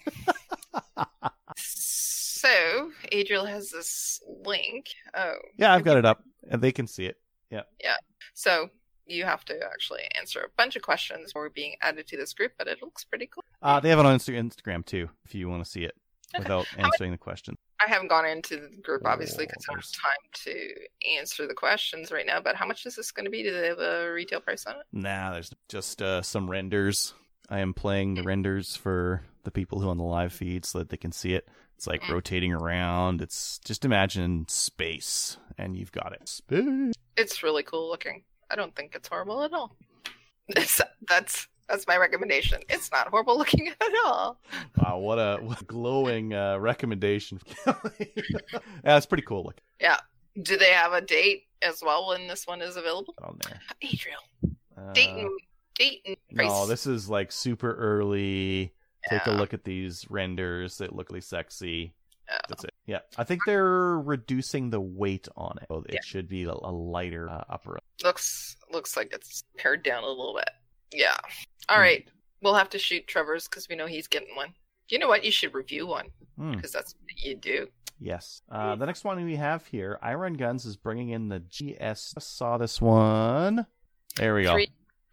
so 1.56 2.90
Adriel 3.12 3.44
has 3.44 3.70
this 3.70 4.22
link. 4.46 4.86
Oh, 5.14 5.34
Yeah, 5.58 5.74
I've 5.74 5.84
got 5.84 5.98
it 5.98 6.04
up, 6.06 6.22
and 6.50 6.62
they 6.62 6.72
can 6.72 6.86
see 6.86 7.04
it. 7.04 7.18
So 8.34 8.70
you 9.06 9.24
have 9.24 9.44
to 9.46 9.58
actually 9.64 10.02
answer 10.18 10.40
a 10.40 10.48
bunch 10.56 10.76
of 10.76 10.82
questions 10.82 11.32
before 11.32 11.50
being 11.50 11.74
added 11.80 12.06
to 12.08 12.16
this 12.16 12.32
group, 12.32 12.52
but 12.58 12.68
it 12.68 12.82
looks 12.82 13.04
pretty 13.04 13.26
cool. 13.26 13.44
Uh, 13.60 13.80
they 13.80 13.90
have 13.90 13.98
it 13.98 14.06
on 14.06 14.18
Instagram 14.18 14.84
too, 14.84 15.08
if 15.24 15.34
you 15.34 15.48
want 15.48 15.64
to 15.64 15.70
see 15.70 15.84
it 15.84 15.94
without 16.38 16.66
answering 16.78 17.10
the 17.10 17.18
question. 17.18 17.56
I 17.80 17.88
haven't 17.88 18.08
gone 18.08 18.26
into 18.26 18.56
the 18.56 18.80
group 18.82 19.02
obviously 19.04 19.46
because 19.46 19.64
I 19.68 19.72
don't 19.72 19.82
have 19.82 19.92
time 19.92 20.30
to 20.44 21.18
answer 21.18 21.46
the 21.46 21.54
questions 21.54 22.12
right 22.12 22.26
now. 22.26 22.40
But 22.40 22.56
how 22.56 22.66
much 22.66 22.86
is 22.86 22.96
this 22.96 23.10
going 23.10 23.24
to 23.24 23.30
be? 23.30 23.42
Do 23.42 23.52
they 23.52 23.68
have 23.68 23.80
a 23.80 24.12
retail 24.12 24.40
price 24.40 24.66
on 24.66 24.76
it? 24.76 24.86
Nah, 24.92 25.32
there's 25.32 25.52
just 25.68 26.00
uh, 26.00 26.22
some 26.22 26.48
renders. 26.50 27.14
I 27.48 27.60
am 27.60 27.74
playing 27.74 28.14
the 28.14 28.22
renders 28.22 28.76
for 28.76 29.22
the 29.44 29.50
people 29.50 29.80
who 29.80 29.88
on 29.88 29.98
the 29.98 30.04
live 30.04 30.32
feed 30.32 30.64
so 30.64 30.78
that 30.78 30.88
they 30.90 30.96
can 30.96 31.12
see 31.12 31.34
it. 31.34 31.48
It's 31.82 31.88
like 31.88 32.02
Mm. 32.02 32.12
rotating 32.12 32.52
around. 32.52 33.20
It's 33.20 33.58
just 33.64 33.84
imagine 33.84 34.46
space, 34.46 35.36
and 35.58 35.76
you've 35.76 35.90
got 35.90 36.12
it. 36.12 36.28
Space. 36.28 36.94
It's 37.16 37.42
really 37.42 37.64
cool 37.64 37.88
looking. 37.90 38.22
I 38.48 38.54
don't 38.54 38.72
think 38.76 38.94
it's 38.94 39.08
horrible 39.08 39.42
at 39.42 39.52
all. 39.52 39.76
It's, 40.48 40.80
that's 41.08 41.48
that's 41.68 41.86
my 41.88 41.96
recommendation. 41.96 42.62
It's 42.68 42.92
not 42.92 43.08
horrible 43.08 43.36
looking 43.36 43.66
at 43.80 43.92
all. 44.04 44.38
Wow, 44.76 44.98
what 44.98 45.18
a, 45.18 45.38
what 45.42 45.60
a 45.60 45.64
glowing 45.64 46.32
uh, 46.34 46.58
recommendation. 46.58 47.40
yeah, 47.66 48.96
it's 48.96 49.06
pretty 49.06 49.24
cool 49.24 49.42
looking 49.42 49.64
Yeah. 49.80 49.96
Do 50.40 50.56
they 50.56 50.70
have 50.70 50.92
a 50.92 51.00
date 51.00 51.46
as 51.62 51.82
well 51.84 52.06
when 52.08 52.28
this 52.28 52.46
one 52.46 52.62
is 52.62 52.76
available? 52.76 53.14
on 53.22 53.38
there. 53.48 53.60
Adriel, 53.82 54.20
Uh, 54.78 54.92
Dayton, 54.92 55.36
Dayton. 55.74 56.14
No, 56.30 56.46
price. 56.48 56.68
this 56.68 56.86
is 56.86 57.08
like 57.08 57.32
super 57.32 57.74
early. 57.74 58.72
Take 59.10 59.26
a 59.26 59.32
look 59.32 59.52
at 59.54 59.64
these 59.64 60.06
renders. 60.10 60.78
They 60.78 60.88
look 60.88 61.10
really 61.10 61.20
sexy. 61.20 61.94
Yeah. 62.28 62.38
That's 62.48 62.64
it. 62.64 62.70
Yeah, 62.86 62.98
I 63.18 63.24
think 63.24 63.42
they're 63.46 63.98
reducing 64.00 64.70
the 64.70 64.80
weight 64.80 65.28
on 65.36 65.58
it. 65.60 65.66
So 65.68 65.84
it 65.88 65.94
Yeah. 65.94 66.00
should 66.04 66.28
be 66.28 66.44
a, 66.44 66.50
a 66.52 66.70
lighter 66.72 67.28
uh, 67.28 67.44
upper. 67.48 67.78
looks 68.04 68.56
looks 68.70 68.96
like 68.96 69.12
it's 69.12 69.44
pared 69.58 69.82
down 69.82 70.02
a 70.04 70.08
little 70.08 70.34
bit. 70.34 70.48
Yeah. 70.92 71.16
All 71.68 71.76
Hmm. 71.76 71.82
right, 71.82 72.08
we'll 72.42 72.54
have 72.54 72.70
to 72.70 72.78
shoot 72.78 73.06
Trevor's 73.06 73.48
because 73.48 73.68
we 73.68 73.76
know 73.76 73.86
he's 73.86 74.06
getting 74.08 74.34
one. 74.36 74.54
You 74.88 74.98
know 74.98 75.08
what? 75.08 75.24
You 75.24 75.30
should 75.30 75.52
review 75.54 75.86
one 75.86 76.08
Hmm. 76.36 76.52
because 76.52 76.72
that's 76.72 76.94
what 76.94 77.22
you 77.24 77.34
do. 77.36 77.68
Yes. 78.00 78.42
Uh, 78.50 78.74
the 78.76 78.86
next 78.86 79.04
one 79.04 79.22
we 79.24 79.36
have 79.36 79.66
here, 79.66 79.98
Iron 80.02 80.34
Guns 80.34 80.64
is 80.64 80.76
bringing 80.76 81.10
in 81.10 81.28
the 81.28 81.38
GS. 81.40 82.14
I 82.16 82.20
saw 82.20 82.58
this 82.58 82.80
one. 82.80 83.66
There 84.16 84.34
we 84.34 84.42
go. 84.44 84.58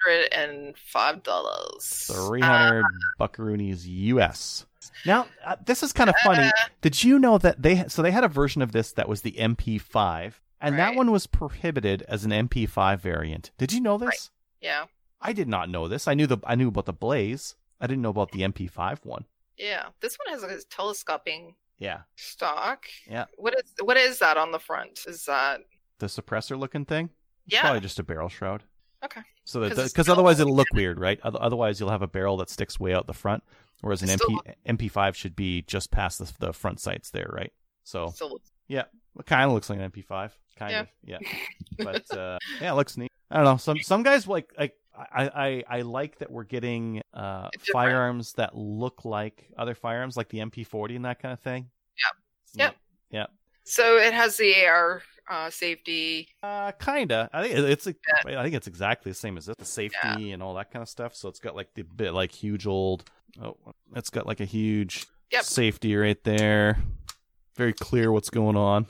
Three 0.05 0.13
hundred 0.31 0.33
and 0.33 0.77
five 0.77 1.23
dollars. 1.23 2.09
Uh, 2.13 2.27
300 2.27 2.83
buckaroonies 3.19 3.83
US. 3.85 4.65
Now, 5.05 5.27
uh, 5.45 5.55
this 5.65 5.83
is 5.83 5.93
kind 5.93 6.09
of 6.09 6.15
funny. 6.23 6.49
Did 6.81 7.03
you 7.03 7.19
know 7.19 7.37
that 7.37 7.61
they 7.61 7.85
so 7.87 8.01
they 8.01 8.11
had 8.11 8.23
a 8.23 8.27
version 8.29 8.61
of 8.61 8.71
this 8.71 8.91
that 8.93 9.07
was 9.09 9.21
the 9.21 9.33
MP5 9.33 10.33
and 10.61 10.77
that 10.77 10.95
one 10.95 11.11
was 11.11 11.25
prohibited 11.27 12.01
as 12.03 12.25
an 12.25 12.31
MP5 12.31 12.99
variant. 12.99 13.51
Did 13.57 13.71
you 13.71 13.79
know 13.81 13.97
this? 13.97 14.07
Right. 14.07 14.29
Yeah, 14.61 14.85
I 15.21 15.31
did 15.33 15.47
not 15.47 15.69
know 15.69 15.87
this. 15.87 16.07
I 16.07 16.13
knew 16.13 16.27
the 16.27 16.37
I 16.45 16.55
knew 16.55 16.67
about 16.69 16.85
the 16.85 16.93
Blaze. 16.93 17.55
I 17.81 17.87
didn't 17.87 18.01
know 18.01 18.09
about 18.09 18.31
the 18.31 18.41
MP5 18.41 19.05
one. 19.05 19.25
yeah. 19.57 19.87
This 20.01 20.17
one 20.25 20.33
has 20.33 20.43
a 20.43 20.65
telescoping 20.69 21.55
Yeah. 21.77 22.01
stock. 22.15 22.85
Yeah. 23.09 23.25
What 23.37 23.53
is 23.57 23.73
what 23.81 23.95
is 23.97 24.19
that 24.19 24.37
on 24.37 24.51
the 24.51 24.59
front? 24.59 25.01
Is 25.07 25.25
that 25.25 25.61
The 25.99 26.07
suppressor 26.07 26.57
looking 26.59 26.85
thing? 26.85 27.09
It's 27.45 27.55
yeah? 27.55 27.61
Probably 27.61 27.79
just 27.79 27.99
a 27.99 28.03
barrel 28.03 28.29
shroud. 28.29 28.63
Okay. 29.03 29.21
So 29.45 29.61
that 29.61 29.75
because 29.75 30.09
otherwise 30.09 30.39
it'll 30.39 30.55
look 30.55 30.67
weird, 30.73 30.99
right? 30.99 31.19
Otherwise 31.23 31.79
you'll 31.79 31.89
have 31.89 32.01
a 32.01 32.07
barrel 32.07 32.37
that 32.37 32.49
sticks 32.49 32.79
way 32.79 32.93
out 32.93 33.07
the 33.07 33.13
front, 33.13 33.43
whereas 33.81 34.01
an 34.01 34.09
MP 34.09 34.17
still- 34.17 34.41
MP5 34.67 35.15
should 35.15 35.35
be 35.35 35.61
just 35.63 35.89
past 35.91 36.19
the, 36.19 36.31
the 36.47 36.53
front 36.53 36.79
sights 36.79 37.09
there, 37.11 37.29
right? 37.33 37.53
So 37.83 38.13
yeah, 38.67 38.83
it 39.17 39.25
kind 39.25 39.45
of 39.45 39.51
looks 39.53 39.69
like 39.69 39.79
an 39.79 39.89
MP5, 39.89 40.31
kind 40.57 40.71
Yeah. 40.71 40.81
of, 40.81 40.87
yeah. 41.03 41.17
But 41.77 42.11
uh, 42.17 42.37
yeah, 42.61 42.71
it 42.73 42.75
looks 42.75 42.97
neat. 42.97 43.11
I 43.31 43.35
don't 43.37 43.45
know. 43.45 43.57
Some 43.57 43.77
some 43.79 44.03
guys 44.03 44.27
like 44.27 44.51
like 44.57 44.75
I 44.93 45.63
I, 45.69 45.77
I 45.77 45.81
like 45.81 46.17
that 46.19 46.29
we're 46.29 46.43
getting 46.43 47.01
uh, 47.13 47.49
firearms 47.71 48.33
that 48.33 48.55
look 48.55 49.05
like 49.05 49.49
other 49.57 49.75
firearms, 49.75 50.17
like 50.17 50.27
the 50.29 50.39
MP40 50.39 50.97
and 50.97 51.05
that 51.05 51.19
kind 51.21 51.31
of 51.33 51.39
thing. 51.39 51.69
Yeah. 52.55 52.65
Yeah. 52.65 52.71
Yeah. 53.11 53.25
so 53.63 53.97
it 53.97 54.13
has 54.13 54.35
the 54.37 54.65
AR 54.65 55.01
uh, 55.29 55.49
safety. 55.49 56.27
Uh, 56.43 56.71
kinda. 56.73 57.29
I 57.31 57.43
think 57.43 57.55
it- 57.57 57.63
it's. 57.69 57.87
I 57.87 58.43
think 58.43 58.55
it's 58.55 58.67
exactly 58.67 59.11
the 59.11 59.15
same 59.17 59.37
as 59.37 59.45
this. 59.45 59.55
The 59.57 59.65
safety 59.65 60.31
and 60.31 60.41
all 60.43 60.53
that 60.55 60.71
kind 60.71 60.81
of 60.81 60.89
stuff. 60.89 61.15
So 61.15 61.29
it's 61.29 61.39
got 61.39 61.55
like 61.55 61.73
the 61.75 61.83
bit 61.83 62.13
like 62.13 62.31
huge 62.31 62.65
old. 62.67 63.09
Oh, 63.41 63.57
it's 63.95 64.09
got 64.09 64.25
like 64.25 64.39
a 64.39 64.45
huge 64.45 65.05
Yep. 65.31 65.43
safety 65.43 65.95
right 65.95 66.21
there. 66.23 66.79
Very 67.55 67.73
clear 67.73 68.11
what's 68.11 68.29
going 68.29 68.55
on. 68.57 68.87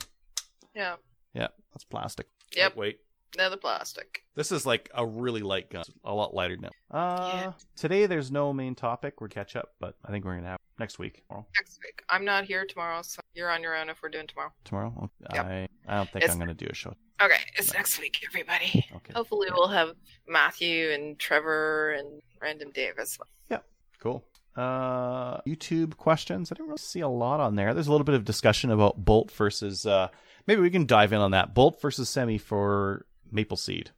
Yeah. 0.74 0.96
Yeah, 1.34 1.48
that's 1.72 1.84
plastic. 1.84 2.26
Yep. 2.56 2.76
Wait. 2.76 3.00
Another 3.36 3.56
plastic. 3.56 4.22
This 4.34 4.50
is 4.50 4.64
like 4.66 4.90
a 4.94 5.04
really 5.06 5.42
light 5.42 5.70
gun. 5.70 5.84
A 6.04 6.12
lot 6.14 6.34
lighter 6.34 6.56
now. 6.56 6.70
Uh, 6.90 7.30
Yeah. 7.34 7.52
today 7.76 8.06
there's 8.06 8.30
no 8.32 8.52
main 8.52 8.74
topic. 8.74 9.20
We're 9.20 9.28
catch 9.28 9.54
up, 9.56 9.74
but 9.78 9.94
I 10.04 10.10
think 10.10 10.24
we're 10.24 10.34
gonna 10.36 10.48
have 10.48 10.59
next 10.80 10.98
week. 10.98 11.22
Tomorrow. 11.28 11.46
Next 11.56 11.78
week. 11.84 12.02
I'm 12.08 12.24
not 12.24 12.44
here 12.44 12.64
tomorrow, 12.66 13.02
so 13.02 13.20
you're 13.34 13.50
on 13.50 13.62
your 13.62 13.76
own 13.76 13.88
if 13.88 14.02
we're 14.02 14.08
doing 14.08 14.26
tomorrow. 14.26 14.52
Tomorrow. 14.64 15.10
Yep. 15.32 15.44
I 15.46 15.68
I 15.86 15.96
don't 15.98 16.10
think 16.10 16.24
It's- 16.24 16.32
I'm 16.32 16.38
gonna 16.40 16.54
do 16.54 16.66
a 16.68 16.74
show. 16.74 16.94
Okay, 17.22 17.36
it's 17.56 17.72
next 17.74 18.00
week, 18.00 18.18
everybody. 18.26 18.84
Okay. 18.96 19.12
Hopefully, 19.14 19.46
Yeah. 19.48 19.54
we'll 19.56 19.68
have 19.68 19.94
Matthew 20.26 20.90
and 20.90 21.18
Trevor 21.18 21.92
and 21.92 22.22
Random 22.40 22.70
Davis. 22.72 23.18
Yeah, 23.50 23.58
cool. 24.00 24.24
Uh, 24.56 25.40
YouTube 25.42 25.96
questions. 25.96 26.50
I 26.50 26.54
didn't 26.54 26.68
really 26.68 26.78
see 26.78 27.00
a 27.00 27.08
lot 27.08 27.38
on 27.40 27.54
there. 27.56 27.72
There's 27.74 27.86
a 27.86 27.90
little 27.92 28.04
bit 28.04 28.14
of 28.16 28.24
discussion 28.24 28.70
about 28.70 29.04
Bolt 29.04 29.30
versus. 29.30 29.86
Uh, 29.86 30.08
maybe 30.46 30.60
we 30.60 30.70
can 30.70 30.86
dive 30.86 31.12
in 31.12 31.20
on 31.20 31.30
that. 31.32 31.54
Bolt 31.54 31.80
versus 31.80 32.08
Semi 32.08 32.36
for 32.38 33.06
Maple 33.30 33.56
Seed. 33.56 33.90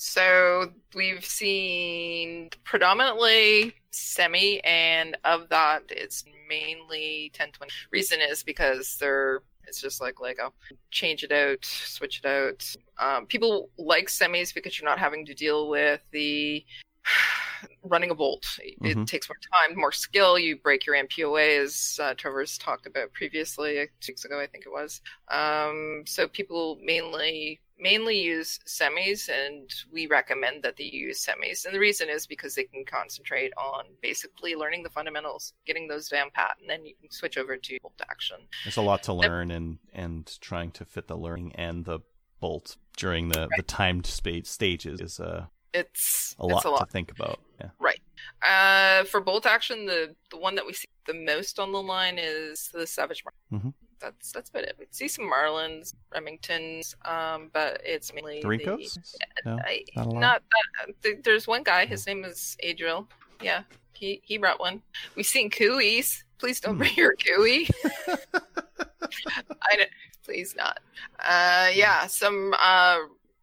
So 0.00 0.70
we've 0.94 1.24
seen 1.24 2.50
predominantly 2.62 3.74
semi, 3.90 4.60
and 4.60 5.16
of 5.24 5.48
that, 5.48 5.82
it's 5.90 6.22
mainly 6.48 7.32
1020. 7.34 7.72
Reason 7.90 8.20
is 8.20 8.44
because 8.44 8.96
they're 9.00 9.40
it's 9.66 9.80
just 9.80 10.00
like 10.00 10.20
Lego. 10.20 10.54
Change 10.92 11.24
it 11.24 11.32
out, 11.32 11.64
switch 11.64 12.22
it 12.22 12.28
out. 12.28 12.64
Um, 13.04 13.26
people 13.26 13.70
like 13.76 14.06
semis 14.06 14.54
because 14.54 14.78
you're 14.78 14.88
not 14.88 15.00
having 15.00 15.26
to 15.26 15.34
deal 15.34 15.68
with 15.68 16.00
the 16.12 16.64
running 17.82 18.10
a 18.10 18.14
bolt. 18.14 18.46
It 18.62 18.96
Mhm. 18.96 19.04
takes 19.04 19.28
more 19.28 19.36
time, 19.52 19.76
more 19.76 19.90
skill. 19.90 20.38
You 20.38 20.58
break 20.58 20.86
your 20.86 20.94
NPOA, 20.94 21.58
as 21.58 21.98
uh, 22.00 22.14
Trevor's 22.14 22.56
talked 22.56 22.86
about 22.86 23.12
previously, 23.14 23.80
uh, 23.80 23.86
two 24.00 24.12
weeks 24.12 24.24
ago, 24.24 24.38
I 24.38 24.46
think 24.46 24.64
it 24.64 24.70
was. 24.70 25.02
Um, 25.26 26.04
so 26.06 26.28
people 26.28 26.78
mainly 26.80 27.60
mainly 27.78 28.18
use 28.18 28.58
semis, 28.66 29.28
and 29.28 29.70
we 29.92 30.06
recommend 30.06 30.62
that 30.62 30.76
they 30.76 30.84
use 30.84 31.24
semis. 31.24 31.64
And 31.64 31.74
the 31.74 31.78
reason 31.78 32.08
is 32.08 32.26
because 32.26 32.54
they 32.54 32.64
can 32.64 32.84
concentrate 32.84 33.52
on 33.56 33.84
basically 34.02 34.54
learning 34.54 34.82
the 34.82 34.90
fundamentals, 34.90 35.52
getting 35.66 35.88
those 35.88 36.08
down 36.08 36.30
pat, 36.34 36.56
and 36.60 36.68
then 36.68 36.84
you 36.84 36.94
can 37.00 37.10
switch 37.10 37.38
over 37.38 37.56
to 37.56 37.78
bolt 37.82 38.00
action. 38.10 38.38
There's 38.64 38.76
a 38.76 38.82
lot 38.82 39.02
to 39.04 39.12
learn, 39.12 39.50
and 39.50 39.78
and 39.92 40.40
trying 40.40 40.70
to 40.72 40.84
fit 40.84 41.06
the 41.08 41.16
learning 41.16 41.52
and 41.56 41.84
the 41.84 42.00
bolt 42.40 42.76
during 42.96 43.28
the 43.30 43.48
the 43.56 43.62
timed 43.62 44.06
spa- 44.06 44.42
stages 44.44 45.00
is 45.00 45.20
uh, 45.20 45.46
It's 45.74 46.34
a 46.38 46.46
lot 46.46 46.56
it's 46.58 46.64
a 46.64 46.70
lot. 46.70 46.80
to 46.80 46.86
think 46.92 47.10
about. 47.10 47.38
Yeah. 47.60 47.70
Right. 47.78 48.00
Uh, 48.42 49.04
for 49.04 49.20
bolt 49.20 49.46
action, 49.46 49.86
the 49.86 50.14
the 50.30 50.38
one 50.38 50.54
that 50.56 50.66
we 50.66 50.72
see 50.72 50.88
the 51.06 51.14
most 51.14 51.58
on 51.58 51.72
the 51.72 51.82
line 51.82 52.18
is 52.18 52.68
the 52.72 52.86
Savage 52.86 53.24
Marlin. 53.24 53.72
Mhm. 53.72 53.74
That's 54.00 54.32
that's 54.32 54.50
about 54.50 54.62
it. 54.64 54.76
We 54.78 54.86
see 54.90 55.08
some 55.08 55.30
Marlins, 55.30 55.94
Remingtons, 56.14 56.94
um, 57.06 57.50
but 57.52 57.80
it's 57.84 58.12
mainly 58.14 58.40
The? 58.42 58.96
No, 59.44 59.58
I, 59.64 59.84
not 59.96 60.14
not 60.14 60.42
that. 60.86 61.02
th- 61.02 61.18
There's 61.24 61.46
one 61.48 61.62
guy. 61.64 61.84
His 61.86 62.06
name 62.06 62.24
is 62.24 62.56
Adriel. 62.60 63.08
Yeah, 63.42 63.62
he 63.92 64.20
he 64.24 64.38
brought 64.38 64.60
one. 64.60 64.82
We've 65.16 65.26
seen 65.26 65.50
Cooeys. 65.50 66.22
Please 66.38 66.60
don't 66.60 66.74
Hmm. 66.74 66.78
bring 66.78 66.94
your 66.94 67.14
Cooey. 67.16 67.68
I 68.34 69.76
don't, 69.76 69.90
please 70.24 70.54
not. 70.56 70.78
Uh, 71.18 71.68
yeah, 71.74 72.06
some. 72.06 72.54
Uh, 72.58 72.98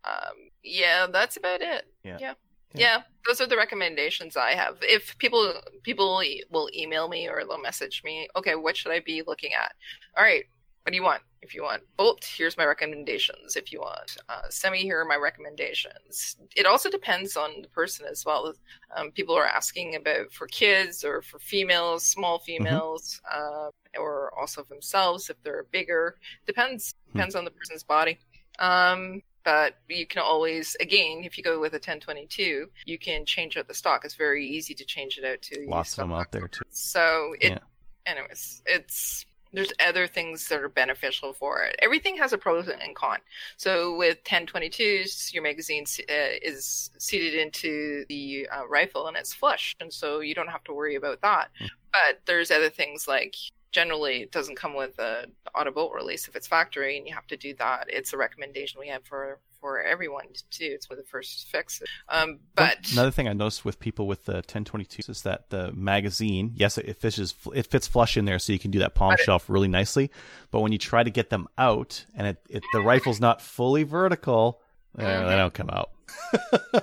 um, 0.06 0.36
yeah, 0.64 1.08
that's 1.08 1.38
about 1.38 1.62
it. 1.62 1.86
Yeah. 2.04 2.18
yeah, 2.20 2.34
Yeah. 2.76 2.98
yeah. 2.98 3.02
Those 3.26 3.42
are 3.42 3.48
the 3.48 3.58
recommendations 3.58 4.38
I 4.38 4.52
have. 4.52 4.78
If 4.82 5.18
people 5.18 5.54
people 5.84 6.22
will 6.52 6.70
email 6.76 7.08
me 7.08 7.28
or 7.28 7.44
they'll 7.44 7.62
message 7.62 8.02
me, 8.04 8.28
okay, 8.36 8.56
what 8.56 8.78
should 8.78 8.92
I 8.92 9.00
be 9.00 9.24
looking 9.26 9.54
at? 9.54 9.74
All 10.18 10.24
right, 10.24 10.46
what 10.86 10.92
do 10.92 10.98
you 10.98 11.04
want? 11.04 11.24
If 11.42 11.56
you 11.56 11.64
want 11.64 11.82
bolt, 11.98 12.24
here's 12.24 12.58
my 12.58 12.66
recommendations. 12.66 13.56
If 13.56 13.72
you 13.72 13.80
want 13.80 14.18
uh, 14.30 14.50
semi, 14.50 14.80
here 14.80 15.00
are 15.00 15.06
my 15.06 15.16
recommendations. 15.16 16.38
It 16.56 16.68
also 16.68 16.92
depends 16.92 17.36
on 17.36 17.62
the 17.64 17.68
person 17.70 18.06
as 18.10 18.24
well. 18.24 18.54
Um, 18.96 19.12
people 19.12 19.36
are 19.36 19.46
asking 19.48 19.96
about 19.96 20.32
for 20.32 20.46
kids 20.46 21.04
or 21.04 21.24
for 21.24 21.40
females, 21.40 22.04
small 22.04 22.38
females, 22.38 23.20
uh, 23.32 23.70
or 23.98 24.32
also 24.38 24.64
themselves 24.64 25.30
if 25.32 25.42
they're 25.42 25.66
bigger. 25.72 26.18
Depends 26.46 26.94
depends 27.12 27.34
on 27.36 27.46
the 27.46 27.52
person's 27.52 27.84
body. 27.84 28.20
Um, 28.60 29.22
but 29.46 29.76
you 29.88 30.06
can 30.08 30.22
always, 30.22 30.76
again, 30.82 31.22
if 31.24 31.38
you 31.38 31.44
go 31.44 31.60
with 31.62 31.74
a 31.74 31.78
1022, 31.78 32.68
you 32.86 32.98
can 32.98 33.24
change 33.26 33.56
out 33.56 33.68
the 33.68 33.74
stock. 33.74 34.04
It's 34.04 34.16
very 34.16 34.46
easy 34.46 34.74
to 34.74 34.84
change 34.84 35.18
it 35.18 35.24
out 35.24 35.42
to 35.44 35.66
Lots 35.70 35.92
of 35.94 35.98
them 35.98 36.12
out 36.12 36.32
there 36.32 36.48
too. 36.48 36.64
So 36.70 37.36
it, 37.40 37.52
Yeah. 37.52 37.60
anyways, 38.08 38.64
it's 38.66 39.26
there's 39.54 39.72
other 39.80 40.06
things 40.06 40.50
that 40.50 40.60
are 40.60 40.68
beneficial 40.68 41.32
for 41.32 41.64
it. 41.64 41.78
Everything 41.82 42.18
has 42.18 42.34
a 42.34 42.38
pros 42.38 42.68
and 42.68 42.94
con. 42.94 43.20
So 43.56 43.96
with 43.96 44.22
1022s, 44.26 45.34
your 45.34 45.44
magazine 45.44 45.86
uh, 46.10 46.36
is 46.42 46.90
seated 46.98 47.36
into 47.36 48.04
the 48.10 48.50
uh, 48.52 48.68
rifle 48.68 49.08
and 49.08 49.16
it's 49.16 49.34
flush, 49.34 49.74
and 49.80 49.94
so 49.94 50.20
you 50.20 50.36
don't 50.36 50.50
have 50.50 50.64
to 50.66 50.74
worry 50.74 50.96
about 50.96 51.22
that. 51.22 51.52
Hmm. 51.58 51.68
But 51.94 52.20
there's 52.26 52.52
other 52.52 52.70
things 52.70 53.08
like 53.08 53.36
generally 53.76 54.22
it 54.22 54.32
doesn't 54.32 54.56
come 54.56 54.74
with 54.74 54.98
a 55.00 55.26
auto 55.54 55.70
bolt 55.70 55.94
release 55.94 56.30
if 56.30 56.36
it's 56.38 56.48
factory, 56.48 56.98
and 56.98 57.06
you 57.06 57.14
have 57.14 57.28
to 57.28 57.36
do 57.36 57.54
that. 57.56 57.88
It's 57.90 58.14
a 58.14 58.18
recommendation 58.18 58.80
we 58.80 58.88
have 58.88 59.04
for 59.06 59.40
for 59.60 59.82
everyone 59.82 60.26
to 60.34 60.44
do. 60.60 60.66
It's 60.74 60.86
for 60.86 60.96
the 60.96 61.04
first 61.04 61.48
fix. 61.50 61.82
Um, 62.08 62.40
but 62.56 62.78
another 62.94 63.12
thing 63.12 63.28
I 63.28 63.34
noticed 63.34 63.66
with 63.66 63.80
people 63.80 64.08
with 64.08 64.24
the 64.26 64.44
1022s 64.44 65.10
is 65.10 65.24
that 65.24 65.50
the 65.50 65.72
magazine, 65.74 66.52
yes, 66.56 66.78
it 66.78 66.96
fishes, 66.98 67.34
it 67.54 67.68
fits 67.68 67.88
flush 67.88 68.16
in 68.16 68.24
there, 68.26 68.40
so 68.40 68.54
you 68.54 68.60
can 68.60 68.72
do 68.72 68.80
that 68.80 68.96
palm 68.96 69.16
shelf 69.26 69.50
really 69.50 69.68
nicely. 69.68 70.10
But 70.52 70.62
when 70.62 70.72
you 70.72 70.78
try 70.78 71.04
to 71.04 71.10
get 71.10 71.30
them 71.30 71.48
out, 71.58 72.06
and 72.16 72.28
it, 72.28 72.38
it 72.50 72.64
the 72.74 72.82
rifle's 72.82 73.20
not 73.20 73.42
fully 73.42 73.84
vertical, 73.84 74.62
uh, 74.98 75.04
they 75.04 75.10
Mhm. 75.34 75.38
don't 75.38 75.54
come 75.54 75.70
out. 75.70 75.90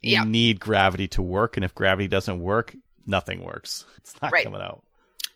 you 0.00 0.12
Yeah. 0.12 0.24
need 0.24 0.58
gravity 0.58 1.06
to 1.08 1.22
work, 1.22 1.56
and 1.56 1.64
if 1.64 1.74
gravity 1.74 2.08
doesn't 2.08 2.40
work, 2.40 2.74
nothing 3.06 3.44
works. 3.44 3.84
It's 3.98 4.20
not 4.20 4.32
Right. 4.32 4.44
coming 4.44 4.60
out. 4.62 4.82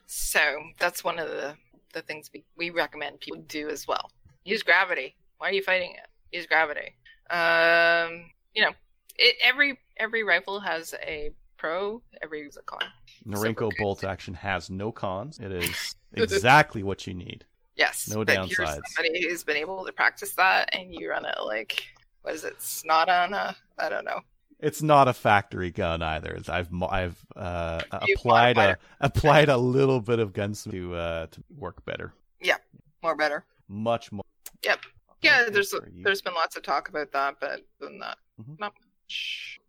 So 0.07 0.41
that's 0.79 1.05
one 1.05 1.19
of 1.19 1.29
the, 1.29 1.57
the 1.93 2.03
things 2.03 2.31
we, 2.33 2.45
we 2.57 2.71
recommend 2.71 3.21
people 3.21 3.43
do 3.49 3.69
as 3.69 3.87
well. 3.87 4.11
Use 4.45 4.63
gravity. 4.63 5.17
Why 5.39 5.51
are 5.51 5.53
you 5.53 5.63
fighting 5.63 5.93
it? 5.93 6.37
Use 6.37 6.47
gravity. 6.47 6.95
Um, 7.31 8.31
you 8.55 8.63
know, 8.63 8.73
it, 9.17 9.37
every 9.43 9.79
every 9.97 10.23
rifle 10.23 10.61
has 10.61 10.95
a 11.03 11.31
pro, 11.57 12.03
every 12.23 12.45
has 12.45 12.57
a 12.57 12.63
con. 12.63 12.81
We're 13.25 13.71
bolt 13.79 14.05
action 14.05 14.35
has 14.35 14.71
no 14.71 14.93
cons. 14.93 15.39
It 15.39 15.53
is 15.53 15.95
exactly 16.13 16.83
what 16.83 17.07
you 17.07 17.15
need. 17.15 17.45
Yes. 17.77 18.09
No 18.09 18.25
downsides. 18.25 18.83
somebody 18.95 19.27
who's 19.27 19.43
been 19.43 19.57
able 19.57 19.85
to 19.85 19.93
practice 19.93 20.35
that, 20.35 20.69
and 20.73 20.95
you 20.95 21.11
run 21.11 21.25
it 21.25 21.37
like 21.45 21.85
what 22.23 22.35
is 22.35 22.45
it? 22.45 22.61
Snot 22.61 23.09
on 23.09 23.35
a 23.35 23.57
I 23.79 23.89
don't 23.89 24.05
know. 24.05 24.21
It's 24.61 24.83
not 24.83 25.09
a 25.09 25.13
factory 25.13 25.71
gun 25.71 26.03
either. 26.03 26.31
It's- 26.31 26.49
I've 26.49 26.69
I've 26.83 27.19
uh, 27.37 27.81
applied 27.91 28.57
a 28.59 28.79
applied 29.01 29.49
a 29.49 29.57
little 29.57 30.01
bit 30.01 30.19
of 30.19 30.33
gunsmith 30.33 30.75
to 30.75 30.95
uh, 30.95 31.27
to 31.29 31.43
work 31.57 31.85
better, 31.85 32.13
Yeah, 32.41 32.57
More 33.03 33.17
better. 33.17 33.45
much 33.69 34.11
more. 34.13 34.25
Yep. 34.65 34.81
Yeah, 35.23 35.41
Okay, 35.43 35.51
there's 35.53 35.75
there's 36.03 36.23
been 36.23 36.35
lots 36.35 36.57
of 36.57 36.63
talk 36.63 36.89
about 36.89 37.13
that, 37.13 37.37
but 37.41 37.63
than 37.81 37.99
that, 37.99 38.19
Mhm. 38.41 38.59
not 38.61 38.73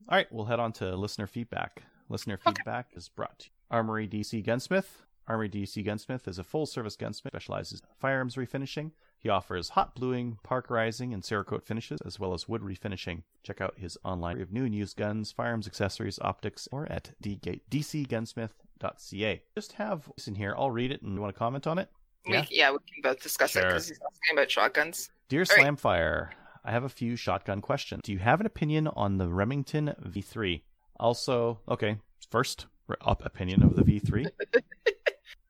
All 0.09 0.15
right, 0.17 0.31
we'll 0.31 0.45
head 0.45 0.59
on 0.59 0.71
to 0.73 0.95
listener 0.95 1.27
feedback. 1.27 1.83
Listener 2.09 2.36
Okay. 2.36 2.51
feedback 2.55 2.91
is 2.95 3.09
brought 3.09 3.39
to 3.39 3.45
you. 3.47 3.51
Armory 3.71 4.07
DC 4.07 4.41
Gunsmith. 4.43 5.01
Armory 5.27 5.49
DC 5.49 5.81
Gunsmith 5.83 6.27
is 6.27 6.38
a 6.39 6.43
full 6.43 6.65
service 6.67 6.95
gunsmith 6.95 7.31
specializes 7.33 7.79
in 7.81 7.88
firearms 7.99 8.36
refinishing. 8.36 8.91
He 9.26 9.30
offers 9.30 9.69
hot 9.69 9.95
bluing, 9.95 10.38
parkerizing, 10.43 11.11
and 11.11 11.23
Cerakote 11.23 11.63
finishes, 11.63 11.99
as 12.05 12.19
well 12.19 12.36
as 12.36 12.47
wood 12.47 12.61
refinishing. 12.61 13.23
Check 13.41 13.59
out 13.59 13.73
his 13.76 13.97
online 14.03 14.39
of 14.39 14.53
new 14.53 14.65
and 14.65 14.76
used 14.76 14.97
guns, 14.97 15.32
firearms, 15.32 15.65
accessories, 15.65 16.19
optics, 16.21 16.67
or 16.71 16.86
at 16.91 17.09
dcgunsmith.ca. 17.23 19.41
Just 19.55 19.71
have 19.71 20.11
this 20.15 20.28
in 20.28 20.36
here. 20.36 20.53
I'll 20.55 20.69
read 20.69 20.91
it 20.91 21.01
and 21.01 21.15
you 21.15 21.21
want 21.21 21.34
to 21.34 21.39
comment 21.39 21.65
on 21.65 21.80
it? 21.80 21.89
We, 22.28 22.34
Yeah. 22.34 22.45
yeah. 22.51 22.69
we 22.69 22.78
can 22.78 23.01
both 23.01 23.23
discuss 23.23 23.55
it 23.55 23.63
because 23.63 23.88
he's 23.88 23.97
asking 23.97 24.38
about 24.38 24.51
shotguns. 24.51 25.09
Dear 25.28 25.43
All 25.49 25.57
right. 25.57 25.65
Slamfire, 25.76 26.30
I 26.63 26.69
have 26.69 26.84
a 26.84 26.89
few 26.89 27.15
shotgun 27.15 27.61
questions. 27.61 28.01
Do 28.03 28.11
you 28.11 28.19
have 28.19 28.39
an 28.41 28.45
opinion 28.45 28.88
on 28.89 29.17
the 29.17 29.28
Remington 29.28 29.95
V3? 30.07 30.61
Also, 30.99 31.61
okay, 31.67 31.97
first 32.30 32.67
opinion 33.01 33.63
of 33.63 33.76
the 33.76 33.82
V3. 33.82 34.28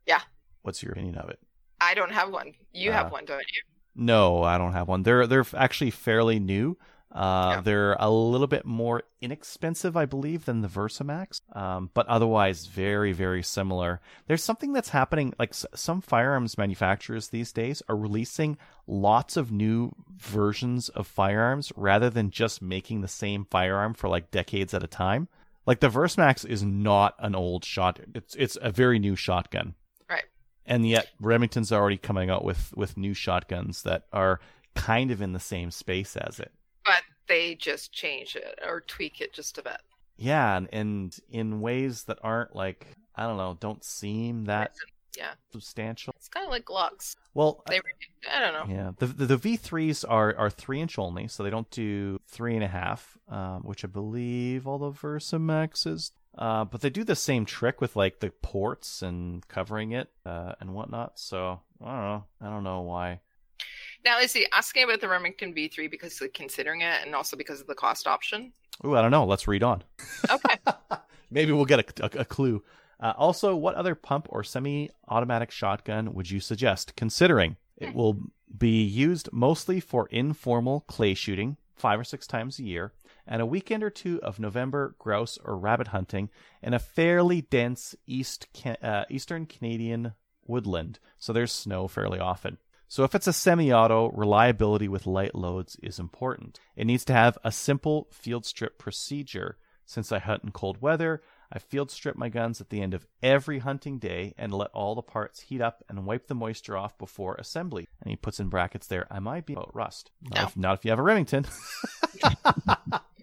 Yeah. 0.06 0.22
What's 0.62 0.82
your 0.82 0.94
opinion 0.94 1.16
of 1.16 1.30
it? 1.30 1.40
I 1.86 1.94
don't 1.94 2.12
have 2.12 2.30
one. 2.32 2.54
You 2.74 2.92
Uh, 2.92 2.94
have 2.94 3.12
one, 3.12 3.26
don't 3.26 3.40
you? 3.54 3.62
No, 3.96 4.44
I 4.44 4.58
don't 4.58 4.74
have 4.74 4.88
one. 4.88 5.04
They're 5.04 5.26
they're 5.28 5.46
actually 5.56 5.92
fairly 5.92 6.40
new. 6.40 6.78
Uh, 7.12 7.52
Yeah. 7.56 7.62
They're 7.62 7.94
a 7.94 8.10
little 8.10 8.48
bit 8.48 8.66
more 8.66 9.04
inexpensive, 9.22 9.96
I 9.96 10.06
believe, 10.06 10.44
than 10.44 10.60
the 10.62 10.68
Versamax, 10.68 11.40
um, 11.56 11.90
but 11.94 12.06
otherwise 12.08 12.66
very, 12.66 13.14
very 13.14 13.42
similar. 13.42 14.02
There's 14.28 14.44
something 14.44 14.74
that's 14.74 14.90
happening. 14.90 15.34
Like 15.40 15.52
s- 15.52 15.66
some 15.74 16.02
firearms 16.02 16.58
manufacturers 16.58 17.30
these 17.30 17.54
days 17.54 17.82
are 17.88 17.96
releasing 17.96 18.58
lots 18.86 19.38
of 19.38 19.50
new 19.50 19.96
versions 20.18 20.90
of 20.90 21.08
firearms 21.08 21.72
rather 21.78 22.10
than 22.10 22.32
just 22.32 22.62
making 22.62 23.00
the 23.00 23.08
same 23.08 23.46
firearm 23.46 23.94
for 23.94 24.10
like 24.10 24.30
decades 24.32 24.74
at 24.74 24.84
a 24.84 24.88
time. 24.88 25.30
Like 25.66 25.80
the 25.80 25.90
Versamax 25.90 26.46
is 26.46 26.64
not 26.64 27.16
an 27.20 27.34
old 27.34 27.64
shot. 27.64 28.00
It's 28.14 28.36
it's 28.36 28.58
a 28.62 28.72
very 28.72 29.00
new 29.00 29.16
shotgun. 29.16 29.76
And 30.66 30.88
yet 30.88 31.08
Remington's 31.20 31.72
already 31.72 31.98
coming 31.98 32.30
out 32.30 32.44
with 32.44 32.74
with 32.76 32.98
new 32.98 33.14
shotguns 33.14 33.84
that 33.84 34.04
are 34.14 34.40
kind 34.76 35.12
of 35.12 35.22
in 35.22 35.34
the 35.34 35.40
same 35.40 35.72
space 35.72 36.16
as 36.16 36.40
it. 36.40 36.52
But 36.84 37.04
they 37.28 37.56
just 37.56 37.92
change 37.94 38.36
it 38.36 38.60
or 38.66 38.82
tweak 38.82 39.22
it 39.22 39.34
just 39.34 39.58
a 39.58 39.64
bit. 39.64 39.78
Yeah, 40.18 40.56
and, 40.58 40.70
and 40.72 41.18
in 41.30 41.60
ways 41.62 42.04
that 42.04 42.20
aren't 42.24 42.56
like 42.56 42.88
I 43.16 43.24
don't 43.24 43.38
know, 43.38 43.58
don't 43.60 43.84
seem 43.84 44.46
that 44.46 44.74
Yeah. 45.18 45.32
substantial. 45.54 46.14
It's 46.18 46.28
kind 46.28 46.46
of 46.46 46.52
like 46.52 46.66
Glocks. 46.66 47.16
Well, 47.34 47.64
They, 47.70 47.80
I 48.32 48.40
don't 48.40 48.54
know. 48.70 48.74
yeah, 48.76 48.92
the 48.98 49.08
the, 49.08 49.26
the 49.26 49.38
V 49.38 49.56
threes 49.58 50.04
are 50.04 50.36
are 50.38 50.50
three 50.50 50.82
inch 50.82 51.00
only, 51.00 51.28
so 51.28 51.44
they 51.44 51.50
don't 51.50 51.70
do 51.72 52.20
three 52.28 52.56
and 52.56 52.64
a 52.64 52.68
half, 52.68 53.18
um, 53.30 53.62
which 53.64 53.84
I 53.86 53.88
believe 53.88 54.68
all 54.68 54.78
the 54.80 54.92
Versamaxes. 54.92 56.12
Uh, 56.38 56.66
but 56.66 56.82
they 56.82 56.90
do 56.90 57.04
the 57.04 57.16
same 57.16 57.46
trick 57.46 57.80
with 57.80 57.96
like 57.96 58.20
the 58.20 58.30
ports 58.30 59.02
and 59.02 59.48
covering 59.48 59.92
it 59.92 60.10
uh, 60.26 60.54
and 60.60 60.74
whatnot. 60.74 61.18
So 61.20 61.62
I 61.84 61.86
don't 61.86 62.02
know. 62.02 62.24
I 62.42 62.50
don't 62.50 62.64
know 62.64 62.82
why. 62.82 63.22
Now, 64.04 64.20
is 64.20 64.34
he 64.34 64.46
asking 64.52 64.84
about 64.84 65.02
the 65.02 65.08
Remington 65.08 65.54
V3 65.54 65.90
because 65.90 66.20
they're 66.20 66.28
considering 66.28 66.82
it 66.82 67.02
and 67.04 67.16
also 67.16 67.36
because 67.36 67.62
of 67.62 67.68
the 67.68 67.74
cost 67.74 68.06
option? 68.06 68.52
Ooh, 68.86 68.96
I 68.96 69.02
don't 69.02 69.12
know. 69.12 69.26
Let's 69.26 69.48
read 69.48 69.64
on. 69.64 69.84
Okay. 70.30 70.58
Maybe 71.32 71.52
we'll 71.52 71.66
get 71.66 72.00
a, 72.00 72.06
a, 72.06 72.22
a 72.22 72.26
clue. 72.26 72.64
Uh, 73.00 73.14
also, 73.18 73.56
what 73.56 73.76
other 73.76 73.96
pump 73.96 74.28
or 74.30 74.44
semi 74.44 74.90
automatic 75.08 75.52
shotgun 75.52 76.14
would 76.14 76.30
you 76.30 76.40
suggest, 76.40 76.96
considering 76.96 77.58
it 77.78 77.94
will 77.94 78.18
be 78.58 78.84
used 78.84 79.30
mostly 79.34 79.80
for 79.80 80.08
informal 80.08 80.82
clay 80.82 81.14
shooting 81.14 81.58
five 81.76 82.00
or 82.00 82.04
six 82.04 82.26
times 82.26 82.58
a 82.58 82.64
year, 82.64 82.94
and 83.28 83.42
a 83.42 83.46
weekend 83.46 83.84
or 83.84 83.90
two 83.90 84.22
of 84.22 84.40
November 84.40 84.96
grouse 85.00 85.38
or 85.44 85.58
rabbit 85.58 85.88
hunting 85.88 86.30
in 86.62 86.74
a 86.74 86.80
fairly 86.80 87.42
dense 87.42 87.96
East 88.06 88.48
uh, 88.82 89.06
Eastern 89.10 89.46
Canadian 89.46 90.14
woodland, 90.48 91.00
so 91.18 91.34
there's 91.34 91.52
snow 91.52 91.88
fairly 91.88 92.20
often. 92.20 92.58
So 92.88 93.04
if 93.04 93.16
it's 93.16 93.28
a 93.28 93.34
semi-auto, 93.34 94.12
reliability 94.12 94.88
with 94.88 95.08
light 95.08 95.34
loads 95.34 95.76
is 95.82 96.00
important. 96.00 96.60
It 96.76 96.86
needs 96.86 97.04
to 97.06 97.14
have 97.14 97.38
a 97.44 97.52
simple 97.52 98.08
field 98.12 98.46
strip 98.46 98.78
procedure. 98.78 99.58
Since 99.86 100.12
I 100.12 100.20
hunt 100.20 100.44
in 100.44 100.52
cold 100.52 100.82
weather, 100.82 101.22
I 101.52 101.60
field 101.60 101.92
strip 101.92 102.16
my 102.16 102.30
guns 102.30 102.62
at 102.62 102.70
the 102.70 102.82
end 102.82 102.94
of 102.94 103.06
every 103.22 103.60
hunting 103.60 104.00
day 104.00 104.34
and 104.38 104.54
let 104.54 104.72
all 104.72 104.96
the 104.96 105.02
parts 105.02 105.42
heat 105.42 105.62
up 105.62 105.84
and 105.90 106.06
wipe 106.06 106.28
the 106.28 106.36
moisture 106.36 106.78
off 106.78 106.98
before 106.98 107.36
assembly. 107.36 107.88
And 108.02 108.10
he 108.10 108.16
puts 108.16 108.40
in 108.40 108.50
brackets 108.50 108.88
there, 108.88 109.08
I 109.12 109.20
might 109.20 109.46
be 109.46 109.54
about 109.54 109.76
rust. 109.76 110.12
Not, 110.22 110.50
if, 110.50 110.58
not 110.58 110.78
if 110.78 110.86
you 110.86 110.92
have 110.92 111.00
a 111.00 111.04
Remington. 111.04 111.46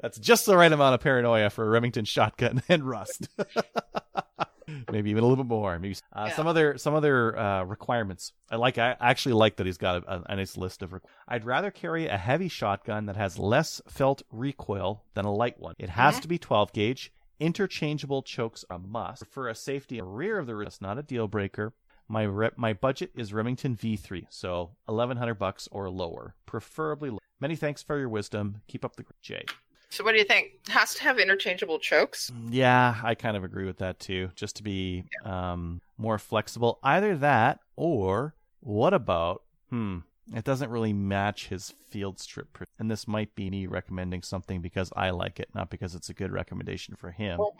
That's 0.00 0.18
just 0.18 0.46
the 0.46 0.56
right 0.56 0.72
amount 0.72 0.94
of 0.94 1.00
paranoia 1.00 1.50
for 1.50 1.64
a 1.66 1.68
Remington 1.68 2.04
shotgun 2.04 2.62
and 2.68 2.82
rust. 2.88 3.28
maybe 4.92 5.10
even 5.10 5.24
a 5.24 5.26
little 5.26 5.42
bit 5.44 5.48
more. 5.48 5.78
Maybe 5.78 5.96
uh, 6.12 6.26
Yeah. 6.28 6.36
some 6.36 6.46
other 6.46 6.78
some 6.78 6.94
other 6.94 7.36
uh, 7.38 7.64
requirements. 7.64 8.32
I 8.50 8.56
like. 8.56 8.78
I 8.78 8.96
actually 9.00 9.34
like 9.34 9.56
that 9.56 9.66
he's 9.66 9.78
got 9.78 10.04
a, 10.04 10.22
a 10.32 10.36
nice 10.36 10.56
list 10.56 10.82
of. 10.82 10.90
Requ- 10.90 11.00
I'd 11.28 11.44
rather 11.44 11.70
carry 11.70 12.06
a 12.06 12.16
heavy 12.16 12.48
shotgun 12.48 13.06
that 13.06 13.16
has 13.16 13.38
less 13.38 13.80
felt 13.88 14.22
recoil 14.30 15.04
than 15.14 15.24
a 15.24 15.32
light 15.34 15.58
one. 15.58 15.74
It 15.78 15.90
has 15.90 16.16
Mhm. 16.16 16.22
to 16.22 16.28
be 16.28 16.38
12 16.38 16.72
gauge. 16.72 17.12
Interchangeable 17.38 18.22
chokes 18.22 18.64
are 18.68 18.76
a 18.76 18.78
must. 18.78 19.26
For 19.26 19.48
a 19.48 19.54
safety 19.54 19.98
in 19.98 20.04
rear 20.04 20.38
of 20.38 20.46
the 20.46 20.54
wrist, 20.54 20.82
not 20.82 20.98
a 20.98 21.02
deal 21.02 21.26
breaker. 21.26 21.72
My 22.06 22.26
rep, 22.26 22.58
my 22.58 22.72
budget 22.72 23.12
is 23.14 23.32
Remington 23.32 23.76
V3, 23.76 24.26
so 24.30 24.72
1100 24.86 25.34
bucks 25.34 25.68
or 25.70 25.88
lower, 25.88 26.34
preferably. 26.44 27.08
Low. 27.10 27.18
Many 27.40 27.56
thanks 27.56 27.82
for 27.82 27.98
your 27.98 28.08
wisdom. 28.08 28.60
Keep 28.68 28.84
up 28.84 28.96
the 28.96 29.02
great 29.02 29.20
Jay. 29.22 29.44
So, 29.88 30.04
what 30.04 30.12
do 30.12 30.18
you 30.18 30.24
think? 30.24 30.52
Has 30.68 30.94
to 30.94 31.02
have 31.02 31.18
interchangeable 31.18 31.78
chokes? 31.80 32.30
Yeah, 32.48 33.00
I 33.02 33.14
kind 33.16 33.36
of 33.36 33.42
agree 33.42 33.66
with 33.66 33.78
that 33.78 33.98
too. 33.98 34.30
Just 34.36 34.56
to 34.56 34.62
be 34.62 35.04
um, 35.24 35.80
more 35.98 36.18
flexible. 36.18 36.78
Either 36.82 37.16
that, 37.16 37.60
or 37.76 38.34
what 38.60 38.94
about? 38.94 39.42
Hmm, 39.70 39.98
it 40.34 40.44
doesn't 40.44 40.70
really 40.70 40.92
match 40.92 41.48
his 41.48 41.70
field 41.88 42.20
strip. 42.20 42.58
And 42.78 42.90
this 42.90 43.08
might 43.08 43.34
be 43.34 43.50
me 43.50 43.66
recommending 43.66 44.22
something 44.22 44.60
because 44.60 44.92
I 44.94 45.10
like 45.10 45.40
it, 45.40 45.48
not 45.54 45.70
because 45.70 45.96
it's 45.96 46.08
a 46.08 46.14
good 46.14 46.30
recommendation 46.30 46.94
for 46.94 47.10
him. 47.10 47.38
Well, 47.38 47.56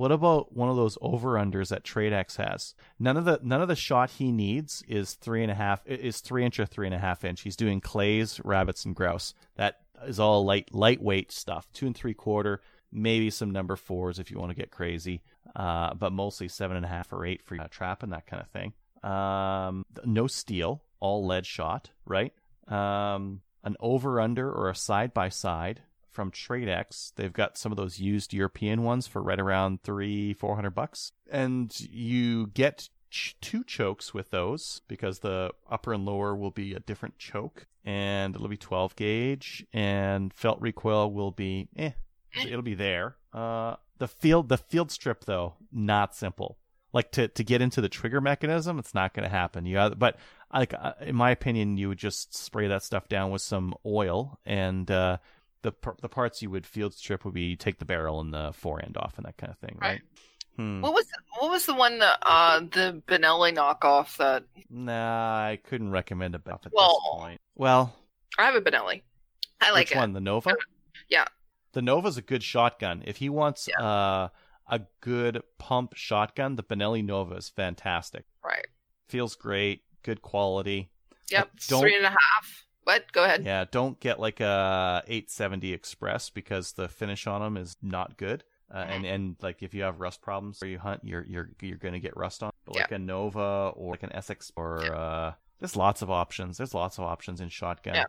what 0.00 0.12
about 0.12 0.56
one 0.56 0.70
of 0.70 0.76
those 0.76 0.96
over 1.02 1.34
unders 1.34 1.68
that 1.68 1.84
TradeX 1.84 2.36
has? 2.36 2.74
None 2.98 3.18
of 3.18 3.26
the 3.26 3.38
none 3.42 3.60
of 3.60 3.68
the 3.68 3.76
shot 3.76 4.08
he 4.12 4.32
needs 4.32 4.82
is 4.88 5.12
three 5.12 5.42
and 5.42 5.52
a 5.52 5.54
half 5.54 5.86
is 5.86 6.20
three 6.20 6.42
inch 6.42 6.58
or 6.58 6.64
three 6.64 6.86
and 6.86 6.94
a 6.94 6.98
half 6.98 7.22
inch. 7.22 7.42
He's 7.42 7.54
doing 7.54 7.82
clays, 7.82 8.40
rabbits, 8.42 8.86
and 8.86 8.96
grouse. 8.96 9.34
That 9.56 9.80
is 10.06 10.18
all 10.18 10.42
light 10.42 10.72
lightweight 10.72 11.30
stuff. 11.30 11.68
Two 11.74 11.84
and 11.84 11.94
three 11.94 12.14
quarter, 12.14 12.62
maybe 12.90 13.28
some 13.28 13.50
number 13.50 13.76
fours 13.76 14.18
if 14.18 14.30
you 14.30 14.38
want 14.38 14.48
to 14.48 14.56
get 14.56 14.70
crazy. 14.70 15.20
Uh, 15.54 15.92
but 15.92 16.14
mostly 16.14 16.48
seven 16.48 16.78
and 16.78 16.86
a 16.86 16.88
half 16.88 17.12
or 17.12 17.26
eight 17.26 17.42
for 17.42 17.60
uh, 17.60 17.68
trap 17.68 18.02
and 18.02 18.14
that 18.14 18.26
kind 18.26 18.42
of 18.42 18.48
thing. 18.48 18.72
Um, 19.02 19.84
no 20.06 20.26
steel, 20.28 20.82
all 21.00 21.26
lead 21.26 21.44
shot, 21.44 21.90
right? 22.06 22.32
Um, 22.68 23.42
an 23.64 23.76
over 23.80 24.18
under 24.18 24.50
or 24.50 24.70
a 24.70 24.74
side 24.74 25.12
by 25.12 25.28
side 25.28 25.82
from 26.10 26.30
TradeX. 26.30 27.12
They've 27.14 27.32
got 27.32 27.56
some 27.56 27.72
of 27.72 27.76
those 27.76 27.98
used 28.00 28.32
European 28.32 28.82
ones 28.82 29.06
for 29.06 29.22
right 29.22 29.40
around 29.40 29.82
three, 29.82 30.32
four 30.34 30.56
hundred 30.56 30.74
bucks, 30.74 31.12
and 31.30 31.78
you 31.80 32.48
get 32.48 32.88
ch- 33.10 33.36
two 33.40 33.64
chokes 33.64 34.12
with 34.12 34.30
those 34.30 34.82
because 34.88 35.20
the 35.20 35.52
upper 35.70 35.92
and 35.92 36.04
lower 36.04 36.34
will 36.34 36.50
be 36.50 36.74
a 36.74 36.80
different 36.80 37.18
choke, 37.18 37.66
and 37.84 38.34
it'll 38.34 38.48
be 38.48 38.56
twelve 38.56 38.96
gauge, 38.96 39.64
and 39.72 40.32
felt 40.34 40.60
recoil 40.60 41.12
will 41.12 41.30
be 41.30 41.68
eh, 41.76 41.92
it'll 42.46 42.62
be 42.62 42.74
there. 42.74 43.16
Uh, 43.32 43.76
the 43.98 44.08
field 44.08 44.48
the 44.48 44.58
field 44.58 44.90
strip 44.90 45.24
though 45.24 45.54
not 45.72 46.14
simple. 46.14 46.58
Like 46.92 47.12
to 47.12 47.28
to 47.28 47.44
get 47.44 47.62
into 47.62 47.80
the 47.80 47.88
trigger 47.88 48.20
mechanism, 48.20 48.78
it's 48.78 48.94
not 48.94 49.14
going 49.14 49.22
to 49.22 49.30
happen. 49.30 49.64
You 49.64 49.76
have, 49.76 49.98
but 49.98 50.16
like 50.52 50.74
uh, 50.74 50.94
in 51.00 51.14
my 51.14 51.30
opinion, 51.30 51.76
you 51.76 51.88
would 51.88 51.98
just 51.98 52.34
spray 52.34 52.66
that 52.66 52.82
stuff 52.82 53.08
down 53.08 53.30
with 53.30 53.42
some 53.42 53.74
oil 53.86 54.38
and. 54.44 54.90
uh 54.90 55.18
the 55.62 55.72
the 56.00 56.08
parts 56.08 56.42
you 56.42 56.50
would 56.50 56.66
field 56.66 56.94
strip 56.94 57.24
would 57.24 57.34
be 57.34 57.56
take 57.56 57.78
the 57.78 57.84
barrel 57.84 58.20
and 58.20 58.32
the 58.32 58.52
fore 58.54 58.82
end 58.82 58.96
off 58.96 59.16
and 59.16 59.26
that 59.26 59.36
kind 59.36 59.52
of 59.52 59.58
thing, 59.58 59.76
right? 59.80 59.88
Right. 59.90 60.00
Hmm. 60.56 60.80
What 60.80 60.92
was 60.94 61.06
what 61.38 61.50
was 61.50 61.66
the 61.66 61.74
one 61.74 61.98
that 62.00 62.18
uh 62.22 62.60
the 62.60 63.02
Benelli 63.06 63.54
knockoff 63.56 64.16
that 64.16 64.44
Nah, 64.68 64.92
I 65.46 65.58
couldn't 65.62 65.90
recommend 65.90 66.34
a 66.34 66.38
buff 66.38 66.62
at 66.66 66.72
Well- 66.74 66.88
this 67.14 67.20
point. 67.22 67.40
Well, 67.54 67.94
I 68.38 68.44
have 68.46 68.54
a 68.54 68.60
Benelli. 68.60 69.02
I 69.60 69.70
like 69.72 69.88
which 69.88 69.92
it. 69.96 69.98
one? 69.98 70.12
The 70.12 70.20
Nova? 70.20 70.54
Yeah. 71.08 71.24
The 71.72 71.82
Nova's 71.82 72.16
a 72.16 72.22
good 72.22 72.42
shotgun. 72.42 73.02
If 73.04 73.16
he 73.18 73.28
wants 73.28 73.68
uh, 73.80 74.28
a 74.68 74.80
good 75.00 75.42
pump 75.58 75.94
shotgun, 75.96 76.56
the 76.56 76.62
Benelli 76.62 77.04
Nova 77.04 77.34
is 77.36 77.48
fantastic. 77.48 78.24
Right. 78.44 78.66
Feels 79.08 79.34
great, 79.36 79.82
good 80.02 80.22
quality. 80.22 80.90
Yep. 81.30 81.50
Don't- 81.68 81.80
Three 81.80 81.96
and 81.96 82.06
a 82.06 82.10
half. 82.10 82.64
What? 82.90 83.12
Go 83.12 83.22
ahead. 83.24 83.44
Yeah, 83.44 83.64
don't 83.70 83.98
get 84.00 84.18
like 84.18 84.40
a 84.40 85.02
870 85.06 85.72
Express 85.72 86.28
because 86.30 86.72
the 86.72 86.88
finish 86.88 87.26
on 87.26 87.40
them 87.40 87.56
is 87.56 87.76
not 87.82 88.16
good. 88.16 88.42
Uh, 88.72 88.78
and 88.88 89.04
and 89.04 89.36
like 89.42 89.62
if 89.62 89.74
you 89.74 89.82
have 89.82 90.00
rust 90.00 90.22
problems 90.22 90.60
where 90.60 90.70
you 90.70 90.78
hunt, 90.78 91.00
you're 91.04 91.24
you're 91.24 91.50
you're 91.60 91.76
gonna 91.78 91.98
get 92.00 92.16
rust 92.16 92.42
on. 92.42 92.50
But 92.64 92.76
like 92.76 92.92
a 92.92 92.98
Nova 92.98 93.72
or 93.76 93.92
like 93.92 94.02
an 94.02 94.12
Essex 94.12 94.50
or 94.56 94.80
Yeah. 94.84 94.90
uh, 94.92 95.32
there's 95.60 95.76
lots 95.76 96.02
of 96.02 96.10
options. 96.10 96.56
There's 96.56 96.74
lots 96.74 96.98
of 96.98 97.04
options 97.04 97.40
in 97.40 97.48
shotgun. 97.48 97.94
Yeah. 97.94 98.04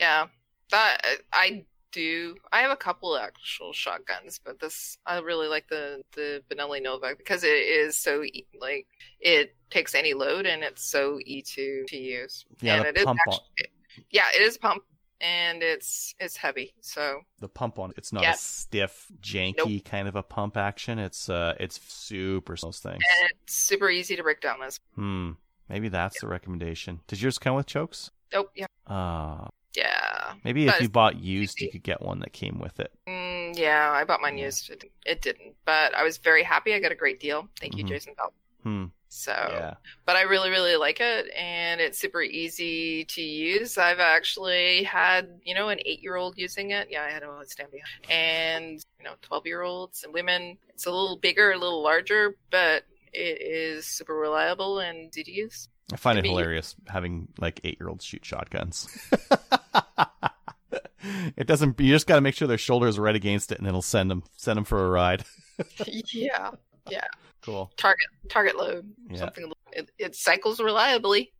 Yeah. 0.00 0.26
That 0.70 1.00
I 1.32 1.64
do. 1.92 2.36
I 2.52 2.60
have 2.60 2.70
a 2.70 2.76
couple 2.76 3.16
actual 3.16 3.72
shotguns, 3.72 4.40
but 4.44 4.58
this 4.60 4.98
I 5.06 5.18
really 5.20 5.48
like 5.48 5.68
the 5.68 6.02
the 6.12 6.42
Benelli 6.50 6.82
Nova 6.82 7.14
because 7.16 7.42
it 7.44 7.48
is 7.48 7.98
so 7.98 8.22
like 8.60 8.86
it 9.20 9.54
takes 9.70 9.94
any 9.94 10.12
load 10.14 10.46
and 10.46 10.62
it's 10.62 10.82
so 10.84 11.18
easy 11.24 11.54
to 11.56 11.84
to 11.88 11.96
use. 11.96 12.44
Yeah, 12.60 12.76
and 12.76 12.84
the 12.84 12.88
it 12.88 12.96
is 12.98 13.04
pump 13.04 13.18
on- 13.28 13.34
actually, 13.34 13.70
yeah, 14.10 14.24
it 14.34 14.42
is 14.42 14.56
a 14.56 14.58
pump 14.58 14.82
and 15.20 15.62
it's 15.62 16.14
it's 16.20 16.36
heavy. 16.36 16.74
So 16.80 17.20
The 17.40 17.48
pump 17.48 17.78
on 17.78 17.92
it's 17.96 18.12
not 18.12 18.22
Yep. 18.22 18.34
a 18.34 18.38
stiff, 18.38 19.06
janky 19.20 19.84
kind 19.84 20.08
of 20.08 20.16
a 20.16 20.22
pump 20.22 20.56
action. 20.56 20.98
It's 20.98 21.28
uh, 21.28 21.54
it's 21.58 21.80
super 21.80 22.56
those 22.60 22.80
things. 22.80 23.02
and 23.22 23.30
it's 23.42 23.54
super 23.54 23.88
easy 23.90 24.16
to 24.16 24.22
break 24.22 24.40
down 24.40 24.60
this. 24.60 24.78
Hmm. 24.94 25.32
Maybe 25.68 25.88
that's 25.88 26.20
the 26.20 26.28
recommendation. 26.28 27.00
Does 27.08 27.22
yours 27.22 27.38
come 27.38 27.56
with 27.56 27.66
chokes? 27.66 28.10
Oh 28.34 28.48
yeah, 28.54 28.66
Uh 28.86 29.48
yeah, 29.76 30.34
maybe 30.44 30.64
But 30.66 30.76
if 30.76 30.82
you 30.82 30.88
bought 30.88 31.16
used, 31.16 31.60
you 31.60 31.70
could 31.70 31.82
get 31.82 32.00
one 32.00 32.20
that 32.20 32.32
came 32.32 32.58
with 32.58 32.80
it. 32.80 32.92
mm, 33.06 33.58
yeah. 33.58 33.90
I 33.92 34.04
bought 34.04 34.20
mine 34.22 34.38
used. 34.38 34.70
It, 34.70 34.84
it 35.04 35.20
didn't, 35.22 35.54
but 35.66 35.94
I 35.94 36.02
was 36.02 36.16
very 36.18 36.42
happy. 36.42 36.72
I 36.72 36.80
got 36.80 36.92
a 36.92 36.96
great 36.96 37.20
deal. 37.20 37.48
Thank 37.60 37.76
you, 37.76 37.84
Mhm. 37.84 37.88
Jason 37.88 38.14
Bell. 38.16 38.32
Hmm. 38.62 38.84
So 39.08 39.32
Yeah. 39.32 39.74
but 40.04 40.16
I 40.16 40.22
really, 40.22 40.50
really 40.50 40.76
like 40.76 41.00
it, 41.00 41.30
and 41.36 41.80
it's 41.80 41.98
super 41.98 42.22
easy 42.22 43.04
to 43.06 43.22
use. 43.22 43.78
I've 43.78 44.00
actually 44.00 44.82
had, 44.82 45.40
you 45.44 45.54
know, 45.54 45.68
an 45.68 45.78
eight-year-old 45.84 46.36
using 46.36 46.70
it. 46.72 46.88
Yeah, 46.90 47.04
I 47.04 47.10
had 47.10 47.22
a 47.22 47.40
stand 47.46 47.70
behind, 47.70 48.10
and 48.10 48.84
you 48.98 49.04
know, 49.04 49.14
twelve-year-olds 49.22 50.04
and 50.04 50.12
women. 50.12 50.58
It's 50.68 50.86
a 50.86 50.90
little 50.90 51.16
bigger, 51.16 51.52
a 51.52 51.58
little 51.58 51.82
larger, 51.82 52.36
but 52.50 52.84
it 53.12 53.40
is 53.40 53.86
super 53.86 54.14
reliable 54.14 54.80
and 54.80 55.08
easy 55.08 55.24
to 55.24 55.32
use. 55.32 55.68
I 55.92 55.96
find 55.96 56.18
it 56.18 56.24
hilarious 56.26 56.74
having 56.88 57.28
like 57.38 57.60
eight 57.64 57.78
year 57.80 57.88
olds 57.88 58.04
shoot 58.04 58.24
shotguns. 58.24 58.88
it 61.36 61.46
doesn't. 61.46 61.78
You 61.80 61.92
just 61.92 62.06
got 62.06 62.16
to 62.16 62.20
make 62.20 62.34
sure 62.34 62.48
their 62.48 62.58
shoulders 62.58 62.98
are 62.98 63.02
right 63.02 63.14
against 63.14 63.52
it, 63.52 63.58
and 63.58 63.66
it'll 63.66 63.82
send 63.82 64.10
them 64.10 64.24
send 64.36 64.56
them 64.56 64.64
for 64.64 64.84
a 64.84 64.90
ride. 64.90 65.24
Yeah. 65.86 66.50
Yeah, 66.90 67.00
Cool. 67.46 67.72
target 67.78 68.06
target 68.28 68.56
load, 68.56 68.92
Yeah. 69.08 69.16
something. 69.18 69.50
It, 69.72 69.90
it 69.98 70.14
cycles 70.16 70.60
reliably. 70.60 71.32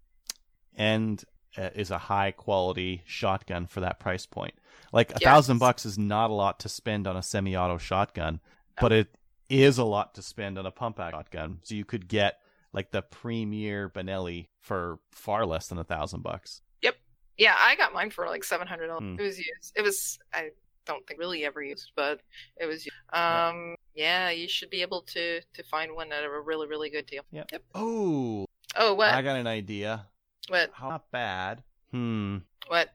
And 0.74 1.22
uh, 1.58 1.70
is 1.74 1.90
a 1.90 1.98
high 1.98 2.30
quality 2.30 3.02
shotgun 3.06 3.66
for 3.66 3.80
that 3.80 3.98
price 3.98 4.24
point. 4.26 4.54
Like 4.92 5.10
a 5.10 5.14
Yes. 5.20 5.22
thousand 5.30 5.58
bucks 5.58 5.84
is 5.84 5.98
not 5.98 6.30
a 6.30 6.34
lot 6.34 6.60
to 6.60 6.68
spend 6.68 7.06
on 7.06 7.16
a 7.16 7.22
semi-auto 7.22 7.78
shotgun, 7.78 8.40
but 8.80 8.92
it 8.92 9.08
is 9.48 9.78
a 9.78 9.84
lot 9.84 10.14
to 10.14 10.22
spend 10.22 10.58
on 10.58 10.66
a 10.66 10.70
pump 10.70 11.00
action 11.00 11.18
shotgun. 11.18 11.58
So 11.62 11.74
you 11.74 11.84
could 11.84 12.08
get 12.08 12.40
like 12.72 12.90
the 12.90 13.02
premier 13.02 13.88
Benelli 13.88 14.48
for 14.60 14.98
far 15.12 15.46
less 15.46 15.68
than 15.68 15.78
a 15.78 15.84
thousand 15.84 16.22
bucks. 16.22 16.60
Yep. 16.82 16.96
Yeah, 17.38 17.54
I 17.58 17.74
got 17.76 17.92
mine 17.94 18.10
for 18.10 18.26
like 18.26 18.44
seven 18.44 18.66
hundred 18.66 18.88
dollars. 18.88 19.00
Hmm. 19.02 19.16
It 19.18 19.22
was 19.22 19.38
used. 19.38 19.72
It 19.76 19.82
was 19.82 20.18
I 20.32 20.50
don't 20.86 21.06
think 21.06 21.20
really 21.20 21.44
ever 21.44 21.62
used, 21.62 21.92
but 21.96 22.20
it 22.56 22.66
was. 22.66 22.88
Um, 23.12 23.74
yeah, 23.94 24.30
you 24.30 24.48
should 24.48 24.70
be 24.70 24.82
able 24.82 25.02
to 25.02 25.40
to 25.40 25.62
find 25.64 25.94
one 25.94 26.12
at 26.12 26.24
a 26.24 26.30
really 26.40 26.66
really 26.66 26.90
good 26.90 27.06
deal. 27.06 27.22
Yep. 27.32 27.52
Yep. 27.52 27.62
Oh, 27.74 28.46
Oh, 28.76 28.94
what? 28.94 29.14
I 29.14 29.22
got 29.22 29.36
an 29.36 29.46
idea. 29.46 30.06
What? 30.48 30.70
How 30.74 30.90
not 30.90 31.10
bad. 31.10 31.62
Hmm. 31.90 32.38
What? 32.68 32.90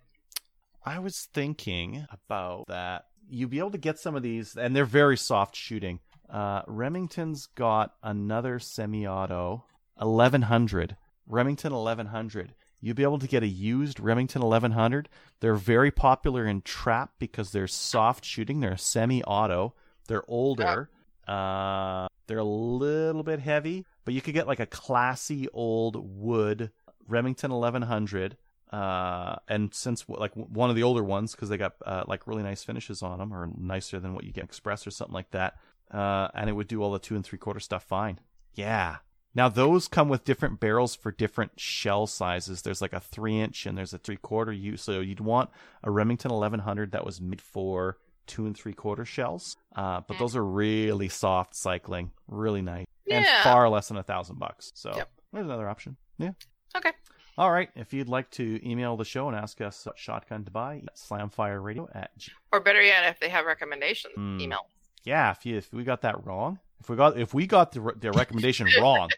I 0.86 1.00
was 1.00 1.28
thinking 1.34 2.06
about 2.12 2.68
that. 2.68 3.06
You'd 3.30 3.50
be 3.50 3.60
able 3.60 3.72
to 3.72 3.78
get 3.78 4.00
some 4.00 4.16
of 4.16 4.24
these, 4.24 4.56
and 4.58 4.76
they're 4.76 4.86
very 4.86 5.18
soft 5.18 5.56
shooting. 5.56 6.00
Uh, 6.30 6.62
Remington's 6.68 7.48
got 7.48 7.94
another 8.04 8.60
semi-auto 8.60 9.66
1100. 9.96 10.98
Remington 11.28 11.74
1100. 11.74 12.54
You'd 12.82 12.96
be 12.96 13.04
able 13.04 13.20
to 13.20 13.28
get 13.28 13.44
a 13.44 13.48
used 13.48 14.00
Remington 14.00 14.42
1100. 14.42 15.08
They're 15.40 15.56
very 15.56 15.92
popular 15.92 16.46
in 16.46 16.62
trap 16.62 17.12
because 17.20 17.52
they're 17.52 17.68
soft 17.68 18.26
shooting. 18.26 18.60
They're 18.60 18.76
semi-auto. 18.76 19.76
They're 20.08 20.24
older. 20.28 20.90
Uh, 21.28 22.08
they're 22.28 22.40
a 22.40 22.44
little 22.44 23.24
bit 23.24 23.40
heavy, 23.40 23.86
but 24.04 24.14
you 24.14 24.22
could 24.22 24.34
get 24.34 24.48
like 24.48 24.60
a 24.60 24.66
classy 24.66 25.48
old 25.54 25.96
wood 25.96 26.72
Remington 27.08 27.52
1100 27.52 28.38
uh, 28.72 29.36
and 29.48 29.74
since 29.74 30.06
like 30.08 30.34
one 30.34 30.70
of 30.70 30.76
the 30.76 30.84
older 30.84 31.04
ones 31.04 31.34
because 31.34 31.50
they 31.50 31.58
got 31.58 31.74
uh, 31.86 32.04
like 32.08 32.26
really 32.26 32.44
nice 32.44 32.64
finishes 32.64 33.02
on 33.02 33.20
them 33.20 33.34
or 33.34 33.50
nicer 33.58 34.00
than 34.00 34.14
what 34.14 34.24
you 34.24 34.32
get 34.32 34.44
express 34.44 34.88
or 34.88 34.92
something 34.92 35.14
like 35.14 35.30
that 35.32 35.56
uh, 35.92 36.30
and 36.34 36.50
it 36.50 36.54
would 36.54 36.68
do 36.68 36.82
all 36.82 36.92
the 36.92 37.00
two 37.00 37.16
and 37.16 37.26
three 37.26 37.38
quarter 37.38 37.60
stuff 37.60 37.84
fine 37.84 38.20
yeah 38.54 38.98
now 39.36 39.48
those 39.50 39.88
come 39.88 40.10
with 40.10 40.24
different 40.26 40.60
barrels 40.60 40.96
for 40.96 41.12
different 41.12 41.52
shell 41.60 42.06
sizes 42.08 42.62
there's 42.62 42.82
like 42.82 42.94
a 42.94 43.00
three 43.00 43.40
inch 43.40 43.66
and 43.66 43.78
there's 43.78 43.94
a 43.94 43.98
three 43.98 44.18
quarter 44.18 44.52
you 44.52 44.76
so 44.78 45.00
you'd 45.00 45.20
want 45.20 45.50
a 45.84 45.90
remington 45.92 46.32
1100 46.32 46.92
that 46.92 47.06
was 47.06 47.20
made 47.22 47.42
for 47.42 47.98
two 48.28 48.46
and 48.46 48.58
three 48.58 48.74
quarter 48.74 49.04
shells 49.06 49.58
uh, 49.76 50.02
but 50.08 50.18
those 50.20 50.36
are 50.36 50.44
really 50.46 51.10
soft 51.10 51.56
cycling 51.56 52.12
really 52.28 52.62
nice 52.62 52.86
and 53.10 53.26
far 53.44 53.68
less 53.70 53.88
than 53.90 53.98
a 53.98 54.04
thousand 54.04 54.38
bucks 54.40 54.72
so 54.76 54.92
Yep. 54.96 55.10
there's 55.34 55.46
another 55.46 55.68
option 55.70 55.98
yeah 56.18 56.32
Okay. 56.74 56.92
all 57.38 57.52
right. 57.52 57.70
If 57.76 57.92
you'd 57.94 58.08
like 58.08 58.30
to 58.32 58.60
email 58.66 58.96
the 58.96 59.04
show 59.04 59.28
and 59.28 59.36
ask 59.36 59.60
us 59.60 59.86
what 59.86 59.98
shotgun 59.98 60.46
to 60.46 60.52
buy, 60.52 60.84
slamfireradio 60.96 61.90
at 61.94 62.18
g- 62.18 62.32
Or 62.54 62.62
better 62.62 62.82
yet, 62.82 63.04
if 63.10 63.20
they 63.20 63.28
have 63.28 63.46
recommendations, 63.46 64.14
Hmm. 64.16 64.40
email. 64.40 64.68
yeah. 65.04 65.32
If 65.32 65.46
you 65.46 65.58
if 65.58 65.74
we 65.74 65.84
got 65.84 66.02
that 66.04 66.26
wrong, 66.26 66.60
if 66.82 66.90
we 66.90 66.96
got 66.96 67.18
if 67.18 67.34
we 67.34 67.48
got 67.48 67.72
the, 67.72 67.94
the 68.00 68.12
recommendation 68.12 68.68
wrong, 68.82 69.10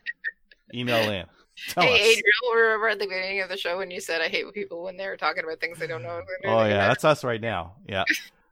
email 0.74 1.10
in. 1.10 1.26
Tell 1.70 1.84
hey, 1.84 1.94
us. 1.94 2.18
Adriel, 2.18 2.64
remember 2.64 2.88
at 2.90 3.00
the 3.00 3.06
beginning 3.06 3.42
of 3.42 3.50
the 3.50 3.58
show 3.58 3.78
when 3.78 3.92
you 3.92 4.02
said 4.02 4.22
I 4.22 4.28
hate 4.28 4.52
people 4.54 4.84
when 4.84 4.98
they're 4.98 5.18
talking 5.18 5.44
about 5.44 5.60
things 5.60 5.80
they 5.80 5.88
don't 5.88 6.04
know? 6.04 6.22
Oh 6.46 6.66
yeah, 6.66 6.88
that's 6.88 7.04
us 7.06 7.24
right 7.24 7.42
now. 7.42 7.76
Yeah. 7.88 8.04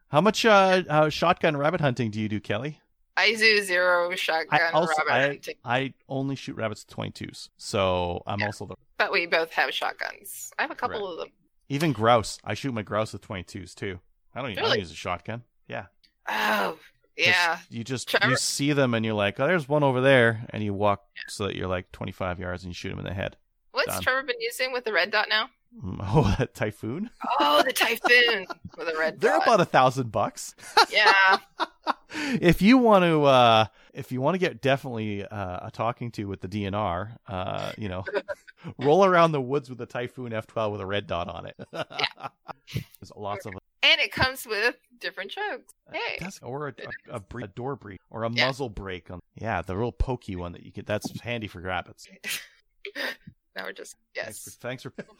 How 0.10 0.22
much 0.22 0.46
uh, 0.46 0.84
uh 0.90 1.10
shotgun 1.10 1.58
rabbit 1.58 1.82
hunting 1.82 2.12
do 2.12 2.20
you 2.20 2.30
do, 2.30 2.40
Kelly? 2.40 2.80
I 3.18 3.36
do 3.36 3.62
zero 3.64 4.16
shotgun 4.16 4.60
I 4.62 4.70
also 4.72 4.94
rabbit 5.08 5.12
I, 5.12 5.28
hunting, 5.28 5.56
I 5.66 5.94
only 6.08 6.36
shoot 6.36 6.56
rabbits 6.56 6.86
with 6.88 6.96
22s, 7.14 7.50
so 7.58 8.24
I'm 8.26 8.42
also 8.42 8.66
the 8.66 8.76
but 8.98 9.12
we 9.12 9.26
both 9.26 9.52
have 9.54 9.74
shotguns. 9.74 10.52
I 10.60 10.62
have 10.62 10.72
a 10.72 10.76
couple 10.76 11.00
Correct. 11.00 11.12
of 11.12 11.18
them. 11.18 11.28
even 11.70 11.92
grouse. 11.92 12.38
I 12.44 12.54
shoot 12.54 12.72
my 12.74 12.84
grouse 12.84 13.14
with 13.14 13.28
22s 13.28 13.74
too. 13.74 14.00
I 14.34 14.42
don't, 14.42 14.52
I 14.52 14.54
don't 14.54 14.64
Really? 14.66 14.80
use 14.80 14.92
a 14.92 14.96
shotgun. 14.96 15.44
Yeah. 15.68 15.86
Oh, 16.30 16.78
yeah. 17.18 17.60
You 17.70 17.84
just 17.84 18.14
you 18.28 18.36
see 18.36 18.74
them 18.74 18.94
and 18.94 19.06
you're 19.06 19.14
like, 19.14 19.40
oh, 19.40 19.48
there's 19.48 19.68
one 19.70 19.84
over 19.84 20.02
there, 20.02 20.46
and 20.50 20.64
you 20.64 20.74
walk 20.74 21.04
so 21.28 21.48
that 21.48 21.56
you're 21.56 21.68
like 21.68 21.92
25 21.92 22.40
yards 22.40 22.64
and 22.64 22.72
you 22.72 22.74
shoot 22.74 22.92
him 22.92 23.00
in 23.00 23.06
the 23.06 23.14
head. 23.14 23.38
What's 23.72 23.88
done. 23.94 24.02
Trevor 24.02 24.24
been 24.24 24.42
using 24.42 24.74
with 24.74 24.84
the 24.84 24.94
red 24.94 25.12
dot 25.12 25.28
now? 25.30 25.50
Mm, 25.84 25.98
Oh, 26.02 26.36
that 26.38 26.54
typhoon! 26.54 27.10
Oh, 27.40 27.64
the 27.64 27.72
Typhoon 27.72 28.46
with 28.78 28.90
a 28.90 28.98
red 29.00 29.14
dot. 29.14 29.22
They're 29.22 29.38
dot. 29.38 29.44
about 29.48 29.62
a 29.62 29.66
thousand 29.66 30.12
bucks. 30.12 30.56
yeah. 30.92 31.38
if 32.42 32.62
you 32.62 32.78
want 32.78 33.04
to, 33.06 33.24
uh, 33.24 33.66
if 33.94 34.12
you 34.12 34.20
want 34.20 34.36
to 34.36 34.40
get 34.40 34.62
definitely 34.62 35.26
uh, 35.26 35.68
a 35.68 35.72
talking 35.72 36.12
to 36.12 36.26
with 36.26 36.42
the 36.42 36.50
DNR, 36.50 37.16
uh, 37.28 37.72
you 37.78 37.88
know, 37.88 38.04
roll 38.78 39.06
around 39.06 39.32
the 39.32 39.40
woods 39.42 39.70
with 39.70 39.80
a 39.80 39.86
Typhoon 39.86 40.32
F12 40.34 40.74
with 40.74 40.82
a 40.82 40.86
red 40.86 41.08
dot 41.08 41.30
on 41.30 41.46
it. 41.46 41.56
Yeah. 41.72 42.28
There's 42.74 43.12
lots 43.16 43.46
of 43.46 43.54
And 43.84 44.00
it 44.00 44.12
comes 44.12 44.46
with 44.46 44.76
different 45.00 45.32
chokes. 45.32 45.74
Hey. 45.92 46.18
That's, 46.20 46.40
or 46.44 46.68
a, 46.68 46.74
a, 47.10 47.16
a, 47.16 47.20
bre- 47.20 47.46
a 47.46 47.48
door 47.48 47.76
break 47.76 48.00
or 48.10 48.24
a 48.24 48.32
Yeah. 48.32 48.46
muzzle 48.46 48.70
brake 48.70 49.10
on. 49.10 49.20
Yeah, 49.36 49.62
the 49.64 49.76
real 49.76 49.92
pokey 49.92 50.36
one 50.36 50.52
that 50.52 50.64
you 50.64 50.72
get. 50.72 50.86
That's 50.86 51.20
handy 51.22 51.48
for 51.48 51.62
rabbits. 51.62 52.08
Now 53.54 53.66
we're 53.66 53.74
just 53.74 53.98
Thanks 54.16 54.46
yes. 54.46 54.56
for, 54.56 54.60
thanks 54.62 54.84
for 54.84 54.94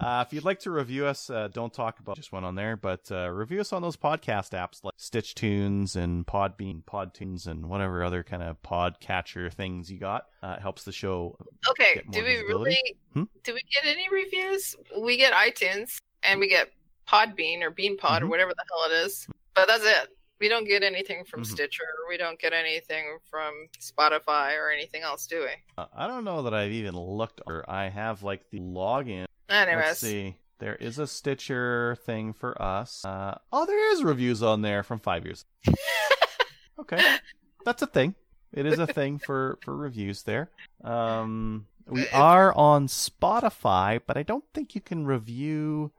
uh, 0.00 0.24
if 0.26 0.32
you'd 0.34 0.44
like 0.44 0.60
to 0.60 0.70
review 0.70 1.06
us, 1.06 1.30
uh, 1.30 1.48
don't 1.48 1.72
talk 1.72 2.00
about 2.00 2.16
just 2.16 2.30
one 2.30 2.44
on 2.44 2.54
there, 2.54 2.76
but 2.76 3.10
uh, 3.10 3.30
review 3.30 3.62
us 3.62 3.72
on 3.72 3.80
those 3.80 3.96
podcast 3.96 4.50
apps 4.50 4.84
like 4.84 4.92
Stitch 4.98 5.34
Tunes 5.34 5.96
and 5.96 6.26
Podbean, 6.26 6.84
Podtunes, 6.84 7.46
and 7.46 7.64
whatever 7.70 8.04
other 8.04 8.22
kind 8.22 8.42
of 8.42 8.60
podcatcher 8.62 9.50
things 9.50 9.90
you 9.90 9.98
got. 9.98 10.26
Uh, 10.42 10.56
it 10.58 10.60
helps 10.60 10.84
the 10.84 10.92
show. 10.92 11.34
Okay, 11.70 12.02
do 12.10 12.20
we 12.22 12.26
visibility. 12.36 12.52
really 12.52 12.96
Hmm? 13.14 13.22
do 13.42 13.54
we 13.54 13.62
get 13.72 13.86
any 13.90 14.06
reviews? 14.10 14.76
We 15.00 15.16
get 15.16 15.32
iTunes 15.32 15.96
and 16.22 16.40
we 16.40 16.48
get 16.48 16.68
Podbean 17.12 17.62
or 17.62 17.70
BeanPod 17.70 18.22
or 18.22 18.26
Mhm. 18.26 18.28
whatever 18.30 18.52
the 18.54 18.64
hell 18.70 18.90
it 18.90 19.04
is. 19.06 19.26
But 19.54 19.66
that's 19.66 19.84
it. 19.84 20.16
We 20.40 20.48
don't 20.48 20.64
get 20.64 20.82
anything 20.82 21.24
from 21.24 21.42
Mhm. 21.42 21.46
Stitcher. 21.46 21.86
We 22.08 22.16
don't 22.16 22.38
get 22.40 22.52
anything 22.52 23.18
from 23.30 23.68
Spotify 23.78 24.56
or 24.56 24.70
anything 24.70 25.02
else, 25.02 25.26
do 25.26 25.40
we? 25.42 25.50
Uh, 25.78 25.86
I 25.94 26.06
don't 26.08 26.24
know 26.24 26.42
that 26.42 26.54
I've 26.54 26.72
even 26.72 26.96
looked. 26.96 27.40
Or 27.46 27.64
I 27.70 27.88
have 27.88 28.22
like 28.22 28.50
the 28.50 28.58
login. 28.58 29.26
Anyways, 29.48 29.84
Let's 29.84 30.00
see. 30.00 30.36
There 30.58 30.76
is 30.76 30.98
a 30.98 31.06
Stitcher 31.06 31.96
thing 32.06 32.32
for 32.32 32.60
us. 32.60 33.04
Uh, 33.04 33.36
oh, 33.52 33.66
there 33.66 33.92
is 33.92 34.02
reviews 34.04 34.42
on 34.42 34.62
there 34.62 34.82
from 34.82 35.00
five 35.00 35.24
years. 35.24 35.44
okay, 36.78 37.18
that's 37.64 37.82
a 37.82 37.86
thing. 37.86 38.14
It 38.52 38.66
is 38.66 38.78
a 38.78 38.86
thing 38.86 39.18
for 39.18 39.58
for 39.62 39.76
reviews 39.76 40.22
there. 40.24 40.50
Um, 40.84 41.66
we 41.86 42.08
are 42.10 42.54
on 42.54 42.86
Spotify, 42.86 44.00
but 44.06 44.16
I 44.16 44.22
don't 44.22 44.44
think 44.54 44.74
you 44.74 44.80
can 44.80 45.04
review 45.06 45.90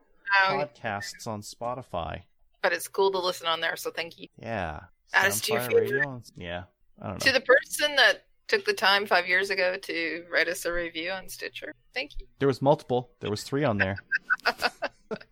podcasts 0.41 1.27
on 1.27 1.41
Spotify. 1.41 2.21
but 2.61 2.73
it's 2.73 2.87
cool 2.87 3.11
to 3.11 3.19
listen 3.19 3.47
on 3.47 3.59
there. 3.61 3.75
So 3.75 3.91
thank 3.91 4.17
you 4.19 4.27
Yeah, 4.39 4.79
Add 5.13 5.27
us 5.27 5.41
to 5.41 5.53
your 5.53 5.61
Soundfire 5.61 5.79
favorite. 5.87 6.05
On- 6.05 6.23
Yeah, 6.37 6.63
I 7.01 7.07
don't 7.07 7.13
know. 7.25 7.31
to 7.31 7.31
the 7.33 7.41
person 7.45 7.95
that 7.97 8.25
took 8.47 8.65
the 8.65 8.73
time 8.73 9.05
five 9.05 9.27
years 9.27 9.49
ago 9.49 9.77
to 9.77 10.25
write 10.31 10.47
us 10.47 10.65
a 10.65 10.71
review 10.73 11.11
on 11.11 11.27
Stitcher. 11.29 11.73
Thank 11.93 12.11
you. 12.19 12.27
There 12.39 12.47
was 12.47 12.61
multiple. 12.61 13.11
There 13.19 13.29
was 13.29 13.43
three 13.43 13.63
on 13.63 13.77
there. 13.77 13.97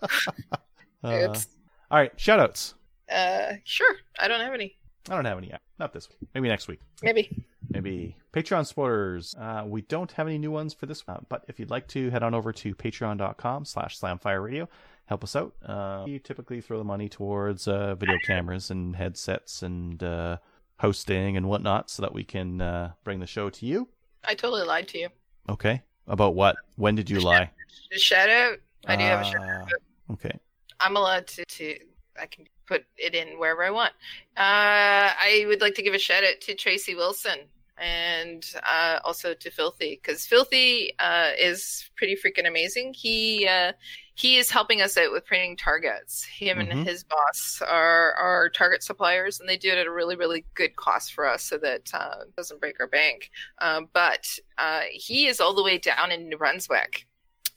Uh, 1.04 1.30
Oops. 1.30 1.48
All 1.90 1.98
right, 1.98 2.16
shoutouts. 2.16 2.76
Uh, 3.12 3.54
sure. 3.64 3.96
I 4.20 4.28
don't 4.28 4.42
have 4.42 4.54
any. 4.54 4.78
I 5.10 5.16
don't 5.16 5.26
have 5.26 5.40
any 5.40 5.48
yet. 5.48 5.60
Not 5.80 5.94
this 5.94 6.08
week. 6.10 6.30
Maybe 6.36 6.48
next 6.48 6.68
week. 6.68 6.80
Maybe. 7.02 7.44
Maybe 7.72 8.16
Patreon 8.34 8.68
spoilers. 8.68 9.34
Uh, 9.34 9.64
we 9.66 9.82
don't 9.82 10.12
have 10.12 10.28
any 10.28 10.38
new 10.38 10.52
ones 10.52 10.76
for 10.76 10.86
this, 10.86 11.04
uh, 11.08 11.18
but 11.28 11.44
if 11.48 11.60
you'd 11.60 11.72
like 11.72 11.88
to, 11.90 12.12
head 12.12 12.22
on 12.22 12.36
over 12.36 12.54
to 12.54 12.76
patreon.com 12.76 13.66
slash 13.66 14.00
slamfireradio. 14.00 14.68
Help 15.12 15.26
us 15.26 15.36
out. 15.36 15.54
Uh, 15.66 16.04
we 16.06 16.20
typically 16.20 16.62
throw 16.62 16.78
the 16.78 16.86
money 16.86 17.10
towards 17.10 17.68
uh, 17.68 17.96
video 17.96 18.16
cameras 18.26 18.72
and 18.72 18.96
headsets 18.96 19.62
and 19.62 20.02
uh, 20.02 20.38
hosting 20.80 21.36
and 21.36 21.50
whatnot 21.50 21.90
so 21.90 22.02
that 22.02 22.14
we 22.14 22.24
can 22.24 22.62
uh, 22.62 22.94
bring 23.04 23.20
the 23.20 23.28
show 23.28 23.50
to 23.50 23.66
you. 23.66 23.90
I 24.24 24.36
totally 24.36 24.64
lied 24.64 24.88
to 24.88 25.00
you. 25.00 25.10
Okay. 25.50 25.82
About 26.08 26.34
what? 26.34 26.56
When 26.78 26.96
did 26.96 27.10
you 27.10 27.20
lie? 27.20 27.52
A 27.94 28.00
shout 28.00 28.30
out. 28.30 28.60
I 28.88 28.96
do 28.96 29.04
have 29.04 29.20
a 29.20 29.26
shout 29.26 29.42
out. 29.42 29.68
Ah, 29.68 30.14
Okay. 30.14 30.32
I'm 30.80 30.96
allowed 30.96 31.28
to, 31.28 31.44
to 31.46 31.76
I 32.18 32.26
can 32.28 32.46
put 32.66 32.86
it 32.96 33.14
in 33.14 33.38
wherever 33.38 33.66
I 33.66 33.70
want. 33.70 33.92
Uh, 34.38 35.12
I 35.20 35.44
would 35.46 35.60
like 35.60 35.76
to 35.76 35.82
give 35.82 35.94
a 35.94 36.00
shout 36.00 36.24
out 36.24 36.40
to 36.40 36.56
Tracy 36.56 36.96
Wilson 36.96 37.38
and 37.82 38.46
uh, 38.64 39.00
also 39.04 39.34
to 39.34 39.50
Filthy 39.52 40.00
because 40.02 40.26
Filthy 40.26 40.94
uh, 41.00 41.32
is 41.38 41.90
pretty 41.98 42.16
freaking 42.16 42.48
amazing. 42.48 42.94
He 42.94 43.48
uh, 43.48 43.74
he 44.14 44.38
is 44.38 44.52
helping 44.52 44.82
us 44.82 44.98
out 44.98 45.12
with 45.12 45.26
printing 45.26 45.58
targets. 45.58 46.24
Him 46.24 46.60
Mhm. 46.60 46.72
and 46.72 46.88
his 46.88 47.04
boss 47.04 47.62
are 47.68 48.14
are 48.14 48.50
target 48.50 48.84
suppliers, 48.84 49.40
and 49.40 49.50
they 49.50 49.58
do 49.58 49.70
it 49.70 49.80
at 49.80 49.88
a 49.88 49.92
really 49.92 50.16
really 50.16 50.46
good 50.54 50.76
cost 50.76 51.14
for 51.14 51.28
us, 51.28 51.44
so 51.44 51.58
that 51.58 51.90
uh, 51.94 52.18
it 52.22 52.36
doesn't 52.36 52.62
break 52.62 52.80
our 52.80 52.88
bank. 52.88 53.32
Um, 53.60 53.90
but 53.94 54.28
uh, 54.58 54.84
he 54.92 55.28
is 55.28 55.42
all 55.42 55.56
the 55.56 55.64
way 55.64 55.78
down 55.80 56.12
in 56.12 56.30
New 56.30 56.38
Brunswick. 56.38 57.08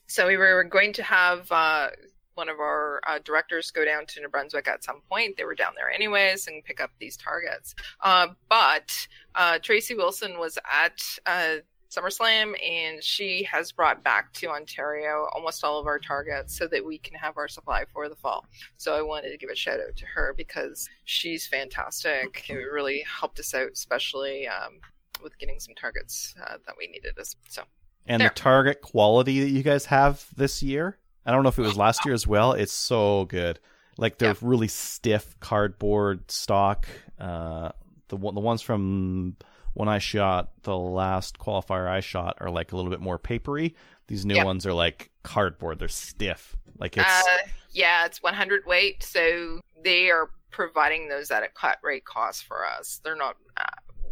So 0.07 0.27
we 0.27 0.37
were 0.37 0.65
going 0.65 0.95
to 0.95 1.03
have 1.03 1.51
uh, 1.53 1.89
one 2.35 2.49
of 2.49 2.59
our 2.61 3.01
uh, 3.07 3.19
directors 3.25 3.71
go 3.71 3.85
down 3.85 4.07
to 4.07 4.21
New 4.21 4.29
Brunswick 4.29 4.69
at 4.69 4.85
some 4.85 5.01
point. 5.11 5.37
They 5.37 5.45
were 5.45 5.55
down 5.55 5.73
there 5.77 5.91
anyways 5.91 6.47
and 6.47 6.65
pick 6.65 6.81
up 6.81 6.91
these 6.99 7.17
targets. 7.17 7.75
Uh, 8.01 8.29
but 8.49 9.07
uh, 9.35 9.59
Tracy 9.63 9.95
Wilson 9.95 10.39
was 10.39 10.59
at 10.71 11.01
uh, 11.27 11.57
SummerSlam 11.91 12.55
and 12.63 13.03
she 13.03 13.45
has 13.45 13.71
brought 13.73 14.03
back 14.03 14.33
to 14.35 14.49
Ontario 14.49 15.29
almost 15.33 15.63
all 15.63 15.79
of 15.79 15.87
our 15.87 15.99
targets 15.99 16.57
so 16.57 16.67
that 16.67 16.85
we 16.85 16.99
can 16.99 17.15
have 17.15 17.37
our 17.37 17.49
supply 17.49 17.85
for 17.93 18.09
the 18.09 18.17
fall. 18.17 18.45
So 18.77 18.95
I 18.95 19.03
wanted 19.03 19.31
to 19.31 19.39
give 19.39 19.51
a 19.51 19.55
shout 19.55 19.79
out 19.81 19.97
to 19.97 20.07
her 20.07 20.35
because 20.37 20.89
she's 21.05 21.47
fantastic. 21.47 22.47
It 22.49 22.55
really 22.55 23.05
helped 23.07 23.39
us 23.39 23.55
out, 23.55 23.71
especially 23.73 24.49
um, 24.49 24.81
with 25.23 25.39
getting 25.39 25.61
some 25.61 25.75
targets 25.75 26.35
uh, 26.45 26.57
that 26.67 26.75
we 26.77 26.89
needed. 26.89 27.15
As, 27.19 27.37
so 27.49 27.63
And 28.07 28.21
There. 28.21 28.29
the 28.29 28.35
target 28.35 28.81
quality 28.83 29.41
that 29.41 29.51
you 29.51 29.63
guys 29.63 29.87
have 29.87 30.27
this 30.37 30.63
year, 30.63 30.99
I 31.27 31.31
don't 31.33 31.43
know 31.43 31.49
if 31.49 31.59
it 31.59 31.63
was 31.63 31.77
last 31.77 32.05
year 32.05 32.15
as 32.15 32.27
well. 32.27 32.53
It's 32.53 32.73
so 32.73 33.25
good. 33.27 33.59
Like 33.97 34.19
they're 34.19 34.31
Yeah. 34.31 34.35
really 34.43 34.69
stiff 34.69 35.39
cardboard 35.41 36.31
stock. 36.31 36.87
Uh, 37.19 37.71
the 38.09 38.17
the 38.17 38.41
ones 38.41 38.61
from 38.63 39.37
when 39.75 39.89
I 39.89 39.99
shot 39.99 40.51
the 40.63 40.77
last 40.77 41.39
qualifier 41.39 41.89
I 41.89 42.01
shot 42.01 42.37
are 42.41 42.51
like 42.51 42.73
a 42.73 42.77
little 42.77 42.91
bit 42.91 43.01
more 43.01 43.19
papery. 43.19 43.75
These 44.09 44.27
new 44.27 44.35
Yeah. 44.37 44.45
ones 44.45 44.67
are 44.67 44.73
like 44.73 45.11
cardboard. 45.23 45.79
They're 45.79 45.89
stiff. 45.89 46.57
Like 46.79 46.97
it's 46.97 47.07
Uh, 47.07 47.39
yeah, 47.71 48.05
it's 48.05 48.23
100 48.23 48.67
weight, 48.67 49.03
so 49.03 49.61
they 49.83 50.11
are 50.11 50.31
providing 50.51 51.09
those 51.09 51.31
at 51.31 51.43
a 51.43 51.49
cut 51.49 51.79
rate 51.83 52.05
cost 52.05 52.45
for 52.45 52.67
us. 52.67 53.01
They're 53.03 53.17
not. 53.17 53.37
Uh, 53.57 53.65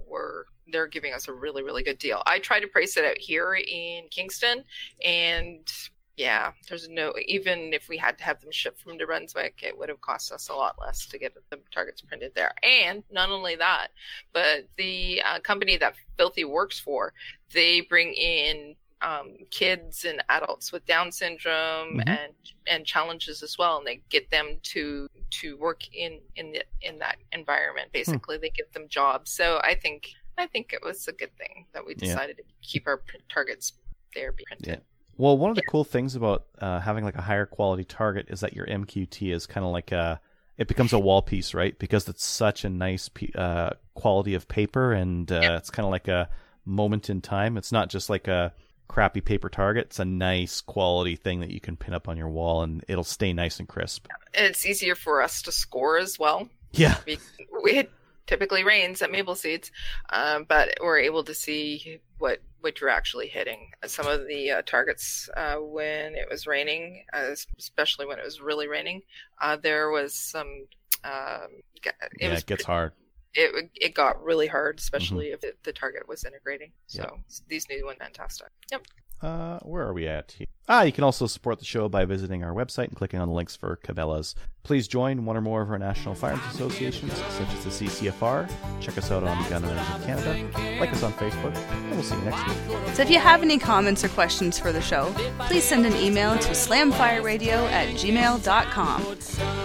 we're 0.06 0.44
they're 0.68 0.86
giving 0.86 1.12
us 1.12 1.28
a 1.28 1.32
really 1.32 1.62
really 1.62 1.82
good 1.82 1.98
deal. 1.98 2.22
I 2.24 2.38
tried 2.38 2.60
to 2.60 2.68
price 2.68 2.96
it 2.96 3.04
out 3.04 3.18
here 3.18 3.54
in 3.54 4.08
Kingston, 4.10 4.64
and 5.04 5.70
yeah, 6.16 6.52
there's 6.68 6.88
no. 6.88 7.14
Even 7.26 7.72
if 7.72 7.88
we 7.88 7.96
had 7.96 8.18
to 8.18 8.24
have 8.24 8.40
them 8.40 8.52
shipped 8.52 8.80
from 8.80 8.96
New 8.96 9.06
Brunswick, 9.06 9.60
it 9.62 9.76
would 9.76 9.88
have 9.88 10.00
cost 10.00 10.30
us 10.32 10.48
a 10.48 10.54
lot 10.54 10.76
less 10.80 11.06
to 11.06 11.18
get 11.18 11.34
the 11.50 11.58
targets 11.70 12.00
printed 12.02 12.32
there. 12.34 12.52
And 12.62 13.02
not 13.10 13.30
only 13.30 13.56
that, 13.56 13.88
but 14.32 14.68
the 14.76 15.22
uh, 15.24 15.40
company 15.40 15.76
that 15.78 15.94
Filthy 16.16 16.44
works 16.44 16.78
for, 16.78 17.12
they 17.52 17.80
bring 17.80 18.12
in 18.12 18.76
um, 19.00 19.36
kids 19.50 20.04
and 20.04 20.22
adults 20.28 20.70
with 20.70 20.84
Down 20.86 21.10
syndrome 21.10 21.98
Mhm. 21.98 22.08
and 22.08 22.32
and 22.66 22.86
challenges 22.86 23.42
as 23.42 23.58
well, 23.58 23.78
and 23.78 23.86
they 23.86 24.02
get 24.10 24.30
them 24.30 24.58
to 24.64 25.08
to 25.30 25.56
work 25.56 25.92
in 25.94 26.20
in 26.36 26.52
the, 26.52 26.62
in 26.82 26.98
that 26.98 27.16
environment. 27.32 27.90
Basically, 27.92 28.38
they 28.38 28.50
give 28.50 28.70
them 28.72 28.86
jobs. 28.88 29.32
So 29.32 29.60
I 29.64 29.74
think 29.74 30.10
I 30.38 30.46
think 30.46 30.72
it 30.72 30.82
was 30.82 31.08
a 31.08 31.12
good 31.12 31.34
thing 31.36 31.66
that 31.72 31.84
we 31.84 31.94
Yeah. 31.94 32.06
decided 32.08 32.36
to 32.36 32.44
keep 32.60 32.86
our 32.86 33.02
targets 33.28 33.72
there 34.14 34.30
be 34.32 34.44
printed. 34.46 34.66
Yeah. 34.68 34.78
Well, 35.22 35.38
one 35.38 35.50
of 35.50 35.56
the 35.56 35.62
cool 35.62 35.84
things 35.84 36.16
about 36.16 36.46
uh, 36.60 36.80
having 36.80 37.04
like 37.04 37.14
a 37.14 37.22
higher 37.22 37.46
quality 37.46 37.84
target 37.84 38.26
is 38.28 38.40
that 38.40 38.54
your 38.54 38.66
MQT 38.66 39.32
is 39.32 39.46
kind 39.46 39.64
of 39.64 39.70
like 39.70 39.92
a 39.92 40.20
it 40.58 40.66
becomes 40.66 40.92
a 40.92 40.98
wall 40.98 41.22
piece, 41.22 41.54
right? 41.54 41.78
Because 41.78 42.08
it's 42.08 42.26
such 42.26 42.64
a 42.64 42.68
nice 42.68 43.08
uh, 43.36 43.70
quality 43.94 44.34
of 44.34 44.48
paper, 44.48 44.92
and 44.92 45.30
uh, 45.30 45.58
it's 45.58 45.70
kind 45.70 45.86
of 45.86 45.92
like 45.92 46.08
a 46.08 46.28
moment 46.64 47.08
in 47.08 47.20
time. 47.20 47.56
It's 47.56 47.70
not 47.70 47.88
just 47.88 48.10
like 48.10 48.26
a 48.26 48.52
crappy 48.88 49.20
paper 49.20 49.48
target. 49.48 49.86
It's 49.86 50.00
a 50.00 50.04
nice 50.04 50.60
quality 50.60 51.14
thing 51.14 51.38
that 51.38 51.52
you 51.52 51.60
can 51.60 51.76
pin 51.76 51.94
up 51.94 52.08
on 52.08 52.16
your 52.16 52.28
wall, 52.28 52.64
and 52.64 52.84
it'll 52.88 53.04
stay 53.04 53.32
nice 53.32 53.60
and 53.60 53.68
crisp. 53.68 54.08
It's 54.34 54.66
easier 54.66 54.96
for 54.96 55.22
us 55.22 55.40
to 55.42 55.52
score 55.52 55.98
as 55.98 56.18
well. 56.18 56.48
Yeah. 56.72 56.96
we, 57.06 57.20
we 57.62 57.70
it 57.78 57.92
typically 58.26 58.64
rains 58.64 59.02
at 59.02 59.10
Maple 59.10 59.34
Seeds, 59.34 59.70
um, 60.10 60.44
but 60.48 60.68
we're 60.80 60.98
able 60.98 61.24
to 61.24 61.34
see 61.34 62.00
what 62.18 62.38
what 62.60 62.80
you're 62.80 62.90
actually 62.90 63.26
hitting. 63.28 63.70
Some 63.86 64.06
of 64.06 64.26
the 64.28 64.50
uh, 64.52 64.62
targets 64.64 65.28
uh, 65.36 65.56
when 65.56 66.14
it 66.14 66.28
was 66.30 66.46
raining, 66.46 67.04
uh, 67.12 67.34
especially 67.58 68.06
when 68.06 68.18
it 68.18 68.24
was 68.24 68.40
really 68.40 68.68
raining, 68.68 69.02
uh, 69.40 69.56
there 69.56 69.90
was 69.90 70.14
some. 70.14 70.66
Um, 71.04 71.62
it 71.84 71.94
yeah, 72.20 72.30
was 72.30 72.40
it 72.40 72.46
gets 72.46 72.64
hard. 72.64 72.92
it 73.34 73.70
it 73.74 73.94
got 73.94 74.22
really 74.22 74.46
hard, 74.46 74.78
especially 74.78 75.28
if 75.32 75.42
it, 75.42 75.58
the 75.64 75.72
target 75.72 76.06
was 76.08 76.24
integrating. 76.24 76.72
So 76.86 77.02
Yeah. 77.02 77.18
these 77.48 77.68
new 77.68 77.84
ones 77.84 77.98
fantastic. 77.98 78.48
Yep. 78.70 78.82
Uh, 79.22 79.58
where 79.60 79.86
are 79.86 79.92
we 79.92 80.08
at 80.08 80.32
here? 80.32 80.48
Ah, 80.68 80.82
you 80.82 80.90
can 80.92 81.04
also 81.04 81.26
support 81.26 81.58
the 81.58 81.64
show 81.64 81.88
by 81.88 82.04
visiting 82.04 82.42
our 82.42 82.52
website 82.52 82.88
and 82.88 82.96
clicking 82.96 83.20
on 83.20 83.28
the 83.28 83.34
links 83.34 83.54
for 83.54 83.78
Cabela's. 83.84 84.34
Please 84.64 84.88
join 84.88 85.24
one 85.24 85.36
or 85.36 85.40
more 85.40 85.62
of 85.62 85.70
our 85.70 85.78
national 85.78 86.14
firearms 86.14 86.42
associations, 86.54 87.12
such 87.12 87.48
as 87.52 87.64
the 87.64 87.70
CCFR. 87.70 88.50
Check 88.80 88.98
us 88.98 89.10
out 89.10 89.22
on 89.22 89.48
Gun 89.48 89.64
Owners 89.64 89.88
of 89.94 90.04
Canada. 90.04 90.80
Like 90.80 90.92
us 90.92 91.02
on 91.02 91.12
Facebook, 91.14 91.54
and 91.54 91.90
we'll 91.92 92.02
see 92.02 92.16
you 92.16 92.22
next 92.22 92.46
week. 92.48 92.94
So 92.94 93.02
if 93.02 93.10
you 93.10 93.18
have 93.18 93.42
any 93.42 93.58
comments 93.58 94.04
or 94.04 94.08
questions 94.08 94.58
for 94.58 94.72
the 94.72 94.80
show, 94.80 95.12
please 95.40 95.64
send 95.64 95.86
an 95.86 95.94
email 95.96 96.36
to 96.38 96.50
slamfireradio 96.50 97.70
at 97.70 97.88
gmail.com. 97.94 99.16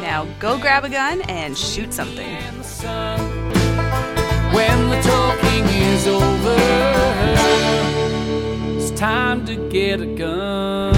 Now 0.01 0.25
go 0.39 0.59
grab 0.59 0.84
a 0.84 0.89
gun 0.89 1.21
and 1.21 1.57
shoot 1.57 1.93
something. 1.93 2.27
in 2.27 2.57
the 2.57 2.63
sun. 2.63 3.19
When 4.53 4.89
the 4.89 5.01
talking 5.01 5.65
is 5.65 6.07
over, 6.07 6.55
it's 6.57 7.86
time 8.98 9.45
to 9.45 9.56
get 9.69 10.02
a 10.02 10.07
gun. 10.07 10.97